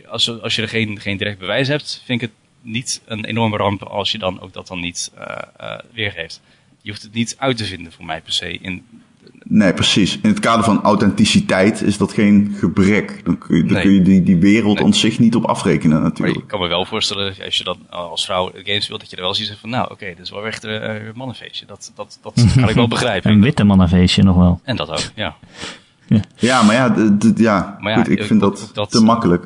als, 0.09 0.41
als 0.41 0.57
je 0.57 0.63
er 0.63 0.69
geen, 0.69 1.01
geen 1.01 1.17
direct 1.17 1.39
bewijs 1.39 1.69
hebt, 1.69 2.03
vind 2.05 2.23
ik 2.23 2.29
het 2.29 2.39
niet 2.63 3.03
een 3.05 3.25
enorme 3.25 3.57
ramp 3.57 3.83
als 3.83 4.13
je 4.13 4.19
dan 4.19 4.41
ook 4.41 4.53
dat 4.53 4.67
dan 4.67 4.81
niet 4.81 5.13
eh, 5.15 5.43
eh, 5.57 5.79
weergeeft. 5.93 6.41
Je 6.83 6.91
hoeft 6.91 7.03
het 7.03 7.13
niet 7.13 7.37
uit 7.39 7.57
te 7.57 7.65
vinden 7.65 7.93
voor 7.93 8.05
mij 8.05 8.21
per 8.21 8.33
se. 8.33 8.59
In, 8.59 8.87
Nee, 9.53 9.73
precies. 9.75 10.19
In 10.23 10.29
het 10.31 10.39
kader 10.41 10.65
van 10.65 10.83
authenticiteit 10.83 11.83
is 11.83 11.99
dat 11.99 12.13
geen 12.13 12.55
gebrek. 12.59 13.21
Dan 13.25 13.39
kun 13.39 13.57
je, 13.57 13.63
dan 13.65 13.73
Nee. 13.73 13.83
kun 13.83 13.93
je 13.93 14.03
die, 14.03 14.23
die 14.23 14.37
wereld 14.37 14.75
Nee. 14.77 14.85
aan 14.85 14.95
zich 14.95 15.19
niet 15.19 15.35
op 15.35 15.45
afrekenen 15.45 16.01
Maar 16.01 16.09
natuurlijk. 16.09 16.39
ik 16.39 16.47
kan 16.47 16.61
me 16.61 16.69
wel 16.69 16.85
voorstellen, 16.85 17.35
als 17.45 17.57
je 17.59 17.65
dan 17.65 17.77
als 17.89 18.25
vrouw 18.25 18.51
games 18.65 18.85
speelt, 18.85 19.01
dat 19.01 19.11
je 19.11 19.17
er 19.17 19.23
wel 19.23 19.35
ziet 19.35 19.57
van, 19.61 19.71
nou 19.71 19.91
oké, 19.91 20.07
dit 20.07 20.19
is 20.19 20.31
wel 20.31 20.47
echt 20.47 20.65
eh, 20.65 20.73
een 21.07 21.13
mannenfeestje. 21.15 21.67
Dat, 21.67 21.93
dat, 21.95 22.19
dat 22.23 22.35
kan 22.61 22.69
ik 22.69 22.75
wel 22.75 22.89
begrijpen. 22.89 23.31
Een 23.31 23.41
witte 23.43 23.65
mannenfeestje 23.65 24.23
nog 24.23 24.37
wel. 24.37 24.61
En 24.65 24.77
dat 24.77 24.91
ook, 24.91 25.11
ja. 25.15 25.35
Ja, 26.37 26.63
maar 26.63 26.75
ja, 26.75 26.95
ja, 27.37 27.77
Maar 27.81 27.93
ja, 27.93 27.99
goed, 27.99 28.09
ik 28.09 28.19
ik- 28.19 28.27
vind 28.27 28.41
dat, 28.41 28.71
te 28.91 29.01
makkelijk. 29.01 29.45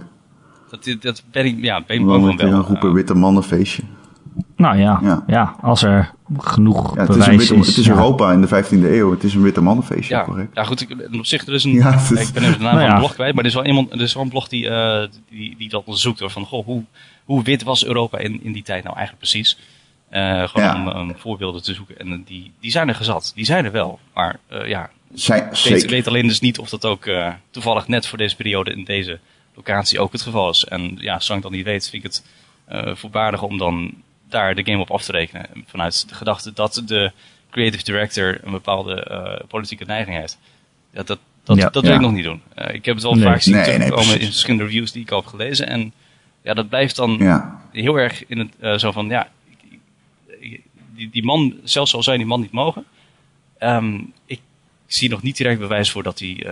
Dat, 0.70 0.96
dat 1.00 1.22
ben 1.30 1.44
ik, 1.46 1.56
ja, 1.60 1.82
ben 1.86 1.96
ik 1.96 2.02
wordt 2.04 2.24
van 2.24 2.36
weer 2.36 2.46
wel. 2.50 2.58
een 2.58 2.64
roepen 2.64 2.88
eh, 2.88 2.94
witte 2.94 3.14
mannenfeestje. 3.14 3.82
Nou 4.56 4.76
ja, 4.78 4.98
ja. 5.02 5.24
Ja. 5.26 5.56
als 5.60 5.82
er 5.82 6.12
genoeg 6.38 6.94
Ja, 6.94 7.00
het 7.00 7.08
is, 7.10 7.16
bewijs 7.16 7.30
een 7.32 7.38
witte, 7.38 7.54
is. 7.54 7.66
het 7.66 7.76
is 7.76 7.87
ja. 7.87 7.92
Europa 7.92 8.32
in 8.32 8.40
de 8.40 8.46
15e 8.48 8.68
eeuw. 8.92 9.10
Het 9.10 9.24
is 9.24 9.34
een 9.34 9.42
witte 9.42 9.60
mannenfeestje, 9.60 10.14
ja, 10.14 10.24
correct. 10.24 10.54
ja, 10.54 10.64
goed, 10.64 10.80
ik, 10.80 11.08
op 11.18 11.26
zich, 11.26 11.46
er 11.46 11.54
is 11.54 11.64
een, 11.64 11.72
Ja, 11.72 11.92
het 11.98 12.10
is- 12.10 12.28
ik 12.28 12.34
ben 12.34 12.42
even 12.42 12.58
de 12.58 12.64
naam 12.64 12.74
Nou 12.74 12.76
van 12.76 12.84
ja. 12.87 12.92
de 12.94 12.98
blog 12.98 13.14
kwijt, 13.14 13.34
maar 13.34 13.42
er 13.44 13.48
is 13.50 13.54
wel 13.56 13.64
iemand, 13.66 13.92
er 13.92 14.00
is 14.00 14.14
wel 14.14 14.22
een 14.22 14.28
blog 14.28 14.48
die, 14.48 14.68
eh, 14.68 15.08
die, 15.30 15.54
die 15.58 15.68
dat 15.68 15.82
onderzoekt, 15.84 16.20
hoor, 16.20 16.30
van, 16.30 16.44
goh, 16.44 16.64
hoe, 16.64 16.82
hoe 17.24 17.42
wit 17.42 17.62
was 17.62 17.84
Europa 17.87 18.18
in, 18.18 18.40
in 18.44 18.52
die 18.52 18.62
tijd 18.62 18.84
nou 18.84 18.96
eigenlijk 18.96 19.26
precies? 19.30 19.58
Eh, 20.08 20.48
gewoon 20.48 20.66
Ja. 20.66 21.00
om, 21.00 21.12
voorbeelden 21.16 21.62
te 21.62 21.74
zoeken. 21.74 21.98
En 21.98 22.22
die, 22.26 22.52
die 22.60 22.70
zijn 22.70 22.88
er 22.88 22.94
gezat. 22.94 23.32
Die 23.34 23.44
zijn 23.44 23.64
er 23.64 23.72
wel. 23.72 23.98
Maar 24.14 24.38
eh, 24.48 24.68
ja, 24.68 24.90
Zij, 25.14 25.38
Ik 25.38 25.44
weet, 25.44 25.56
zeker. 25.58 25.88
weet 25.90 26.06
alleen 26.08 26.26
dus 26.26 26.40
niet 26.40 26.58
of 26.58 26.68
dat 26.68 26.84
ook 26.84 27.06
eh, 27.06 27.32
toevallig 27.50 27.88
net 27.88 28.06
voor 28.06 28.18
deze 28.18 28.37
periode 28.37 28.70
in 28.72 28.84
deze 28.84 29.18
locatie 29.54 30.00
ook 30.00 30.12
het 30.12 30.22
geval 30.22 30.50
is. 30.50 30.64
En 30.64 30.96
ja, 31.00 31.20
zolang 31.20 31.42
ik 31.44 31.48
dat 31.48 31.56
niet 31.56 31.66
weet, 31.66 31.88
vind 31.90 32.04
ik 32.04 32.10
het 32.12 32.24
eh 32.64 32.94
voorbaardig 32.94 33.42
om 33.42 33.58
dan 33.58 33.92
daar 34.28 34.54
de 34.54 34.64
game 34.64 34.78
op 34.82 34.90
af 34.90 35.02
te 35.04 35.12
rekenen. 35.12 35.46
Vanuit 35.66 36.08
de 36.08 36.14
gedachte 36.14 36.52
dat 36.52 36.82
de 36.87 37.12
creative 37.50 37.84
director 37.84 38.38
een 38.44 38.50
bepaalde 38.50 39.04
eh, 39.04 39.46
politieke 39.48 39.84
neiging 39.84 40.16
heeft. 40.16 40.38
Dat 40.92 41.18
dat, 41.44 41.56
Ja. 41.56 41.68
dat 41.70 41.82
wil 41.82 41.90
Ja. 41.90 41.96
ik 41.96 42.02
nog 42.02 42.12
niet 42.12 42.24
doen. 42.24 42.42
Eh, 42.54 42.74
ik 42.74 42.84
heb 42.84 42.94
het 42.94 43.04
wel 43.04 43.14
Nee. 43.14 43.24
vaak 43.24 43.40
zien 43.40 43.54
Nee, 43.54 43.78
nee, 43.78 43.88
in 43.92 44.18
verschillende 44.18 44.64
reviews 44.64 44.92
die 44.92 45.02
ik 45.02 45.10
al 45.10 45.20
heb 45.20 45.26
gelezen. 45.28 45.66
En 45.68 45.92
ja, 46.42 46.54
dat 46.54 46.68
blijft 46.68 46.96
dan 46.96 47.16
Ja. 47.18 47.62
heel 47.72 47.96
erg 47.96 48.26
in 48.26 48.38
het 48.38 48.48
eh, 48.60 48.76
zo 48.78 48.92
van, 48.92 49.08
ja, 49.08 49.28
die, 50.94 51.10
die 51.10 51.24
man, 51.24 51.54
zelfs 51.64 51.94
al 51.94 52.02
zou 52.02 52.16
je 52.16 52.22
die 52.22 52.30
man 52.32 52.40
niet 52.40 52.50
mogen, 52.52 52.84
ehm, 53.58 54.00
ik 54.26 54.40
zie 54.87 55.10
nog 55.10 55.22
niet 55.22 55.37
direct 55.37 55.58
bewijs 55.58 55.90
voor 55.90 56.02
dat, 56.02 56.18
die, 56.18 56.46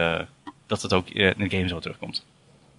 dat 0.67 0.83
het 0.83 0.93
ook 0.93 1.09
in 1.09 1.35
de 1.49 1.57
game 1.57 1.69
zo 1.69 1.79
terugkomt. 1.79 2.25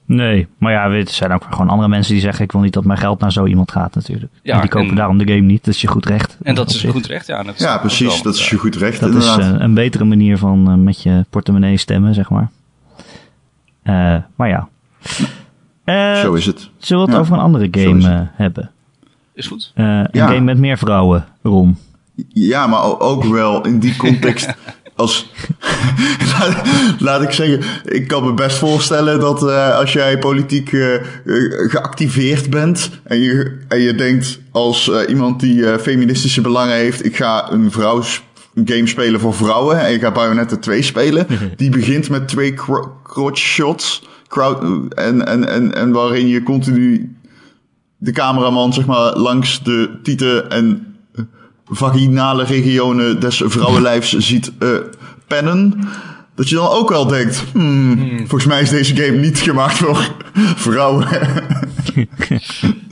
Nee, 0.06 0.48
maar 0.58 0.72
ja, 0.72 0.90
er 0.90 1.08
zijn 1.10 1.32
ook 1.32 1.44
gewoon 1.50 1.70
andere 1.70 1.90
mensen 1.90 2.14
die 2.14 2.22
zeggen... 2.22 2.44
ik 2.44 2.52
wil 2.52 2.62
niet 2.62 2.74
dat 2.74 2.86
mijn 2.86 3.00
geld 3.00 3.20
naar 3.20 3.32
zo 3.32 3.46
iemand 3.46 3.72
gaat 3.72 3.96
natuurlijk. 3.96 4.32
Ja, 4.42 4.54
en 4.56 4.62
die 4.62 4.70
kopen 4.70 4.90
en- 4.90 4.96
daarom 4.96 5.18
de 5.18 5.28
game 5.28 5.40
niet. 5.46 5.64
Dat 5.66 5.74
is 5.74 5.82
je 5.82 5.88
goed 5.88 6.06
recht. 6.06 6.38
En 6.44 6.56
dat 6.56 6.70
is 6.70 6.80
zich. 6.80 6.92
goed 6.92 7.06
recht, 7.06 7.28
ja. 7.28 7.44
Dat 7.44 7.60
ja, 7.60 7.78
precies. 7.78 8.22
Dat 8.22 8.36
is 8.36 8.50
je 8.50 8.58
goed 8.58 8.76
recht, 8.76 9.00
Dat 9.00 9.14
is 9.16 9.38
eh, 9.38 9.54
een 9.58 9.74
betere 9.74 10.04
manier 10.04 10.38
van 10.38 10.68
eh, 10.70 10.74
met 10.76 11.04
je 11.04 11.26
portemonnee 11.30 11.78
stemmen, 11.78 12.14
zeg 12.14 12.30
maar. 12.30 12.50
Eh, 13.84 14.16
maar 14.36 14.48
ja. 14.50 14.68
Zo 16.22 16.34
is 16.34 16.46
het. 16.46 16.70
zullen 16.78 17.04
we 17.06 17.10
het 17.10 17.16
Ja, 17.18 17.24
over 17.26 17.34
een 17.34 17.44
andere 17.44 17.68
game 17.72 18.28
hebben? 18.34 18.72
Is 19.34 19.48
goed. 19.48 19.72
Eh, 19.76 19.86
een 19.86 20.08
Ja. 20.12 20.28
game 20.28 20.40
met 20.40 20.58
meer 20.58 20.78
vrouwen, 20.78 21.26
Ron. 21.42 21.78
Ja, 22.28 22.68
maar 22.68 23.00
ook 23.00 23.24
wel 23.24 23.66
in 23.66 23.80
die 23.80 23.96
context 23.96 24.56
als... 24.96 25.30
laat, 26.32 26.62
laat 27.00 27.22
ik 27.22 27.32
zeggen, 27.32 27.60
ik 27.86 28.08
kan 28.08 28.24
me 28.24 28.34
best 28.34 28.58
voorstellen 28.58 29.20
dat 29.20 29.48
eh, 29.48 29.78
als 29.78 29.94
jij 29.94 30.20
politiek 30.20 30.74
eh, 30.74 30.96
eh, 30.96 31.02
geactiveerd 31.70 32.50
bent... 32.50 32.90
En 33.04 33.20
je, 33.20 33.58
en 33.68 33.80
je 33.80 33.96
denkt 33.96 34.40
als 34.52 34.92
iemand 35.08 35.40
die 35.40 35.80
feministische 35.80 36.42
belangen 36.42 36.76
heeft... 36.76 37.06
ik 37.06 37.16
ga 37.16 37.52
een 37.52 37.72
vrouws 37.72 38.24
game 38.66 38.88
spelen 38.88 39.20
voor 39.20 39.34
vrouwen 39.34 39.80
en 39.80 39.92
je 39.92 40.00
gaat 40.00 40.14
Bayonetta 40.14 40.58
2 40.58 40.82
spelen. 40.82 41.28
Die 41.56 41.70
begint 41.70 42.10
met 42.10 42.28
twee 42.28 42.54
cro- 42.54 42.98
crotch 43.04 43.40
shots. 43.40 44.04
Crowd, 44.28 44.62
en, 44.90 45.28
en, 45.28 45.48
en, 45.48 45.76
en 45.76 45.92
waarin 45.92 46.28
je 46.28 46.44
continu 46.44 47.16
de 47.98 48.12
cameraman 48.12 48.74
zeg 48.74 48.86
maar 48.86 49.18
langs 49.18 49.64
de 49.64 50.00
tieten 50.04 50.50
en 50.50 50.93
vaginale 51.76 52.44
regionen 52.44 53.20
des 53.20 53.42
vrouwenlijfs 53.46 54.18
ziet 54.18 54.52
eh, 54.60 54.70
pennen. 55.28 55.90
Dat 56.36 56.50
je 56.50 56.56
dan 56.56 56.68
ook 56.68 56.90
wel 56.90 57.08
denkt, 57.08 57.44
hmm, 57.52 58.18
volgens 58.18 58.46
mij 58.46 58.62
is 58.62 58.70
deze 58.70 58.96
game 58.96 59.18
niet 59.18 59.40
gemaakt 59.40 59.78
voor 59.78 60.16
vrouwen. 60.56 61.08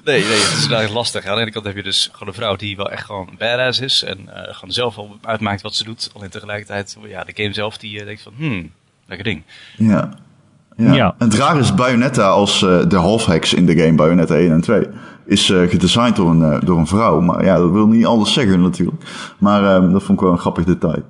Nee, 0.03 0.23
nee, 0.23 0.31
het 0.31 0.51
is 0.51 0.57
eigenlijk 0.57 0.93
lastig. 0.93 1.25
Aan 1.25 1.35
de 1.35 1.41
ene 1.41 1.51
kant 1.51 1.65
heb 1.65 1.75
je 1.75 1.83
dus 1.83 2.09
gewoon 2.11 2.27
een 2.27 2.33
vrouw 2.33 2.55
die 2.55 2.75
wel 2.75 2.91
echt 2.91 3.05
gewoon 3.05 3.29
badass 3.37 3.79
is. 3.79 4.03
En 4.03 4.17
eh, 4.17 4.53
gewoon 4.55 4.71
zelf 4.71 4.97
al 4.97 5.17
uitmaakt 5.21 5.61
wat 5.61 5.75
ze 5.75 5.83
doet. 5.83 6.11
Alleen 6.13 6.29
tegelijkertijd, 6.29 6.97
ja, 7.07 7.23
de 7.23 7.31
game 7.35 7.53
zelf 7.53 7.77
die 7.77 7.99
eh, 7.99 8.05
denkt 8.05 8.21
van, 8.21 8.33
hmm, 8.37 8.71
lekker 9.05 9.25
ding. 9.25 9.43
ja. 9.77 10.09
Ja. 10.77 10.93
Ja. 10.93 11.15
En 11.17 11.29
het 11.29 11.37
raar 11.37 11.59
is, 11.59 11.73
Bayonetta 11.73 12.29
als 12.29 12.63
eh, 12.63 12.87
de 12.87 12.95
halfhacks 12.95 13.53
in 13.53 13.65
de 13.65 13.77
game, 13.77 13.93
Bayonetta 13.93 14.35
1 14.35 14.51
en 14.51 14.61
2, 14.61 14.87
is 15.25 15.49
eh, 15.49 15.69
gedesigned 15.69 16.15
door 16.15 16.29
een, 16.29 16.43
eh, 16.43 16.61
door 16.65 16.77
een 16.77 16.87
vrouw. 16.87 17.19
Maar 17.19 17.45
ja, 17.45 17.57
dat 17.57 17.71
wil 17.71 17.87
niet 17.87 18.05
alles 18.05 18.33
zeggen 18.33 18.61
natuurlijk. 18.61 19.03
Maar 19.37 19.63
ehm, 19.63 19.91
dat 19.91 20.03
vond 20.03 20.17
ik 20.17 20.23
wel 20.23 20.33
een 20.33 20.39
grappig 20.39 20.63
detail. 20.63 21.03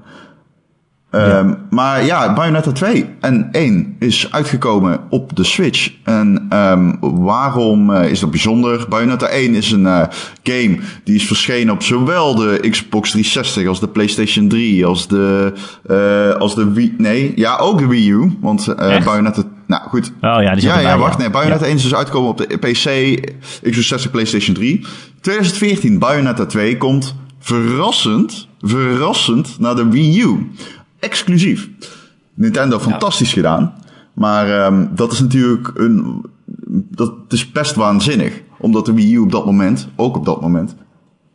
Ehm, 1.12 1.54
Maar 1.69 2.06
ja, 2.06 2.34
Bayonetta 2.34 2.71
2 2.71 3.06
en 3.19 3.50
1 3.52 3.95
is 4.00 4.28
uitgekomen 4.32 5.00
op 5.10 5.36
de 5.36 5.43
Switch. 5.43 5.91
En 6.04 6.45
ehm, 6.50 6.91
waarom 7.00 7.93
eh, 7.93 8.10
is 8.10 8.19
dat 8.19 8.32
bijzonder? 8.32 8.86
Bayonetta 8.89 9.28
1 9.28 9.56
is 9.56 9.71
een 9.71 9.86
eh, 9.86 10.02
game 10.43 10.80
die 11.04 11.15
is 11.15 11.28
verschenen 11.28 11.74
op 11.74 11.84
zowel 11.84 12.36
de 12.36 12.67
Xbox 12.69 13.10
360 13.10 13.67
als 13.67 13.79
de 13.79 13.88
PlayStation 13.88 14.48
3, 14.48 14.85
als 14.85 15.08
de, 15.08 15.54
eh, 15.88 16.40
als 16.40 16.56
de 16.56 16.71
Wii... 16.71 16.96
Nee, 16.98 17.31
ja, 17.35 17.58
ook 17.58 17.79
de 17.79 17.88
Wii 17.88 18.12
U. 18.12 18.38
Want? 18.42 18.75
Bayonetta... 19.04 19.44
Nou 19.67 19.83
goed, 19.83 20.12
Oh 20.21 20.42
ja, 20.42 20.54
die 20.54 20.63
ja, 20.63 20.79
ja, 20.79 20.98
wacht. 20.98 21.17
Nee, 21.17 21.29
Bayonetta 21.29 21.63
Ja. 21.63 21.69
1 21.69 21.75
is 21.75 21.83
dus 21.83 21.96
uitgekomen 21.96 22.29
op 22.29 22.38
de 22.38 22.58
PC, 22.58 23.19
Xbox 23.69 23.88
60, 23.88 24.12
PlayStation 24.12 24.56
3. 24.56 24.85
2014, 25.21 26.00
Bayonetta 26.00 26.46
2 26.46 26.77
komt 26.77 27.15
verrassend, 27.40 28.48
verrassend 28.62 29.60
naar 29.60 29.75
de 29.75 29.90
Wii 29.90 30.21
U. 30.21 30.52
Exclusief. 31.02 31.69
Nintendo, 32.33 32.79
fantastisch 32.79 33.33
gedaan. 33.33 33.73
Maar 34.13 34.63
ehm, 34.63 34.87
dat 34.95 35.12
is 35.12 35.19
natuurlijk 35.19 35.71
een... 35.73 36.25
Dat 36.73 37.13
is 37.29 37.52
best 37.52 37.75
waanzinnig. 37.75 38.41
Omdat 38.58 38.85
de 38.85 38.93
Wii 38.93 39.13
U 39.13 39.17
op 39.17 39.31
dat 39.31 39.45
moment, 39.45 39.87
ook 39.95 40.15
op 40.15 40.25
dat 40.25 40.41
moment, 40.41 40.75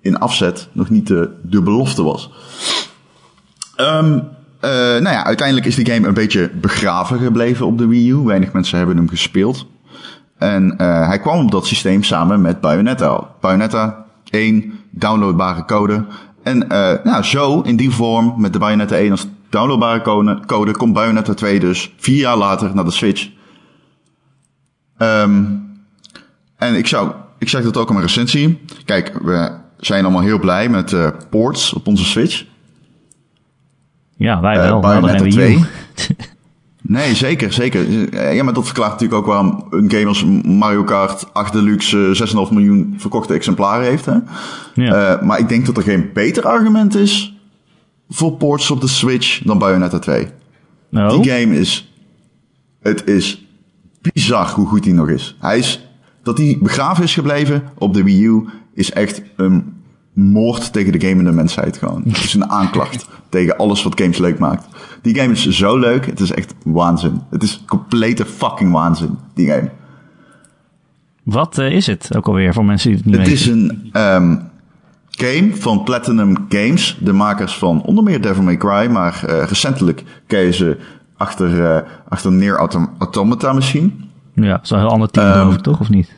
in 0.00 0.18
afzet 0.18 0.68
nog 0.72 0.90
niet 0.90 1.06
de, 1.06 1.30
de 1.42 1.62
belofte 1.62 2.02
was. 2.02 2.30
Ehm 3.76 4.18
eh, 4.60 4.72
nou 4.72 5.08
ja, 5.08 5.24
uiteindelijk 5.24 5.66
is 5.66 5.74
die 5.74 5.90
game 5.90 6.06
een 6.06 6.14
beetje 6.14 6.50
begraven 6.60 7.18
gebleven 7.18 7.66
op 7.66 7.78
de 7.78 7.86
Wii 7.86 8.10
U. 8.10 8.14
Weinig 8.14 8.52
mensen 8.52 8.78
hebben 8.78 8.96
hem 8.96 9.08
gespeeld. 9.08 9.66
En 10.38 10.74
uh, 10.80 11.06
hij 11.06 11.18
kwam 11.18 11.44
op 11.44 11.50
dat 11.50 11.66
systeem 11.66 12.02
samen 12.02 12.40
met 12.40 12.60
Bayonetta. 12.60 13.28
Bayonetta 13.40 14.04
1, 14.30 14.72
downloadbare 14.90 15.64
code. 15.64 16.04
En 16.42 16.56
uh, 16.72 16.92
nou, 17.04 17.22
zo, 17.22 17.60
in 17.60 17.76
die 17.76 17.90
vorm, 17.90 18.34
met 18.36 18.52
de 18.52 18.58
Bayonetta 18.58 18.96
1 18.96 19.10
als 19.10 19.26
downloadbare 19.48 20.00
code, 20.00 20.40
code 20.46 20.72
komt 20.72 20.92
Bayonetta 20.92 21.34
2 21.34 21.60
dus 21.60 21.92
vier 21.96 22.18
jaar 22.18 22.36
later 22.36 22.74
naar 22.74 22.84
de 22.84 22.90
Switch. 22.90 23.28
Um, 24.98 25.64
en 26.56 26.74
ik 26.74 26.86
zou, 26.86 27.12
ik 27.38 27.48
zeg 27.48 27.62
dat 27.62 27.76
ook 27.76 27.88
in 27.88 27.94
mijn 27.94 28.06
recensie. 28.06 28.60
Kijk, 28.84 29.18
we 29.22 29.56
zijn 29.76 30.04
allemaal 30.04 30.22
heel 30.22 30.38
blij 30.38 30.68
met 30.68 30.92
uh, 30.92 31.08
ports 31.30 31.72
op 31.72 31.86
onze 31.86 32.04
Switch. 32.04 32.44
Ja, 34.16 34.40
wij 34.40 34.56
wel. 34.56 34.76
Uh, 34.76 34.80
Bayonetta 34.80 35.28
2. 35.28 35.64
Nee, 36.88 37.14
zeker, 37.14 37.52
zeker. 37.52 38.12
Ja, 38.34 38.44
maar 38.44 38.54
dat 38.54 38.64
verklaart 38.64 38.90
natuurlijk 38.90 39.20
ook 39.20 39.26
waarom 39.26 39.66
een 39.70 39.90
game 39.90 40.06
als 40.06 40.24
Mario 40.44 40.84
Kart 40.84 41.26
8 41.32 41.52
Deluxe 41.52 42.28
6,5 42.48 42.52
miljoen 42.52 42.94
verkochte 42.96 43.34
exemplaren 43.34 43.86
heeft. 43.86 44.06
Hè? 44.06 44.16
Ja. 44.74 45.20
Maar 45.22 45.38
ik 45.38 45.48
denk 45.48 45.66
dat 45.66 45.76
er 45.76 45.82
geen 45.82 46.10
beter 46.12 46.44
argument 46.46 46.94
is 46.94 47.35
voor 48.08 48.32
ports 48.32 48.70
op 48.70 48.80
de 48.80 48.88
Switch 48.88 49.42
dan 49.42 49.58
Bayonetta 49.58 49.98
2. 49.98 50.28
No. 50.88 51.20
Die 51.20 51.32
game 51.32 51.58
is... 51.58 51.92
Het 52.80 53.06
is 53.06 53.46
bizar 54.00 54.50
hoe 54.50 54.66
goed 54.66 54.82
die 54.82 54.94
nog 54.94 55.08
is. 55.08 55.36
Hij 55.40 55.58
is... 55.58 55.88
Dat 56.22 56.38
hij 56.38 56.58
begraven 56.60 57.04
is 57.04 57.14
gebleven 57.14 57.62
op 57.78 57.94
de 57.94 58.02
Wii 58.02 58.24
U 58.24 58.44
is 58.74 58.90
echt 58.90 59.22
een 59.36 59.74
moord 60.12 60.72
tegen 60.72 60.92
de 60.92 61.08
gamende 61.08 61.32
mensheid 61.32 61.76
gewoon. 61.76 62.02
Het 62.04 62.24
is 62.24 62.34
een 62.34 62.50
aanklacht 62.60 63.08
tegen 63.28 63.56
alles 63.56 63.82
wat 63.82 64.00
games 64.00 64.18
leuk 64.18 64.38
maakt. 64.38 64.66
Die 65.02 65.14
game 65.14 65.32
is 65.32 65.48
zo 65.48 65.78
leuk. 65.78 66.06
Het 66.06 66.20
is 66.20 66.30
echt 66.30 66.54
waanzin. 66.64 67.20
Het 67.30 67.42
is 67.42 67.62
complete 67.66 68.24
fucking 68.24 68.72
waanzin, 68.72 69.18
die 69.34 69.48
game. 69.48 69.70
Wat 71.22 71.58
uh, 71.58 71.72
is 71.72 71.86
het 71.86 72.16
ook 72.16 72.26
alweer 72.26 72.52
voor 72.52 72.64
mensen 72.64 72.90
die 72.90 72.98
het 72.98 73.06
niet 73.06 73.16
het 73.16 73.28
weten? 73.28 73.58
Het 73.60 73.92
is 73.92 73.92
een 73.92 74.22
um, 74.22 74.45
game 75.16 75.56
van 75.56 75.82
Platinum 75.82 76.46
Games. 76.48 76.98
De 77.00 77.12
makers 77.12 77.58
van 77.58 77.82
onder 77.82 78.04
meer 78.04 78.20
Devil 78.20 78.42
May 78.42 78.56
Cry. 78.56 78.86
Maar 78.90 79.22
uh, 79.28 79.42
recentelijk 79.44 80.04
ze 80.28 80.76
achter, 81.16 81.48
uh, 81.48 81.78
achter 82.08 82.32
Near 82.32 82.58
Autom 82.58 82.90
Automata 82.98 83.52
misschien. 83.52 84.10
Ja, 84.34 84.58
zo'n 84.62 84.78
heel 84.78 84.88
ander 84.88 85.10
team 85.10 85.50
um, 85.50 85.62
toch, 85.62 85.80
of 85.80 85.88
niet? 85.88 86.12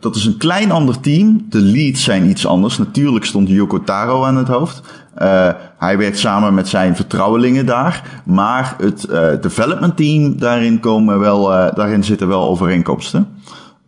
Dat 0.00 0.16
is 0.16 0.24
een 0.24 0.36
klein 0.36 0.70
ander 0.70 1.00
team. 1.00 1.46
De 1.48 1.60
leads 1.60 2.04
zijn 2.04 2.28
iets 2.28 2.46
anders. 2.46 2.78
Natuurlijk 2.78 3.24
stond 3.24 3.48
Yoko 3.48 3.82
Taro 3.82 4.24
aan 4.24 4.36
het 4.36 4.48
hoofd. 4.48 4.82
Uh, 5.22 5.48
hij 5.78 5.98
werkt 5.98 6.18
samen 6.18 6.54
met 6.54 6.68
zijn 6.68 6.96
vertrouwelingen 6.96 7.66
daar. 7.66 8.22
Maar 8.24 8.76
het 8.78 9.08
development 9.42 9.96
team, 9.96 10.38
daarin, 10.38 10.80
komen 10.80 11.18
wel, 11.18 11.42
daarin 11.74 12.04
zitten 12.04 12.28
wel 12.28 12.48
overeenkomsten. 12.48 13.28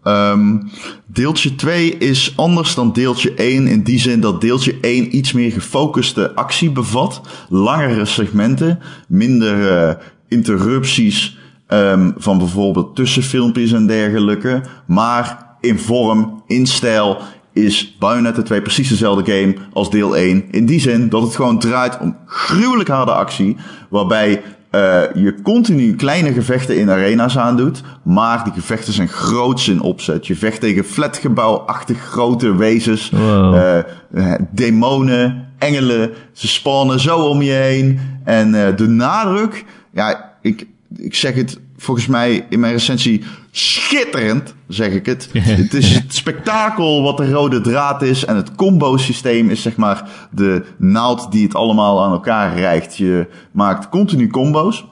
Um, 0.04 0.70
deeltje 1.06 1.54
2 1.54 1.96
is 1.96 2.32
anders 2.36 2.74
dan 2.74 2.92
deeltje 2.92 3.34
1 3.34 3.66
in 3.66 3.82
die 3.82 3.98
zin 3.98 4.20
dat 4.20 4.40
deeltje 4.40 4.78
1 4.80 5.16
iets 5.16 5.32
meer 5.32 5.52
gefocuste 5.52 6.34
actie 6.34 6.70
bevat. 6.70 7.20
Langere 7.48 8.04
segmenten, 8.04 8.78
minder 9.08 9.98
interrupties 10.28 11.38
um, 11.68 12.14
van 12.16 12.38
bijvoorbeeld 12.38 12.96
tussenfilmpjes 12.96 13.72
en 13.72 13.86
dergelijke. 13.86 14.62
Maar 14.86 15.56
in 15.60 15.78
vorm, 15.78 16.42
in 16.46 16.66
stijl, 16.66 17.18
is 17.52 17.96
Bayonetta 17.98 18.42
2 18.42 18.62
precies 18.62 18.88
dezelfde 18.88 19.32
game 19.32 19.54
als 19.72 19.90
deel 19.90 20.16
1. 20.16 20.44
In 20.50 20.66
die 20.66 20.80
zin 20.80 21.08
dat 21.08 21.22
het 21.22 21.34
gewoon 21.34 21.58
draait 21.58 21.98
om 21.98 22.16
gruwelijk 22.26 22.88
harde 22.88 23.12
actie. 23.12 23.56
Waarbij 23.88 24.42
uh, 24.70 25.02
je 25.14 25.34
continu 25.42 25.94
kleine 25.94 26.32
gevechten 26.32 26.78
in 26.78 26.90
arena's 26.90 27.38
aandoet. 27.38 27.82
Maar 28.02 28.44
die 28.44 28.52
gevechten 28.52 28.92
zijn 28.92 29.08
groots 29.08 29.68
in 29.68 29.80
opzet. 29.80 30.26
Je 30.26 30.36
vecht 30.36 30.60
tegen 30.60 30.84
flatgebouwachtig 30.84 31.98
grote 31.98 32.56
wezens. 32.56 33.10
Wow. 33.10 33.82
Uh, 34.12 34.34
demonen, 34.50 35.48
engelen. 35.58 36.10
Ze 36.32 36.48
spannen 36.48 37.00
zo 37.00 37.18
om 37.18 37.42
je 37.42 37.52
heen. 37.52 38.00
En 38.24 38.54
uh, 38.54 38.76
de 38.76 38.88
nadruk. 38.88 39.64
Ja, 39.92 40.34
ik, 40.42 40.66
ik 40.96 41.14
zeg 41.14 41.34
het 41.34 41.60
volgens 41.80 42.06
mij 42.06 42.46
in 42.48 42.60
mijn 42.60 42.72
recensie 42.72 43.24
schitterend, 43.50 44.54
zeg 44.68 44.92
ik 44.92 45.06
het. 45.06 45.28
het 45.38 45.74
is 45.74 45.94
het 45.94 46.14
spektakel 46.14 47.02
wat 47.02 47.16
de 47.16 47.30
rode 47.30 47.60
draad 47.60 48.02
is. 48.02 48.24
En 48.24 48.36
het 48.36 48.54
combo-systeem 48.54 49.50
is 49.50 49.62
zeg 49.62 49.76
maar 49.76 50.10
de 50.30 50.64
naald 50.76 51.32
die 51.32 51.42
het 51.42 51.54
allemaal 51.54 52.04
aan 52.04 52.12
elkaar 52.12 52.56
rijgt. 52.56 52.96
Je 52.96 53.26
maakt 53.50 53.88
continu 53.88 54.28
combo's. 54.28 54.86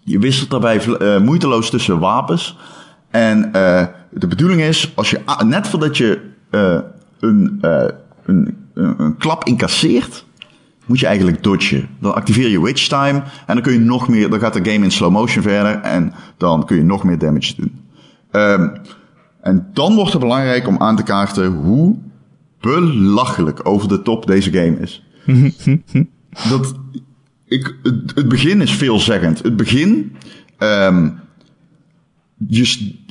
Je 0.00 0.18
wisselt 0.18 0.50
daarbij 0.50 0.86
uh, 0.86 1.20
moeiteloos 1.20 1.70
tussen 1.70 1.98
wapens. 1.98 2.56
En 3.10 3.38
uh, 3.38 3.86
de 4.10 4.26
bedoeling 4.26 4.60
is, 4.60 4.92
als 4.94 5.10
je 5.10 5.20
net 5.44 5.68
voordat 5.68 5.96
je 5.96 6.20
uh, 6.50 6.78
een, 7.20 7.58
een, 8.24 8.56
een, 8.74 8.94
een 8.98 9.16
klap 9.16 9.44
incasseert, 9.44 10.24
moet 10.86 11.00
je 11.00 11.06
eigenlijk 11.06 11.42
dodgen. 11.42 11.88
Dan 12.00 12.14
activeer 12.14 12.48
je 12.48 12.62
witch 12.62 12.86
time 12.86 13.22
en 13.46 13.54
dan 13.54 13.62
kun 13.62 13.72
je 13.72 13.78
nog 13.78 14.08
meer, 14.08 14.30
dan 14.30 14.38
gaat 14.38 14.52
de 14.52 14.70
game 14.70 14.84
in 14.84 14.90
slow 14.90 15.12
motion 15.12 15.42
verder 15.42 15.80
en 15.80 16.12
dan 16.36 16.66
kun 16.66 16.76
je 16.76 16.82
nog 16.82 17.04
meer 17.04 17.18
damage 17.18 17.54
doen. 17.56 17.72
Um, 18.32 18.72
en 19.40 19.68
dan 19.72 19.94
wordt 19.94 20.12
het 20.12 20.20
belangrijk 20.20 20.66
om 20.66 20.78
aan 20.78 20.96
te 20.96 21.02
kaarten 21.02 21.52
hoe 21.52 21.96
belachelijk 22.60 23.68
over 23.68 23.88
de 23.88 24.02
top 24.02 24.26
deze 24.26 24.52
game 24.52 24.78
is. 24.78 25.04
dat, 26.50 26.74
ik, 27.46 27.76
het, 27.82 28.12
het, 28.14 28.28
begin 28.28 28.60
is 28.60 28.72
veelzeggend. 28.72 29.42
Het 29.42 29.56
begin, 29.56 30.16
um, 30.58 31.20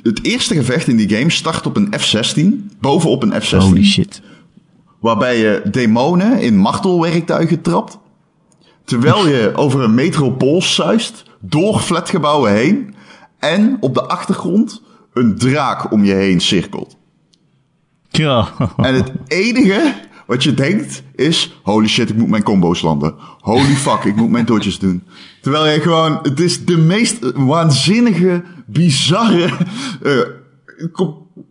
het 0.01 0.24
eerste 0.24 0.55
gevecht 0.55 0.88
in 0.88 0.97
die 0.97 1.09
game 1.09 1.30
start 1.30 1.65
op 1.65 1.76
een 1.76 1.93
F-16, 1.99 2.78
bovenop 2.80 3.24
een 3.24 3.41
F-16. 3.41 3.57
Holy 3.57 3.84
shit 3.84 4.21
waarbij 5.04 5.38
je 5.38 5.62
demonen 5.72 6.39
in 6.39 6.58
martelwerktuigen 6.58 7.62
trapt. 7.62 7.99
Terwijl 8.84 9.28
je 9.28 9.51
over 9.56 9.82
een 9.82 9.93
metropool 9.93 10.62
suist, 10.62 11.24
door 11.39 11.80
flatgebouwen 11.80 12.51
heen. 12.51 12.95
En 13.39 13.78
op 13.80 13.93
de 13.93 14.08
achtergrond 14.08 14.82
een 15.14 15.38
draak 15.38 15.91
om 15.91 16.04
je 16.04 16.14
heen 16.14 16.41
cirkelt. 16.41 16.97
Ja. 18.10 18.47
En 18.78 18.93
het 18.93 19.12
enige 19.28 19.93
wat 20.26 20.43
je 20.43 20.54
denkt 20.54 21.04
is: 21.16 21.60
holy 21.64 21.88
shit, 21.88 22.10
ik 22.10 22.16
moet 22.16 22.30
mijn 22.30 22.43
combo's 22.43 22.82
landen. 22.82 23.16
Holy 23.39 23.76
fuck, 23.76 24.04
ik 24.04 24.16
moet 24.16 24.30
mijn 24.30 24.45
dodges 24.45 24.80
doen. 24.80 25.04
Terwijl 25.41 25.74
je 25.74 25.82
gewoon, 25.82 26.20
het 26.22 26.39
is 26.39 26.66
de 26.66 26.78
meest 26.78 27.32
waanzinnige, 27.36 28.43
bizarre, 28.66 29.49
uh, 30.04 30.20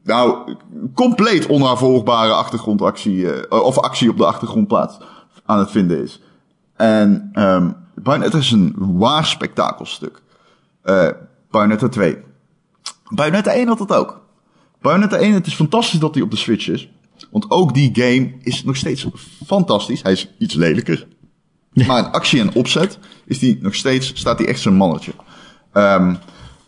nou, 0.04 0.56
compleet 0.94 1.46
onnavolgbare 1.46 2.32
achtergrondactie, 2.32 3.16
uh, 3.16 3.32
of 3.48 3.78
actie 3.78 4.10
op 4.10 4.16
de 4.16 4.26
achtergrondplaats 4.26 4.98
aan 5.44 5.58
het 5.58 5.70
vinden 5.70 6.02
is. 6.02 6.20
En 6.76 7.30
um, 7.34 7.76
Bayonetta 7.94 8.38
is 8.38 8.50
een 8.50 8.74
waar 8.76 9.26
spektakelstuk. 9.26 10.22
Uh, 10.84 11.08
Bayonetta 11.50 11.88
2. 11.88 12.18
Bayonetta 13.08 13.52
1 13.52 13.68
had 13.68 13.78
dat 13.78 13.92
ook. 13.92 14.20
Bayonetta 14.80 15.16
1, 15.16 15.32
het 15.32 15.46
is 15.46 15.54
fantastisch 15.54 15.98
dat 15.98 16.14
hij 16.14 16.22
op 16.22 16.30
de 16.30 16.36
Switch 16.36 16.68
is. 16.68 16.90
Want 17.30 17.50
ook 17.50 17.74
die 17.74 17.90
game 17.92 18.32
is 18.40 18.64
nog 18.64 18.76
steeds 18.76 19.06
fantastisch. 19.46 20.02
Hij 20.02 20.12
is 20.12 20.34
iets 20.38 20.54
lelijker. 20.54 21.06
Ja. 21.72 21.86
Maar 21.86 21.98
in 22.04 22.10
actie 22.10 22.40
en 22.40 22.54
opzet 22.54 22.98
is 23.24 23.38
die 23.38 23.58
nog 23.60 23.74
steeds, 23.74 24.12
staat 24.14 24.38
hij 24.38 24.48
echt 24.48 24.60
zijn 24.60 24.74
mannetje. 24.74 25.12
Um, 25.72 26.18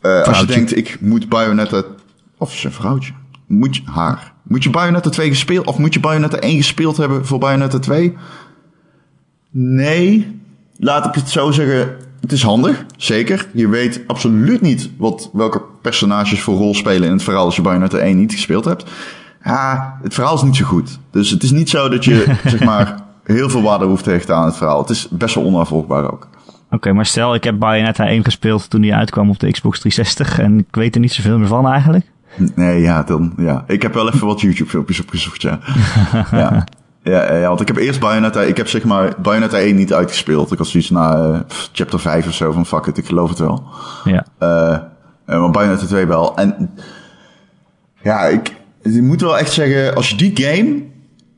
uh, 0.03 0.23
als 0.23 0.41
je 0.41 0.47
denkt, 0.47 0.77
ik 0.77 1.01
moet 1.01 1.29
Bayonetta, 1.29 1.83
of 2.39 2.53
zijn 2.53 2.73
vrouwtje 2.73 3.13
moet 3.47 3.77
je, 3.77 3.83
haar. 3.85 4.33
Moet 4.43 4.63
je 4.63 4.71
Bayonetta 4.71 5.11
2 5.11 5.29
gespeeld, 5.29 5.67
of 5.67 5.79
moet 5.79 5.95
je 5.95 6.01
Bayonetta 6.01 6.37
1 6.37 6.57
gespeeld 6.57 6.97
hebben 6.97 7.27
voor 7.27 7.39
Bayonetta 7.39 7.79
2? 7.79 8.17
Nee, 9.51 10.41
laat 10.77 11.07
ik 11.07 11.15
het 11.15 11.31
zo 11.31 11.51
zeggen. 11.51 11.97
Het 12.21 12.33
is 12.33 12.43
handig, 12.43 12.85
zeker. 12.97 13.49
Je 13.53 13.69
weet 13.69 14.01
absoluut 14.07 14.61
niet 14.61 14.91
wat, 14.97 15.31
welke 15.33 15.63
personages 15.83 16.41
voor 16.41 16.57
rol 16.57 16.75
spelen 16.75 17.09
in 17.09 17.13
het 17.13 17.23
verhaal 17.23 17.45
als 17.45 17.57
je 17.57 17.63
Bayonetta 17.63 17.99
1 17.99 18.17
niet 18.17 18.33
gespeeld 18.33 18.65
hebt. 18.65 18.85
Ja, 19.45 19.99
het 20.03 20.15
verhaal 20.15 20.35
is 20.35 20.43
niet 20.43 20.57
zo 20.57 20.65
goed. 20.65 20.99
Dus 21.11 21.31
het 21.31 21.43
is 21.43 21.51
niet 21.51 21.71
zo 21.71 21.89
dat 21.89 22.05
je, 22.05 22.37
zeg 22.47 22.65
maar, 22.65 23.03
heel 23.25 23.51
veel 23.51 23.63
waarde 23.63 23.85
hoeft 23.85 24.05
te 24.05 24.11
hechten 24.11 24.35
aan 24.35 24.47
het 24.47 24.57
verhaal. 24.57 24.81
Het 24.81 24.91
is 24.91 25.09
best 25.11 25.35
wel 25.35 25.45
onafvolgbaar 25.45 26.13
ook. 26.13 26.29
Oké, 26.65 26.75
okay, 26.75 26.93
maar 26.93 27.07
stel 27.07 27.35
ik 27.35 27.45
heb 27.45 27.59
Bayonetta 27.59 28.07
1 28.07 28.25
gespeeld 28.25 28.71
toen 28.71 28.81
die 28.81 28.95
uitkwam 28.95 29.31
op 29.31 29.39
de 29.39 29.51
Xbox 29.51 29.81
360 29.81 30.39
en 30.39 30.59
ik 30.59 30.75
weet 30.75 30.95
er 30.95 31.01
niet 31.01 31.13
zoveel 31.13 31.39
meer 31.39 31.49
van 31.49 31.67
eigenlijk. 31.67 32.07
Nee, 32.55 32.81
ja, 32.81 33.03
dan, 33.03 33.33
ja. 33.37 33.65
Ik 33.67 33.83
heb 33.83 33.95
wel 33.95 34.13
even 34.13 34.27
wat 34.27 34.41
YouTube-filmpjes 34.41 35.01
opgezocht, 35.01 35.43
ja. 35.43 35.59
ja. 36.31 36.65
Ja, 37.03 37.35
ja, 37.35 37.49
want 37.49 37.61
ik 37.61 37.69
heb 37.69 37.77
eerst 37.77 38.01
Bayonetta, 38.01 38.41
ik 38.41 38.57
heb 38.57 38.69
zeg 38.69 38.85
maar 38.85 39.15
Bayonetta 39.23 39.59
1 39.59 39.77
niet 39.77 39.93
uitgespeeld. 39.93 40.53
Ik 40.53 40.59
had 40.59 40.67
zoiets 40.67 40.91
na 40.91 41.17
uh, 41.17 41.41
chapter 41.73 42.01
5 42.01 42.27
of 42.27 42.35
zo 42.35 42.53
van 42.53 42.67
fuck 42.67 42.87
it, 42.87 42.99
ik 42.99 43.07
geloof 43.07 43.29
het 43.29 43.39
wel. 43.39 43.65
Ja. 44.05 44.27
Uh, 45.27 45.39
maar 45.41 45.51
Bayonetta 45.51 45.87
2 45.87 46.07
wel. 46.07 46.37
En 46.37 46.71
ja, 48.03 48.21
ik, 48.21 48.55
ik 48.83 49.03
moet 49.03 49.21
wel 49.21 49.39
echt 49.39 49.53
zeggen, 49.53 49.95
als 49.95 50.11
je 50.11 50.17
die 50.17 50.33
game 50.37 50.83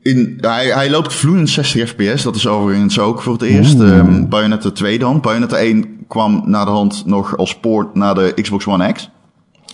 in, 0.01 0.37
hij, 0.41 0.65
hij 0.65 0.89
loopt 0.89 1.13
vloeiend 1.13 1.49
60 1.49 1.89
fps, 1.89 2.23
dat 2.23 2.35
is 2.35 2.47
overigens 2.47 2.99
ook 2.99 3.21
voor 3.21 3.33
het 3.33 3.41
eerst. 3.41 3.79
Um, 3.79 4.29
Bayonetta 4.29 4.71
2 4.71 4.99
dan. 4.99 5.21
Bayonetta 5.21 5.57
1 5.57 6.05
kwam 6.07 6.43
na 6.45 6.65
de 6.65 6.71
hand 6.71 7.05
nog 7.05 7.37
als 7.37 7.59
poort 7.59 7.95
naar 7.95 8.15
de 8.15 8.33
Xbox 8.41 8.67
One 8.67 8.91
X. 8.91 9.09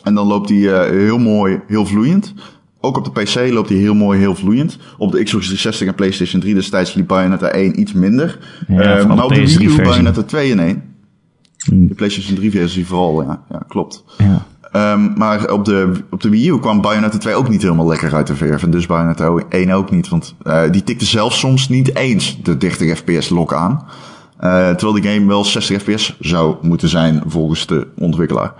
En 0.03 0.13
dan 0.13 0.27
loopt 0.27 0.49
hij 0.49 0.73
eh, 0.73 0.89
heel 0.89 1.17
mooi, 1.19 1.59
heel 1.67 1.85
vloeiend. 1.85 2.33
Ook 2.79 2.97
op 2.97 3.03
de 3.13 3.21
PC 3.21 3.51
loopt 3.51 3.69
hij 3.69 3.77
heel 3.77 3.93
mooi, 3.93 4.19
heel 4.19 4.35
vloeiend. 4.35 4.77
Op 4.97 5.11
de 5.11 5.23
Xbox 5.23 5.43
360 5.45 5.87
en 5.87 5.95
PlayStation 5.95 6.41
3 6.41 6.53
destijds 6.53 6.93
liep 6.93 7.07
Bayonetta 7.07 7.47
1 7.47 7.79
iets 7.79 7.93
minder. 7.93 8.39
Ja, 8.67 8.81
Eh, 8.81 9.05
maar 9.05 9.23
op 9.23 9.29
de 9.33 9.35
de 9.35 9.41
Wii 9.41 9.53
U 9.53 9.69
PS3-versie. 9.69 9.83
Bayonetta 9.83 10.23
2 10.23 10.49
in 10.49 10.59
1. 10.59 10.83
Hmm. 11.65 11.87
De 11.87 11.93
PlayStation 11.93 12.35
3 12.35 12.51
versie 12.51 12.87
vooral, 12.87 13.23
ja. 13.23 13.43
Ja, 13.49 13.61
klopt. 13.67 14.03
Ja. 14.17 14.45
Ehm, 14.71 15.13
maar 15.17 15.51
op 15.51 15.65
de, 15.65 15.91
op 16.09 16.21
de 16.21 16.29
Wii 16.29 16.49
U 16.49 16.59
kwam 16.59 16.81
Bayonetta 16.81 17.17
2 17.17 17.35
ook 17.35 17.49
niet 17.49 17.61
helemaal 17.61 17.87
lekker 17.87 18.13
uit 18.13 18.27
de 18.27 18.35
verf. 18.35 18.63
En 18.63 18.71
dus 18.71 18.85
Bayonetta 18.85 19.33
1 19.49 19.71
ook 19.71 19.91
niet. 19.91 20.09
Want 20.09 20.35
eh, 20.43 20.61
die 20.71 20.83
tikte 20.83 21.05
zelfs 21.05 21.39
soms 21.39 21.69
niet 21.69 21.95
eens 21.95 22.41
de 22.43 22.57
30 22.57 22.97
fps 22.97 23.29
lock 23.29 23.53
aan. 23.53 23.85
Terwijl 24.39 24.93
die 24.93 25.11
game 25.11 25.27
wel 25.27 25.45
60 25.45 25.81
fps 25.81 26.15
zou 26.19 26.55
moeten 26.61 26.89
zijn 26.89 27.23
volgens 27.27 27.67
de 27.67 27.87
ontwikkelaar. 27.97 28.53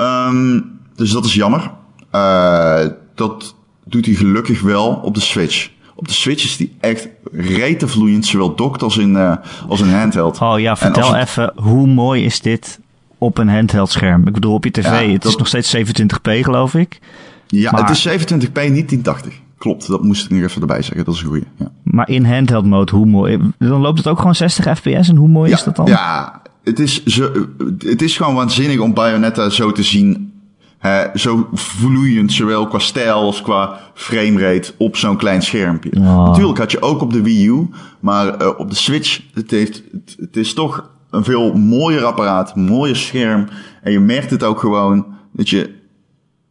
Ehm, 0.00 0.60
dus 0.96 1.10
dat 1.10 1.24
is 1.24 1.34
jammer. 1.34 1.70
Eh, 2.10 2.86
dat 3.14 3.54
doet 3.84 4.06
hij 4.06 4.14
gelukkig 4.14 4.62
wel 4.62 4.86
op 5.02 5.14
de 5.14 5.20
Switch. 5.20 5.70
Op 5.94 6.08
de 6.08 6.14
Switch 6.14 6.44
is 6.44 6.56
die 6.56 6.76
echt 6.80 7.08
rete 7.32 7.88
vloeiend, 7.88 8.26
zowel 8.26 8.54
docked 8.54 8.82
als 8.82 8.96
in, 8.98 9.16
eh, 9.16 9.36
als 9.68 9.80
in 9.80 9.92
handheld. 9.94 10.40
Oh 10.40 10.58
ja, 10.60 10.76
vertel 10.76 11.14
het- 11.14 11.28
even, 11.28 11.52
hoe 11.56 11.86
mooi 11.86 12.24
is 12.24 12.40
dit 12.40 12.80
op 13.18 13.38
een 13.38 13.48
handheld 13.48 13.90
scherm? 13.90 14.26
Ik 14.26 14.34
bedoel, 14.34 14.54
op 14.54 14.64
je 14.64 14.70
tv, 14.70 14.84
Ja, 15.06 15.12
het 15.12 15.24
is 15.24 15.36
nog 15.36 15.46
steeds 15.46 15.70
27p 15.70 16.42
geloof 16.44 16.74
ik. 16.74 16.98
Ja, 17.46 17.70
Maar- 17.70 17.80
het 17.80 17.90
is 17.90 18.02
27p, 18.02 18.68
niet 18.70 18.88
1080. 18.88 19.34
Klopt, 19.58 19.86
dat 19.88 20.02
moest 20.02 20.24
ik 20.24 20.30
nog 20.30 20.42
even 20.42 20.60
erbij 20.60 20.82
zeggen. 20.82 21.04
Dat 21.04 21.14
is 21.14 21.20
een 21.20 21.26
goeie. 21.26 21.44
Ja. 21.56 21.70
Maar 21.82 22.08
in 22.08 22.24
handheld 22.24 22.64
mode, 22.66 22.92
hoe 22.96 23.06
mooi? 23.06 23.38
Dan 23.58 23.80
loopt 23.80 23.98
het 23.98 24.06
ook 24.08 24.18
gewoon 24.18 24.34
60 24.34 24.78
fps 24.78 25.08
en 25.08 25.16
hoe 25.16 25.28
mooi 25.28 25.52
is 25.52 25.64
dat 25.64 25.76
dan? 25.76 25.86
Ja, 25.86 26.42
het 26.64 26.78
is, 26.78 27.04
zo, 27.04 27.32
het 27.78 28.02
is 28.02 28.16
gewoon 28.16 28.34
waanzinnig 28.34 28.78
om 28.78 28.94
Bayonetta 28.94 29.50
zo 29.50 29.72
te 29.72 29.82
zien. 29.82 30.32
Hè, 30.78 31.18
zo 31.18 31.48
vloeiend, 31.52 32.32
zowel 32.32 32.66
qua 32.66 32.78
stijl 32.78 33.14
als 33.14 33.42
qua 33.42 33.80
framerate 33.94 34.72
op 34.78 34.96
zo'n 34.96 35.16
klein 35.16 35.42
schermpje. 35.42 35.90
Oh. 35.96 36.24
Natuurlijk 36.24 36.58
had 36.58 36.70
je 36.70 36.82
ook 36.82 37.00
op 37.00 37.12
de 37.12 37.22
Wii 37.22 37.46
U, 37.46 37.68
maar 38.00 38.36
eh, 38.36 38.58
op 38.58 38.70
de 38.70 38.76
Switch, 38.76 39.20
het, 39.34 39.50
heeft, 39.50 39.82
het, 39.92 40.16
het 40.20 40.36
is 40.36 40.54
toch 40.54 40.90
een 41.10 41.24
veel 41.24 41.52
mooier 41.52 42.04
apparaat, 42.04 42.56
mooier 42.56 42.96
scherm. 42.96 43.48
En 43.82 43.92
je 43.92 44.00
merkt 44.00 44.30
het 44.30 44.42
ook 44.42 44.60
gewoon 44.60 45.06
dat 45.32 45.48
je, 45.48 45.74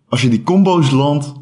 als 0.10 0.22
je 0.22 0.30
die 0.30 0.44
combo's 0.44 0.92
landt 0.92 1.34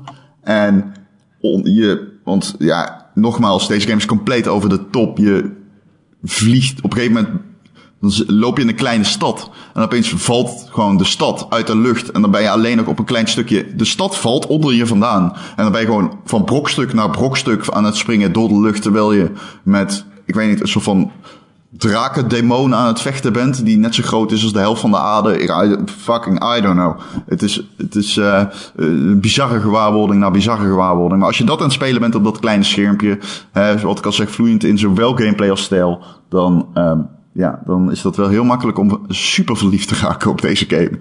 en 0.41 0.93
on- 1.39 1.73
je, 1.73 2.07
want 2.23 2.55
ja, 2.59 3.09
nogmaals, 3.13 3.67
deze 3.67 3.87
game 3.87 3.99
is 3.99 4.05
compleet 4.05 4.47
over 4.47 4.69
de 4.69 4.89
top. 4.89 5.17
Je 5.17 5.51
vliegt 6.23 6.81
op 6.81 6.91
een 6.91 6.97
gegeven 6.97 7.13
moment 7.23 7.41
dan 7.99 8.11
loop 8.27 8.57
je 8.57 8.63
in 8.63 8.69
een 8.69 8.75
kleine 8.75 9.03
stad. 9.03 9.49
En 9.73 9.81
opeens 9.81 10.09
valt 10.09 10.67
gewoon 10.71 10.97
de 10.97 11.03
stad 11.03 11.47
uit 11.49 11.67
de 11.67 11.77
lucht. 11.77 12.11
En 12.11 12.21
dan 12.21 12.31
ben 12.31 12.41
je 12.41 12.49
alleen 12.49 12.77
nog 12.77 12.87
op 12.87 12.99
een 12.99 13.05
klein 13.05 13.27
stukje. 13.27 13.75
De 13.75 13.85
stad 13.85 14.17
valt 14.17 14.47
onder 14.47 14.73
je 14.73 14.85
vandaan. 14.85 15.33
En 15.55 15.63
dan 15.63 15.71
ben 15.71 15.81
je 15.81 15.87
gewoon 15.87 16.19
van 16.25 16.43
brokstuk 16.43 16.93
naar 16.93 17.09
brokstuk 17.09 17.69
aan 17.69 17.83
het 17.83 17.95
springen 17.95 18.33
door 18.33 18.47
de 18.47 18.59
lucht. 18.59 18.81
Terwijl 18.81 19.13
je 19.13 19.31
met, 19.63 20.05
ik 20.25 20.35
weet 20.35 20.49
niet, 20.49 20.61
een 20.61 20.67
soort 20.67 20.83
van 20.83 21.11
drakendemon 21.69 22.75
aan 22.75 22.87
het 22.87 23.01
vechten 23.01 23.33
bent. 23.33 23.65
Die 23.65 23.77
net 23.77 23.95
zo 23.95 24.03
groot 24.03 24.31
is 24.31 24.43
als 24.43 24.53
de 24.53 24.59
helft 24.59 24.81
van 24.81 24.91
de 24.91 24.97
aarde. 24.97 25.79
Fucking, 25.97 26.57
I 26.57 26.61
don't 26.61 26.75
know. 26.75 26.99
Het 27.25 27.41
is, 27.41 27.61
het 27.77 27.95
is 27.95 28.19
een 28.75 29.19
bizarre 29.19 29.59
gewaarwording 29.59 30.19
na 30.19 30.31
bizarre 30.31 30.67
gewaarwording. 30.67 31.19
Maar 31.19 31.29
als 31.29 31.37
je 31.37 31.43
dat 31.43 31.57
aan 31.57 31.63
het 31.63 31.73
spelen 31.73 32.01
bent 32.01 32.15
op 32.15 32.23
dat 32.23 32.39
kleine 32.39 32.63
schermpje. 32.63 33.19
Hè, 33.51 33.79
wat 33.79 33.97
ik 33.97 34.05
al 34.05 34.11
zeg, 34.11 34.31
vloeiend 34.31 34.63
in 34.63 34.77
zowel 34.77 35.15
gameplay 35.15 35.49
als 35.49 35.63
stijl. 35.63 36.03
Dan, 36.29 36.67
ehm, 36.73 36.99
ja, 37.37 37.59
dan 37.65 37.91
is 37.91 38.01
dat 38.01 38.15
wel 38.15 38.29
heel 38.29 38.43
makkelijk 38.43 38.77
om 38.77 39.05
super 39.07 39.57
verliefd 39.57 39.87
te 39.87 39.95
raken 39.95 40.31
op 40.31 40.41
deze 40.41 40.65
game. 40.67 40.97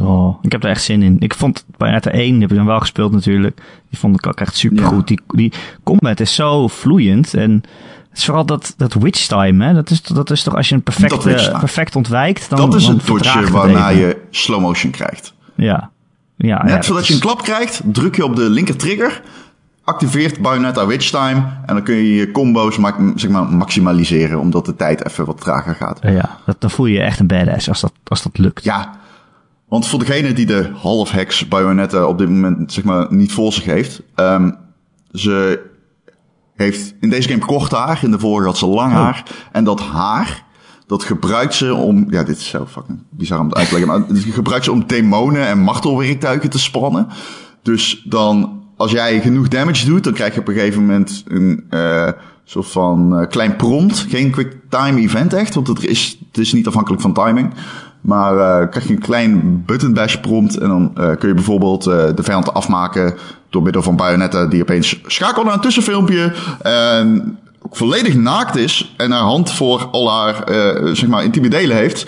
Oh, 0.00 0.38
ik 0.42 0.52
heb 0.52 0.64
er 0.64 0.70
echt 0.70 0.82
zin 0.82 1.02
in. 1.02 1.16
Ik 1.18 1.34
vond 1.34 1.64
Bayonetta 1.76 2.10
1, 2.10 2.40
heb 2.40 2.50
ik 2.50 2.56
dan 2.56 2.66
wel 2.66 2.80
gespeeld 2.80 3.12
natuurlijk. 3.12 3.62
Die 3.90 3.98
vond 3.98 4.16
ik 4.16 4.26
ook 4.26 4.40
echt 4.40 4.56
super 4.56 4.84
goed. 4.84 5.08
Die, 5.08 5.20
die 5.28 5.52
combat 5.82 6.20
is 6.20 6.34
zo 6.34 6.68
vloeiend. 6.68 7.34
En 7.34 7.50
het 8.08 8.18
is 8.18 8.24
vooral 8.24 8.46
dat, 8.46 8.74
dat 8.76 8.94
witch 8.94 9.26
time, 9.26 9.64
hè. 9.64 9.74
Dat 9.74 9.90
is, 9.90 10.02
dat 10.02 10.30
is 10.30 10.42
toch 10.42 10.56
als 10.56 10.68
je 10.68 10.74
een 10.74 10.82
perfect, 10.82 11.50
perfect 11.58 11.96
ontwijkt, 11.96 12.50
dan 12.50 12.70
dat 12.70 12.80
is 12.80 12.86
vertraagt 12.86 13.40
dodge 13.40 13.52
waarna 13.52 13.88
je 13.88 14.16
slow 14.30 14.60
motion 14.60 14.90
krijgt. 14.90 15.34
Ja. 15.54 15.90
ja 16.36 16.62
Net 16.62 16.70
ja, 16.70 16.82
zodat 16.82 16.98
dat 16.98 17.06
je 17.06 17.14
een 17.14 17.20
klap 17.20 17.42
krijgt, 17.42 17.80
druk 17.84 18.16
je 18.16 18.24
op 18.24 18.36
de 18.36 18.50
linker 18.50 18.76
trigger, 18.76 19.22
activeert 19.88 20.40
Bayonetta 20.40 20.86
Witch 20.86 21.10
Time 21.10 21.42
en 21.66 21.74
dan 21.74 21.82
kun 21.82 21.94
je 21.94 22.14
je 22.14 22.30
combo's 22.30 22.78
zeg 23.14 23.30
maar, 23.30 23.44
maximaliseren, 23.44 24.40
omdat 24.40 24.66
de 24.66 24.76
tijd 24.76 25.06
even 25.06 25.24
wat 25.24 25.40
trager 25.40 25.74
gaat. 25.74 25.98
Ja, 26.02 26.38
dat, 26.46 26.60
dan 26.60 26.70
voel 26.70 26.86
je 26.86 26.94
je 26.94 27.02
echt 27.02 27.20
een 27.20 27.26
badass 27.26 27.68
als 27.68 27.80
dat, 27.80 27.92
als 28.04 28.22
dat 28.22 28.38
lukt. 28.38 28.64
Ja, 28.64 28.94
want 29.68 29.86
voor 29.86 29.98
degene 29.98 30.32
die 30.32 30.46
de 30.46 30.70
half 30.74 31.10
hacks 31.10 31.48
Bayonetta 31.48 32.04
op 32.06 32.18
dit 32.18 32.28
moment 32.28 32.72
zeg 32.72 32.84
maar 32.84 33.06
niet 33.10 33.32
voor 33.32 33.52
zich 33.52 33.64
heeft, 33.64 34.02
ehm, 34.14 34.50
ze 35.12 35.66
heeft 36.56 36.94
in 37.00 37.10
deze 37.10 37.28
game 37.28 37.44
kort 37.44 37.70
haar, 37.72 37.98
in 38.02 38.10
de 38.10 38.18
vorige 38.18 38.46
had 38.46 38.58
ze 38.58 38.66
lang 38.66 38.92
Oh. 38.92 38.98
haar. 38.98 39.22
En 39.52 39.64
dat 39.64 39.80
haar, 39.80 40.44
dat 40.86 41.04
gebruikt 41.04 41.54
ze 41.54 41.74
om, 41.74 42.06
ja 42.10 42.22
dit 42.22 42.36
is 42.36 42.48
zo 42.48 42.66
fucking 42.66 42.98
bizar 43.10 43.40
om 43.40 43.46
het 43.48 43.56
uit 43.56 43.68
te 43.68 43.78
leggen, 43.78 44.06
maar 44.08 44.20
gebruikt 44.40 44.64
ze 44.64 44.72
om 44.72 44.86
demonen 44.86 45.46
en 45.46 45.58
martelwerktuigen 45.58 46.50
te 46.50 46.58
spannen. 46.58 47.06
Dus 47.62 48.02
dan, 48.04 48.57
als 48.78 48.90
jij 48.90 49.20
genoeg 49.20 49.48
damage 49.48 49.86
doet, 49.86 50.04
dan 50.04 50.12
krijg 50.12 50.34
je 50.34 50.40
op 50.40 50.48
een 50.48 50.54
gegeven 50.54 50.80
moment 50.80 51.24
een 51.28 51.64
eh 51.70 52.08
soort 52.44 52.68
van 52.68 53.18
eh, 53.18 53.28
klein 53.28 53.56
prompt. 53.56 54.06
Geen 54.08 54.30
quick 54.30 54.56
time 54.68 55.00
event 55.00 55.32
echt, 55.32 55.54
want 55.54 55.66
het 55.66 55.84
is, 55.84 56.18
het 56.26 56.38
is 56.38 56.52
niet 56.52 56.66
afhankelijk 56.66 57.02
van 57.02 57.12
timing. 57.12 57.52
Maar 58.00 58.36
eh 58.36 58.70
krijg 58.70 58.86
je 58.86 58.94
een 58.94 59.00
klein 59.00 59.62
button 59.66 59.92
bash 59.92 60.16
prompt 60.16 60.58
en 60.58 60.68
dan 60.68 60.92
kun 61.18 61.28
je 61.28 61.34
bijvoorbeeld 61.34 61.84
de 61.84 62.22
vijand 62.22 62.54
afmaken 62.54 63.14
door 63.50 63.62
middel 63.62 63.82
van 63.82 63.96
Bayonetta 63.96 64.46
die 64.46 64.62
opeens 64.62 65.00
schakelt 65.06 65.44
naar 65.44 65.54
een 65.54 65.60
tussenfilmpje 65.60 66.32
en 66.62 67.38
volledig 67.70 68.14
naakt 68.14 68.56
is 68.56 68.94
en 68.96 69.10
haar 69.10 69.22
hand 69.22 69.52
voor 69.52 69.88
al 69.90 70.10
haar 70.10 70.42
eh, 70.42 70.94
zeg 70.94 71.08
maar 71.08 71.24
intieme 71.24 71.48
delen 71.48 71.76
heeft. 71.76 72.06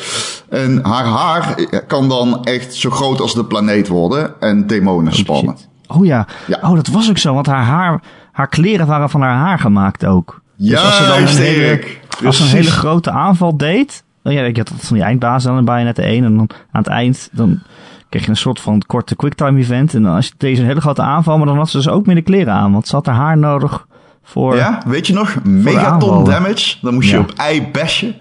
En 0.49 0.81
haar 0.83 1.05
haar 1.05 1.55
kan 1.87 2.09
dan 2.09 2.45
echt 2.45 2.75
zo 2.75 2.91
groot 2.91 3.21
als 3.21 3.35
de 3.35 3.45
planeet 3.45 3.89
worden 3.89 4.41
en 4.41 4.66
demonen 4.66 5.14
spannen. 5.14 5.57
Oh 5.97 6.07
ja. 6.07 6.26
Ja. 6.47 6.59
Oh, 6.62 6.74
dat 6.74 6.86
was 6.86 7.11
ook 7.11 7.18
zo, 7.18 7.34
want 7.34 7.47
haar 7.47 7.64
haar, 7.64 8.01
haar 8.32 8.49
kleren 8.49 8.86
waren 8.86 9.11
van 9.11 9.20
haar 9.22 9.36
haar 9.36 9.59
gemaakt 9.59 10.07
ook. 10.07 10.41
Dus 10.57 10.84
als 10.84 10.97
ze 10.97 11.05
dan 11.07 11.18
een 11.18 11.26
hele, 11.26 11.82
als 12.24 12.36
ze 12.36 12.43
een 12.43 12.49
hele 12.49 12.70
grote 12.70 13.11
aanval 13.11 13.57
deed, 13.57 14.05
oh 14.22 14.32
ja, 14.32 14.43
ik 14.43 14.57
had 14.57 14.68
dat 14.68 14.76
van 14.80 14.97
die 14.97 15.05
eindbaas 15.05 15.43
dan 15.43 15.59
in 15.59 15.64
Bayonetta 15.64 16.03
1 16.03 16.24
en 16.24 16.36
dan 16.36 16.49
aan 16.72 16.82
het 16.82 16.86
eind 16.86 17.28
dan 17.32 17.61
kreeg 18.09 18.22
je 18.24 18.30
een 18.30 18.36
soort 18.36 18.61
van 18.61 18.82
korte 18.86 19.16
quicktime 19.16 19.59
event 19.59 19.95
en 19.95 20.03
dan 20.03 20.14
als 20.14 20.26
je 20.26 20.32
deze 20.36 20.61
een 20.61 20.66
hele 20.66 20.80
grote 20.80 21.03
aanval, 21.03 21.36
maar 21.36 21.47
dan 21.47 21.57
had 21.57 21.70
ze 21.70 21.76
dus 21.76 21.88
ook 21.88 22.07
meer 22.07 22.14
de 22.14 22.22
kleren 22.22 22.53
aan, 22.53 22.72
want 22.72 22.86
ze 22.88 22.95
had 22.97 23.07
haar 23.07 23.14
haar 23.14 23.38
nodig 23.38 23.86
voor. 24.22 24.57
Ja, 24.57 24.82
weet 24.86 25.07
je 25.07 25.12
nog? 25.12 25.36
Megaton 25.45 26.24
damage. 26.24 26.76
Dan 26.80 26.95
moest 26.95 27.09
je 27.11 27.16
Ja. 27.16 27.22
op 27.22 27.32
ei 27.36 27.68
bashen. 27.72 28.14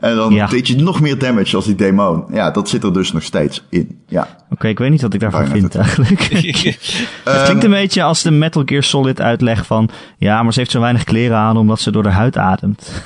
En 0.00 0.16
dan 0.16 0.32
Ja. 0.32 0.46
deed 0.46 0.66
je 0.66 0.76
nog 0.76 1.00
meer 1.00 1.18
damage 1.18 1.56
als 1.56 1.64
die 1.64 1.74
demon. 1.74 2.24
Ja, 2.32 2.50
dat 2.50 2.68
zit 2.68 2.82
er 2.84 2.92
dus 2.92 3.12
nog 3.12 3.22
steeds 3.22 3.64
in. 3.68 4.00
Ja. 4.06 4.28
Oké, 4.50 4.68
ik 4.68 4.78
weet 4.78 4.90
niet 4.90 5.02
wat 5.02 5.14
ik 5.14 5.20
daarvan 5.20 5.46
vind 5.46 5.74
eigenlijk. 5.74 6.20
Het 7.24 7.42
klinkt 7.44 7.64
een 7.64 7.70
beetje 7.70 8.02
als 8.02 8.22
de 8.22 8.30
Metal 8.30 8.62
Gear 8.66 8.82
Solid 8.82 9.20
uitleg 9.20 9.66
van, 9.66 9.88
ja, 10.18 10.42
maar 10.42 10.52
ze 10.52 10.58
heeft 10.58 10.70
zo 10.70 10.80
weinig 10.80 11.04
kleren 11.04 11.36
aan 11.36 11.56
omdat 11.56 11.80
ze 11.80 11.90
door 11.90 12.04
haar 12.04 12.12
huid 12.12 12.36
ademt. 12.36 13.02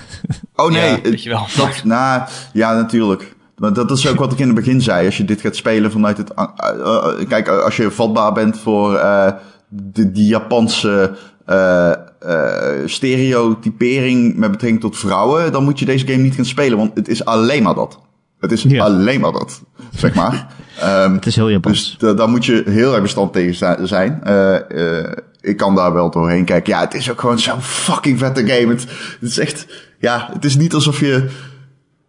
Oh 0.55 0.71
nee, 0.71 0.91
Ja, 0.91 1.01
weet 1.03 1.23
je 1.23 1.29
wel. 1.31 1.47
Dat, 1.57 1.85
nou, 1.85 2.23
ja, 2.53 2.75
natuurlijk. 2.75 3.35
Maar 3.57 3.73
dat 3.73 3.91
is 3.91 4.09
ook 4.09 4.19
wat 4.19 4.33
ik 4.33 4.39
in 4.39 4.47
het 4.47 4.55
begin 4.57 4.81
zei. 4.81 5.07
Als 5.07 5.17
je 5.17 5.25
dit 5.25 5.41
gaat 5.41 5.57
spelen 5.57 5.91
vanuit 5.93 6.17
het... 6.17 6.33
uh, 6.37 6.45
uh, 6.79 7.07
kijk, 7.29 7.49
als 7.49 7.77
je 7.77 7.91
vatbaar 7.91 8.33
bent 8.33 8.59
voor 8.59 8.95
eh, 8.95 9.33
de, 9.69 10.13
die 10.13 10.27
Japanse 10.27 11.17
eh, 11.51 11.91
eh, 12.21 12.87
stereotypering 12.87 14.37
met 14.37 14.51
betrekking 14.51 14.81
tot 14.81 14.97
vrouwen... 14.99 15.53
dan 15.53 15.65
moet 15.65 15.79
je 15.79 15.85
deze 15.85 16.07
game 16.07 16.23
niet 16.23 16.35
gaan 16.35 16.45
spelen, 16.45 16.79
want 16.79 16.91
het 16.95 17.09
is 17.09 17.25
alleen 17.25 17.63
maar 17.63 17.75
dat. 17.75 17.99
Het 18.41 18.53
is 18.53 18.63
Ja. 18.63 18.85
alleen 18.85 19.21
maar 19.21 19.33
dat, 19.33 19.63
zeg 19.95 20.15
maar. 20.15 20.47
Ehm, 20.79 21.13
Het 21.21 21.27
is 21.27 21.37
heel 21.37 21.51
Japans. 21.51 21.79
dus 21.91 21.99
da- 21.99 22.15
daar 22.15 22.29
moet 22.29 22.45
je 22.45 22.63
heel 22.67 22.93
erg 22.93 23.03
bestand 23.03 23.33
tegen 23.33 23.55
zi- 23.55 23.87
zijn. 23.87 24.21
Eh, 24.25 24.99
eh, 25.01 25.13
ik 25.41 25.57
kan 25.57 25.75
daar 25.75 25.93
wel 25.93 26.11
doorheen 26.11 26.45
kijken. 26.45 26.73
Ja, 26.73 26.81
het 26.81 26.95
is 26.95 27.11
ook 27.11 27.21
gewoon 27.21 27.39
zo'n 27.39 27.61
fucking 27.63 28.19
vette 28.19 28.47
game. 28.47 28.73
Het, 28.73 28.81
het 29.21 29.31
is 29.31 29.39
echt... 29.39 29.67
Ja, 29.99 30.29
het 30.33 30.45
is 30.45 30.57
niet 30.57 30.75
alsof 30.75 31.01
je... 31.01 31.29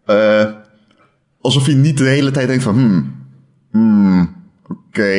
eh, 0.06 0.46
alsof 1.42 1.66
je 1.66 1.76
niet 1.76 1.98
de 1.98 2.04
hele 2.04 2.32
tijd 2.32 2.48
denkt 2.48 2.64
van... 2.64 2.74
Hmm, 2.74 3.16
hmm, 3.72 4.36
oké. 4.92 5.12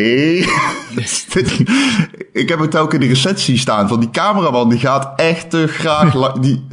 Dit- 0.94 1.26
ik 2.42 2.48
heb 2.48 2.58
het 2.58 2.76
ook 2.76 2.94
in 2.94 3.00
de 3.00 3.06
recensie 3.06 3.58
staan 3.58 3.88
van 3.88 4.00
die 4.00 4.10
cameraman. 4.10 4.68
Die 4.68 4.78
gaat 4.78 5.12
echt 5.16 5.50
te 5.50 5.66
graag... 5.66 6.12
Die, 6.40 6.66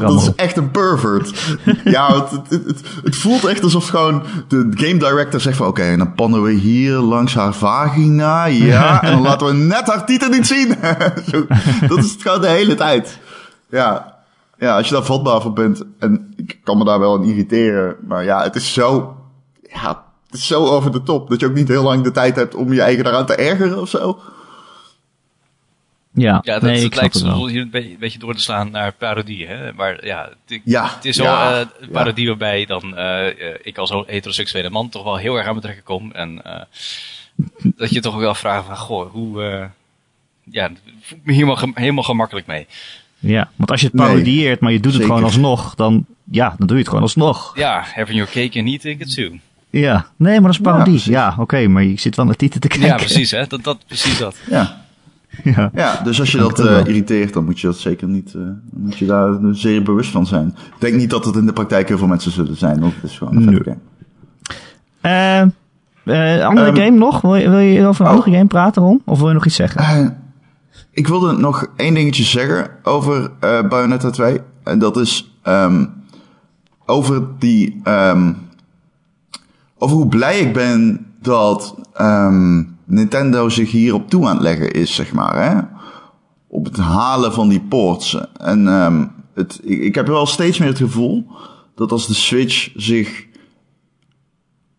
dat, 0.00 0.20
is 0.20 0.34
echt 0.34 0.56
een 0.56 0.70
pervert. 0.70 1.56
ja, 1.84 2.14
het, 2.14 2.30
het, 2.30 2.64
het, 2.64 2.80
het 3.04 3.16
voelt 3.16 3.44
echt 3.44 3.62
alsof 3.62 3.88
gewoon 3.88 4.22
de 4.48 4.68
game 4.74 4.96
director 4.96 5.40
zegt 5.40 5.56
van... 5.56 5.66
Oké, 5.66 5.82
en 5.82 5.98
dan 5.98 6.14
pannen 6.14 6.42
we 6.42 6.52
hier 6.52 6.96
langs 6.96 7.34
haar 7.34 7.54
vagina. 7.54 8.44
Ja, 8.44 9.02
en 9.02 9.10
dan 9.12 9.22
laten 9.22 9.46
we 9.46 9.52
net 9.52 9.86
haar 9.86 10.06
titel 10.06 10.28
niet 10.28 10.46
zien. 10.46 10.74
Zo, 11.30 11.46
dat 11.88 11.98
is 11.98 12.10
het 12.12 12.22
gewoon 12.22 12.40
de 12.40 12.48
hele 12.48 12.74
tijd. 12.74 13.18
Ja, 13.70 14.16
ja, 14.58 14.76
als 14.76 14.88
je 14.88 14.94
daar 14.94 15.04
vatbaar 15.04 15.40
voor 15.40 15.52
bent. 15.52 15.82
En 15.98 16.32
ik 16.36 16.58
kan 16.64 16.78
me 16.78 16.84
daar 16.84 16.98
wel 17.00 17.14
aan 17.16 17.24
irriteren. 17.24 17.96
Maar 18.06 18.24
ja, 18.24 18.42
het 18.42 18.54
is 18.56 18.72
zo... 18.72 19.16
Ja, 19.72 20.02
zo 20.30 20.66
over 20.66 20.92
de 20.92 21.02
top 21.02 21.28
dat 21.28 21.40
je 21.40 21.46
ook 21.46 21.54
niet 21.54 21.68
heel 21.68 21.82
lang 21.82 22.02
de 22.04 22.10
tijd 22.10 22.36
hebt 22.36 22.54
om 22.54 22.72
je 22.72 22.82
eigen 22.82 23.06
eraan 23.06 23.26
te 23.26 23.34
ergeren 23.34 23.80
of 23.80 23.88
zo. 23.88 24.20
Ja, 26.12 26.40
Ja, 26.42 26.52
dat, 26.58 26.62
nee, 26.62 26.74
ik 26.76 26.82
het 26.82 26.92
snap 26.92 27.00
lijkt 27.00 27.14
het 27.14 27.52
je 27.52 27.60
een 27.60 27.70
beetje, 27.70 27.90
een 27.90 27.98
beetje 27.98 28.18
door 28.18 28.34
te 28.34 28.40
slaan 28.40 28.70
naar 28.70 28.92
parodie. 28.92 29.46
Hè? 29.46 29.72
Maar 29.72 30.04
ja, 30.06 30.28
het, 30.46 30.60
Ja, 30.64 30.94
het 30.94 31.04
is 31.04 31.16
wel 31.16 31.26
ja, 31.26 31.52
eh, 31.52 31.58
een 31.58 31.86
ja. 31.86 31.92
parodie 31.92 32.26
waarbij 32.28 32.64
dan 32.66 32.96
eh, 32.96 33.26
eh, 33.28 33.54
ik 33.62 33.78
als 33.78 33.92
heteroseksuele 34.06 34.70
man 34.70 34.88
toch 34.88 35.02
wel 35.02 35.16
heel 35.16 35.34
erg 35.36 35.44
aan 35.46 35.50
mijn 35.50 35.62
trekken 35.64 35.84
kom. 35.84 36.12
En 36.12 36.44
eh, 36.44 36.62
dat 37.62 37.90
je 37.90 38.00
toch 38.00 38.14
ook 38.14 38.20
wel 38.20 38.34
vraagt 38.34 38.66
van, 38.66 38.76
goh, 38.76 39.10
hoe... 39.12 39.42
eh 39.42 39.64
ja, 40.50 40.70
voel 41.00 41.18
ik 41.18 41.24
me 41.24 41.32
helemaal, 41.32 41.56
gem- 41.56 41.72
helemaal 41.74 42.04
gemakkelijk 42.04 42.46
mee. 42.46 42.66
Ja, 43.18 43.50
want 43.56 43.70
als 43.70 43.80
je 43.80 43.86
het 43.86 43.94
Nee, 43.94 44.06
parodieert, 44.06 44.60
maar 44.60 44.72
je 44.72 44.80
doet 44.80 44.92
het 44.92 45.00
zeker. 45.02 45.08
gewoon 45.16 45.24
alsnog, 45.30 45.74
dan, 45.74 46.06
ja, 46.30 46.54
dan 46.58 46.66
doe 46.66 46.76
je 46.76 46.82
het 46.82 46.88
gewoon 46.88 47.02
alsnog. 47.02 47.52
Ja, 47.56 47.80
having 47.94 48.16
your 48.16 48.30
cake 48.30 48.58
and 48.58 48.68
eating 48.68 49.00
it 49.00 49.14
too. 49.14 49.38
Ja, 49.70 50.06
nee, 50.16 50.32
maar 50.32 50.42
dat 50.42 50.50
is 50.50 50.58
parodie. 50.60 51.02
Ja, 51.04 51.34
oké, 51.38 51.66
maar 51.68 51.82
je 51.84 52.00
zit 52.00 52.16
wel 52.16 52.24
naar 52.24 52.36
titel 52.36 52.60
te 52.60 52.68
kijken. 52.68 52.86
Ja, 52.88 52.94
precies, 52.96 53.30
hè? 53.30 53.46
Dat, 53.46 53.64
dat, 53.64 53.78
precies 53.86 54.18
dat. 54.18 54.36
Ja. 54.50 54.86
Ja. 55.44 55.70
Ja, 55.74 56.00
dus 56.04 56.20
als 56.20 56.32
je 56.32 56.38
dat 56.38 56.56
dat 56.56 56.66
eh, 56.66 56.78
irriteert, 56.78 57.32
dan 57.32 57.44
moet 57.44 57.60
je 57.60 57.66
dat 57.66 57.76
zeker 57.76 58.08
niet, 58.08 58.26
eh, 58.28 58.32
dan 58.40 58.60
moet 58.70 58.98
je 58.98 59.06
daar 59.06 59.38
zeer 59.52 59.82
bewust 59.82 60.10
van 60.10 60.26
zijn. 60.26 60.46
Ik 60.74 60.80
denk 60.80 60.94
niet 60.94 61.10
dat 61.10 61.24
het 61.24 61.36
in 61.36 61.46
de 61.46 61.52
praktijk 61.52 61.88
heel 61.88 61.98
veel 61.98 62.06
mensen 62.06 62.30
zullen 62.32 62.56
zijn, 62.56 62.80
want 62.80 62.94
het 62.94 63.10
is 63.10 63.18
gewoon 63.18 63.36
een 63.36 63.44
Nee. 63.44 63.60
game. 63.64 63.76
Eh, 65.00 65.40
eh, 66.38 66.46
andere 66.46 66.66
Ehm, 66.66 66.76
game 66.76 66.90
nog? 66.98 67.20
Wil 67.20 67.34
je, 67.36 67.50
wil 67.50 67.58
je 67.58 67.86
over 67.86 68.00
een 68.04 68.10
oh. 68.10 68.16
andere 68.16 68.36
game 68.36 68.46
praten, 68.48 68.82
Ron? 68.82 69.02
Of 69.04 69.18
wil 69.18 69.28
je 69.28 69.34
nog 69.34 69.46
iets 69.46 69.56
zeggen? 69.56 69.80
Eh, 69.80 70.06
ik 70.90 71.08
wilde 71.08 71.32
nog 71.32 71.66
één 71.76 71.94
dingetje 71.94 72.22
zeggen 72.24 72.70
over 72.82 73.30
eh 73.40 73.68
Bayonetta 73.68 74.10
2. 74.10 74.40
En 74.64 74.78
dat 74.78 74.96
is 74.96 75.32
ehm, 75.42 75.84
over 76.86 77.22
die. 77.38 77.80
ehm, 77.84 78.32
over 79.78 79.96
hoe 79.96 80.08
blij 80.08 80.40
ik 80.40 80.52
ben 80.52 81.06
dat 81.20 81.74
ehm, 81.92 82.62
Nintendo 82.84 83.48
zich 83.48 83.70
hierop 83.70 84.10
toe 84.10 84.26
aan 84.26 84.34
het 84.34 84.42
leggen 84.42 84.70
is, 84.70 84.94
zeg 84.94 85.12
maar. 85.12 85.50
Hè? 85.50 85.60
Op 86.46 86.64
het 86.64 86.76
halen 86.76 87.32
van 87.32 87.48
die 87.48 87.60
ports. 87.60 88.18
En 88.36 88.68
ehm, 88.68 89.06
het, 89.34 89.60
ik, 89.62 89.80
ik 89.80 89.94
heb 89.94 90.06
wel 90.06 90.26
steeds 90.26 90.58
meer 90.58 90.68
het 90.68 90.78
gevoel 90.78 91.26
dat 91.74 91.92
als 91.92 92.06
de 92.06 92.14
Switch 92.14 92.70
zich 92.74 93.26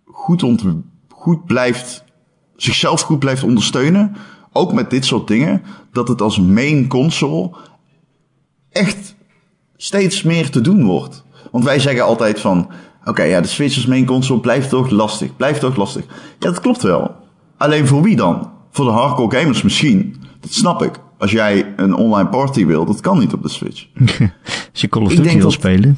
goed, 0.06 0.45
goed 1.08 1.45
blijft 1.45 2.04
zichzelf 2.62 3.02
goed 3.02 3.20
blijft 3.20 3.43
ondersteunen, 3.43 4.16
ook 4.52 4.74
met 4.74 4.89
dit 4.89 5.06
soort 5.06 5.28
dingen, 5.28 5.62
dat 5.91 6.08
het 6.08 6.22
als 6.22 6.39
main 6.39 6.88
console 6.88 7.52
echt 8.70 9.16
steeds 9.78 10.24
meer 10.24 10.50
te 10.50 10.62
doen 10.62 10.84
wordt. 10.84 11.24
Want 11.52 11.64
wij 11.64 11.80
zeggen 11.80 12.04
altijd 12.04 12.39
van, 12.39 12.70
oké, 13.06 13.24
ja, 13.24 13.41
de 13.41 13.47
Switch 13.47 13.76
als 13.76 13.86
main 13.86 14.06
console 14.06 14.39
blijft 14.39 14.70
toch 14.70 14.89
lastig, 14.89 15.36
blijft 15.36 15.60
toch 15.60 15.76
lastig. 15.76 16.04
Ja, 16.39 16.50
dat 16.50 16.60
klopt 16.60 16.82
wel. 16.82 17.16
Alleen 17.58 17.88
voor 17.88 18.02
wie 18.02 18.16
dan? 18.16 18.52
Voor 18.72 18.86
de 18.86 18.91
hardcore 18.91 19.38
gamers 19.39 19.62
misschien. 19.62 20.16
Dat 20.39 20.54
snap 20.54 20.82
ik. 20.84 20.91
Als 21.18 21.32
jij 21.32 21.74
een 21.76 21.93
online 21.95 22.30
party 22.30 22.66
wil, 22.66 22.86
dat 22.86 23.02
kan 23.02 23.20
niet 23.20 23.34
op 23.34 23.41
de 23.41 23.50
Switch. 23.50 23.86
Als 24.72 24.82
je 24.82 24.89
Call 24.89 25.04
of 25.04 25.10
Duty 25.16 25.34
wil 25.34 25.39
dat- 25.41 25.52
spelen. 25.52 25.97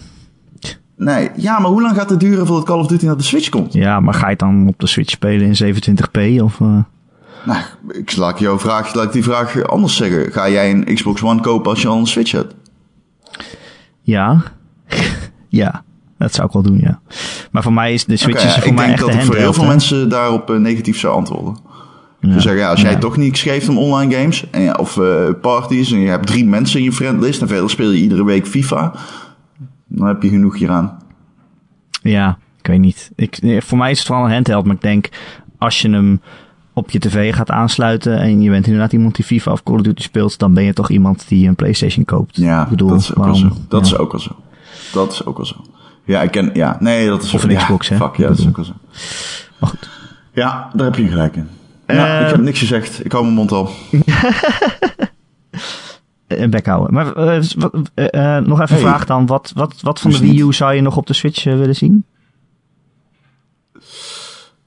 Nee, 0.98 1.30
ja, 1.36 1.60
maar 1.60 1.70
hoe 1.70 1.82
lang 1.82 1.96
gaat 1.96 2.10
het 2.10 2.20
duren 2.20 2.48
voordat 2.48 2.66
Call 2.66 2.80
of 2.80 2.88
Duty 2.88 3.06
naar 3.06 3.18
de 3.18 3.24
Switch 3.24 3.50
komt? 3.50 3.74
Ja, 3.74 4.00
maar 4.00 4.14
ga 4.14 4.24
je 4.26 4.30
het 4.30 4.40
dan 4.40 4.68
op 4.68 4.80
de 4.80 4.88
Switch 4.88 5.10
spelen 5.12 5.48
in 5.48 5.76
27p? 5.76 6.42
Of, 6.44 6.60
eh, 6.62 6.78
Nou, 7.46 7.60
ik 7.88 8.16
laat 8.16 8.40
jou 8.40 8.60
vraag, 8.60 8.94
laat 8.94 9.06
ik 9.06 9.12
die 9.12 9.24
vraag 9.24 9.64
anders 9.64 9.96
zeggen. 9.96 10.32
Ga 10.32 10.50
jij 10.50 10.72
een 10.72 10.94
Xbox 10.96 11.24
One 11.24 11.42
kopen 11.42 11.72
als 11.72 11.82
je 11.82 11.88
al 11.88 11.98
een 11.98 12.08
Switch 12.08 12.32
hebt? 12.32 12.56
Ja. 14.02 14.44
ja, 15.50 15.84
dat 16.22 16.34
zou 16.34 16.48
ik 16.48 16.54
wel 16.54 16.62
doen, 16.62 16.80
ja. 16.82 17.00
Maar 17.52 17.64
voor 17.64 17.74
mij 17.74 17.94
is 17.94 18.06
de 18.06 18.18
Switch 18.18 18.46
is 18.46 18.54
voor 18.54 18.64
ik 18.68 18.74
mij 18.74 18.86
denk 18.86 18.98
echt 18.98 19.08
dat 19.08 19.16
ik 19.16 19.22
voor 19.26 19.36
heel 19.36 19.54
veel 19.54 19.66
mensen 19.66 20.10
daarop 20.10 20.50
eh, 20.50 20.56
negatief 20.58 21.00
zou 21.00 21.14
antwoorden. 21.16 21.58
Ja. 22.20 22.34
Ze 22.34 22.40
zeggen, 22.40 22.62
ja, 22.62 22.70
als 22.70 22.82
jij 22.82 22.92
Ja. 22.92 22.98
toch 22.98 23.18
niks 23.18 23.42
geeft 23.42 23.70
om 23.70 23.78
online 23.78 24.16
games 24.16 24.50
en, 24.50 24.62
ja, 24.62 24.74
of 24.74 24.98
eh, 24.98 25.28
parties 25.42 25.92
en 25.92 26.00
je 26.00 26.10
hebt 26.10 26.28
drie 26.28 26.46
mensen 26.46 26.80
in 26.80 26.86
je 26.86 26.92
friendlist 26.92 27.42
en 27.42 27.48
verder 27.48 27.70
speel 27.70 27.90
je 27.92 28.02
iedere 28.02 28.24
week 28.26 28.48
FIFA, 28.48 28.94
dan 29.88 30.08
heb 30.08 30.24
je 30.24 30.30
genoeg 30.30 30.58
hieraan. 30.58 30.98
Ja, 32.02 32.38
ik 32.62 32.68
weet 32.68 32.80
niet. 32.80 33.12
Ik, 33.16 33.38
eh, 33.38 33.62
voor 33.62 33.78
mij 33.78 33.92
is 33.92 33.98
het 33.98 34.08
vooral 34.08 34.26
een 34.26 34.32
handheld, 34.34 34.66
maar 34.66 34.76
ik 34.76 34.82
denk 34.82 35.10
als 35.58 35.82
je 35.82 35.90
hem 35.90 36.22
op 36.74 36.92
je 36.92 37.00
tv 37.00 37.36
gaat 37.36 37.50
aansluiten 37.50 38.20
en 38.20 38.42
je 38.42 38.50
bent 38.50 38.66
inderdaad 38.66 38.94
iemand 38.94 39.16
die 39.16 39.26
FIFA 39.26 39.52
of 39.52 39.64
Call 39.64 39.76
of 39.76 39.82
Duty 39.82 40.02
speelt, 40.02 40.40
dan 40.40 40.54
ben 40.54 40.64
je 40.64 40.74
toch 40.74 40.90
iemand 40.90 41.28
die 41.28 41.48
een 41.48 41.56
PlayStation 41.56 42.06
koopt. 42.06 42.36
Ja, 42.38 42.64
ik 42.64 42.70
bedoel, 42.70 42.90
dat 42.90 43.00
is 43.00 43.10
ook 43.10 43.18
waarom- 43.18 43.42
wel 43.42 43.52
zo. 43.52 43.58
Dat 43.68 43.86
is 43.86 43.98
ook 43.98 44.12
wel 44.12 44.22
zo. 44.22 44.32
Dat 44.94 45.12
is 45.12 45.26
ook 45.26 45.38
wel 45.38 45.46
zo. 45.46 45.56
Ja, 46.12 46.22
ik 46.22 46.32
ken, 46.32 46.50
ja, 46.54 46.78
nee, 46.80 47.08
dat 47.08 47.24
is 47.24 47.34
Of 47.34 47.44
een 47.44 47.50
ja, 47.50 47.58
Xbox, 47.60 47.90
hè? 47.90 47.96
Fuck, 47.96 48.16
ja, 48.16 48.28
dat 48.28 48.38
is 48.38 48.48
ook 48.48 48.56
wel 48.56 48.66
zo. 48.66 48.74
Maar 49.60 49.70
goed. 49.70 49.90
Ja, 50.34 50.70
daar 50.74 50.86
heb 50.86 50.96
je 50.96 51.08
gelijk 51.08 51.36
in. 51.36 51.48
Ja, 51.88 52.20
Eh, 52.20 52.26
ik 52.26 52.32
heb 52.32 52.42
niks 52.42 52.60
gezegd. 52.60 53.06
Ik 53.06 53.12
hou 53.12 53.24
mijn 53.24 53.36
mond 53.36 53.52
al. 53.52 53.70
Een 56.28 56.50
bek 56.50 56.66
houden. 56.66 56.94
Maar 56.94 57.14
eh, 57.16 57.38
eh, 57.94 58.38
eh, 58.38 58.46
nog 58.46 58.62
even 58.62 58.76
een 58.76 58.82
Hey. 58.82 58.90
vraag 58.92 59.06
dan. 59.06 59.26
Wat, 59.26 59.52
wat, 59.56 59.82
wat 59.82 60.00
van 60.00 60.12
Dus 60.12 60.20
de 60.20 60.26
Wii. 60.28 60.42
U 60.48 60.54
zou 60.54 60.74
je 60.74 60.82
nog 60.82 60.98
op 60.98 61.08
de 61.08 61.14
Switch 61.14 61.46
eh, 61.46 61.58
willen 61.58 61.76
zien? 61.76 62.06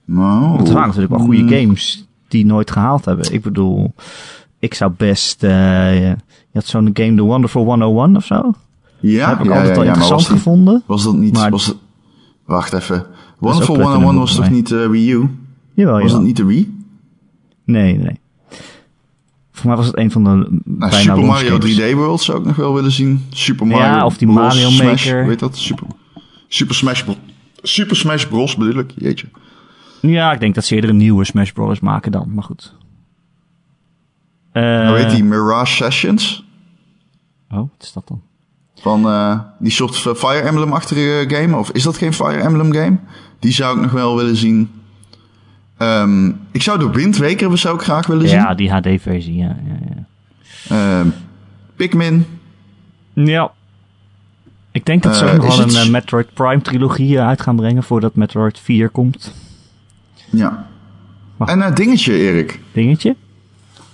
Nou, 0.05 0.41
Want 0.57 0.69
er 0.69 0.75
waren 0.75 0.87
natuurlijk 0.89 1.15
wel 1.15 1.25
goede 1.25 1.43
mm, 1.43 1.49
games 1.49 2.07
die 2.29 2.47
nooit 2.47 2.71
gehaald 2.71 3.05
hebben. 3.05 3.33
Ik 3.33 3.43
bedoel, 3.43 3.95
ik 4.59 4.75
zou 4.75 4.93
best... 4.97 5.43
eh, 5.45 5.99
je 6.01 6.17
had 6.53 6.67
zo'n 6.67 6.91
game 6.93 7.15
The 7.15 7.23
Wonderful 7.23 7.65
101 7.65 8.17
of 8.17 8.25
zo. 8.25 8.53
Ja, 9.11 9.29
heb 9.29 9.39
ik 9.39 9.45
ja, 9.45 9.51
altijd 9.59 9.77
maar 9.77 9.87
interessant 9.87 10.21
was 10.21 10.29
gevonden. 10.31 10.83
was 10.87 11.03
dat 11.05 11.15
niet... 11.15 11.33
Maar- 11.33 11.51
was 11.51 11.67
het, 11.67 11.77
wacht 12.45 12.73
even. 12.73 13.07
Wonderful 13.39 13.75
Platinum 13.75 14.03
101 14.03 14.19
was 14.19 14.35
toch 14.35 14.51
niet 14.51 14.71
eh, 14.73 14.87
Wii 14.89 15.13
U? 15.13 15.29
Jawel, 15.75 16.01
Was 16.01 16.13
dat 16.13 16.23
niet 16.23 16.37
de 16.37 16.45
Wii? 16.45 16.83
Nee, 17.65 17.99
nee. 17.99 18.21
Voor 19.53 19.67
mij 19.67 19.77
was 19.77 19.87
het 19.87 19.97
een 19.97 20.11
van 20.11 20.25
de 20.25 20.31
Nou, 20.31 20.51
bijna 20.65 20.91
Super 20.91 21.25
Mario 21.25 21.57
games. 21.61 21.81
3D 21.81 21.95
World 21.95 22.21
zou 22.23 22.39
ik 22.39 22.45
nog 22.45 22.57
wel 22.57 22.75
willen 22.75 22.93
zien. 22.93 23.25
Super 23.31 23.67
Mario 23.67 23.85
Ja, 23.85 24.05
of 24.05 24.17
die 24.19 24.29
Bros. 24.29 24.39
Mario 24.41 24.69
Smash, 24.69 25.07
Maker. 25.07 25.27
Weet 25.27 25.39
dat? 25.39 25.57
Super, 25.57 25.87
Super 26.49 26.75
Smash 26.75 27.03
Bros. 27.03 27.17
Super 27.63 27.97
Smash 27.97 28.25
Bros 28.25 28.57
bedoel 28.57 28.79
ik. 28.79 28.93
Jeetje. 28.97 29.27
Ja, 30.01 30.33
ik 30.33 30.41
denk 30.41 30.55
dat 30.55 30.65
ze 30.65 30.75
eerder 30.75 30.91
een 30.91 30.97
nieuwe 30.97 31.25
Smash 31.25 31.51
Bros. 31.51 31.81
maken 31.81 32.13
dan, 32.13 32.35
maar 32.35 32.45
goed. 32.45 32.75
Eh, 34.53 34.89
Hoe 34.89 34.97
heet 34.97 35.11
die? 35.11 35.25
Mirage 35.25 35.75
Sessions? 35.75 36.45
Oh, 37.51 37.59
wat 37.59 37.69
is 37.81 37.93
dat 37.93 38.09
dan? 38.09 38.21
Van 38.85 39.07
eh, 39.09 39.39
die 39.59 39.71
soort 39.73 39.97
Fire 39.97 40.41
Emblem-achtige 40.41 41.25
game. 41.29 41.57
Of 41.57 41.71
is 41.71 41.83
dat 41.83 41.97
geen 41.97 42.13
Fire 42.13 42.41
Emblem 42.41 42.73
game? 42.73 42.97
Die 43.39 43.53
zou 43.53 43.77
ik 43.77 43.83
nog 43.83 43.91
wel 43.93 44.17
willen 44.17 44.37
zien. 44.37 44.71
Ehm, 45.77 46.29
ik 46.51 46.63
zou 46.63 46.79
de 46.79 46.91
Wind 46.91 47.17
Waker 47.17 47.59
zou 47.59 47.75
ik 47.77 47.83
graag 47.83 48.07
willen 48.07 48.29
zien. 48.29 48.39
Ja, 48.39 48.55
die 48.55 48.71
HD-versie, 48.71 49.35
ja, 49.37 49.57
ja, 49.67 49.79
ja. 49.95 50.07
Ehm, 51.01 51.09
Pikmin. 51.77 52.27
Ja. 53.13 53.51
Ik 54.73 54.85
denk 54.87 55.03
dat 55.03 55.17
ze 55.17 55.25
Eh, 55.25 55.35
ook 55.35 55.37
nog 55.37 55.47
wel 55.57 55.59
een 55.67 55.69
het- 55.75 55.85
eh, 55.85 55.89
Metroid 55.91 56.35
Prime 56.35 56.63
trilogie 56.63 57.19
eh, 57.19 57.27
uit 57.27 57.41
gaan 57.41 57.57
brengen 57.57 57.83
voordat 57.83 58.15
Metroid 58.15 58.59
4 58.61 58.89
komt. 58.89 59.33
Ja. 60.31 60.67
Wacht. 61.37 61.51
En 61.53 61.61
een 61.61 61.75
dingetje, 61.75 62.13
Erik. 62.19 62.61
Dingetje? 62.73 63.17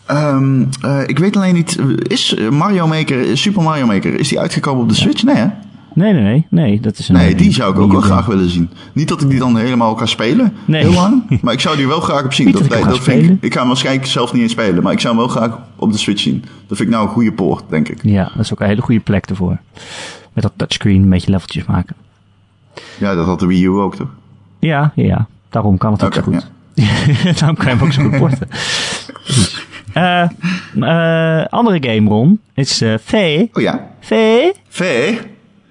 Ehm, 0.07 0.65
eh, 0.83 1.01
ik 1.07 1.19
weet 1.19 1.37
alleen 1.37 1.55
niet, 1.55 1.79
is 2.03 2.35
Mario 2.51 2.87
Maker, 2.87 3.37
Super 3.39 3.63
Mario 3.63 3.87
Maker, 3.87 4.19
is 4.19 4.29
die 4.29 4.41
uitgekomen 4.41 4.83
op 4.83 4.89
de 4.89 4.95
Switch? 4.95 5.23
Nee, 5.23 5.35
hè? 5.37 5.47
Nee, 5.95 6.13
nee, 6.13 6.23
nee. 6.23 6.47
Nee, 6.51 6.81
dat 6.81 6.99
is 6.99 7.09
een, 7.09 7.15
Nee, 7.15 7.35
die 7.35 7.53
zou 7.53 7.73
ik 7.73 7.79
ook 7.79 7.93
wel 7.93 8.01
graag 8.01 8.27
willen 8.27 8.51
zien. 8.51 8.71
Niet 8.93 9.09
dat 9.09 9.21
ik 9.23 9.29
die 9.31 9.39
dan 9.39 9.57
helemaal 9.57 9.97
ga 9.97 10.07
spelen, 10.07 10.53
Nee. 10.65 10.83
heel 10.83 10.93
lang, 10.93 11.23
maar 11.43 11.53
ik 11.53 11.61
zou 11.61 11.77
die 11.77 11.87
wel 11.87 12.01
graag 12.01 12.25
op 12.25 12.33
zien. 12.33 12.47
Niet 12.47 12.55
dat 12.71 12.95
ik 12.95 13.03
vind 13.03 13.45
ik, 13.45 13.53
ga 13.53 13.59
hem 13.59 13.69
waarschijnlijk 13.69 14.07
zelf 14.07 14.33
niet 14.33 14.43
eens 14.43 14.53
spelen, 14.53 14.83
maar 14.83 14.93
ik 14.93 15.01
zou 15.01 15.17
hem 15.17 15.25
wel 15.27 15.35
graag 15.37 15.59
op 15.77 15.93
de 15.93 15.99
Switch 15.99 16.21
zien. 16.23 16.41
Dat 16.67 16.77
vind 16.77 16.89
ik 16.89 16.95
nou 16.95 17.07
een 17.07 17.13
goede 17.13 17.33
poort, 17.33 17.65
denk 17.69 17.89
ik. 17.89 17.99
Ja, 18.03 18.25
dat 18.35 18.45
is 18.45 18.53
ook 18.53 18.61
een 18.61 18.67
hele 18.67 18.81
goede 18.83 19.01
plek 19.01 19.27
ervoor. 19.27 19.59
Met 20.33 20.43
dat 20.43 20.53
touchscreen 20.57 21.03
een 21.03 21.09
beetje 21.09 21.31
leveltjes 21.31 21.65
maken. 21.65 21.97
Ja, 22.99 23.15
dat 23.15 23.27
had 23.27 23.41
de 23.41 23.47
Wii 23.47 23.65
U 23.65 23.69
ook, 23.69 23.97
toch? 23.97 24.09
Ja, 24.59 24.93
ja, 24.95 25.05
ja. 25.05 25.27
Daarom 25.49 25.79
kan 25.79 25.93
het 25.93 26.05
ook 26.05 26.15
zo 26.15 26.23
goed. 26.23 26.51
Daarom 27.39 27.57
kan 27.57 27.67
je 27.67 27.77
hem 27.77 27.83
ook 27.83 27.93
zo 27.93 28.03
goed 28.03 28.19
porten. 28.19 28.49
Eh, 29.93 30.23
eh, 30.81 31.47
andere 31.47 31.89
game, 31.93 32.09
Ron, 32.09 32.41
is 32.55 32.81
eh 32.81 32.95
V. 33.01 33.45
Oh 33.53 33.63
ja. 33.63 33.89
V. 34.01 34.11
Vee, 34.69 35.19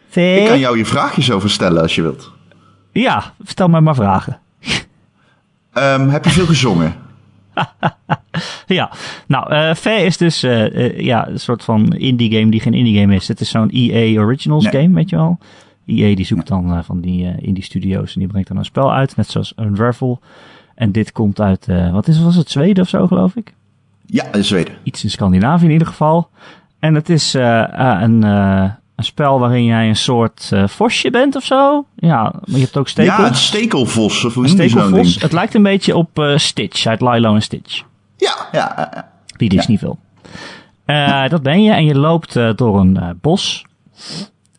V. 0.09 0.17
ik 0.41 0.47
kan 0.47 0.59
jou 0.59 0.77
je 0.77 0.85
vraagjes 0.85 1.31
over 1.31 1.49
stellen 1.49 1.81
als 1.81 1.95
je 1.95 2.01
wilt. 2.01 2.31
Ja, 2.91 3.33
vertel 3.43 3.67
mij 3.67 3.81
maar 3.81 3.95
vragen. 3.95 4.39
Ehm, 5.73 6.07
heb 6.09 6.23
je 6.25 6.29
veel 6.29 6.45
gezongen? 6.45 6.93
Ja, 8.67 8.91
nou, 9.27 9.51
eh 9.53 9.75
V 9.75 9.85
is 9.85 10.17
dus 10.17 10.41
ja, 10.97 11.27
een 11.27 11.39
soort 11.39 11.63
van 11.63 11.93
indie 11.93 12.31
game 12.37 12.51
die 12.51 12.59
geen 12.59 12.73
indie 12.73 12.99
game 12.99 13.15
is. 13.15 13.27
Het 13.27 13.39
is 13.41 13.49
zo'n 13.49 13.69
EA 13.69 14.21
Originals 14.21 14.63
Nee. 14.63 14.81
game, 14.81 14.95
weet 14.95 15.09
je 15.09 15.15
wel. 15.15 15.37
EA 15.85 16.15
die 16.15 16.25
zoekt 16.25 16.47
dan 16.47 16.83
van 16.83 17.01
die 17.01 17.35
indie 17.41 17.63
studio's 17.63 18.13
en 18.13 18.19
die 18.19 18.29
brengt 18.29 18.47
dan 18.47 18.57
een 18.57 18.65
spel 18.65 18.93
uit, 18.93 19.15
net 19.15 19.27
zoals 19.29 19.53
Unravel. 19.59 20.19
En 20.75 20.91
dit 20.91 21.11
komt 21.11 21.41
uit, 21.41 21.67
eh, 21.67 21.91
wat 21.91 22.07
is 22.07 22.19
was 22.21 22.35
het, 22.35 22.49
Zweden 22.49 22.83
of 22.83 22.89
zo 22.89 23.07
geloof 23.07 23.35
ik? 23.35 23.53
Ja, 24.11 24.25
in 24.33 24.43
Zweden. 24.43 24.73
Iets 24.83 25.03
in 25.03 25.09
Scandinavië 25.09 25.65
in 25.65 25.71
ieder 25.71 25.87
geval. 25.87 26.29
En 26.79 26.95
het 26.95 27.09
is 27.09 27.33
eh, 27.35 27.61
eh, 27.63 28.01
een, 28.01 28.23
eh, 28.23 28.71
een 28.95 29.03
spel 29.03 29.39
waarin 29.39 29.65
jij 29.65 29.87
een 29.87 29.95
soort 29.95 30.49
eh, 30.53 30.67
vosje 30.67 31.09
bent 31.11 31.35
of 31.35 31.43
zo. 31.43 31.85
Ja, 31.95 32.21
maar 32.21 32.41
je 32.45 32.59
hebt 32.59 32.77
ook 32.77 32.87
stekels. 32.87 33.17
Ja, 33.17 33.27
een 33.27 33.35
stekelvos. 33.35 34.25
Of 34.25 34.35
Een 34.35 34.49
stekelvos. 34.49 35.21
Het 35.21 35.31
lijkt 35.31 35.53
een 35.53 35.63
beetje 35.63 35.95
op 35.95 36.19
eh, 36.19 36.37
Stitch 36.37 36.85
uit 36.85 37.01
Lilo 37.01 37.35
en 37.35 37.41
Stitch. 37.41 37.83
Ja, 38.17 38.35
ja, 38.51 38.73
ja, 38.77 38.91
ja. 38.93 39.09
Die 39.37 39.49
Disney-film. 39.49 39.97
Eh, 40.85 41.29
Dat 41.29 41.43
ben 41.43 41.63
je 41.63 41.71
en 41.71 41.85
je 41.85 41.95
loopt 41.95 42.33
door 42.55 42.79
een 42.79 43.17
bos. 43.21 43.65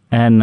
En 0.09 0.41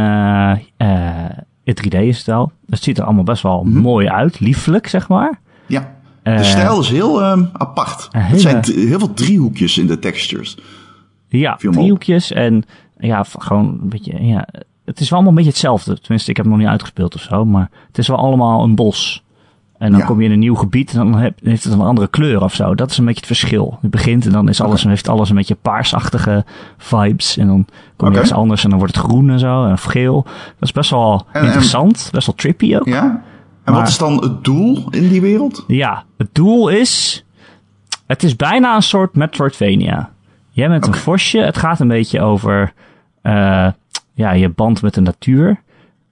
in 1.63 1.75
3D 1.75 1.93
is 1.99 2.17
het 2.17 2.25
wel. 2.25 2.51
Het 2.69 2.83
ziet 2.83 2.97
er 2.97 3.03
allemaal 3.03 3.23
best 3.23 3.43
wel 3.43 3.63
mooi 3.63 4.09
uit. 4.09 4.39
Liefelijk, 4.39 4.87
zeg 4.87 5.07
maar. 5.07 5.39
Ja. 5.65 5.95
Eh, 6.31 6.37
De 6.37 6.43
stijl 6.43 6.79
is 6.79 6.89
heel 6.89 7.21
ehm, 7.23 7.43
apart. 7.53 8.07
een 8.11 8.21
Het 8.21 8.41
zijn 8.41 8.63
hele- 8.65 8.87
heel 8.87 8.99
veel 8.99 9.13
driehoekjes 9.13 9.77
in 9.77 9.87
de 9.87 9.99
textures. 9.99 10.57
Ja, 11.27 11.55
driehoekjes 11.55 12.31
en 12.31 12.63
ja, 12.97 13.23
gewoon 13.39 13.65
een 13.81 13.89
beetje, 13.89 14.23
ja, 14.25 14.47
het 14.85 14.99
is 14.99 15.09
wel 15.09 15.19
allemaal 15.19 15.29
een 15.29 15.35
beetje 15.35 15.49
hetzelfde. 15.49 15.99
Tenminste, 15.99 16.29
ik 16.29 16.35
heb 16.37 16.45
het 16.45 16.53
nog 16.53 16.63
niet 16.63 16.71
uitgespeeld 16.71 17.15
of 17.15 17.21
zo, 17.21 17.45
maar 17.45 17.69
het 17.87 17.97
is 17.97 18.07
wel 18.07 18.17
allemaal 18.17 18.63
een 18.63 18.75
bos. 18.75 19.25
En 19.77 19.91
dan 19.91 19.99
Ja. 19.99 20.05
kom 20.05 20.19
je 20.19 20.25
in 20.25 20.31
een 20.31 20.39
nieuw 20.39 20.55
gebied 20.55 20.93
en 20.93 20.97
dan 21.11 21.19
heeft 21.43 21.63
het 21.63 21.73
een 21.73 21.81
andere 21.81 22.07
kleur 22.07 22.43
of 22.43 22.53
zo. 22.53 22.75
Dat 22.75 22.91
is 22.91 22.97
een 22.97 23.05
beetje 23.05 23.19
het 23.19 23.37
verschil. 23.37 23.77
Je 23.81 23.87
begint 23.89 24.25
en 24.25 24.31
dan 24.31 24.49
is 24.49 24.61
alles, 24.61 24.83
heeft 24.83 25.07
alles 25.09 25.29
een 25.29 25.35
beetje 25.35 25.55
paarsachtige 25.61 26.45
vibes. 26.77 27.37
En 27.37 27.47
dan 27.47 27.65
kom 27.65 27.73
je 27.97 28.05
Oké. 28.05 28.13
ergens 28.13 28.33
anders 28.33 28.63
en 28.63 28.69
dan 28.69 28.79
wordt 28.79 28.95
het 28.95 29.05
groen 29.05 29.29
en 29.29 29.39
zo, 29.39 29.71
of 29.71 29.83
geel. 29.83 30.23
Dat 30.23 30.33
is 30.59 30.71
best 30.71 30.89
wel 30.89 31.25
En- 31.31 31.39
en- 31.39 31.45
interessant, 31.45 32.09
best 32.11 32.25
wel 32.25 32.35
trippy 32.35 32.75
ook. 32.75 32.85
Ja? 32.85 33.21
En 33.67 33.73
Maar- 33.73 33.81
wat 33.81 33.91
is 33.91 33.97
dan 33.97 34.21
het 34.23 34.43
doel 34.43 34.83
in 34.89 35.07
die 35.07 35.21
wereld? 35.21 35.63
Ja, 35.67 36.03
het 36.17 36.27
doel 36.31 36.67
is. 36.69 37.23
Het 38.05 38.23
is 38.23 38.35
bijna 38.35 38.75
een 38.75 38.81
soort 38.81 39.15
Metroidvania. 39.15 40.11
Jij 40.49 40.69
bent 40.69 40.87
een 40.87 40.93
vosje. 40.93 41.39
Het 41.39 41.57
gaat 41.57 41.79
een 41.79 41.87
beetje 41.87 42.21
over. 42.21 42.73
eh, 43.21 43.67
ja, 44.13 44.31
je 44.31 44.49
band 44.49 44.81
met 44.81 44.93
de 44.93 45.01
natuur. 45.01 45.61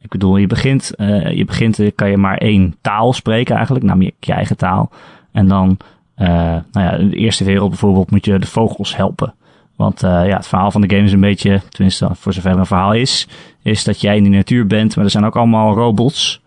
Ik 0.01 0.10
bedoel, 0.10 0.38
je 0.38 0.47
begint, 0.47 0.95
eh, 0.95 1.32
je 1.32 1.45
begint, 1.45 1.80
eh, 1.80 1.91
kan 1.95 2.10
je 2.10 2.18
maar 2.18 2.38
één 2.38 2.76
taal 2.82 3.14
spreken 3.14 3.56
eigenlijk, 3.56 3.86
namelijk 3.86 4.16
je 4.20 4.34
eigen 4.34 4.58
taal. 4.58 4.91
En 5.32 5.47
dan, 5.47 5.78
nou 6.16 6.64
ja, 6.72 6.91
in 6.91 7.10
de 7.10 7.16
eerste 7.16 7.43
wereld 7.43 7.70
bijvoorbeeld 7.70 8.12
moet 8.12 8.26
je 8.26 8.39
de 8.39 8.47
vogels 8.47 8.95
helpen. 8.95 9.34
Want 9.76 9.99
ja, 10.01 10.24
het 10.36 10.47
verhaal 10.47 10.72
van 10.72 10.82
de 10.82 10.89
game 10.95 11.06
is 11.08 11.12
een 11.14 11.20
beetje, 11.20 11.62
tenminste 11.70 12.10
voor 12.14 12.34
zover 12.34 12.51
er 12.51 12.58
een 12.60 12.66
verhaal 12.66 12.93
is, 12.93 13.28
is 13.62 13.84
dat 13.84 14.01
jij 14.01 14.18
in 14.18 14.24
de 14.24 14.30
natuur 14.30 14.68
bent, 14.68 14.95
maar 14.95 15.06
er 15.06 15.12
zijn 15.12 15.26
ook 15.26 15.36
allemaal 15.36 15.74
robots. 15.74 16.41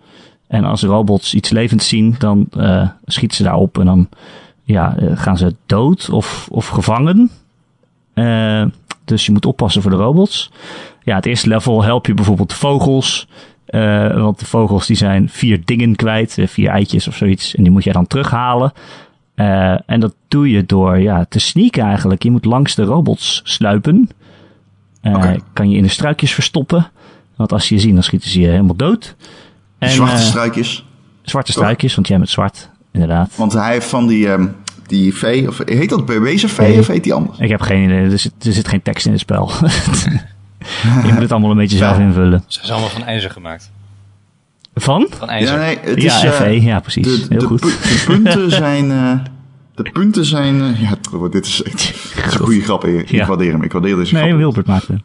En 0.49 0.65
als 0.65 0.83
robots 0.83 1.35
iets 1.35 1.51
levends 1.51 1.89
zien, 1.89 2.15
dan 2.19 2.47
eh, 2.51 2.89
schieten 3.05 3.37
ze 3.37 3.43
daarop 3.43 3.79
en 3.79 3.85
dan 3.85 4.09
ja, 4.63 4.97
eh, 4.97 5.11
gaan 5.15 5.37
ze 5.37 5.55
dood 5.67 6.11
of, 6.11 6.49
of 6.51 6.69
gevangen. 6.69 7.31
Eh, 8.15 8.65
dus 9.05 9.27
je 9.27 9.33
moet 9.33 9.47
oppassen 9.47 9.83
voor 9.83 9.91
de 9.91 9.97
robots. 9.97 10.51
Ja, 11.03 11.15
het 11.15 11.27
eerste 11.27 11.49
level 11.49 11.85
help 11.85 12.07
je 12.07 12.15
bijvoorbeeld 12.15 12.49
de 12.49 12.55
vogels. 12.55 13.29
want 14.15 14.39
de 14.39 14.47
vogels 14.47 14.87
die 14.87 14.97
zijn 14.97 15.29
vier 15.29 15.65
dingen 15.65 15.97
kwijt, 15.97 16.39
vier 16.41 16.69
eitjes 16.69 17.09
of 17.09 17.17
zoiets. 17.17 17.55
En 17.55 17.63
die 17.63 17.73
moet 17.73 17.85
jij 17.85 17.93
dan 17.93 18.07
terughalen. 18.07 18.73
En 19.87 20.01
dat 20.01 20.15
doe 20.29 20.51
je 20.51 20.67
door 20.67 20.99
ja, 20.99 21.25
te 21.29 21.39
sneaken 21.39 21.83
eigenlijk. 21.83 22.23
Je 22.23 22.31
moet 22.31 22.45
langs 22.45 22.75
de 22.75 22.85
robots 22.85 23.41
sluipen. 23.45 24.11
Kan 25.53 25.71
je 25.71 25.77
in 25.77 25.83
de 25.83 25.89
struikjes 25.89 26.35
verstoppen. 26.35 26.91
Want 27.37 27.53
als 27.53 27.67
ze 27.67 27.75
je 27.75 27.81
zien, 27.81 27.95
dan 27.95 28.03
schieten 28.03 28.31
ze 28.31 28.41
je 28.41 28.49
helemaal 28.49 28.77
dood. 28.77 29.17
En, 29.79 29.91
Zwarte 29.91 30.15
eh, 30.15 30.21
struikjes. 30.21 30.85
zwarte 31.23 31.53
struikjes, 31.53 31.95
want 31.95 32.09
jij 32.09 32.17
bent 32.17 32.31
zwart, 32.31 32.71
inderdaad. 32.93 33.31
Want 33.37 33.53
hij 33.53 33.73
heeft 33.73 33.87
van 33.87 34.07
die, 34.07 34.29
ehm, 34.33 34.47
die 34.87 35.15
vee, 35.15 35.49
of 35.49 35.61
heet 35.65 35.89
dat 35.91 36.07
bewezen 36.07 36.49
vee 36.49 36.69
Nee. 36.69 36.79
of 36.79 36.87
heet 36.87 37.05
die 37.05 37.15
anders? 37.15 37.39
Ik 37.39 37.49
heb 37.49 37.61
geen 37.61 37.83
idee, 37.85 38.11
er 38.11 38.19
zit, 38.19 38.33
er 38.47 38.53
zit 38.53 38.69
geen 38.69 38.83
tekst 38.83 39.07
in 39.07 39.13
het 39.13 39.21
spel. 39.21 39.51
je 41.07 41.11
moet 41.13 41.21
het 41.21 41.33
allemaal 41.33 41.51
een 41.51 41.57
beetje 41.57 41.77
zelf 41.77 41.99
invullen. 41.99 42.45
Ze 42.47 42.59
zijn 42.61 42.73
allemaal 42.73 42.91
van 42.91 43.05
ijzer 43.05 43.31
gemaakt. 43.31 43.71
Van? 44.75 45.07
Van 45.19 45.29
ijzer. 45.29 45.55
Ja, 45.59 45.65
nee, 45.65 45.79
het 45.81 46.03
Ja, 46.03 46.17
is... 46.17 46.25
eh, 46.25 46.31
FE, 46.31 46.63
ja 46.63 46.81
precies. 46.81 47.05
de, 47.05 47.27
Heel 47.29 47.39
de, 47.39 47.47
goed. 47.47 47.61
pu- 47.61 47.67
de 47.69 48.03
punten 48.07 48.51
zijn... 48.65 48.91
eh, 48.91 49.13
de 49.75 49.91
punten 49.93 50.25
zijn... 50.25 50.61
eh, 50.61 50.83
ja, 50.83 50.95
dit 51.31 51.47
is, 51.47 51.63
echt- 51.63 51.77
dit 52.17 52.27
is 52.27 52.35
een 52.35 52.41
goede 52.41 52.61
grap. 52.61 52.85
Ik, 52.85 53.11
Ja. 53.11 53.21
ik 53.23 53.27
waardeer 53.29 53.53
hem. 53.53 53.63
Ik 53.63 53.73
waardeer 53.73 53.97
deze 53.97 54.15
Nee, 54.15 54.23
grap. 54.27 54.37
Wilbert 54.39 54.67
maakte. 54.67 54.93
hem. 54.93 55.03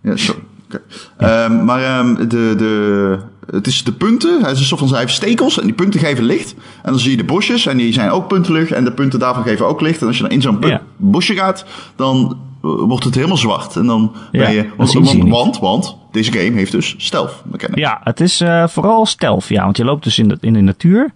Ja, 0.00 0.16
sorry. 0.16 0.40
Oké. 0.64 0.80
Ehm, 1.16 1.64
maar 1.64 1.82
ehm, 1.82 2.14
de, 2.14 2.54
de, 2.56 3.18
het 3.50 3.66
is 3.66 3.84
de 3.84 3.92
punten. 3.92 4.42
Het 4.42 4.50
is 4.50 4.58
een 4.58 4.64
soort 4.66 4.80
van, 4.80 4.90
hij 4.90 4.98
heeft 4.98 5.12
stekels 5.12 5.58
en 5.58 5.64
die 5.64 5.74
punten 5.74 6.00
geven 6.00 6.24
licht. 6.24 6.54
En 6.82 6.90
dan 6.90 6.98
zie 7.00 7.10
je 7.10 7.16
de 7.16 7.24
bosjes 7.24 7.66
en 7.66 7.76
die 7.76 7.92
zijn 7.92 8.10
ook 8.10 8.28
puntelig. 8.28 8.70
En 8.70 8.84
de 8.84 8.92
punten 8.92 9.18
daarvan 9.18 9.42
geven 9.42 9.66
ook 9.66 9.80
licht. 9.80 10.00
En 10.00 10.06
als 10.06 10.16
je 10.16 10.22
dan 10.22 10.32
in 10.32 10.42
zo'n 10.42 10.80
bosje 10.96 11.34
gaat, 11.34 11.64
dan 11.96 12.38
eh, 12.62 12.70
wordt 12.70 13.04
het 13.04 13.14
helemaal 13.14 13.36
zwart. 13.36 13.76
En 13.76 13.86
dan 13.86 14.12
Ja, 14.32 14.44
ben 14.44 14.54
je... 14.54 14.68
Want, 14.76 14.92
want, 14.92 15.12
niet. 15.14 15.28
want, 15.28 15.58
want 15.58 15.96
deze 16.12 16.32
game 16.32 16.56
heeft 16.56 16.72
dus 16.72 16.94
stealth. 16.98 17.42
Ja, 17.74 18.00
het 18.04 18.20
is 18.20 18.40
eh, 18.40 18.68
vooral 18.68 19.06
stealth, 19.06 19.46
ja. 19.46 19.64
Want 19.64 19.76
je 19.76 19.84
loopt 19.84 20.04
dus 20.04 20.18
in 20.18 20.28
de, 20.28 20.36
in 20.40 20.52
de 20.52 20.60
natuur. 20.60 21.12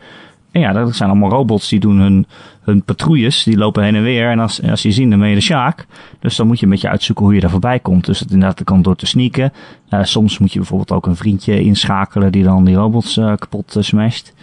En 0.51 0.61
ja, 0.61 0.73
dat 0.73 0.95
zijn 0.95 1.11
allemaal 1.11 1.31
robots 1.31 1.69
die 1.69 1.81
doen 1.81 1.99
hun, 1.99 2.27
hun 2.63 2.83
patrouilles. 2.83 3.43
Die 3.43 3.57
lopen 3.57 3.83
heen 3.83 3.95
en 3.95 4.03
weer. 4.03 4.31
En 4.31 4.39
als, 4.39 4.63
als 4.63 4.83
je 4.83 4.93
zien, 4.93 5.11
dan 5.11 5.19
ben 5.19 5.29
je 5.29 5.35
de 5.35 5.41
Sjaak. 5.41 5.87
Dus 6.21 6.37
dan 6.37 6.47
moet 6.47 6.59
je 6.59 6.65
een 6.65 6.71
beetje 6.71 6.89
uitzoeken 6.89 7.25
hoe 7.25 7.35
je 7.35 7.41
daar 7.41 7.51
voorbij 7.51 7.79
komt. 7.79 8.07
Dus 8.07 8.21
het 8.21 8.31
inderdaad 8.31 8.59
dat 8.59 8.67
kan 8.67 8.83
door 8.83 8.97
te 8.97 9.07
sneaken. 9.07 9.53
Eh, 9.89 10.03
soms 10.03 10.39
moet 10.39 10.53
je 10.53 10.59
bijvoorbeeld 10.59 10.93
ook 10.93 11.07
een 11.07 11.17
vriendje 11.17 11.63
inschakelen 11.63 12.33
die 12.33 12.45
dan 12.45 12.65
die 12.65 12.75
robots 12.77 13.17
eh, 13.17 13.33
kapot 13.37 13.77
eh, 13.77 13.83
smasht. 13.83 14.35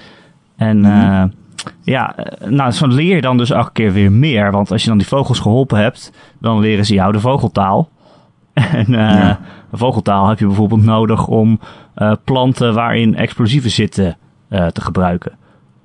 En 0.55 0.85
eh, 0.85 1.23
ja, 1.81 2.15
nou, 2.45 2.71
zo 2.71 2.87
leer 2.87 3.15
je 3.15 3.21
dan 3.21 3.37
dus 3.37 3.49
elke 3.49 3.71
keer 3.71 3.93
weer 3.93 4.11
meer. 4.11 4.51
Want 4.51 4.71
als 4.71 4.81
je 4.81 4.89
dan 4.89 4.97
die 4.97 5.07
vogels 5.07 5.39
geholpen 5.39 5.77
hebt, 5.77 6.11
dan 6.39 6.59
leren 6.59 6.85
ze 6.85 6.93
jou 6.93 7.11
de 7.11 7.19
vogeltaal. 7.19 7.89
En 8.73 8.85
Ja. 8.87 9.39
vogeltaal 9.73 10.27
heb 10.27 10.39
je 10.39 10.45
bijvoorbeeld 10.45 10.83
nodig 10.83 11.27
om 11.27 11.59
planten 12.23 12.73
waarin 12.73 13.15
explosieven 13.15 13.71
zitten 13.71 14.17
te 14.49 14.81
gebruiken. 14.81 15.31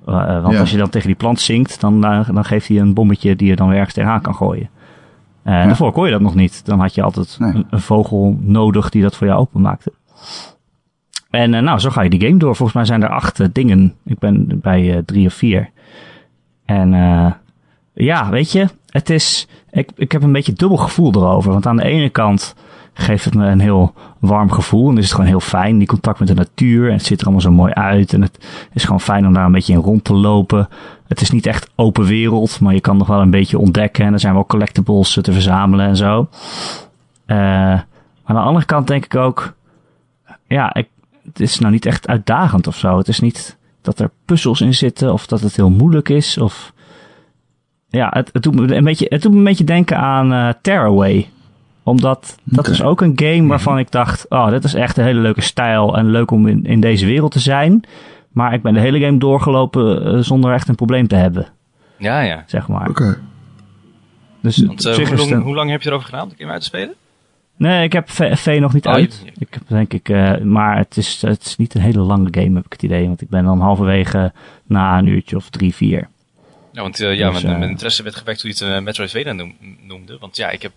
Eh, 0.05 0.35
eh, 0.35 0.41
want 0.41 0.53
Ja. 0.53 0.59
als 0.59 0.71
je 0.71 0.77
dan 0.77 0.89
tegen 0.89 1.07
die 1.07 1.15
plant 1.15 1.39
zinkt, 1.39 1.79
dan, 1.81 2.05
eh, 2.05 2.29
dan 2.29 2.45
geeft 2.45 2.67
hij 2.67 2.79
een 2.79 2.93
bommetje 2.93 3.35
die 3.35 3.47
je 3.47 3.55
dan 3.55 3.67
weer 3.67 3.77
ergens 3.77 3.93
tegenaan 3.95 4.21
kan 4.21 4.35
gooien. 4.35 4.69
En 5.43 5.53
Ja. 5.53 5.65
daarvoor 5.65 5.91
kon 5.91 6.05
je 6.05 6.11
dat 6.11 6.21
nog 6.21 6.35
niet. 6.35 6.65
Dan 6.65 6.79
had 6.79 6.95
je 6.95 7.01
altijd 7.01 7.35
Nee. 7.39 7.53
een, 7.53 7.65
een 7.69 7.79
vogel 7.79 8.37
nodig 8.41 8.89
die 8.89 9.01
dat 9.01 9.15
voor 9.15 9.27
jou 9.27 9.39
openmaakte. 9.39 9.91
En 11.29 11.49
nou, 11.49 11.79
zo 11.79 11.89
ga 11.89 12.01
je 12.01 12.09
die 12.09 12.21
game 12.27 12.37
door. 12.39 12.55
Volgens 12.55 12.73
mij 12.77 12.85
zijn 12.85 13.03
er 13.03 13.09
acht 13.09 13.53
dingen. 13.53 13.93
Ik 14.05 14.19
ben 14.19 14.59
bij 14.61 15.01
drie 15.05 15.25
of 15.27 15.33
vier. 15.33 15.69
En 16.65 16.89
ja, 17.93 18.29
weet 18.29 18.51
je, 18.51 18.67
het 18.89 19.09
is. 19.09 19.47
Ik, 19.71 19.89
ik 19.95 20.11
heb 20.11 20.23
een 20.23 20.31
beetje 20.31 20.53
dubbel 20.53 20.77
gevoel 20.77 21.11
erover. 21.13 21.51
Want 21.51 21.65
aan 21.65 21.75
de 21.77 21.83
ene 21.83 22.09
kant 22.09 22.55
geeft 22.97 23.25
het 23.25 23.33
me 23.33 23.45
een 23.45 23.59
heel 23.59 23.93
warm 24.19 24.51
gevoel. 24.51 24.89
En 24.89 24.97
is 24.97 25.03
het 25.03 25.13
gewoon 25.13 25.29
heel 25.29 25.39
fijn, 25.39 25.77
die 25.77 25.87
contact 25.87 26.19
met 26.19 26.27
de 26.27 26.33
natuur. 26.33 26.87
En 26.87 26.93
het 26.93 27.05
ziet 27.05 27.19
er 27.19 27.25
allemaal 27.25 27.43
zo 27.43 27.51
mooi 27.51 27.73
uit. 27.73 28.13
En 28.13 28.21
het 28.21 28.45
is 28.73 28.83
gewoon 28.83 29.01
fijn 29.01 29.27
om 29.27 29.33
daar 29.33 29.45
een 29.45 29.51
beetje 29.51 29.73
in 29.73 29.79
rond 29.79 30.03
te 30.03 30.13
lopen. 30.13 30.69
Het 31.07 31.21
is 31.21 31.31
niet 31.31 31.45
echt 31.45 31.69
open 31.75 32.05
wereld, 32.05 32.59
maar 32.59 32.73
je 32.73 32.81
kan 32.81 32.97
nog 32.97 33.07
wel 33.07 33.21
een 33.21 33.29
beetje 33.29 33.59
ontdekken. 33.59 34.05
En 34.05 34.13
er 34.13 34.19
zijn 34.19 34.33
wel 34.33 34.45
collectibles 34.45 35.19
te 35.21 35.31
verzamelen 35.31 35.87
en 35.87 35.95
zo. 35.95 36.29
Eh, 37.25 37.37
maar 37.37 37.85
aan 38.23 38.35
de 38.35 38.41
andere 38.41 38.65
kant 38.65 38.87
denk 38.87 39.05
ik 39.05 39.15
ook. 39.15 39.53
Ja, 40.47 40.73
ik, 40.73 40.87
het 41.23 41.39
is 41.39 41.59
nou 41.59 41.71
niet 41.71 41.85
echt 41.85 42.07
uitdagend 42.07 42.67
of 42.67 42.77
zo. 42.77 42.97
Het 42.97 43.07
is 43.07 43.19
niet 43.19 43.57
dat 43.81 43.99
er 43.99 44.11
puzzels 44.25 44.61
in 44.61 44.73
zitten 44.73 45.13
of 45.13 45.27
dat 45.27 45.41
het 45.41 45.55
heel 45.55 45.69
moeilijk 45.69 46.09
is. 46.09 46.37
Of 46.37 46.73
ja, 47.89 48.09
het, 48.13 48.29
het, 48.33 48.43
doet, 48.43 48.55
me 48.55 48.75
een 48.75 48.83
beetje, 48.83 49.05
het 49.09 49.21
doet 49.21 49.31
me 49.31 49.37
een 49.37 49.43
beetje 49.43 49.63
denken 49.63 49.97
aan 49.97 50.33
eh 50.33 50.53
Tearaway. 50.61 51.29
Omdat 51.85 52.37
dat 52.43 52.59
Oké. 52.59 52.71
is 52.71 52.81
ook 52.83 53.01
een 53.01 53.13
game 53.15 53.47
waarvan 53.47 53.79
ik 53.79 53.91
dacht... 53.91 54.25
Oh, 54.29 54.49
dit 54.49 54.63
is 54.63 54.73
echt 54.73 54.97
een 54.97 55.03
hele 55.03 55.19
leuke 55.19 55.41
stijl 55.41 55.97
en 55.97 56.09
leuk 56.09 56.31
om 56.31 56.47
in, 56.47 56.65
in 56.65 56.79
deze 56.79 57.05
wereld 57.05 57.31
te 57.31 57.39
zijn. 57.39 57.83
Maar 58.31 58.53
ik 58.53 58.61
ben 58.61 58.73
de 58.73 58.79
hele 58.79 58.99
game 58.99 59.17
doorgelopen 59.17 60.05
eh, 60.05 60.17
zonder 60.19 60.53
echt 60.53 60.67
een 60.67 60.75
probleem 60.75 61.07
te 61.07 61.15
hebben, 61.15 61.47
Ja, 61.97 62.21
ja. 62.21 62.43
zeg 62.47 62.67
maar. 62.67 62.89
Oké. 62.89 63.17
Dus 64.41 64.57
Want 64.65 64.85
eh, 64.85 64.95
hoe, 64.95 65.29
lang, 65.29 65.43
hoe 65.43 65.71
heb 65.71 65.81
je 65.81 65.89
erover 65.89 66.05
gedaan 66.05 66.23
om 66.23 66.29
de 66.29 66.35
game 66.37 66.51
uit 66.51 66.59
te 66.61 66.67
spelen? 66.67 66.93
Nee, 67.57 67.83
ik 67.83 67.93
heb 67.93 68.09
V- 68.09 68.39
V 68.39 68.57
nog 68.59 68.73
niet 68.73 68.85
Oh, 68.85 68.93
uit. 68.93 69.21
je- 69.25 69.31
Ik 69.39 69.53
heb 69.53 69.63
denk 69.67 69.93
ik, 69.93 70.09
eh, 70.09 70.37
maar 70.37 70.77
het 70.77 70.97
is, 70.97 71.21
het 71.21 71.45
is 71.45 71.55
niet 71.55 71.75
een 71.75 71.81
hele 71.81 71.99
lange 71.99 72.27
game, 72.31 72.55
heb 72.55 72.65
ik 72.65 72.71
het 72.71 72.83
idee. 72.83 73.07
Want 73.07 73.21
ik 73.21 73.29
ben 73.29 73.43
dan 73.43 73.59
halverwege 73.59 74.31
na 74.65 74.97
een 74.97 75.07
uurtje 75.07 75.35
of 75.35 75.49
drie, 75.49 75.75
vier. 75.75 76.07
Ja, 76.71 76.81
want 76.81 76.97
ja, 76.97 77.31
Dus, 77.31 77.43
mijn, 77.43 77.59
mijn 77.59 77.69
interesse 77.71 78.03
werd 78.03 78.15
gewekt 78.15 78.39
toen 78.39 78.51
je 78.55 78.65
het 78.65 78.73
uh, 78.77 78.83
Metroidvania 78.83 79.31
noem- 79.33 79.55
noemde. 79.87 80.17
Want 80.19 80.37
ja, 80.37 80.49
ik 80.49 80.61
heb 80.61 80.73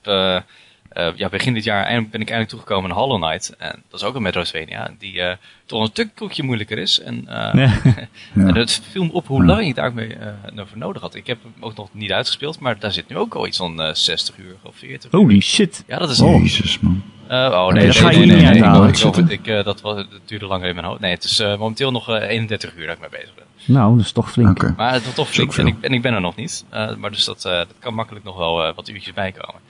eh, 0.99 1.09
ja, 1.17 1.29
begin 1.29 1.55
dit 1.55 1.65
jaar 1.65 1.85
ben 1.85 2.01
ik 2.01 2.13
eindelijk 2.13 2.49
toegekomen 2.49 2.91
aan 2.91 2.97
Hollow 2.97 3.23
Knight. 3.23 3.57
En 3.59 3.83
dat 3.91 4.01
is 4.01 4.07
ook 4.07 4.15
een 4.15 4.23
Metroidvania, 4.23 4.91
die 4.99 5.21
eh, 5.21 5.37
toch 5.67 5.83
een 5.83 5.93
tukkeltje 5.93 6.43
moeilijker 6.43 6.79
is. 6.79 7.01
En, 7.01 7.29
eh, 7.29 7.55
Nee. 7.55 7.67
Ja. 7.67 8.09
en 8.49 8.57
het 8.57 8.83
viel 8.91 9.05
me 9.05 9.13
op 9.13 9.27
hoe 9.27 9.45
lang 9.45 9.67
ik 9.67 9.75
daarmee 9.75 10.17
over 10.57 10.79
nodig 10.79 11.03
had. 11.03 11.15
Ik 11.15 11.27
heb 11.27 11.39
hem 11.43 11.53
ook 11.61 11.77
nog 11.77 11.89
niet 11.93 12.13
uitgespeeld, 12.13 12.61
maar 12.61 12.79
daar 12.79 12.93
zit 12.93 13.09
nu 13.09 13.17
ook 13.17 13.35
al 13.35 13.47
iets 13.47 13.57
van 13.59 13.83
eh 13.83 13.95
60 13.95 14.39
uur 14.39 14.55
of 14.63 14.77
40 14.77 15.13
uur. 15.13 15.21
Holy 15.21 15.41
shit. 15.41 15.85
Ja, 15.87 15.99
dat 15.99 16.11
is... 16.11 16.21
Oh. 16.21 16.43
Jezus, 16.43 16.81
man. 16.81 17.03
Oh 17.31 17.67
Nee, 17.67 17.73
nee, 17.73 17.87
dat 17.87 17.97
ga 17.97 18.11
je 18.11 18.27
niet. 18.27 19.31
Ik, 19.31 19.65
dat, 19.65 19.81
was, 19.81 19.97
dat 19.97 20.21
duurde 20.25 20.47
langer 20.47 20.69
in 20.69 20.75
mijn 20.75 20.87
hoofd. 20.87 21.01
Nee, 21.01 21.15
het 21.15 21.25
is 21.25 21.39
momenteel 21.39 21.91
nog 21.91 22.09
eh, 22.09 22.29
31 22.29 22.77
uur 22.77 22.87
dat 22.87 22.95
ik 22.95 23.01
mee 23.01 23.21
bezig 23.21 23.35
ben. 23.35 23.45
Nou, 23.65 23.97
dat 23.97 24.05
is 24.05 24.13
toch 24.13 24.31
flink. 24.31 24.77
Maar 24.77 24.93
het 24.93 25.15
toch 25.15 25.29
flink 25.29 25.57
en 25.57 25.67
ik, 25.67 25.77
en 25.81 25.93
ik 25.93 26.03
ben 26.03 26.15
er 26.15 26.21
nog 26.21 26.37
niet. 26.37 26.65
Maar 26.71 27.11
dus 27.11 27.25
dat, 27.25 27.43
dat 27.43 27.67
kan 27.79 27.95
makkelijk 27.95 28.25
nog 28.25 28.37
wel 28.37 28.73
wat 28.75 28.89
uurtjes 28.89 29.15
bijkomen. 29.15 29.61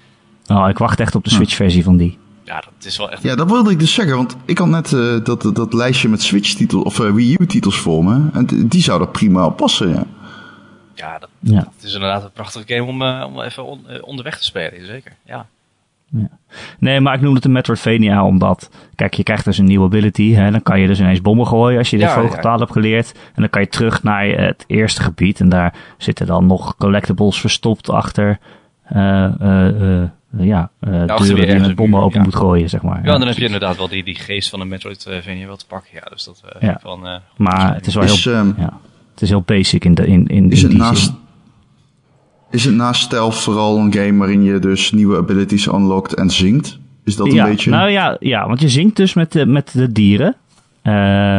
Oh, 0.48 0.68
ik 0.68 0.78
wacht 0.78 1.00
echt 1.00 1.14
op 1.14 1.24
de 1.24 1.30
Switch-versie 1.30 1.84
van 1.84 1.96
die. 1.96 2.18
Ja, 2.44 2.54
dat 2.60 2.84
is 2.84 2.96
wel 2.98 3.10
echt... 3.10 3.22
Ja, 3.22 3.34
dat 3.34 3.50
wilde 3.50 3.70
ik 3.70 3.78
dus 3.78 3.94
zeggen, 3.94 4.16
want 4.16 4.36
ik 4.44 4.58
had 4.58 4.68
net 4.68 4.92
eh, 4.92 5.24
dat, 5.24 5.50
dat, 5.54 5.72
lijstje 5.72 6.08
met 6.08 6.22
Switch-titels 6.22 6.84
of 6.84 7.00
eh, 7.00 7.10
Wii 7.10 7.36
U-titels 7.38 7.78
voor 7.78 8.04
me. 8.04 8.28
En 8.32 8.46
die 8.68 8.82
zou 8.82 9.00
er 9.00 9.08
prima 9.08 9.44
op 9.46 9.56
passen, 9.56 9.88
ja. 9.88 10.04
Ja, 10.94 11.18
dat, 11.18 11.28
Ja. 11.40 11.60
dat 11.60 11.72
is 11.82 11.94
inderdaad 11.94 12.22
een 12.24 12.32
prachtige 12.32 12.74
game 12.74 12.88
om, 12.88 13.02
eh, 13.02 13.24
om 13.26 13.40
even 13.40 13.64
on- 13.64 13.86
onderweg 14.02 14.38
te 14.38 14.44
spelen, 14.44 14.86
zeker. 14.86 15.12
Ja. 15.26 15.46
Nee, 16.78 17.00
maar 17.00 17.14
ik 17.14 17.20
noem 17.20 17.34
het 17.34 17.44
een 17.44 17.52
Metroidvania 17.52 18.24
omdat... 18.24 18.70
Kijk, 18.94 19.14
je 19.14 19.22
krijgt 19.22 19.44
dus 19.44 19.58
een 19.58 19.64
nieuwe 19.64 19.84
ability. 19.86 20.32
Hè, 20.32 20.50
dan 20.50 20.62
kan 20.62 20.80
je 20.80 20.86
dus 20.86 21.00
ineens 21.00 21.20
bommen 21.20 21.46
gooien 21.46 21.78
als 21.78 21.90
je 21.90 21.96
de 21.96 22.02
Ja, 22.02 22.14
vogeltaal 22.14 22.52
ja. 22.52 22.58
hebt 22.58 22.72
geleerd. 22.72 23.12
En 23.34 23.40
dan 23.42 23.50
kan 23.50 23.60
je 23.60 23.68
terug 23.68 24.02
naar 24.02 24.26
het 24.26 24.64
eerste 24.66 25.02
gebied. 25.02 25.40
En 25.40 25.48
daar 25.48 25.74
zitten 25.98 26.26
dan 26.26 26.46
nog 26.46 26.76
collectibles 26.76 27.40
verstopt 27.40 27.90
achter... 27.90 28.38
eh, 28.82 29.24
eh, 29.24 30.02
eh, 30.02 30.08
ja, 30.36 30.70
eh, 30.80 31.00
achter 31.00 31.16
deuren 31.26 31.36
weer 31.36 31.46
die 31.46 31.66
met 31.66 31.76
bommen 31.76 32.00
open 32.00 32.18
ja. 32.18 32.24
moet 32.24 32.34
gooien, 32.34 32.68
zeg 32.68 32.82
maar. 32.82 33.04
Ja, 33.04 33.18
dan 33.18 33.26
heb 33.26 33.36
je 33.36 33.44
inderdaad 33.44 33.76
wel 33.76 33.88
die, 33.88 34.04
die 34.04 34.14
geest 34.14 34.50
van 34.50 34.60
een 34.60 34.68
Metroidvania 34.68 35.46
wel 35.46 35.56
te 35.56 35.66
pakken. 35.66 35.90
Ja, 35.92 36.10
dus 36.10 36.24
dat 36.24 36.42
eh 36.52 36.60
Ja. 36.62 36.80
een, 36.82 37.06
eh, 37.06 37.16
Maar 37.36 37.74
het 37.74 37.86
is 37.86 37.94
wel 37.94 38.04
Is, 38.04 38.24
heel, 38.24 38.34
ehm, 38.34 38.52
ja, 38.56 38.78
het 39.12 39.22
is 39.22 39.28
heel 39.28 39.42
basic 39.42 39.84
in, 39.84 39.94
de, 39.94 40.06
in, 40.06 40.26
in, 40.26 40.50
Is 40.50 40.62
in 40.62 40.68
die 40.68 40.78
naast, 40.78 41.04
zin. 41.04 41.14
is 42.50 42.64
het 42.64 42.74
naast 42.74 43.02
stealth 43.02 43.34
vooral 43.34 43.78
een 43.78 43.92
game 43.92 44.18
waarin 44.18 44.42
je 44.42 44.58
dus 44.58 44.92
nieuwe 44.92 45.16
abilities 45.16 45.66
unlockt 45.66 46.14
en 46.14 46.30
zingt? 46.30 46.78
Is 47.04 47.16
dat 47.16 47.32
ja, 47.32 47.44
een 47.44 47.50
beetje... 47.50 47.70
Nou 47.70 47.90
ja, 47.90 48.16
ja, 48.20 48.46
want 48.46 48.60
je 48.60 48.68
zingt 48.68 48.96
dus 48.96 49.14
met 49.14 49.32
de, 49.32 49.46
met 49.46 49.72
de 49.72 49.92
dieren. 49.92 50.36
Eh, 50.82 51.36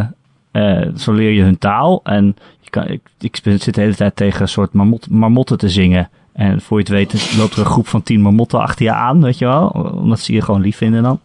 eh, 0.51 0.87
zo 0.95 1.13
leer 1.13 1.31
je 1.31 1.41
hun 1.41 1.57
taal. 1.57 1.99
En 2.03 2.35
je 2.61 2.69
kan, 2.69 2.87
ik, 2.87 3.01
ik 3.19 3.39
zit 3.43 3.75
de 3.75 3.81
hele 3.81 3.95
tijd 3.95 4.15
tegen 4.15 4.41
een 4.41 4.47
soort 4.47 4.73
marmot, 4.73 5.09
marmotten 5.09 5.57
te 5.57 5.69
zingen. 5.69 6.09
En 6.39 6.61
voor 6.61 6.77
je 6.77 6.83
het 6.83 6.93
weet 6.93 7.35
loopt 7.37 7.53
er 7.53 7.59
een 7.59 7.65
groep 7.65 7.87
van 7.87 8.03
tien 8.03 8.21
marmotten 8.21 8.59
achter 8.59 8.85
je 8.85 8.93
aan, 8.93 9.21
weet 9.21 9.37
je 9.37 9.45
wel. 9.45 9.67
Omdat 10.01 10.19
ze 10.19 10.33
je 10.33 10.41
gewoon 10.41 10.61
lief 10.61 10.77
vinden 10.77 11.03
dan. 11.03 11.19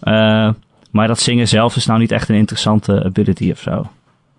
Eh, 0.00 0.50
maar 0.90 1.06
dat 1.06 1.20
zingen 1.20 1.48
zelf 1.48 1.76
is 1.76 1.86
nou 1.86 1.98
niet 1.98 2.12
echt 2.12 2.28
een 2.28 2.36
interessante 2.36 3.04
ability 3.04 3.50
of 3.50 3.58
zo. 3.58 3.86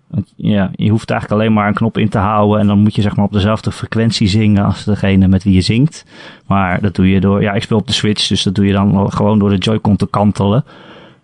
Want 0.06 0.32
ja, 0.36 0.70
je 0.74 0.90
hoeft 0.90 1.10
eigenlijk 1.10 1.40
alleen 1.40 1.54
maar 1.54 1.68
een 1.68 1.74
knop 1.74 1.98
in 1.98 2.08
te 2.08 2.18
houden. 2.18 2.60
En 2.60 2.66
dan 2.66 2.78
moet 2.78 2.94
je 2.94 3.02
zeg 3.02 3.16
maar 3.16 3.24
op 3.24 3.32
dezelfde 3.32 3.72
frequentie 3.72 4.28
zingen 4.28 4.64
als 4.64 4.84
degene 4.84 5.28
met 5.28 5.44
wie 5.44 5.54
je 5.54 5.60
zingt. 5.60 6.04
Maar 6.46 6.80
dat 6.80 6.94
doe 6.94 7.10
je 7.10 7.20
door, 7.20 7.42
ja, 7.42 7.52
ik 7.52 7.62
speel 7.62 7.78
op 7.78 7.86
de 7.86 7.92
Switch, 7.92 8.26
dus 8.26 8.42
dat 8.42 8.54
doe 8.54 8.66
je 8.66 8.72
dan 8.72 9.12
gewoon 9.12 9.38
door 9.38 9.50
de 9.50 9.58
Joy-Con 9.58 9.96
te 9.96 10.06
kantelen. 10.06 10.64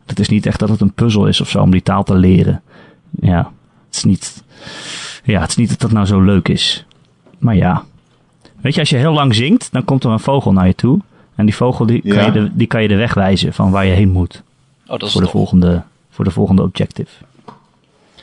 Het 0.06 0.18
is 0.18 0.28
niet 0.28 0.46
echt 0.46 0.58
dat 0.58 0.68
het 0.68 0.80
een 0.80 0.92
puzzel 0.92 1.26
is 1.26 1.40
of 1.40 1.48
zo 1.48 1.62
om 1.62 1.70
die 1.70 1.82
taal 1.82 2.02
te 2.02 2.14
leren. 2.14 2.62
Ja, 3.20 3.52
het 3.86 3.96
is 3.96 4.04
niet, 4.04 4.44
ja, 5.24 5.40
het 5.40 5.50
is 5.50 5.56
niet 5.56 5.68
dat 5.68 5.80
dat 5.80 5.92
nou 5.92 6.06
zo 6.06 6.20
leuk 6.20 6.48
is. 6.48 6.86
Maar 7.38 7.56
ja. 7.56 7.84
Weet 8.60 8.74
je, 8.74 8.80
als 8.80 8.90
je 8.90 8.96
heel 8.96 9.12
lang 9.12 9.34
zingt, 9.34 9.68
dan 9.72 9.84
komt 9.84 10.04
er 10.04 10.10
een 10.10 10.20
vogel 10.20 10.52
naar 10.52 10.66
je 10.66 10.74
toe. 10.74 11.00
En 11.34 11.46
die 11.46 11.54
vogel 11.54 11.86
die, 11.86 12.02
kan, 12.02 12.24
je 12.24 12.32
de, 12.32 12.50
die 12.52 12.66
kan 12.66 12.82
je 12.82 12.88
de 12.88 12.96
weg 12.96 13.14
wijzen 13.14 13.52
van 13.52 13.70
waar 13.70 13.86
je 13.86 13.92
heen 13.92 14.08
moet. 14.08 14.42
Oh, 14.86 14.98
dat 14.98 15.02
is 15.02 15.12
Voor 15.12 15.22
de, 15.22 15.28
volgende, 15.28 15.82
voor 16.10 16.24
de 16.24 16.30
volgende 16.30 16.62
objective. 16.62 17.10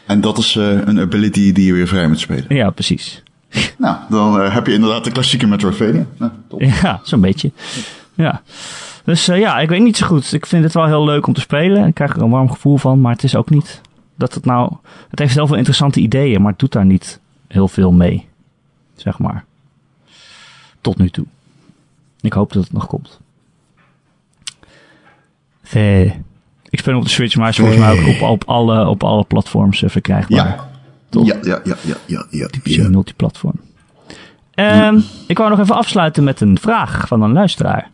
En 0.05 0.21
dat 0.21 0.37
is 0.37 0.55
eh, 0.55 0.71
een 0.85 0.99
ability 0.99 1.51
die 1.51 1.65
je 1.65 1.73
weer 1.73 1.87
vrij 1.87 2.07
moet 2.07 2.19
spelen. 2.19 2.45
Ja, 2.47 2.69
precies. 2.69 3.23
Nou, 3.77 3.97
dan 4.09 4.41
eh, 4.41 4.53
heb 4.53 4.67
je 4.67 4.73
inderdaad 4.73 5.03
de 5.03 5.11
klassieke 5.11 5.47
Metroidvania. 5.47 6.05
Nou, 6.17 6.31
top. 6.47 6.61
Ja, 6.61 6.99
zo'n 7.03 7.21
beetje. 7.21 7.51
Ja. 8.13 8.41
Dus 9.03 9.27
eh, 9.27 9.39
ja, 9.39 9.59
ik 9.59 9.69
weet 9.69 9.81
niet 9.81 9.97
zo 9.97 10.07
goed. 10.07 10.33
Ik 10.33 10.45
vind 10.45 10.63
het 10.63 10.73
wel 10.73 10.85
heel 10.85 11.05
leuk 11.05 11.27
om 11.27 11.33
te 11.33 11.41
spelen. 11.41 11.87
Ik 11.87 11.93
krijg 11.93 12.15
er 12.15 12.21
een 12.21 12.29
warm 12.29 12.51
gevoel 12.51 12.77
van. 12.77 13.01
Maar 13.01 13.11
het 13.11 13.23
is 13.23 13.35
ook 13.35 13.49
niet 13.49 13.81
dat 14.15 14.33
het 14.33 14.45
nou... 14.45 14.73
Het 15.09 15.19
heeft 15.19 15.33
heel 15.33 15.47
veel 15.47 15.55
interessante 15.55 15.99
ideeën, 15.99 16.41
maar 16.41 16.51
het 16.51 16.59
doet 16.59 16.71
daar 16.71 16.85
niet 16.85 17.19
heel 17.47 17.67
veel 17.67 17.91
mee. 17.91 18.27
Zeg 18.95 19.19
maar. 19.19 19.45
Tot 20.85 20.97
nu 20.97 21.09
toe. 21.09 21.25
Ik 22.21 22.33
hoop 22.33 22.53
dat 22.53 22.63
het 22.63 22.73
nog 22.73 22.87
komt. 22.87 23.19
Eh, 25.71 26.05
ik 26.69 26.79
speel 26.79 26.97
op 26.97 27.03
de 27.03 27.09
Switch, 27.09 27.35
maar 27.35 27.49
is 27.49 27.55
volgens 27.57 27.77
mij 27.79 27.91
ook 27.99 28.07
op, 28.07 28.21
op, 28.29 28.43
alle, 28.45 28.87
op 28.87 29.03
alle 29.03 29.23
platforms 29.23 29.83
eh, 29.83 29.89
verkrijgbaar. 29.89 30.47
Ja. 30.47 30.69
Top. 31.09 31.25
Ja, 31.25 31.35
ja, 31.41 31.59
ja, 31.63 31.75
ja, 32.05 32.25
ja, 32.29 32.47
ja. 32.63 32.89
Multiplatform. 32.89 33.59
Ehm, 34.53 34.99
Ik 35.27 35.37
wou 35.37 35.49
nog 35.49 35.59
even 35.59 35.75
afsluiten 35.75 36.23
met 36.23 36.41
een 36.41 36.57
vraag 36.57 37.07
van 37.07 37.21
een 37.21 37.33
luisteraar. 37.33 37.89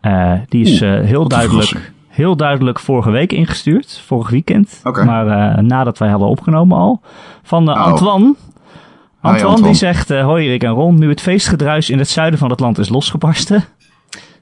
Eh, 0.00 0.32
die 0.48 0.64
is 0.64 0.80
eh, 0.80 1.00
heel, 1.00 1.28
duidelijk, 1.28 1.92
heel 2.08 2.36
duidelijk 2.36 2.78
vorige 2.78 3.10
week 3.10 3.32
ingestuurd. 3.32 4.02
Vorig 4.06 4.30
weekend. 4.30 4.80
Maar 4.82 5.64
nadat 5.64 5.98
wij 5.98 6.08
hadden 6.08 6.28
opgenomen 6.28 6.78
al. 6.78 7.00
Van 7.42 7.70
eh, 7.70 7.76
Oh. 7.76 8.36
Antoine. 9.32 9.62
Die 9.62 9.74
zegt... 9.74 10.10
eh, 10.10 10.24
Hoi 10.24 10.48
Rick 10.48 10.62
en 10.62 10.70
Ron. 10.70 10.98
Nu 10.98 11.08
het 11.08 11.20
feestgedruis 11.20 11.90
in 11.90 11.98
het 11.98 12.08
zuiden 12.08 12.38
van 12.38 12.50
het 12.50 12.60
land 12.60 12.78
is 12.78 12.88
losgebarsten. 12.88 13.64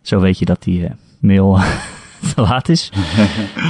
Zo 0.02 0.20
weet 0.20 0.38
je 0.38 0.44
dat 0.44 0.62
die 0.62 0.84
eh, 0.84 0.90
mail 1.20 1.58
te 2.34 2.40
laat 2.40 2.68
is. 2.68 2.90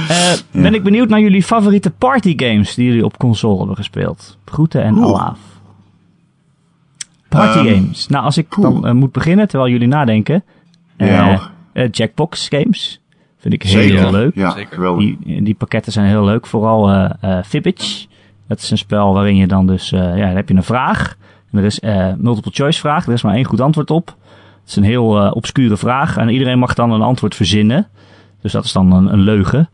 Eh, 0.07 0.33
Ben 0.51 0.73
ik 0.73 0.83
benieuwd 0.83 1.09
naar 1.09 1.19
jullie 1.19 1.43
favoriete 1.43 1.91
partygames 1.91 2.75
die 2.75 2.85
jullie 2.87 3.05
op 3.05 3.17
console 3.17 3.57
hebben 3.57 3.75
gespeeld. 3.75 4.37
Groeten 4.45 4.83
en 4.83 4.97
Oeh. 4.97 5.05
alaaf. 5.05 5.39
Party 7.29 7.57
Ehm, 7.57 7.67
games. 7.75 8.07
Nou, 8.07 8.23
als 8.23 8.37
ik 8.37 8.55
dan 8.59 8.87
eh, 8.87 8.93
moet 8.93 9.11
beginnen, 9.11 9.47
terwijl 9.47 9.71
jullie 9.71 9.87
nadenken. 9.87 10.43
Ja, 10.97 11.31
eh, 11.73 11.83
eh, 11.83 11.89
Jackbox 11.91 12.47
games. 12.49 13.01
Vind 13.37 13.53
ik 13.53 13.63
heel, 13.63 13.71
Zeker. 13.71 13.99
heel 13.99 14.11
leuk. 14.11 14.35
Ja. 14.35 14.55
Die, 14.97 15.43
die 15.43 15.55
pakketten 15.55 15.91
zijn 15.91 16.07
heel 16.07 16.23
leuk. 16.23 16.45
Vooral 16.45 16.89
eh 16.91 17.09
eh, 17.21 17.43
Fibbage. 17.45 18.05
Dat 18.47 18.59
is 18.59 18.71
een 18.71 18.77
spel 18.77 19.13
waarin 19.13 19.35
je 19.35 19.47
dan 19.47 19.67
dus... 19.67 19.91
eh, 19.91 19.99
ja, 20.17 20.25
dan 20.25 20.35
heb 20.35 20.49
je 20.49 20.55
een 20.55 20.63
vraag. 20.63 21.15
En 21.51 21.57
er 21.57 21.63
is 21.65 21.79
eh 21.79 22.07
multiple 22.17 22.51
choice 22.53 22.79
vraag. 22.79 23.07
Er 23.07 23.13
is 23.13 23.21
maar 23.21 23.35
één 23.35 23.43
goed 23.45 23.61
antwoord 23.61 23.91
op. 23.91 24.07
Het 24.07 24.69
is 24.69 24.75
een 24.75 24.83
heel 24.83 25.21
eh, 25.21 25.31
obscure 25.35 25.77
vraag. 25.77 26.17
En 26.17 26.29
iedereen 26.29 26.59
mag 26.59 26.73
dan 26.73 26.91
een 26.91 27.01
antwoord 27.01 27.35
verzinnen. 27.35 27.87
Dus 28.41 28.51
dat 28.51 28.63
is 28.65 28.71
dan 28.71 28.91
een, 28.91 29.13
een 29.13 29.19
leugen. 29.21 29.69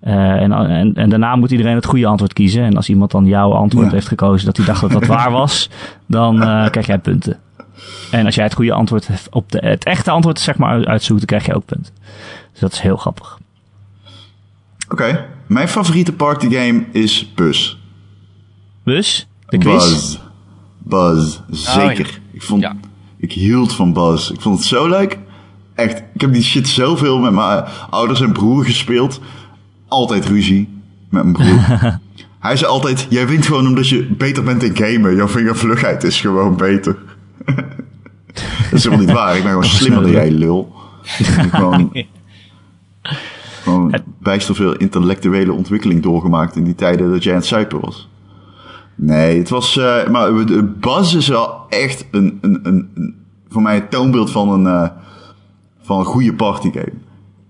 En, 0.00 0.52
en, 0.52 0.94
en 0.94 1.08
daarna 1.10 1.36
moet 1.36 1.50
iedereen 1.50 1.74
het 1.74 1.86
goede 1.86 2.06
antwoord 2.06 2.32
kiezen. 2.32 2.62
En 2.64 2.76
als 2.76 2.88
iemand 2.88 3.10
dan 3.10 3.26
jouw 3.26 3.52
antwoord 3.52 3.86
Ja. 3.86 3.92
heeft 3.92 4.08
gekozen 4.08 4.46
dat 4.46 4.56
hij 4.56 4.66
dacht 4.66 4.80
dat 4.80 4.90
dat 4.90 5.06
waar 5.06 5.30
was, 5.42 5.70
dan 6.06 6.38
krijg 6.70 6.86
jij 6.86 6.98
punten. 6.98 7.38
En 8.10 8.26
als 8.26 8.34
jij 8.34 8.44
het 8.44 8.54
goede 8.54 8.72
antwoord 8.72 9.06
hebt 9.06 9.28
op 9.30 9.52
de, 9.52 9.58
het 9.62 9.84
echte 9.84 10.10
antwoord 10.10 10.40
zeg 10.40 10.56
maar 10.56 10.86
uitzoekt, 10.86 11.18
dan 11.18 11.28
krijg 11.28 11.46
je 11.46 11.54
ook 11.54 11.64
punten. 11.64 11.94
Dus 12.52 12.60
dat 12.60 12.72
is 12.72 12.80
heel 12.80 12.96
grappig. 12.96 13.38
Oké. 14.88 15.24
Mijn 15.46 15.68
favoriete 15.68 16.12
partygame 16.12 16.84
is 16.92 17.32
Buzz. 17.34 17.76
Dus, 18.84 19.28
de 19.48 19.58
quiz. 19.58 19.72
Buzz. 19.90 20.18
Buzz. 20.78 21.40
Zeker. 21.50 22.06
ja. 22.06 22.20
Ik, 22.32 22.42
vond, 22.42 22.62
Ja. 22.62 22.76
ik 23.16 23.32
hield 23.32 23.74
van 23.74 23.92
Buzz. 23.92 24.30
Ik 24.30 24.40
vond 24.40 24.58
het 24.58 24.66
zo 24.66 24.88
leuk. 24.88 25.18
Echt, 25.74 26.02
ik 26.14 26.20
heb 26.20 26.32
die 26.32 26.42
shit 26.42 26.68
zoveel 26.68 27.18
met 27.18 27.32
mijn 27.32 27.64
ouders 27.90 28.20
en 28.20 28.32
broer 28.32 28.64
gespeeld. 28.64 29.20
Altijd 29.88 30.26
ruzie 30.26 30.68
met 31.08 31.24
mijn 31.24 31.34
broer. 31.34 31.98
Hij 32.38 32.56
zei 32.56 32.70
altijd, 32.70 33.06
jij 33.10 33.26
wint 33.26 33.46
gewoon 33.46 33.66
omdat 33.66 33.88
je 33.88 34.02
beter 34.04 34.42
bent 34.42 34.62
in 34.62 34.76
gamen. 34.76 35.16
Jouw 35.16 35.28
vingervlugheid 35.28 36.04
is 36.04 36.20
gewoon 36.20 36.56
beter. 36.56 36.96
dat 38.70 38.72
is 38.72 38.84
helemaal 38.84 39.04
niet 39.04 39.14
waar. 39.14 39.36
Ik 39.36 39.42
ben 39.42 39.50
gewoon 39.50 39.64
slimmer 39.64 40.02
dan 40.02 40.10
jij, 40.10 40.30
lul. 40.30 40.72
Ik 41.18 41.26
heb 41.26 41.50
gewoon, 41.50 41.92
gewoon 43.62 43.94
bijster 44.18 44.54
veel 44.54 44.76
intellectuele 44.76 45.52
ontwikkeling 45.52 46.02
doorgemaakt 46.02 46.56
in 46.56 46.64
die 46.64 46.74
tijden 46.74 47.10
dat 47.10 47.22
jij 47.22 47.34
aan 47.34 47.42
het 47.58 47.72
was. 47.72 48.08
Nee, 48.96 49.38
het 49.38 49.48
was. 49.48 49.76
eh, 49.76 50.08
maar 50.08 50.46
de 50.46 50.62
Buzz 50.80 51.14
is 51.14 51.28
wel 51.28 51.60
echt 51.68 52.06
een, 52.10 52.38
een, 52.40 52.60
een, 52.62 52.90
een- 52.94 53.14
voor 53.48 53.62
mij 53.62 53.74
het 53.74 53.90
toonbeeld 53.90 54.30
van 54.30 54.48
een, 54.48 54.66
eh, 54.66 54.88
van 55.82 55.98
een 55.98 56.04
goede 56.04 56.34
partygame. 56.34 56.92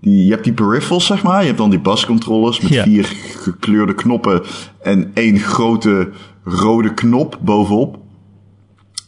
Die, 0.01 0.25
je 0.25 0.31
hebt 0.31 0.43
die 0.43 0.53
peripherals, 0.53 1.05
zeg 1.05 1.23
maar. 1.23 1.39
Je 1.39 1.45
hebt 1.45 1.57
dan 1.57 1.69
die 1.69 1.79
Buzz-controllers 1.79 2.59
met 2.61 2.71
Ja. 2.71 2.83
vier 2.83 3.05
gekleurde 3.37 3.93
knoppen 3.93 4.41
en 4.81 5.11
één 5.13 5.39
grote 5.39 6.09
rode 6.43 6.93
knop 6.93 7.37
bovenop. 7.41 7.97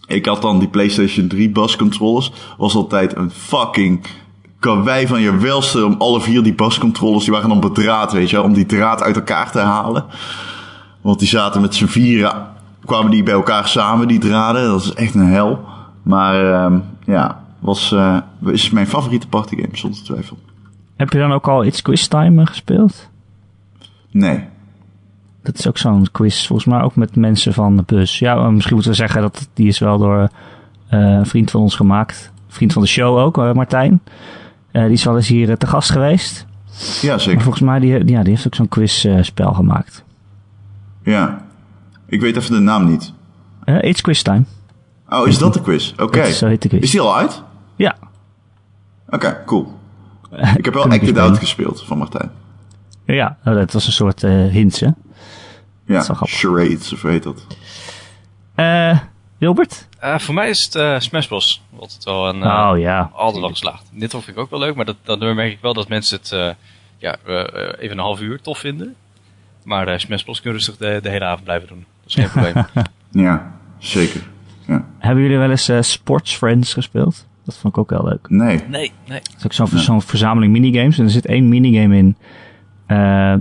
Ik 0.07 0.25
had 0.25 0.41
dan 0.41 0.59
die 0.59 0.67
PlayStation 0.67 1.27
3 1.27 1.49
Buzz-controllers. 1.49 2.31
Was 2.57 2.75
altijd 2.75 3.15
een 3.15 3.31
fucking 3.31 4.05
karwei 4.59 5.07
van 5.07 5.21
je 5.21 5.37
welste 5.37 5.85
om 5.85 5.95
alle 5.97 6.21
vier 6.21 6.43
die 6.43 6.53
Buzz-controllers. 6.55 7.23
Die 7.23 7.33
waren 7.33 7.49
dan 7.49 7.59
bedraad, 7.59 8.11
weet 8.11 8.29
je 8.29 8.35
wel, 8.35 8.45
om 8.45 8.53
die 8.53 8.65
draad 8.65 9.01
uit 9.01 9.15
elkaar 9.15 9.51
te 9.51 9.59
halen. 9.59 10.05
Want 11.07 11.19
die 11.19 11.27
zaten 11.27 11.61
met 11.61 11.75
z'n 11.75 11.85
vieren, 11.85 12.47
kwamen 12.85 13.11
die 13.11 13.23
bij 13.23 13.33
elkaar 13.33 13.67
samen, 13.67 14.07
die 14.07 14.19
draden. 14.19 14.67
Dat 14.67 14.83
is 14.83 14.93
echt 14.93 15.15
een 15.15 15.27
hel. 15.27 15.59
Maar 16.03 16.53
ehm, 16.53 16.79
ja, 17.05 17.43
was, 17.59 17.91
eh, 17.91 18.17
is 18.45 18.69
mijn 18.69 18.87
favoriete 18.87 19.27
partygame, 19.27 19.77
zonder 19.77 20.03
twijfel. 20.03 20.37
Heb 20.95 21.13
je 21.13 21.19
dan 21.19 21.31
ook 21.31 21.47
al 21.47 21.63
It's 21.63 21.81
Quiz 21.81 22.07
Time 22.07 22.41
eh, 22.41 22.47
gespeeld? 22.47 23.09
Nee. 24.11 24.43
Dat 25.43 25.57
is 25.57 25.67
ook 25.67 25.77
zo'n 25.77 26.07
quiz, 26.11 26.47
volgens 26.47 26.67
mij 26.67 26.81
ook 26.81 26.95
met 26.95 27.15
mensen 27.15 27.53
van 27.53 27.77
de 27.77 27.83
bus. 27.85 28.19
Ja, 28.19 28.49
misschien 28.49 28.73
moeten 28.73 28.91
we 28.91 28.97
zeggen 28.97 29.21
dat 29.21 29.47
die 29.53 29.67
is 29.67 29.79
wel 29.79 29.97
door 29.97 30.29
eh, 30.87 30.99
een 30.99 31.25
vriend 31.25 31.51
van 31.51 31.61
ons 31.61 31.75
gemaakt. 31.75 32.31
Vriend 32.47 32.73
van 32.73 32.81
de 32.81 32.87
show 32.87 33.17
ook, 33.17 33.37
eh, 33.37 33.53
Martijn. 33.53 34.01
Die 34.71 34.89
is 34.89 35.03
wel 35.03 35.15
eens 35.15 35.27
hier 35.27 35.57
te 35.57 35.67
gast 35.67 35.89
geweest. 35.91 36.45
Ja, 37.01 37.09
Maar 37.09 37.19
zeker. 37.19 37.41
volgens 37.41 37.63
mij, 37.63 37.79
die, 37.79 37.91
ja, 37.91 38.23
die 38.23 38.33
heeft 38.33 38.45
ook 38.47 38.55
zo'n 38.55 38.67
quizspel 38.67 39.53
gemaakt. 39.53 40.05
Ja. 41.11 41.45
Ik 42.05 42.21
weet 42.21 42.35
even 42.37 42.51
de 42.51 42.59
naam 42.59 42.87
niet. 42.89 43.13
Eh 43.63 43.81
It's 43.89 44.01
Quiz 44.01 44.21
Time. 44.21 44.43
Oh, 45.09 45.27
is 45.27 45.37
dat 45.37 45.53
de 45.53 45.61
quiz? 45.61 45.91
Oké. 45.97 46.17
Dat 46.17 46.27
is- 46.27 46.37
zo 46.37 46.47
heet 46.47 46.61
de 46.61 46.67
quiz. 46.67 46.81
Is 46.81 46.91
die 46.91 47.01
al 47.01 47.17
uit? 47.17 47.43
Ja, 47.75 47.95
Oké, 49.09 49.43
cool. 49.45 49.79
Ik 50.55 50.65
heb 50.65 50.73
wel 50.73 50.83
Acted 50.83 51.17
Out 51.17 51.37
gespeeld 51.37 51.83
van 51.85 51.97
Martijn. 51.97 52.31
Ja, 53.05 53.37
nou, 53.43 53.57
dat 53.57 53.73
was 53.73 53.85
een 53.87 53.91
soort 53.93 54.23
eh 54.23 54.31
hint, 54.47 54.79
hè? 54.79 54.89
Ja. 55.85 56.01
Charades, 56.21 56.93
of 56.93 57.01
weet 57.01 57.23
dat. 57.23 57.45
Eh, 58.55 58.99
Wilbert? 59.37 59.87
Eh, 59.99 60.19
voor 60.19 60.33
mij 60.33 60.49
is 60.49 60.63
het 60.63 60.75
eh, 60.75 60.99
Smash 60.99 61.27
Bros. 61.27 61.63
Altijd 61.79 62.03
wel 62.03 62.27
een, 62.29 62.43
eh, 62.43 62.69
oh 62.71 62.79
ja. 62.79 63.09
altijd 63.13 63.39
wel 63.41 63.49
geslaagd. 63.49 63.83
Dit 63.93 64.11
vind 64.11 64.27
ik 64.27 64.37
ook 64.37 64.49
wel 64.49 64.59
leuk, 64.59 64.75
maar 64.75 64.85
dat, 64.85 64.95
dan 65.03 65.35
merk 65.35 65.51
ik 65.51 65.59
wel 65.61 65.73
dat 65.73 65.87
mensen 65.87 66.17
het 66.17 66.31
eh, 66.31 66.49
ja, 66.97 67.15
eh, 67.25 67.39
eh, 67.39 67.73
even 67.79 67.97
een 67.97 68.03
half 68.03 68.21
uur 68.21 68.41
tof 68.41 68.57
vinden. 68.59 68.95
Maar 69.67 69.87
eh 69.87 69.97
Smash 69.97 70.23
kunnen 70.23 70.51
rustig 70.53 70.77
de, 70.77 70.99
de 71.01 71.09
hele 71.09 71.25
avond 71.25 71.43
blijven 71.43 71.67
doen. 71.67 71.85
Dat 72.01 72.07
is 72.07 72.13
geen 72.15 72.29
probleem. 72.29 72.65
Ja, 73.25 73.51
zeker. 73.77 74.21
Ja. 74.67 74.85
Hebben 74.97 75.23
jullie 75.23 75.37
wel 75.37 75.49
eens 75.49 75.69
eh, 75.69 75.81
Sports 75.81 76.35
Friends 76.35 76.73
gespeeld? 76.73 77.25
Dat 77.45 77.57
vond 77.57 77.73
ik 77.73 77.79
ook 77.79 77.89
wel 77.89 78.03
leuk. 78.07 78.29
Nee. 78.29 78.61
nee, 78.69 78.91
nee. 79.07 79.19
Dat 79.21 79.35
is 79.37 79.45
ook 79.45 79.53
zo'n 79.69 79.79
zo'n 79.79 80.01
verzameling 80.01 80.51
minigames. 80.51 80.97
En 80.97 81.03
er 81.05 81.09
zit 81.11 81.25
één 81.25 81.49
minigame 81.49 81.97
in. 81.97 82.15
eh, 82.85 83.33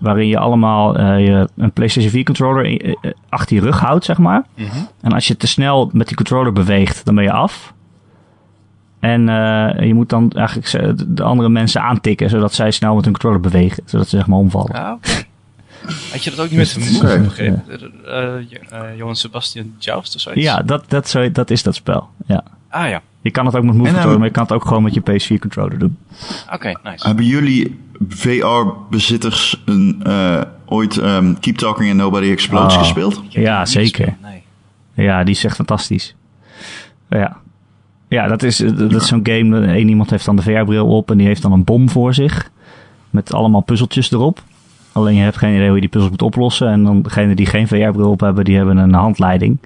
waarin 0.00 0.26
je 0.28 0.38
allemaal 0.38 0.96
eh, 0.98 1.26
je, 1.26 1.48
een 1.56 1.72
PlayStation 1.72 2.12
4 2.12 2.24
controller 2.24 2.64
in- 2.64 2.96
achter 3.28 3.56
je 3.56 3.62
rug 3.62 3.80
houdt, 3.80 4.04
zeg 4.04 4.18
maar. 4.18 4.44
Mhm. 4.56 4.66
En 5.00 5.12
als 5.12 5.26
je 5.28 5.36
te 5.36 5.46
snel 5.46 5.90
met 5.92 6.06
die 6.06 6.16
controller 6.16 6.52
beweegt, 6.52 7.04
dan 7.04 7.14
ben 7.14 7.24
je 7.24 7.32
af. 7.32 7.74
En 9.00 9.28
eh, 9.28 9.86
je 9.86 9.94
moet 9.94 10.08
dan 10.08 10.30
eigenlijk 10.30 10.96
de 11.16 11.22
andere 11.22 11.48
mensen 11.48 11.82
aantikken, 11.82 12.30
zodat 12.30 12.52
zij 12.54 12.70
snel 12.70 12.94
met 12.94 13.04
hun 13.04 13.12
controller 13.12 13.40
bewegen. 13.40 13.82
Zodat 13.86 14.08
ze 14.08 14.16
zeg 14.16 14.26
maar 14.26 14.38
omvallen. 14.38 14.72
Ah. 14.74 14.92
Had 16.10 16.24
je 16.24 16.30
dat 16.30 16.40
ook 16.40 16.50
niet 16.50 16.58
met 16.58 16.76
een 16.76 16.82
gegeven 16.82 17.32
moment? 17.38 17.68
Eh, 18.06 18.36
eh, 18.38 18.44
Jo- 18.48 18.96
Johan 18.96 19.16
Sebastian 19.16 19.72
Joust 19.78 20.14
of 20.14 20.20
zoiets? 20.20 20.42
Ja, 20.42 20.56
dat, 20.62 20.84
dat, 20.88 21.08
zo, 21.08 21.30
dat 21.32 21.50
is 21.50 21.62
dat 21.62 21.74
spel. 21.74 22.08
Ja. 22.26 22.44
Ah 22.68 22.88
ja, 22.88 23.02
Je 23.20 23.30
kan 23.30 23.46
het 23.46 23.56
ook 23.56 23.62
met 23.64 23.74
Move 23.74 23.84
controller, 23.84 24.10
ehm, 24.10 24.18
maar 24.18 24.26
je 24.28 24.32
kan 24.34 24.42
het 24.42 24.52
ook 24.52 24.64
gewoon 24.66 24.82
met 24.82 24.94
je 24.94 25.00
PS4 25.00 25.38
controller 25.38 25.78
doen. 25.78 25.96
oké, 26.52 26.72
nice. 26.84 27.06
Hebben 27.06 27.24
jullie 27.24 27.78
VR-bezitters 28.08 29.62
een, 29.64 30.00
eh, 30.02 30.40
ooit 30.66 30.96
ehm, 30.96 31.34
Keep 31.40 31.56
Talking 31.56 31.88
and 31.90 31.98
Nobody 31.98 32.30
Explodes 32.30 32.74
Oh. 32.74 32.78
gespeeld? 32.80 33.22
Ja, 33.28 33.66
zeker. 33.66 34.16
Nee. 34.22 34.42
Ja, 35.06 35.24
die 35.24 35.34
is 35.34 35.44
echt 35.44 35.56
fantastisch. 35.56 36.14
Ja. 37.08 37.36
Ja, 38.08 38.26
dat 38.28 38.42
is, 38.42 38.56
dat 38.56 38.92
is 38.94 39.06
zo'n 39.06 39.20
game. 39.22 39.56
Eén 39.78 39.88
iemand 39.88 40.10
heeft 40.10 40.24
dan 40.24 40.36
de 40.36 40.42
VR-bril 40.42 40.86
op 40.86 41.10
en 41.10 41.16
die 41.18 41.26
heeft 41.26 41.42
dan 41.42 41.52
een 41.52 41.64
bom 41.64 41.88
voor 41.88 42.14
zich. 42.14 42.50
Met 43.10 43.34
allemaal 43.34 43.60
puzzeltjes 43.60 44.12
erop. 44.12 44.42
Alleen 44.92 45.14
je 45.14 45.22
hebt 45.22 45.36
geen 45.36 45.54
idee 45.54 45.66
hoe 45.66 45.74
je 45.74 45.80
die 45.80 45.90
puzzels 45.90 46.10
moet 46.10 46.22
oplossen. 46.22 46.68
En 46.68 46.84
dan 46.84 47.02
degene 47.02 47.34
die 47.34 47.46
geen 47.46 47.68
VR-bril 47.68 48.10
op 48.10 48.20
hebben, 48.20 48.44
die 48.44 48.56
hebben 48.56 48.76
een 48.76 48.94
handleiding. 48.94 49.58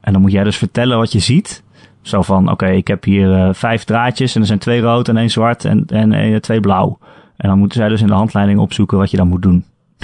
En 0.00 0.12
dan 0.12 0.22
moet 0.22 0.32
jij 0.32 0.44
dus 0.44 0.56
vertellen 0.56 0.98
wat 0.98 1.12
je 1.12 1.18
ziet. 1.18 1.62
Zo 2.02 2.22
van, 2.22 2.50
oké, 2.50 2.66
ik 2.66 2.86
heb 2.88 3.04
hier 3.04 3.34
eh, 3.34 3.54
vijf 3.54 3.84
draadjes 3.84 4.34
en 4.34 4.40
er 4.40 4.46
zijn 4.46 4.58
twee 4.58 4.80
rood 4.80 5.08
en 5.08 5.16
één 5.16 5.30
zwart 5.30 5.64
en, 5.64 5.84
en, 5.86 6.12
eh, 6.12 6.36
twee 6.36 6.60
blauw. 6.60 6.98
En 7.36 7.48
dan 7.48 7.58
moeten 7.58 7.78
zij 7.78 7.88
dus 7.88 8.00
in 8.00 8.06
de 8.06 8.12
handleiding 8.12 8.58
opzoeken 8.58 8.98
wat 8.98 9.10
je 9.10 9.16
dan 9.16 9.28
moet 9.28 9.42
doen. 9.42 9.64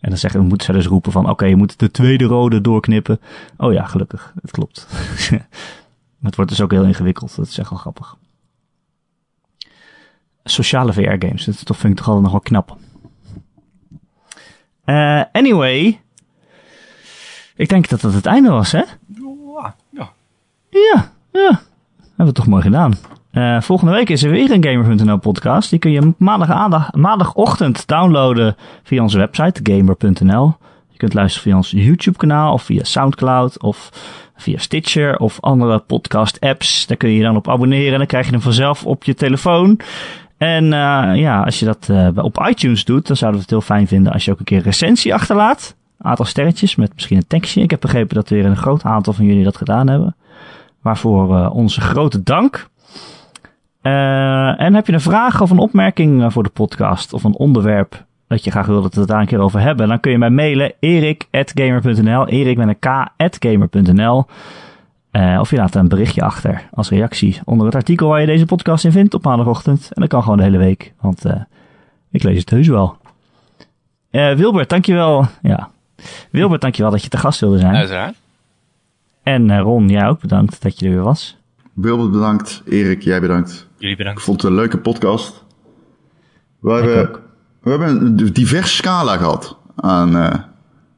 En 0.00 0.10
dan, 0.10 0.18
zeggen, 0.18 0.40
dan 0.40 0.48
moeten 0.48 0.66
zij 0.66 0.76
dus 0.76 0.86
roepen 0.86 1.12
van, 1.12 1.30
oké, 1.30 1.44
je 1.44 1.56
moet 1.56 1.78
de 1.78 1.90
tweede 1.90 2.24
rode 2.24 2.60
doorknippen. 2.60 3.20
Oh 3.56 3.72
ja, 3.72 3.84
gelukkig, 3.84 4.32
het 4.42 4.50
klopt. 4.50 4.86
Het 6.22 6.36
wordt 6.36 6.50
dus 6.50 6.60
ook 6.60 6.70
heel 6.70 6.84
ingewikkeld, 6.84 7.36
dat 7.36 7.46
is 7.46 7.58
echt 7.58 7.70
wel 7.70 7.78
grappig. 7.78 8.16
Sociale 10.44 10.92
VR-games, 10.92 11.44
dat 11.44 11.76
vind 11.76 11.92
ik 11.92 11.98
toch 11.98 12.06
altijd 12.06 12.22
nog 12.22 12.32
wel 12.32 12.40
knap. 12.40 12.76
Eh, 14.84 15.22
anyway, 15.32 16.00
ik 17.56 17.68
denk 17.68 17.88
dat 17.88 18.00
dat 18.00 18.14
het 18.14 18.26
einde 18.26 18.50
was, 18.50 18.72
hè? 18.72 18.82
Ja, 19.58 19.74
ja. 19.90 20.12
Ja, 20.70 21.10
ja. 21.32 21.60
Hebben 21.98 22.16
we 22.16 22.24
het 22.24 22.34
toch 22.34 22.46
mooi 22.46 22.62
gedaan. 22.62 22.94
Eh, 23.30 23.60
volgende 23.60 23.92
week 23.92 24.08
is 24.08 24.22
er 24.22 24.30
weer 24.30 24.50
een 24.50 24.64
Gamer.nl 24.64 25.18
podcast. 25.18 25.70
Die 25.70 25.78
kun 25.78 25.90
je 25.90 26.14
maandag, 26.18 26.92
maandagochtend 26.92 27.86
downloaden 27.86 28.56
via 28.82 29.02
onze 29.02 29.18
website, 29.18 29.60
gamer.nl. 29.62 30.56
Je 30.88 30.96
kunt 30.96 31.14
luisteren 31.14 31.42
via 31.48 31.56
ons 31.56 31.70
YouTube 31.70 32.16
kanaal 32.16 32.52
of 32.52 32.62
via 32.62 32.84
Soundcloud 32.84 33.62
of 33.62 33.90
via 34.36 34.58
Stitcher 34.58 35.16
of 35.16 35.40
andere 35.40 35.78
podcast 35.78 36.40
apps. 36.40 36.86
Daar 36.86 36.96
kun 36.96 37.08
je 37.08 37.16
je 37.16 37.22
dan 37.22 37.36
op 37.36 37.48
abonneren 37.48 37.92
en 37.92 37.98
dan 37.98 38.06
krijg 38.06 38.26
je 38.26 38.32
hem 38.32 38.40
vanzelf 38.40 38.86
op 38.86 39.04
je 39.04 39.14
telefoon. 39.14 39.80
En 40.44 40.72
eh, 40.72 41.16
ja, 41.16 41.42
als 41.42 41.58
je 41.58 41.64
dat 41.64 41.88
eh, 41.88 42.08
op 42.14 42.46
iTunes 42.48 42.84
doet, 42.84 43.06
dan 43.06 43.16
zouden 43.16 43.40
we 43.40 43.46
het 43.46 43.56
heel 43.56 43.76
fijn 43.76 43.86
vinden 43.86 44.12
als 44.12 44.24
je 44.24 44.32
ook 44.32 44.38
een 44.38 44.44
keer 44.44 44.56
een 44.56 44.64
recensie 44.64 45.14
achterlaat. 45.14 45.76
Een 45.98 46.10
aantal 46.10 46.24
sterretjes 46.24 46.76
met 46.76 46.94
misschien 46.94 47.16
een 47.16 47.26
tekstje. 47.26 47.62
Ik 47.62 47.70
heb 47.70 47.80
begrepen 47.80 48.14
dat 48.14 48.28
weer 48.28 48.44
een 48.44 48.56
groot 48.56 48.82
aantal 48.82 49.12
van 49.12 49.24
jullie 49.24 49.44
dat 49.44 49.56
gedaan 49.56 49.88
hebben. 49.88 50.16
Waarvoor 50.80 51.36
eh, 51.36 51.54
onze 51.54 51.80
grote 51.80 52.22
dank. 52.22 52.68
En 53.82 54.74
heb 54.74 54.86
je 54.86 54.92
een 54.92 55.00
vraag 55.00 55.40
of 55.40 55.50
een 55.50 55.58
opmerking 55.58 56.32
voor 56.32 56.42
de 56.42 56.48
podcast 56.48 57.12
of 57.12 57.24
een 57.24 57.36
onderwerp 57.36 58.04
dat 58.28 58.44
je 58.44 58.50
graag 58.50 58.66
wil 58.66 58.82
dat 58.82 58.94
we 58.94 59.00
het 59.00 59.08
daar 59.08 59.20
een 59.20 59.26
keer 59.26 59.40
over 59.40 59.60
hebben, 59.60 59.88
dan 59.88 60.00
kun 60.00 60.10
je 60.10 60.18
mij 60.18 60.30
mailen 60.30 60.72
erik.gamer.nl, 60.80 62.28
erik 62.28 62.56
met 62.56 62.68
een 62.68 62.78
k.gamer.nl. 62.78 64.26
Eh, 65.14 65.36
of 65.40 65.50
je 65.50 65.56
laat 65.56 65.74
een 65.74 65.88
berichtje 65.88 66.22
achter 66.22 66.68
als 66.72 66.88
reactie 66.90 67.40
onder 67.44 67.66
het 67.66 67.74
artikel 67.74 68.08
waar 68.08 68.20
je 68.20 68.26
deze 68.26 68.46
podcast 68.46 68.84
in 68.84 68.92
vindt 68.92 69.14
op 69.14 69.24
maandagochtend. 69.24 69.88
En 69.92 70.00
dat 70.00 70.08
kan 70.10 70.22
gewoon 70.22 70.36
de 70.36 70.42
hele 70.42 70.58
week, 70.58 70.92
want 71.00 71.24
eh, 71.24 71.40
ik 72.10 72.22
lees 72.22 72.38
het 72.38 72.50
heus 72.50 72.68
wel. 72.68 72.96
Eh, 74.10 74.32
Wilbert, 74.34 74.68
dankjewel. 74.68 75.26
Ja. 75.42 75.70
Wilbert, 76.30 76.60
dankjewel 76.60 76.90
dat 76.90 77.02
je 77.02 77.08
te 77.08 77.16
gast 77.18 77.40
wilde 77.40 77.58
zijn. 77.58 77.74
Uiteraard. 77.74 78.14
En 79.22 79.50
eh, 79.50 79.60
Ron, 79.60 79.88
jij 79.88 80.06
ook 80.08 80.20
bedankt 80.20 80.62
dat 80.62 80.78
je 80.78 80.86
er 80.86 80.92
weer 80.92 81.02
was. 81.02 81.36
Wilbert 81.72 82.10
bedankt. 82.10 82.62
Erik, 82.68 83.02
jij 83.02 83.20
bedankt. 83.20 83.68
Jullie 83.76 83.90
Ik 83.92 83.98
bedankt. 83.98 84.22
vond 84.22 84.42
het 84.42 84.50
een 84.50 84.56
leuke 84.56 84.78
podcast. 84.78 85.44
We 86.60 86.72
hebben, 86.72 87.20
we 87.60 87.70
hebben 87.70 87.88
een 87.88 88.32
divers 88.32 88.76
scala 88.76 89.16
gehad 89.16 89.56
aan, 89.76 90.16
eh, 90.16 90.34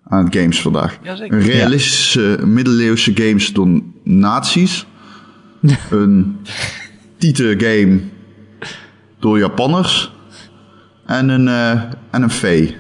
aan 0.09 0.25
het 0.25 0.37
games 0.37 0.61
vandaag. 0.61 0.99
Jazeker. 1.03 1.39
Een 1.39 1.45
realistische 1.45 2.39
middeleeuwse 2.45 3.13
games 3.15 3.53
door 3.53 3.81
nazi's. 4.03 4.87
een 5.91 6.39
Tieten-game 7.19 8.01
door 9.19 9.39
Japanners. 9.39 10.13
En 11.07 11.29
een, 11.29 11.49
eh 11.49 11.83
en 12.11 12.23
een 12.23 12.31
vee. 12.31 12.77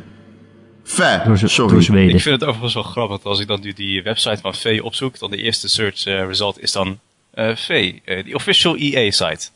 Fe, 0.83 1.33
sorry. 1.35 1.73
door 1.73 1.83
Zweden. 1.83 2.15
Ik 2.15 2.23
vind 2.23 2.41
het 2.41 2.49
overigens 2.49 2.75
wel 2.75 2.83
grappig 2.83 3.17
dat 3.17 3.27
als 3.27 3.41
ik 3.41 3.47
dan 3.47 3.61
nu 3.61 3.73
die 3.73 4.03
website 4.03 4.41
van 4.41 4.55
V 4.55 4.81
opzoek, 4.83 5.19
dan 5.19 5.31
de 5.31 5.37
eerste 5.37 5.69
search 5.69 6.07
eh, 6.07 6.27
result 6.27 6.63
is 6.63 6.73
dan 6.73 6.99
eh 7.31 7.57
V, 7.57 7.95
eh, 8.05 8.25
die 8.25 8.35
official 8.35 8.77
EA 8.77 9.11
site. 9.11 9.49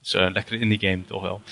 Dus 0.00 0.12
lekker 0.12 0.60
indie 0.60 0.78
game 0.78 1.04
toch 1.06 1.22
wel. 1.22 1.42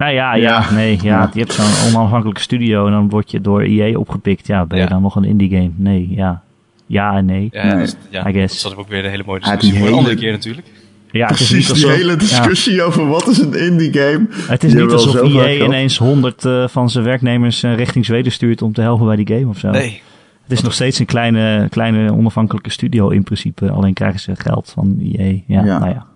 Nou 0.00 0.12
ja, 0.12 0.34
ja, 0.34 0.48
Ja. 0.68 0.70
nee, 0.74 0.92
ja, 0.96 0.98
Ja. 1.02 1.30
je 1.32 1.38
hebt 1.40 1.52
zo'n 1.52 1.94
onafhankelijke 1.94 2.40
studio 2.40 2.86
en 2.86 2.92
dan 2.92 3.08
word 3.08 3.30
je 3.30 3.40
door 3.40 3.60
EA 3.62 3.98
opgepikt. 3.98 4.46
Ja, 4.46 4.64
ben 4.66 4.78
je 4.78 4.86
dan 4.86 5.02
nog 5.02 5.16
een 5.16 5.24
indie 5.24 5.50
game? 5.50 5.70
Nee, 5.76 6.08
ja. 6.10 6.42
Ja 6.86 7.16
en 7.16 7.24
nee. 7.24 7.48
Ja, 7.52 7.64
Nee. 7.64 7.76
dus, 7.76 7.96
ja 8.10 8.28
I 8.28 8.32
guess. 8.32 8.62
dat 8.62 8.70
zat 8.72 8.80
ook 8.80 8.88
weer 8.88 9.04
een 9.04 9.10
hele 9.10 9.22
mooie 9.26 9.40
Ja, 9.40 9.46
die 9.50 9.58
discussie 9.58 9.78
voor 9.78 9.86
een 9.88 9.92
hele- 9.94 10.06
andere 10.08 10.22
keer 10.24 10.32
natuurlijk. 10.32 10.66
Ja, 11.10 11.26
het 11.26 11.40
is 11.40 11.48
Precies, 11.48 11.68
niet 11.72 11.76
die 11.82 11.90
hele 11.90 12.16
discussie 12.16 12.82
over 12.82 13.06
wat 13.08 13.26
is 13.28 13.38
een 13.38 13.54
indie 13.54 13.92
game. 13.92 14.26
Het 14.30 14.64
is 14.64 14.74
niet 14.74 14.90
alsof 14.90 15.14
EA 15.14 15.28
gehad. 15.28 15.66
ineens 15.68 15.98
honderd 15.98 16.44
eh, 16.44 16.68
van 16.68 16.90
zijn 16.90 17.04
werknemers 17.04 17.62
eh, 17.62 17.74
richting 17.76 18.04
Zweden 18.04 18.32
stuurt 18.32 18.62
om 18.62 18.72
te 18.72 18.80
helpen 18.80 19.06
bij 19.06 19.16
die 19.16 19.36
game 19.36 19.48
of 19.48 19.58
zo. 19.58 19.70
Nee, 19.70 20.00
Het 20.42 20.52
is 20.58 20.62
nog 20.62 20.72
steeds 20.74 20.98
een 20.98 21.06
kleine, 21.06 21.66
kleine 21.70 22.12
onafhankelijke 22.12 22.70
studio 22.70 23.08
in 23.08 23.22
principe. 23.22 23.70
Alleen 23.70 23.94
krijgen 23.94 24.20
ze 24.20 24.36
geld 24.36 24.70
van 24.74 24.98
EA. 25.02 25.24
Ja, 25.46 25.64
Ja. 25.64 25.78
nou 25.78 25.90
ja. 25.90 26.06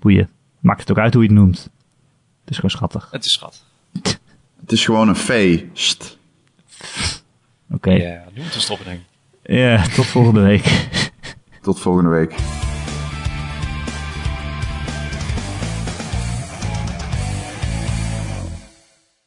Boeien. 0.00 0.28
Maakt 0.60 0.80
het 0.80 0.90
ook 0.90 0.98
uit 0.98 1.14
hoe 1.14 1.22
je 1.22 1.28
het 1.28 1.38
noemt. 1.38 1.70
Het 2.40 2.50
is 2.50 2.54
gewoon 2.54 2.70
schattig. 2.70 3.08
het 3.10 3.24
is 3.24 3.32
schat. 3.32 3.64
Het 4.60 4.72
is 4.72 4.84
gewoon 4.84 5.08
een 5.08 5.16
feest. 5.16 6.18
Oké. 7.70 7.90
Ja, 7.90 8.24
nu 8.32 8.40
moeten 8.40 8.58
we 8.58 8.64
stoppen 8.64 8.86
denk 8.86 9.00
ik. 9.00 9.06
Ja, 9.56 9.86
tot 9.88 10.06
volgende 10.06 10.40
week. 10.40 10.88
Tot 11.62 11.80
volgende 11.80 12.10
week. 12.10 12.34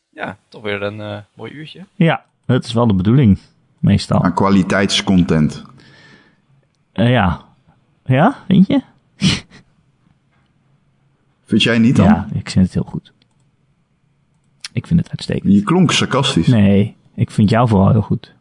Ja, 0.09 0.37
toch 0.49 0.61
weer 0.61 0.81
een 0.81 1.01
eh, 1.01 1.17
mooi 1.33 1.51
uurtje. 1.51 1.85
ja, 1.95 2.25
dat 2.45 2.65
is 2.65 2.73
wel 2.73 2.87
de 2.87 2.93
bedoeling. 2.93 3.39
Meestal. 3.79 4.23
Aan 4.23 4.33
kwaliteitscontent. 4.33 5.63
Eh, 6.91 7.09
ja. 7.09 7.45
Ja, 8.05 8.43
vind 8.47 8.67
je? 8.67 8.81
Vind 11.53 11.65
jij 11.65 11.79
niet 11.79 11.95
dan? 11.95 12.05
Ja, 12.05 12.27
ik 12.33 12.49
vind 12.49 12.65
het 12.65 12.73
heel 12.73 12.83
goed. 12.83 13.11
Ik 14.71 14.87
vind 14.87 14.99
het 14.99 15.09
uitstekend. 15.09 15.53
Je 15.53 15.63
klonk 15.63 15.91
sarcastisch. 15.91 16.47
Nee, 16.47 16.95
ik 17.15 17.31
vind 17.31 17.49
jou 17.49 17.67
vooral 17.67 17.91
heel 17.91 18.01
goed. 18.01 18.33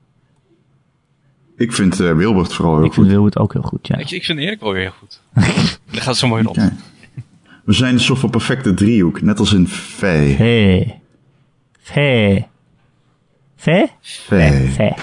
Ik 1.57 1.73
vind 1.73 2.01
eh, 2.01 2.17
Wilbert 2.17 2.53
vooral 2.53 2.77
heel 2.77 2.85
Ik 2.85 2.93
vind 2.93 3.07
goed. 3.07 3.15
Wilbert 3.15 3.39
ook 3.39 3.53
heel 3.53 3.63
goed, 3.63 3.87
ja. 3.87 3.97
Ik, 3.97 4.11
ik 4.11 4.25
vind 4.25 4.39
Erik 4.39 4.61
wel 4.61 4.73
weer 4.73 4.83
heel 4.83 4.93
goed. 4.99 5.21
Dat 5.93 6.01
gaat 6.01 6.17
zo 6.17 6.29
mooi 6.29 6.43
rond. 6.43 6.57
Ja. 6.57 6.73
We 7.65 7.73
zijn 7.73 7.95
een 7.95 8.01
soort 8.01 8.19
van 8.19 8.31
perfecte 8.31 8.75
driehoek, 8.75 9.23
net 9.23 9.39
als 9.39 9.53
in. 9.53 9.69
Hey. 10.01 10.33
Hey. 10.33 11.01
Hey? 11.83 12.49
Fey. 13.57 13.91
Hey. 14.77 14.95